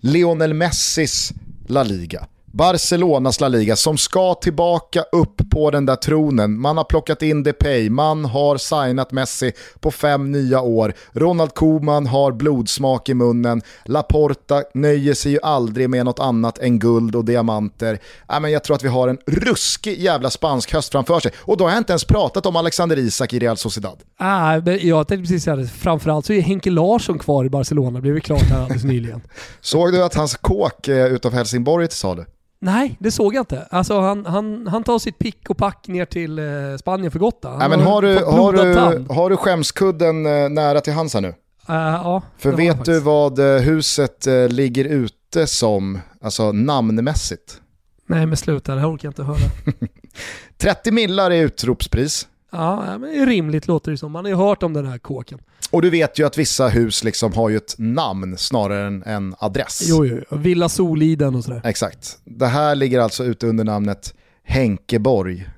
Lionel 0.00 0.54
Messis 0.54 1.32
La 1.66 1.82
Liga. 1.82 2.26
Barcelonas 2.52 3.40
La 3.40 3.48
Liga 3.48 3.76
som 3.76 3.98
ska 3.98 4.34
tillbaka 4.34 5.02
upp 5.12 5.50
på 5.50 5.70
den 5.70 5.86
där 5.86 5.96
tronen. 5.96 6.60
Man 6.60 6.76
har 6.76 6.84
plockat 6.84 7.22
in 7.22 7.42
Depay, 7.42 7.90
man 7.90 8.24
har 8.24 8.56
signat 8.56 9.12
Messi 9.12 9.52
på 9.80 9.90
fem 9.90 10.32
nya 10.32 10.60
år. 10.60 10.94
Ronald 11.12 11.54
Koeman 11.54 12.06
har 12.06 12.32
blodsmak 12.32 13.08
i 13.08 13.14
munnen. 13.14 13.62
Laporta 13.84 14.62
nöjer 14.74 15.14
sig 15.14 15.32
ju 15.32 15.38
aldrig 15.42 15.90
med 15.90 16.04
något 16.04 16.18
annat 16.18 16.58
än 16.58 16.78
guld 16.78 17.16
och 17.16 17.24
diamanter. 17.24 17.98
Ja, 18.28 18.40
men 18.40 18.50
jag 18.50 18.64
tror 18.64 18.76
att 18.76 18.84
vi 18.84 18.88
har 18.88 19.08
en 19.08 19.18
ruskig 19.26 20.00
jävla 20.00 20.30
spansk 20.30 20.72
höst 20.72 20.92
framför 20.92 21.20
sig. 21.20 21.32
Och 21.38 21.56
då 21.56 21.64
har 21.64 21.70
jag 21.70 21.78
inte 21.78 21.92
ens 21.92 22.04
pratat 22.04 22.46
om 22.46 22.56
Alexander 22.56 22.98
Isak 22.98 23.32
i 23.32 23.38
Real 23.38 23.56
Sociedad. 23.56 23.98
Ah, 24.16 24.60
men 24.60 24.78
jag 24.82 25.08
tänkte 25.08 25.22
precis 25.22 25.44
säga 25.44 25.56
det, 25.56 25.68
framförallt 25.68 26.26
så 26.26 26.32
är 26.32 26.40
Henke 26.40 26.70
Larsson 26.70 27.18
kvar 27.18 27.44
i 27.44 27.50
Barcelona, 27.50 27.90
det 27.98 28.02
blev 28.02 28.14
ju 28.14 28.20
klart 28.20 28.42
här 28.42 28.62
alldeles 28.62 28.84
nyligen. 28.84 29.20
Såg 29.60 29.92
du 29.92 30.04
att 30.04 30.14
hans 30.14 30.36
kåk 30.36 30.88
eh, 30.88 31.06
utav 31.06 31.32
Helsingborg 31.32 31.88
till 31.88 31.98
salu? 31.98 32.24
Nej, 32.60 32.96
det 33.00 33.10
såg 33.10 33.34
jag 33.34 33.42
inte. 33.42 33.66
Alltså 33.70 34.00
han, 34.00 34.26
han, 34.26 34.66
han 34.66 34.84
tar 34.84 34.98
sitt 34.98 35.18
pick 35.18 35.50
och 35.50 35.56
pack 35.56 35.88
ner 35.88 36.04
till 36.04 36.38
eh, 36.38 36.44
Spanien 36.78 37.10
för 37.10 37.18
gott. 37.18 37.38
Han 37.42 37.58
Nej, 37.58 37.68
men 37.68 37.80
har, 37.80 38.02
du, 38.02 38.18
fått 38.18 38.32
har, 38.34 38.52
du, 38.52 39.04
har 39.14 39.30
du 39.30 39.36
skämskudden 39.36 40.26
eh, 40.26 40.48
nära 40.48 40.80
till 40.80 40.92
hands 40.92 41.14
här 41.14 41.20
nu? 41.20 41.28
Eh, 41.28 41.34
ja, 41.74 42.22
För 42.38 42.50
har 42.50 42.56
vet 42.56 42.84
du 42.84 43.00
vad 43.00 43.40
huset 43.40 44.26
ligger 44.48 44.84
ute 44.84 45.46
som, 45.46 45.98
alltså 46.20 46.52
namnmässigt? 46.52 47.60
Nej 48.06 48.26
men 48.26 48.36
sluta, 48.36 48.74
det 48.74 48.80
här 48.80 48.94
orkar 48.94 49.06
jag 49.06 49.10
inte 49.10 49.22
höra. 49.22 49.36
30 50.56 50.92
millar 50.92 51.30
är 51.30 51.42
utropspris. 51.42 52.28
Ja, 52.52 52.84
ja, 52.86 52.98
men 52.98 53.10
det 53.10 53.16
är 53.16 53.26
rimligt 53.26 53.66
låter 53.66 53.90
det 53.90 53.98
som. 53.98 54.12
Man 54.12 54.24
har 54.24 54.30
ju 54.30 54.36
hört 54.36 54.62
om 54.62 54.72
den 54.72 54.86
här 54.86 54.98
kåken. 54.98 55.38
Och 55.70 55.82
du 55.82 55.90
vet 55.90 56.18
ju 56.18 56.26
att 56.26 56.38
vissa 56.38 56.68
hus 56.68 57.04
liksom 57.04 57.32
har 57.32 57.48
ju 57.48 57.56
ett 57.56 57.74
namn 57.78 58.38
snarare 58.38 58.86
än 58.86 59.02
en 59.02 59.34
adress. 59.38 59.82
Jo, 59.84 60.06
jo. 60.06 60.38
Villa 60.38 60.68
Soliden 60.68 61.34
och 61.34 61.44
sådär. 61.44 61.60
Exakt. 61.64 62.18
Det 62.24 62.46
här 62.46 62.74
ligger 62.74 63.00
alltså 63.00 63.24
ute 63.24 63.46
under 63.46 63.64
namnet 63.64 64.14
Henkeborg. 64.44 65.48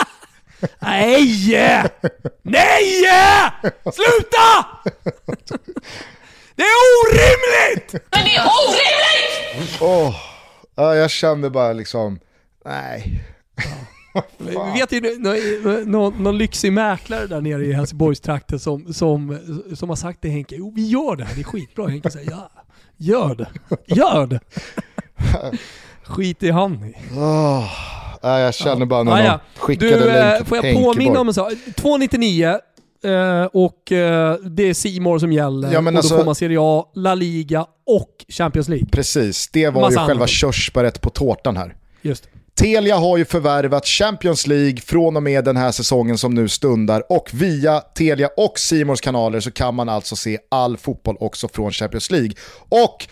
Nej! 0.78 1.48
Nej! 2.42 3.02
Sluta! 3.82 4.66
Det 6.56 6.62
är 6.62 6.76
orimligt! 7.06 7.92
Men 8.10 8.24
det 8.24 8.34
är 8.34 8.42
orimligt! 8.42 9.78
Åh, 9.80 10.16
ja, 10.74 10.94
jag 10.94 11.10
kände 11.10 11.50
bara 11.50 11.72
liksom, 11.72 12.18
nej. 12.64 13.24
Vi 14.38 14.54
vet 14.80 14.92
ju 14.92 15.18
någon, 15.18 15.36
någon, 15.92 16.22
någon 16.22 16.38
lyxig 16.38 16.72
mäklare 16.72 17.26
där 17.26 17.40
nere 17.40 17.64
i 17.66 17.72
Helsingborgstrakten 17.72 18.58
som, 18.58 18.94
som, 18.94 19.38
som 19.74 19.88
har 19.88 19.96
sagt 19.96 20.20
till 20.20 20.30
Henke, 20.30 20.54
jo 20.58 20.72
vi 20.76 20.86
gör 20.88 21.16
det 21.16 21.24
här, 21.24 21.34
det 21.34 21.40
är 21.40 21.44
skitbra. 21.44 21.88
Henke 21.88 22.10
säger, 22.10 22.30
ja, 22.30 22.50
gör 22.96 23.34
det. 23.34 23.48
Gör 23.86 24.26
det. 24.26 24.40
Skit 26.02 26.42
i 26.42 26.50
han 26.50 26.84
i. 26.84 26.94
Åh, 27.16 27.64
ja, 28.22 28.38
jag 28.40 28.54
känner 28.54 28.86
bara 28.86 29.02
när 29.02 29.12
Ah, 29.12 29.24
ja. 29.24 29.40
skickade 29.56 29.90
Du, 29.90 30.08
eh, 30.10 30.14
länk 30.34 30.46
får 30.48 30.56
jag 30.58 30.62
Henkeborg. 30.64 30.94
påminna 30.96 31.20
om 31.20 31.28
en 31.28 31.34
sak? 31.34 31.52
299 31.76 32.46
eh, 33.04 33.44
och 33.44 33.92
eh, 33.92 34.34
det 34.34 34.62
är 34.62 34.74
Simor 34.74 35.18
som 35.18 35.32
gäller. 35.32 35.72
Ja, 35.72 35.80
men 35.80 35.94
och 35.94 35.98
alltså- 35.98 36.14
då 36.14 36.18
får 36.18 36.24
man 36.26 36.34
Serie 36.34 36.58
A, 36.60 36.84
La 36.94 37.14
Liga 37.14 37.66
och 37.86 38.24
Champions 38.28 38.68
League. 38.68 38.86
Precis, 38.92 39.48
det 39.48 39.70
var 39.70 39.80
Massa 39.80 40.00
ju 40.00 40.06
själva 40.06 40.26
körsbäret 40.26 41.00
på 41.00 41.10
tårtan 41.10 41.56
här. 41.56 41.76
Just 42.02 42.28
Telia 42.58 42.96
har 42.96 43.16
ju 43.16 43.24
förvärvat 43.24 43.86
Champions 43.86 44.46
League 44.46 44.76
från 44.76 45.16
och 45.16 45.22
med 45.22 45.44
den 45.44 45.56
här 45.56 45.72
säsongen 45.72 46.18
som 46.18 46.34
nu 46.34 46.48
stundar 46.48 47.12
och 47.12 47.30
via 47.32 47.80
Telia 47.80 48.28
och 48.36 48.58
Simors 48.58 49.00
kanaler 49.00 49.40
så 49.40 49.50
kan 49.50 49.74
man 49.74 49.88
alltså 49.88 50.16
se 50.16 50.38
all 50.48 50.76
fotboll 50.76 51.16
också 51.20 51.48
från 51.48 51.72
Champions 51.72 52.10
League. 52.10 52.32
Och 52.68 53.06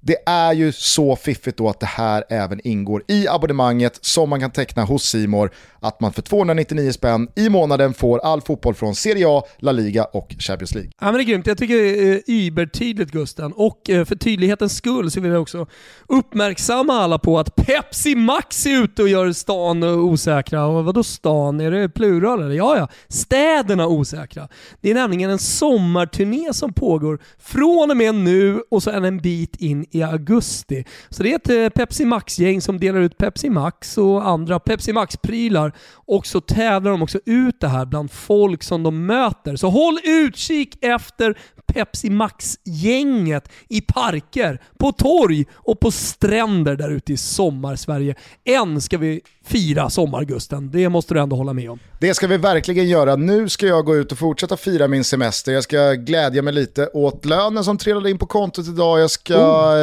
det 0.00 0.16
är 0.26 0.52
ju 0.52 0.72
så 0.72 1.16
fiffigt 1.16 1.58
då 1.58 1.68
att 1.68 1.80
det 1.80 1.86
här 1.86 2.24
även 2.28 2.60
ingår 2.64 3.02
i 3.08 3.28
abonnemanget 3.28 3.98
som 4.00 4.30
man 4.30 4.40
kan 4.40 4.50
teckna 4.50 4.84
hos 4.84 5.04
Simor 5.04 5.50
att 5.80 6.00
man 6.00 6.12
för 6.12 6.22
299 6.22 6.92
spänn 6.92 7.28
i 7.34 7.48
månaden 7.48 7.94
får 7.94 8.18
all 8.18 8.40
fotboll 8.40 8.74
från 8.74 8.94
Serie 8.94 9.26
A, 9.28 9.42
La 9.58 9.72
Liga 9.72 10.04
och 10.04 10.34
Champions 10.38 10.74
League. 10.74 10.90
Ja, 11.00 11.06
men 11.06 11.14
det 11.14 11.22
är 11.22 11.24
grymt. 11.24 11.46
Jag 11.46 11.58
tycker 11.58 11.74
det 11.74 12.08
är 12.08 12.14
eh, 12.14 12.20
übertydligt 12.26 13.12
Gusten. 13.12 13.52
Och 13.52 13.90
eh, 13.90 14.04
för 14.04 14.16
tydlighetens 14.16 14.76
skull 14.76 15.10
så 15.10 15.20
vill 15.20 15.32
jag 15.32 15.42
också 15.42 15.66
uppmärksamma 16.08 16.92
alla 16.92 17.18
på 17.18 17.38
att 17.38 17.56
Pepsi 17.56 18.14
Max 18.14 18.66
är 18.66 18.82
ute 18.82 19.02
och 19.02 19.08
gör 19.08 19.32
stan 19.32 19.82
osäkra. 19.82 20.66
Och 20.66 20.84
vadå 20.84 21.02
stan? 21.02 21.60
Är 21.60 21.70
det 21.70 21.88
plural 21.88 22.42
eller? 22.42 22.54
Ja, 22.54 22.76
ja. 22.76 22.88
Städerna 23.08 23.86
osäkra. 23.86 24.48
Det 24.80 24.90
är 24.90 24.94
nämligen 24.94 25.30
en 25.30 25.38
sommarturné 25.38 26.52
som 26.52 26.72
pågår 26.72 27.18
från 27.38 27.90
och 27.90 27.96
med 27.96 28.14
nu 28.14 28.62
och 28.70 28.82
så 28.82 28.90
är 28.90 29.02
en 29.02 29.18
bit 29.18 29.56
in 29.56 29.86
i 29.90 30.02
augusti. 30.02 30.84
Så 31.10 31.22
det 31.22 31.32
är 31.32 31.36
ett 31.36 31.48
eh, 31.48 31.68
Pepsi 31.68 32.04
Max-gäng 32.04 32.60
som 32.60 32.80
delar 32.80 33.00
ut 33.00 33.18
Pepsi 33.18 33.50
Max 33.50 33.98
och 33.98 34.28
andra 34.28 34.60
Pepsi 34.60 34.92
Max-prylar 34.92 35.72
och 35.94 36.26
så 36.26 36.40
tävlar 36.40 36.90
de 36.90 37.02
också 37.02 37.18
ut 37.24 37.60
det 37.60 37.68
här 37.68 37.86
bland 37.86 38.10
folk 38.10 38.62
som 38.62 38.82
de 38.82 39.06
möter. 39.06 39.56
Så 39.56 39.70
håll 39.70 39.98
utkik 40.04 40.78
efter 40.80 41.38
Pepsi 41.66 42.10
Max-gänget 42.10 43.48
i 43.68 43.80
parker, 43.80 44.62
på 44.78 44.92
torg 44.92 45.44
och 45.54 45.80
på 45.80 45.90
stränder 45.90 46.76
där 46.76 46.90
ute 46.90 47.12
i 47.12 47.16
sommar-Sverige. 47.16 48.14
Än 48.44 48.80
ska 48.80 48.98
vi 48.98 49.20
fira 49.44 49.90
sommargusten, 49.90 50.70
det 50.70 50.88
måste 50.88 51.14
du 51.14 51.20
ändå 51.20 51.36
hålla 51.36 51.52
med 51.52 51.70
om. 51.70 51.78
Det 52.00 52.14
ska 52.14 52.26
vi 52.26 52.36
verkligen 52.36 52.88
göra. 52.88 53.16
Nu 53.16 53.48
ska 53.48 53.66
jag 53.66 53.84
gå 53.84 53.96
ut 53.96 54.12
och 54.12 54.18
fortsätta 54.18 54.56
fira 54.56 54.88
min 54.88 55.04
semester. 55.04 55.52
Jag 55.52 55.62
ska 55.62 55.92
glädja 55.92 56.42
mig 56.42 56.52
lite 56.52 56.86
åt 56.86 57.24
lönen 57.24 57.64
som 57.64 57.78
trillade 57.78 58.10
in 58.10 58.18
på 58.18 58.26
kontot 58.26 58.66
idag. 58.66 59.00
Jag 59.00 59.10
ska 59.10 59.34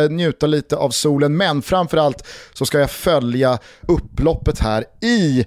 Eh, 0.03 0.09
njuta 0.09 0.47
lite 0.47 0.75
av 0.75 0.89
solen. 0.89 1.37
Men 1.37 1.61
framförallt 1.61 2.27
så 2.53 2.65
ska 2.65 2.79
jag 2.79 2.91
följa 2.91 3.59
upploppet 3.87 4.59
här 4.59 4.85
i 5.01 5.45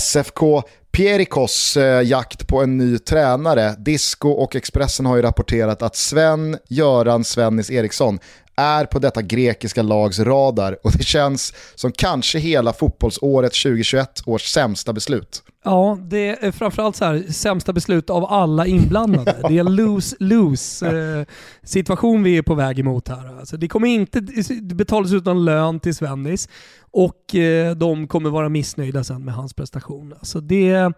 SFK 0.00 0.62
Pierikos 0.96 1.76
eh, 1.76 2.02
jakt 2.02 2.46
på 2.48 2.62
en 2.62 2.78
ny 2.78 2.98
tränare. 2.98 3.74
Disco 3.78 4.28
och 4.28 4.56
Expressen 4.56 5.06
har 5.06 5.16
ju 5.16 5.22
rapporterat 5.22 5.82
att 5.82 5.96
Sven-Göran 5.96 7.24
Svennis 7.24 7.70
Eriksson 7.70 8.18
är 8.56 8.84
på 8.84 8.98
detta 8.98 9.22
grekiska 9.22 9.82
lags 9.82 10.18
radar 10.18 10.76
och 10.82 10.92
det 10.92 11.04
känns 11.04 11.52
som 11.74 11.92
kanske 11.92 12.38
hela 12.38 12.72
fotbollsåret 12.72 13.52
2021 13.52 14.22
års 14.26 14.42
sämsta 14.42 14.92
beslut. 14.92 15.42
Ja, 15.64 15.98
det 16.02 16.44
är 16.44 16.50
framförallt 16.50 16.96
så 16.96 17.04
här, 17.04 17.32
sämsta 17.32 17.72
beslut 17.72 18.10
av 18.10 18.24
alla 18.24 18.66
inblandade. 18.66 19.36
Det 19.48 19.56
är 19.56 19.60
en 19.60 19.76
lose-lose 19.76 20.86
eh, 21.20 21.26
situation 21.62 22.22
vi 22.22 22.36
är 22.36 22.42
på 22.42 22.54
väg 22.54 22.78
emot 22.78 23.08
här. 23.08 23.38
Alltså, 23.38 23.56
det 23.56 23.68
kommer 23.68 23.88
inte 23.88 24.20
betalas 24.60 25.12
ut 25.12 25.24
någon 25.24 25.44
lön 25.44 25.80
till 25.80 25.94
Svennis 25.94 26.48
och 26.80 27.34
eh, 27.34 27.76
de 27.76 28.08
kommer 28.08 28.30
vara 28.30 28.48
missnöjda 28.48 29.04
sen 29.04 29.24
med 29.24 29.34
hans 29.34 29.54
prestation. 29.54 30.12
Alltså 30.12 30.40
det, 30.40 30.92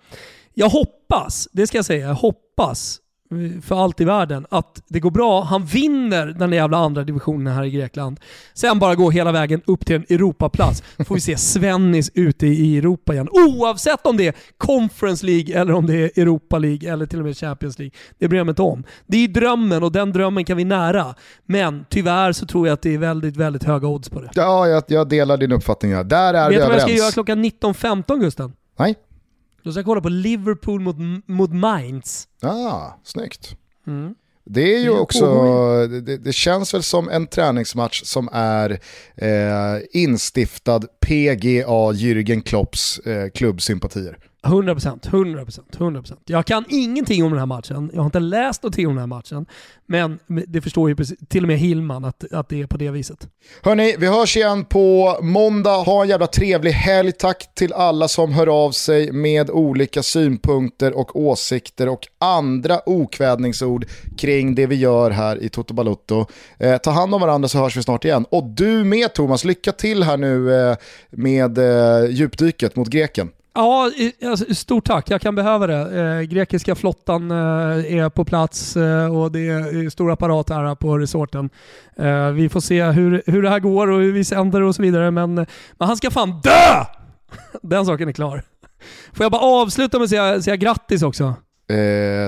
jag 0.54 0.68
hoppas, 0.68 1.48
det 1.52 1.66
ska 1.66 1.78
jag 1.78 1.84
säga, 1.84 2.08
jag 2.08 2.14
hoppas 2.14 3.00
för 3.62 3.84
allt 3.84 4.00
i 4.00 4.04
världen 4.04 4.46
att 4.50 4.82
det 4.88 5.00
går 5.00 5.10
bra. 5.10 5.42
Han 5.42 5.64
vinner 5.64 6.26
den 6.26 6.52
jävla 6.52 6.76
andra 6.76 7.04
divisionen 7.04 7.52
här 7.54 7.64
i 7.64 7.70
Grekland. 7.70 8.20
Sen 8.54 8.78
bara 8.78 8.94
gå 8.94 9.10
hela 9.10 9.32
vägen 9.32 9.62
upp 9.66 9.86
till 9.86 9.96
en 9.96 10.04
Europaplats. 10.08 10.82
får 11.06 11.14
vi 11.14 11.20
se 11.20 11.36
Svennis 11.36 12.10
ute 12.14 12.46
i 12.46 12.78
Europa 12.78 13.12
igen. 13.12 13.28
Oavsett 13.32 14.06
om 14.06 14.16
det 14.16 14.26
är 14.26 14.34
Conference 14.58 15.26
League 15.26 15.60
eller 15.60 15.72
om 15.72 15.86
det 15.86 15.94
är 15.94 16.22
Europa 16.22 16.58
League 16.58 16.92
eller 16.92 17.06
till 17.06 17.18
och 17.18 17.24
med 17.24 17.36
Champions 17.36 17.78
League. 17.78 17.92
Det 18.18 18.28
bryr 18.28 18.38
jag 18.38 18.46
mig 18.46 18.52
inte 18.52 18.62
om. 18.62 18.84
Det 19.06 19.24
är 19.24 19.28
drömmen 19.28 19.82
och 19.82 19.92
den 19.92 20.12
drömmen 20.12 20.44
kan 20.44 20.56
vi 20.56 20.64
nära. 20.64 21.14
Men 21.46 21.84
tyvärr 21.88 22.32
så 22.32 22.46
tror 22.46 22.66
jag 22.66 22.74
att 22.74 22.82
det 22.82 22.94
är 22.94 22.98
väldigt, 22.98 23.36
väldigt 23.36 23.64
höga 23.64 23.88
odds 23.88 24.08
på 24.08 24.20
det. 24.20 24.30
Ja, 24.34 24.66
jag, 24.68 24.82
jag 24.86 25.08
delar 25.08 25.36
din 25.36 25.52
uppfattning. 25.52 25.90
Där 26.08 26.34
är 26.34 26.48
Vet 26.48 26.50
vi 26.50 26.54
du 26.54 26.60
vad 26.60 26.60
jag 26.60 26.64
överens. 26.64 26.82
ska 26.82 26.92
göra 26.92 27.10
klockan 27.10 27.44
19.15 27.44 28.20
Gusten? 28.20 28.52
Nej? 28.78 28.94
Då 29.62 29.72
ska 29.72 29.78
jag 29.78 29.86
kolla 29.86 30.00
på 30.00 30.08
Liverpool 30.08 30.80
mot, 30.80 30.96
mot 31.26 31.52
Mainz. 31.52 32.28
Ah, 32.42 32.92
snyggt. 33.04 33.56
Mm. 33.86 34.14
Det 34.50 34.74
är 34.74 34.78
ju 34.78 34.90
också, 34.90 35.26
det, 35.86 36.16
det 36.16 36.32
känns 36.32 36.74
väl 36.74 36.82
som 36.82 37.08
en 37.08 37.26
träningsmatch 37.26 38.02
som 38.04 38.28
är 38.32 38.80
eh, 39.16 39.82
instiftad 39.90 40.80
PGA 41.00 41.92
Jürgen 41.92 42.42
Klopps 42.42 42.98
eh, 42.98 43.30
klubbsympatier. 43.30 44.18
100%, 44.42 45.00
100%, 45.10 45.60
100%. 45.78 46.16
Jag 46.24 46.46
kan 46.46 46.64
ingenting 46.68 47.24
om 47.24 47.30
den 47.30 47.38
här 47.38 47.46
matchen. 47.46 47.90
Jag 47.92 48.00
har 48.00 48.06
inte 48.06 48.20
läst 48.20 48.62
någonting 48.62 48.86
om 48.86 48.92
den 48.92 49.00
här 49.00 49.06
matchen. 49.06 49.46
Men 49.86 50.18
det 50.26 50.60
förstår 50.60 50.88
ju 50.88 50.96
precis, 50.96 51.18
till 51.28 51.44
och 51.44 51.48
med 51.48 51.58
Hillman 51.58 52.04
att, 52.04 52.32
att 52.32 52.48
det 52.48 52.60
är 52.60 52.66
på 52.66 52.76
det 52.76 52.90
viset. 52.90 53.28
Hörni, 53.62 53.94
vi 53.98 54.06
hörs 54.06 54.36
igen 54.36 54.64
på 54.64 55.18
måndag. 55.22 55.76
Ha 55.76 56.02
en 56.02 56.08
jävla 56.08 56.26
trevlig 56.26 56.70
helg. 56.70 57.12
Tack 57.12 57.54
till 57.54 57.72
alla 57.72 58.08
som 58.08 58.32
hör 58.32 58.64
av 58.64 58.70
sig 58.70 59.12
med 59.12 59.50
olika 59.50 60.02
synpunkter 60.02 60.98
och 60.98 61.16
åsikter 61.16 61.88
och 61.88 62.06
andra 62.18 62.88
okvädningsord 62.88 63.86
kring 64.18 64.54
det 64.54 64.66
vi 64.66 64.74
gör 64.74 65.10
här 65.10 65.42
i 65.42 65.48
Toto 65.48 65.74
Balutto. 65.74 66.26
Eh, 66.58 66.76
ta 66.76 66.90
hand 66.90 67.14
om 67.14 67.20
varandra 67.20 67.48
så 67.48 67.58
hörs 67.58 67.76
vi 67.76 67.82
snart 67.82 68.04
igen. 68.04 68.26
Och 68.30 68.44
du 68.44 68.84
med 68.84 69.14
Thomas, 69.14 69.44
lycka 69.44 69.72
till 69.72 70.02
här 70.02 70.16
nu 70.16 70.54
eh, 70.54 70.76
med 71.10 71.58
eh, 71.58 72.10
djupdyket 72.10 72.76
mot 72.76 72.88
greken. 72.88 73.30
Ja, 73.54 73.90
alltså, 74.24 74.54
stort 74.54 74.84
tack. 74.84 75.10
Jag 75.10 75.20
kan 75.20 75.34
behöva 75.34 75.66
det. 75.66 76.00
Eh, 76.00 76.20
grekiska 76.20 76.74
flottan 76.74 77.30
eh, 77.30 77.36
är 77.94 78.08
på 78.08 78.24
plats 78.24 78.76
eh, 78.76 79.16
och 79.16 79.32
det 79.32 79.48
är 79.48 79.90
stor 79.90 80.12
apparat 80.12 80.50
här 80.50 80.74
på 80.74 80.98
resorten. 80.98 81.50
Vi 82.34 82.48
får 82.48 82.60
se 82.60 82.84
hur, 82.84 83.22
hur 83.26 83.42
det 83.42 83.50
här 83.50 83.60
går 83.60 83.90
och 83.90 84.00
hur 84.00 84.12
vi 84.12 84.24
sänder 84.24 84.62
och 84.62 84.74
så 84.74 84.82
vidare, 84.82 85.10
men, 85.10 85.34
men 85.34 85.46
han 85.78 85.96
ska 85.96 86.10
fan 86.10 86.40
DÖ! 86.40 86.84
Den 87.62 87.86
saken 87.86 88.08
är 88.08 88.12
klar. 88.12 88.42
Får 89.12 89.24
jag 89.24 89.32
bara 89.32 89.42
avsluta 89.42 89.98
med 89.98 90.04
att 90.04 90.10
säga, 90.10 90.42
säga 90.42 90.56
grattis 90.56 91.02
också? 91.02 91.34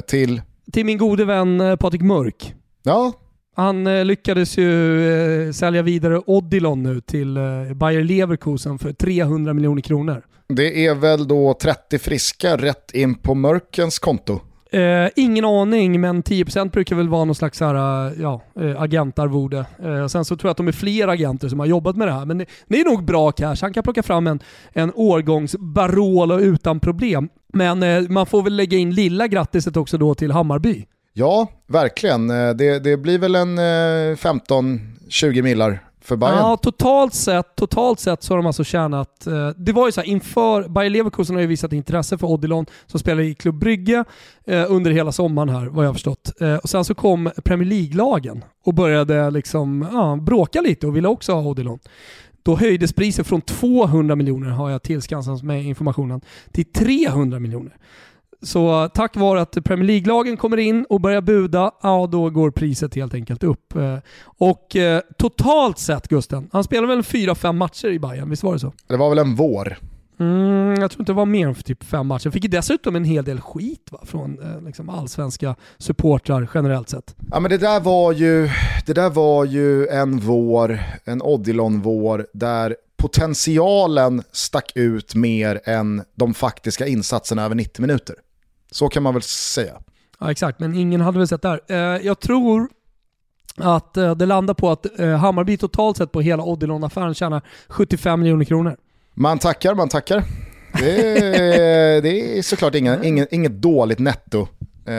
Till? 0.07 0.43
Till 0.73 0.87
min 0.87 0.99
gode 0.99 1.25
vän 1.25 1.77
Patrik 1.81 2.03
Mörk. 2.03 2.55
Ja, 2.83 3.13
han 3.57 3.87
eh, 3.87 4.05
lyckades 4.05 4.59
ju 4.59 5.47
eh, 5.47 5.53
sälja 5.53 5.83
vidare 5.83 6.21
Odilon 6.27 6.83
nu 6.83 7.01
till 7.01 7.37
eh, 7.37 7.43
Bayer 7.75 8.05
Leverkusen 8.05 8.79
för 8.79 8.93
300 8.93 9.55
miljoner 9.55 9.83
kronor. 9.83 10.23
Det 10.49 10.87
är 10.87 10.95
väl 10.95 11.29
då 11.29 11.55
30 11.55 11.99
friska 11.99 12.57
rätt 12.57 12.91
in 12.95 13.15
på 13.15 13.35
Mörkens 13.35 13.99
konto? 13.99 14.41
Eh, 14.73 15.09
ingen 15.17 15.45
aning, 15.45 16.01
men 16.01 16.23
10% 16.23 16.71
brukar 16.71 16.97
väl 16.97 17.09
vara 17.09 17.25
någon 17.25 17.35
slags 17.35 17.61
här, 17.61 17.75
ja, 18.21 18.43
agentarvode. 18.77 19.65
Eh, 19.83 20.07
sen 20.07 20.25
så 20.25 20.37
tror 20.37 20.49
jag 20.49 20.51
att 20.51 20.57
de 20.57 20.69
är 20.69 20.73
fler 20.73 21.09
agenter 21.09 21.49
som 21.49 21.59
har 21.61 21.67
jobbat 21.67 21.97
med 21.97 22.09
det 22.09 22.13
här. 22.13 22.25
Men 22.25 22.39
det, 22.39 22.47
det 22.69 22.81
är 22.81 22.85
nog 22.85 23.05
bra 23.05 23.33
cash. 23.33 23.57
Han 23.61 23.73
kan 23.73 23.83
plocka 23.83 24.03
fram 24.03 24.27
en, 24.27 24.41
en 24.73 24.93
årgångs 24.95 25.57
Barolo 25.59 26.41
utan 26.41 26.81
problem. 26.81 27.29
Men 27.53 27.83
eh, 27.83 28.01
man 28.09 28.27
får 28.27 28.43
väl 28.43 28.57
lägga 28.57 28.79
in 28.79 28.95
lilla 28.95 29.27
grattiset 29.27 29.77
också 29.77 29.99
då 29.99 30.15
till 30.15 30.31
Hammarby. 30.33 30.87
Ja, 31.13 31.49
verkligen. 31.67 32.31
Eh, 32.31 32.51
det, 32.51 32.79
det 32.79 32.97
blir 32.97 33.19
väl 33.19 33.35
en 33.35 33.59
eh, 33.59 34.17
15-20 34.17 35.43
millar 35.43 35.87
för 36.01 36.17
Bayern? 36.17 36.37
Ja, 36.37 36.57
totalt 36.57 37.15
sett, 37.15 37.57
totalt 37.57 38.01
sett 38.01 38.23
så 38.23 38.33
har 38.33 38.37
de 38.39 38.47
alltså 38.47 38.65
tjänat... 38.65 39.27
Eh, 39.27 39.49
det 39.57 39.73
var 39.73 39.87
ju 39.87 39.93
så 39.93 40.01
här, 40.01 40.09
inför... 40.09 40.69
Bayer 40.69 40.91
Leverkusen 40.91 41.37
har 41.37 41.41
ju 41.41 41.47
visat 41.47 41.73
intresse 41.73 42.19
för 42.19 42.27
Odilon 42.27 42.67
som 42.87 43.01
spelar 43.01 43.23
i 43.23 43.35
Klubb 43.35 43.59
Brygge 43.59 44.05
under 44.69 44.91
hela 44.91 45.13
sommaren 45.13 45.49
här, 45.49 45.67
vad 45.67 45.85
jag 45.85 45.89
har 45.89 45.95
förstått. 45.95 46.33
Och 46.63 46.69
sen 46.69 46.85
så 46.85 46.95
kom 46.95 47.31
Premier 47.45 47.69
League-lagen 47.69 48.45
och 48.65 48.75
började 48.75 49.31
liksom 49.31 49.89
ja, 49.93 50.19
bråka 50.23 50.61
lite 50.61 50.87
och 50.87 50.97
ville 50.97 51.09
också 51.09 51.33
ha 51.33 51.43
Odilon. 51.43 51.79
Då 52.43 52.57
höjdes 52.57 52.93
priset 52.93 53.27
från 53.27 53.41
200 53.41 54.17
miljoner, 54.17 54.51
har 54.51 54.71
jag 54.71 54.83
tillskansat 54.83 55.43
med 55.43 55.65
informationen, 55.65 56.21
till 56.53 56.73
300 56.73 57.39
miljoner. 57.39 57.77
Så 58.43 58.89
tack 58.95 59.17
vare 59.17 59.41
att 59.41 59.65
Premier 59.65 59.87
League-lagen 59.87 60.37
kommer 60.37 60.57
in 60.57 60.87
och 60.89 61.01
börjar 61.01 61.21
buda, 61.21 61.71
ja 61.83 62.09
då 62.13 62.31
går 62.31 62.51
priset 62.51 62.95
helt 62.95 63.15
enkelt 63.15 63.43
upp. 63.43 63.77
Eh, 63.77 63.97
och 64.23 64.77
eh, 64.77 65.01
totalt 65.19 65.79
sett 65.79 66.09
Gusten, 66.09 66.49
han 66.53 66.65
spelade 66.65 66.95
väl 66.95 67.03
4-5 67.03 67.53
matcher 67.53 67.89
i 67.89 67.99
Bayern, 67.99 68.31
visst 68.31 68.43
var 68.43 68.53
det 68.53 68.59
så? 68.59 68.73
Det 68.87 68.97
var 68.97 69.09
väl 69.09 69.19
en 69.19 69.35
vår? 69.35 69.79
Mm, 70.21 70.81
jag 70.81 70.91
tror 70.91 71.03
inte 71.03 71.13
det 71.13 71.17
var 71.17 71.27
mer 71.27 71.49
än 71.49 71.55
typ 71.55 71.85
fem 71.85 72.07
matcher. 72.07 72.31
Fick 72.31 72.45
ju 72.45 72.51
dessutom 72.51 72.97
en 72.97 73.05
hel 73.05 73.25
del 73.25 73.41
skit 73.41 73.89
va? 73.91 74.01
från 74.05 74.39
eh, 74.43 74.63
liksom 74.67 74.89
allsvenska 74.89 75.57
supportrar 75.79 76.49
generellt 76.55 76.89
sett. 76.89 77.15
Ja 77.31 77.41
men 77.41 77.51
det 77.51 77.59
där 77.59 77.81
var 77.81 78.13
ju, 78.13 78.49
det 78.87 78.93
där 78.93 79.11
var 79.11 79.45
ju 79.45 79.87
en 79.87 80.19
vår, 80.19 80.81
en 81.05 81.23
Odilon-vår 81.23 82.27
där 82.33 82.77
potentialen 82.97 84.23
stack 84.33 84.73
ut 84.75 85.15
mer 85.15 85.61
än 85.65 86.03
de 86.15 86.35
faktiska 86.35 86.87
insatserna 86.87 87.45
över 87.45 87.55
90 87.55 87.81
minuter. 87.83 88.17
Så 88.71 88.89
kan 88.89 89.03
man 89.03 89.15
väl 89.15 89.23
säga. 89.23 89.73
Ja 90.21 90.31
exakt, 90.31 90.61
men 90.61 90.75
ingen 90.75 91.01
hade 91.01 91.19
väl 91.19 91.29
sett 91.29 91.43
det 91.43 91.49
här. 91.49 91.61
Eh, 91.69 92.07
jag 92.07 92.21
tror 92.21 92.69
att 93.57 93.97
eh, 93.97 94.15
det 94.15 94.27
landar 94.27 94.55
på 94.55 94.71
att 94.71 95.01
eh, 95.01 95.09
Hammarby 95.17 95.57
totalt 95.57 95.97
sett 95.97 96.13
på 96.13 96.21
hela 96.21 96.43
Odilon-affären 96.43 97.15
tjänar 97.15 97.43
75 97.69 98.21
miljoner 98.21 98.45
kronor. 98.45 98.77
Man 99.15 99.39
tackar, 99.39 99.75
man 99.75 99.89
tackar. 99.89 100.25
Det 100.79 101.19
är, 101.19 102.03
det 102.03 102.39
är 102.39 102.43
såklart 102.43 102.75
inga, 102.75 103.05
inget, 103.05 103.33
inget 103.33 103.53
dåligt 103.53 103.99
netto 103.99 104.49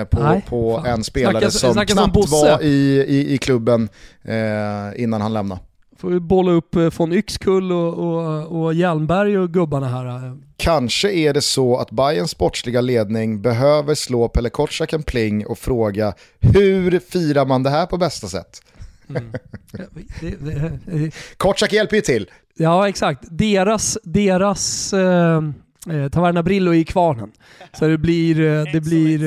på, 0.10 0.24
Nej, 0.24 0.46
på 0.50 0.84
en 0.86 1.04
spelare 1.04 1.32
snackas, 1.34 1.60
som 1.60 1.74
snackas 1.74 1.94
knappt 1.98 2.30
var 2.30 2.62
i, 2.64 3.06
i, 3.08 3.34
i 3.34 3.38
klubben 3.38 3.90
eh, 4.24 5.04
innan 5.04 5.22
han 5.22 5.34
lämnade. 5.34 5.62
Får 6.02 6.10
vi 6.10 6.20
bolla 6.20 6.52
upp 6.52 6.76
von 6.98 7.14
Yxkull 7.14 7.72
och, 7.72 7.94
och, 7.94 8.62
och 8.62 8.74
Hjelmberg 8.74 9.38
och 9.38 9.50
gubbarna 9.50 9.88
här. 9.88 10.38
Kanske 10.58 11.12
är 11.12 11.34
det 11.34 11.42
så 11.42 11.78
att 11.78 11.92
Bayerns 11.92 12.32
sportsliga 12.32 12.82
ledning 12.82 13.42
behöver 13.42 13.96
slå 13.96 14.30
Pelle 14.30 14.50
Kotschack 14.50 14.94
en 14.94 15.04
pling 15.04 15.46
och 15.46 15.58
fråga 15.58 16.14
hur 16.40 17.00
firar 17.00 17.46
man 17.46 17.64
det 17.64 17.70
här 17.70 17.86
på 17.86 17.98
bästa 17.98 18.28
sätt? 18.28 18.62
Mm. 19.10 19.32
Kotschack 21.38 21.74
hjälper 21.74 21.96
ju 21.96 22.02
till. 22.02 22.30
Ja 22.56 22.90
exakt. 22.90 23.24
Deras, 23.30 23.98
deras 24.04 24.94
eh, 24.94 25.42
eh 25.90 26.10
Taverna 26.10 26.44
Brillo 26.44 26.74
i 26.74 26.84
kvarnen. 26.86 27.32
Så 27.74 27.88
det 27.88 27.98
blir, 27.98 28.42
eh, 28.42 28.64
det 28.74 28.82
blir 28.82 29.24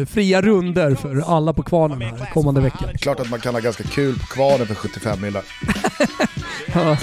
eh, 0.00 0.06
fria 0.06 0.42
runder 0.42 0.94
för 0.94 1.36
alla 1.36 1.52
på 1.52 1.62
kvarnen 1.62 2.02
här 2.02 2.30
kommande 2.32 2.60
vecka. 2.60 2.84
Klart 3.00 3.20
att 3.20 3.30
man 3.30 3.40
kan 3.40 3.54
ha 3.54 3.60
ganska 3.60 3.84
kul 3.84 4.18
på 4.18 4.26
kvarnen 4.26 4.66
för 4.66 4.74
75 4.74 5.20
millar. 5.20 5.42
ja 6.74 6.96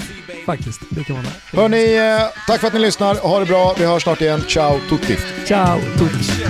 faktiskt. 0.45 0.81
Det 0.89 1.03
kan 1.03 1.15
man 1.15 1.25
ha. 1.25 1.61
Hörni, 1.61 1.95
eh, 1.95 2.27
tack 2.47 2.59
för 2.59 2.67
att 2.67 2.73
ni 2.73 2.79
lyssnar. 2.79 3.15
Ha 3.15 3.39
det 3.39 3.45
bra. 3.45 3.75
Vi 3.77 3.85
hörs 3.85 4.03
snart 4.03 4.21
igen. 4.21 4.41
Ciao 4.47 4.79
tutti. 4.89 5.17
Ciao 5.45 5.79
tutti. 5.79 6.45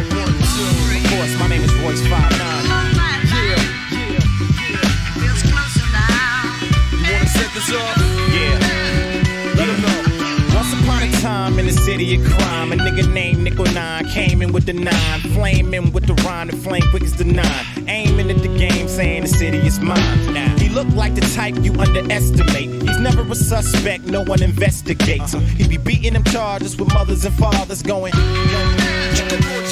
Time 11.45 11.59
in 11.59 11.65
the 11.67 11.71
city 11.71 12.15
of 12.15 12.23
crime. 12.25 12.71
A 12.71 12.75
nigga 12.75 13.11
named 13.13 13.43
Nickel 13.43 13.65
Nine 13.65 14.05
came 14.09 14.41
in 14.41 14.51
with 14.51 14.65
the 14.65 14.73
nine, 14.73 15.19
flaming 15.33 15.91
with 15.91 16.07
the 16.07 16.15
rhyme 16.25 16.49
and 16.49 16.61
flame 16.63 16.81
quick 16.89 17.03
as 17.03 17.15
the 17.15 17.23
nine. 17.23 17.65
Aiming 17.87 18.31
at 18.31 18.41
the 18.41 18.47
game, 18.57 18.87
saying 18.87 19.21
the 19.23 19.27
city 19.27 19.59
is 19.59 19.79
mine. 19.79 20.33
Now 20.33 20.64
look 20.75 20.93
like 20.93 21.15
the 21.15 21.21
type 21.33 21.55
you 21.63 21.71
underestimate. 21.79 22.69
He's 22.83 22.99
never 22.99 23.21
a 23.21 23.35
suspect, 23.35 24.03
no 24.07 24.23
one 24.23 24.43
investigates 24.43 25.33
him. 25.33 25.41
He 25.41 25.65
be 25.69 25.77
beating 25.77 26.13
them 26.13 26.23
charges 26.25 26.75
with 26.75 26.93
mothers 26.93 27.23
and 27.23 27.33
fathers 27.35 27.81
going. 27.81 28.11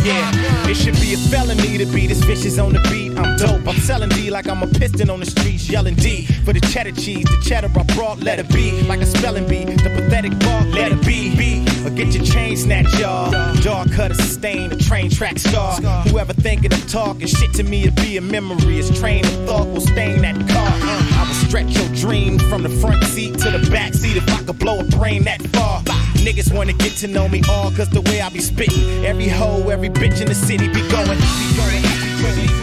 Yeah, 0.03 0.31
it 0.69 0.75
should 0.75 0.95
be 1.01 1.13
a 1.13 1.17
felony 1.17 1.77
to 1.77 1.85
be 1.87 2.07
this 2.07 2.23
vicious 2.23 2.57
on 2.57 2.71
the 2.71 2.79
beat. 2.89 3.17
I'm 3.17 3.37
dope. 3.37 3.67
I'm 3.67 3.79
selling 3.81 4.09
D 4.09 4.29
like 4.29 4.47
I'm 4.47 4.63
a 4.63 4.67
piston 4.67 5.09
on 5.09 5.19
the 5.19 5.25
streets, 5.25 5.69
yelling 5.69 5.95
D 5.95 6.25
for 6.45 6.53
the 6.53 6.61
cheddar 6.61 6.91
cheese. 6.91 7.25
The 7.25 7.41
cheddar 7.43 7.69
I 7.75 7.83
brought, 7.95 8.19
let 8.19 8.39
it 8.39 8.49
be 8.49 8.81
like 8.83 9.01
a 9.01 9.05
spelling 9.05 9.47
bee. 9.47 9.65
The 9.65 9.89
pathetic 9.89 10.37
bar, 10.39 10.63
let 10.67 10.93
it 10.93 11.05
be. 11.05 11.35
be. 11.35 11.65
Or 11.85 11.89
get 11.89 12.13
your 12.13 12.23
chain 12.23 12.55
snatched, 12.55 12.97
y'all. 12.97 13.29
Dog 13.61 13.91
cutter 13.91 14.13
sustain 14.13 14.71
a 14.71 14.77
train 14.77 15.09
track 15.09 15.37
star. 15.37 15.73
Whoever 16.03 16.33
thinking 16.33 16.71
of 16.73 16.87
talking 16.89 17.27
shit 17.27 17.53
to 17.55 17.63
me, 17.63 17.83
it 17.83 17.95
be 17.97 18.17
a 18.17 18.21
memory. 18.21 18.75
His 18.75 18.89
train 18.99 19.25
of 19.25 19.31
thought 19.45 19.67
will 19.67 19.81
stain 19.81 20.21
that 20.21 20.35
car. 20.49 20.92
Stretch 21.53 21.77
your 21.77 21.89
dream 21.93 22.39
from 22.39 22.63
the 22.63 22.69
front 22.81 23.03
seat 23.03 23.37
to 23.37 23.51
the 23.51 23.69
back 23.69 23.93
seat 23.93 24.17
if 24.17 24.27
I 24.27 24.41
could 24.41 24.57
blow 24.57 24.79
a 24.79 24.83
brain 24.85 25.23
that 25.25 25.39
far. 25.49 25.83
Niggas 26.25 26.51
wanna 26.51 26.73
get 26.73 26.93
to 26.93 27.07
know 27.07 27.29
me 27.29 27.43
all 27.47 27.69
cause 27.73 27.89
the 27.89 28.01
way 28.01 28.21
I 28.21 28.29
be 28.29 28.39
spitting. 28.39 29.05
Every 29.05 29.27
hoe, 29.27 29.69
every 29.69 29.89
bitch 29.89 30.19
in 30.19 30.29
the 30.29 30.33
city 30.33 30.67
be 30.67 30.81
going. 30.89 31.19
Be 31.19 31.55
going, 31.55 31.83
be 31.83 32.47
going. 32.47 32.62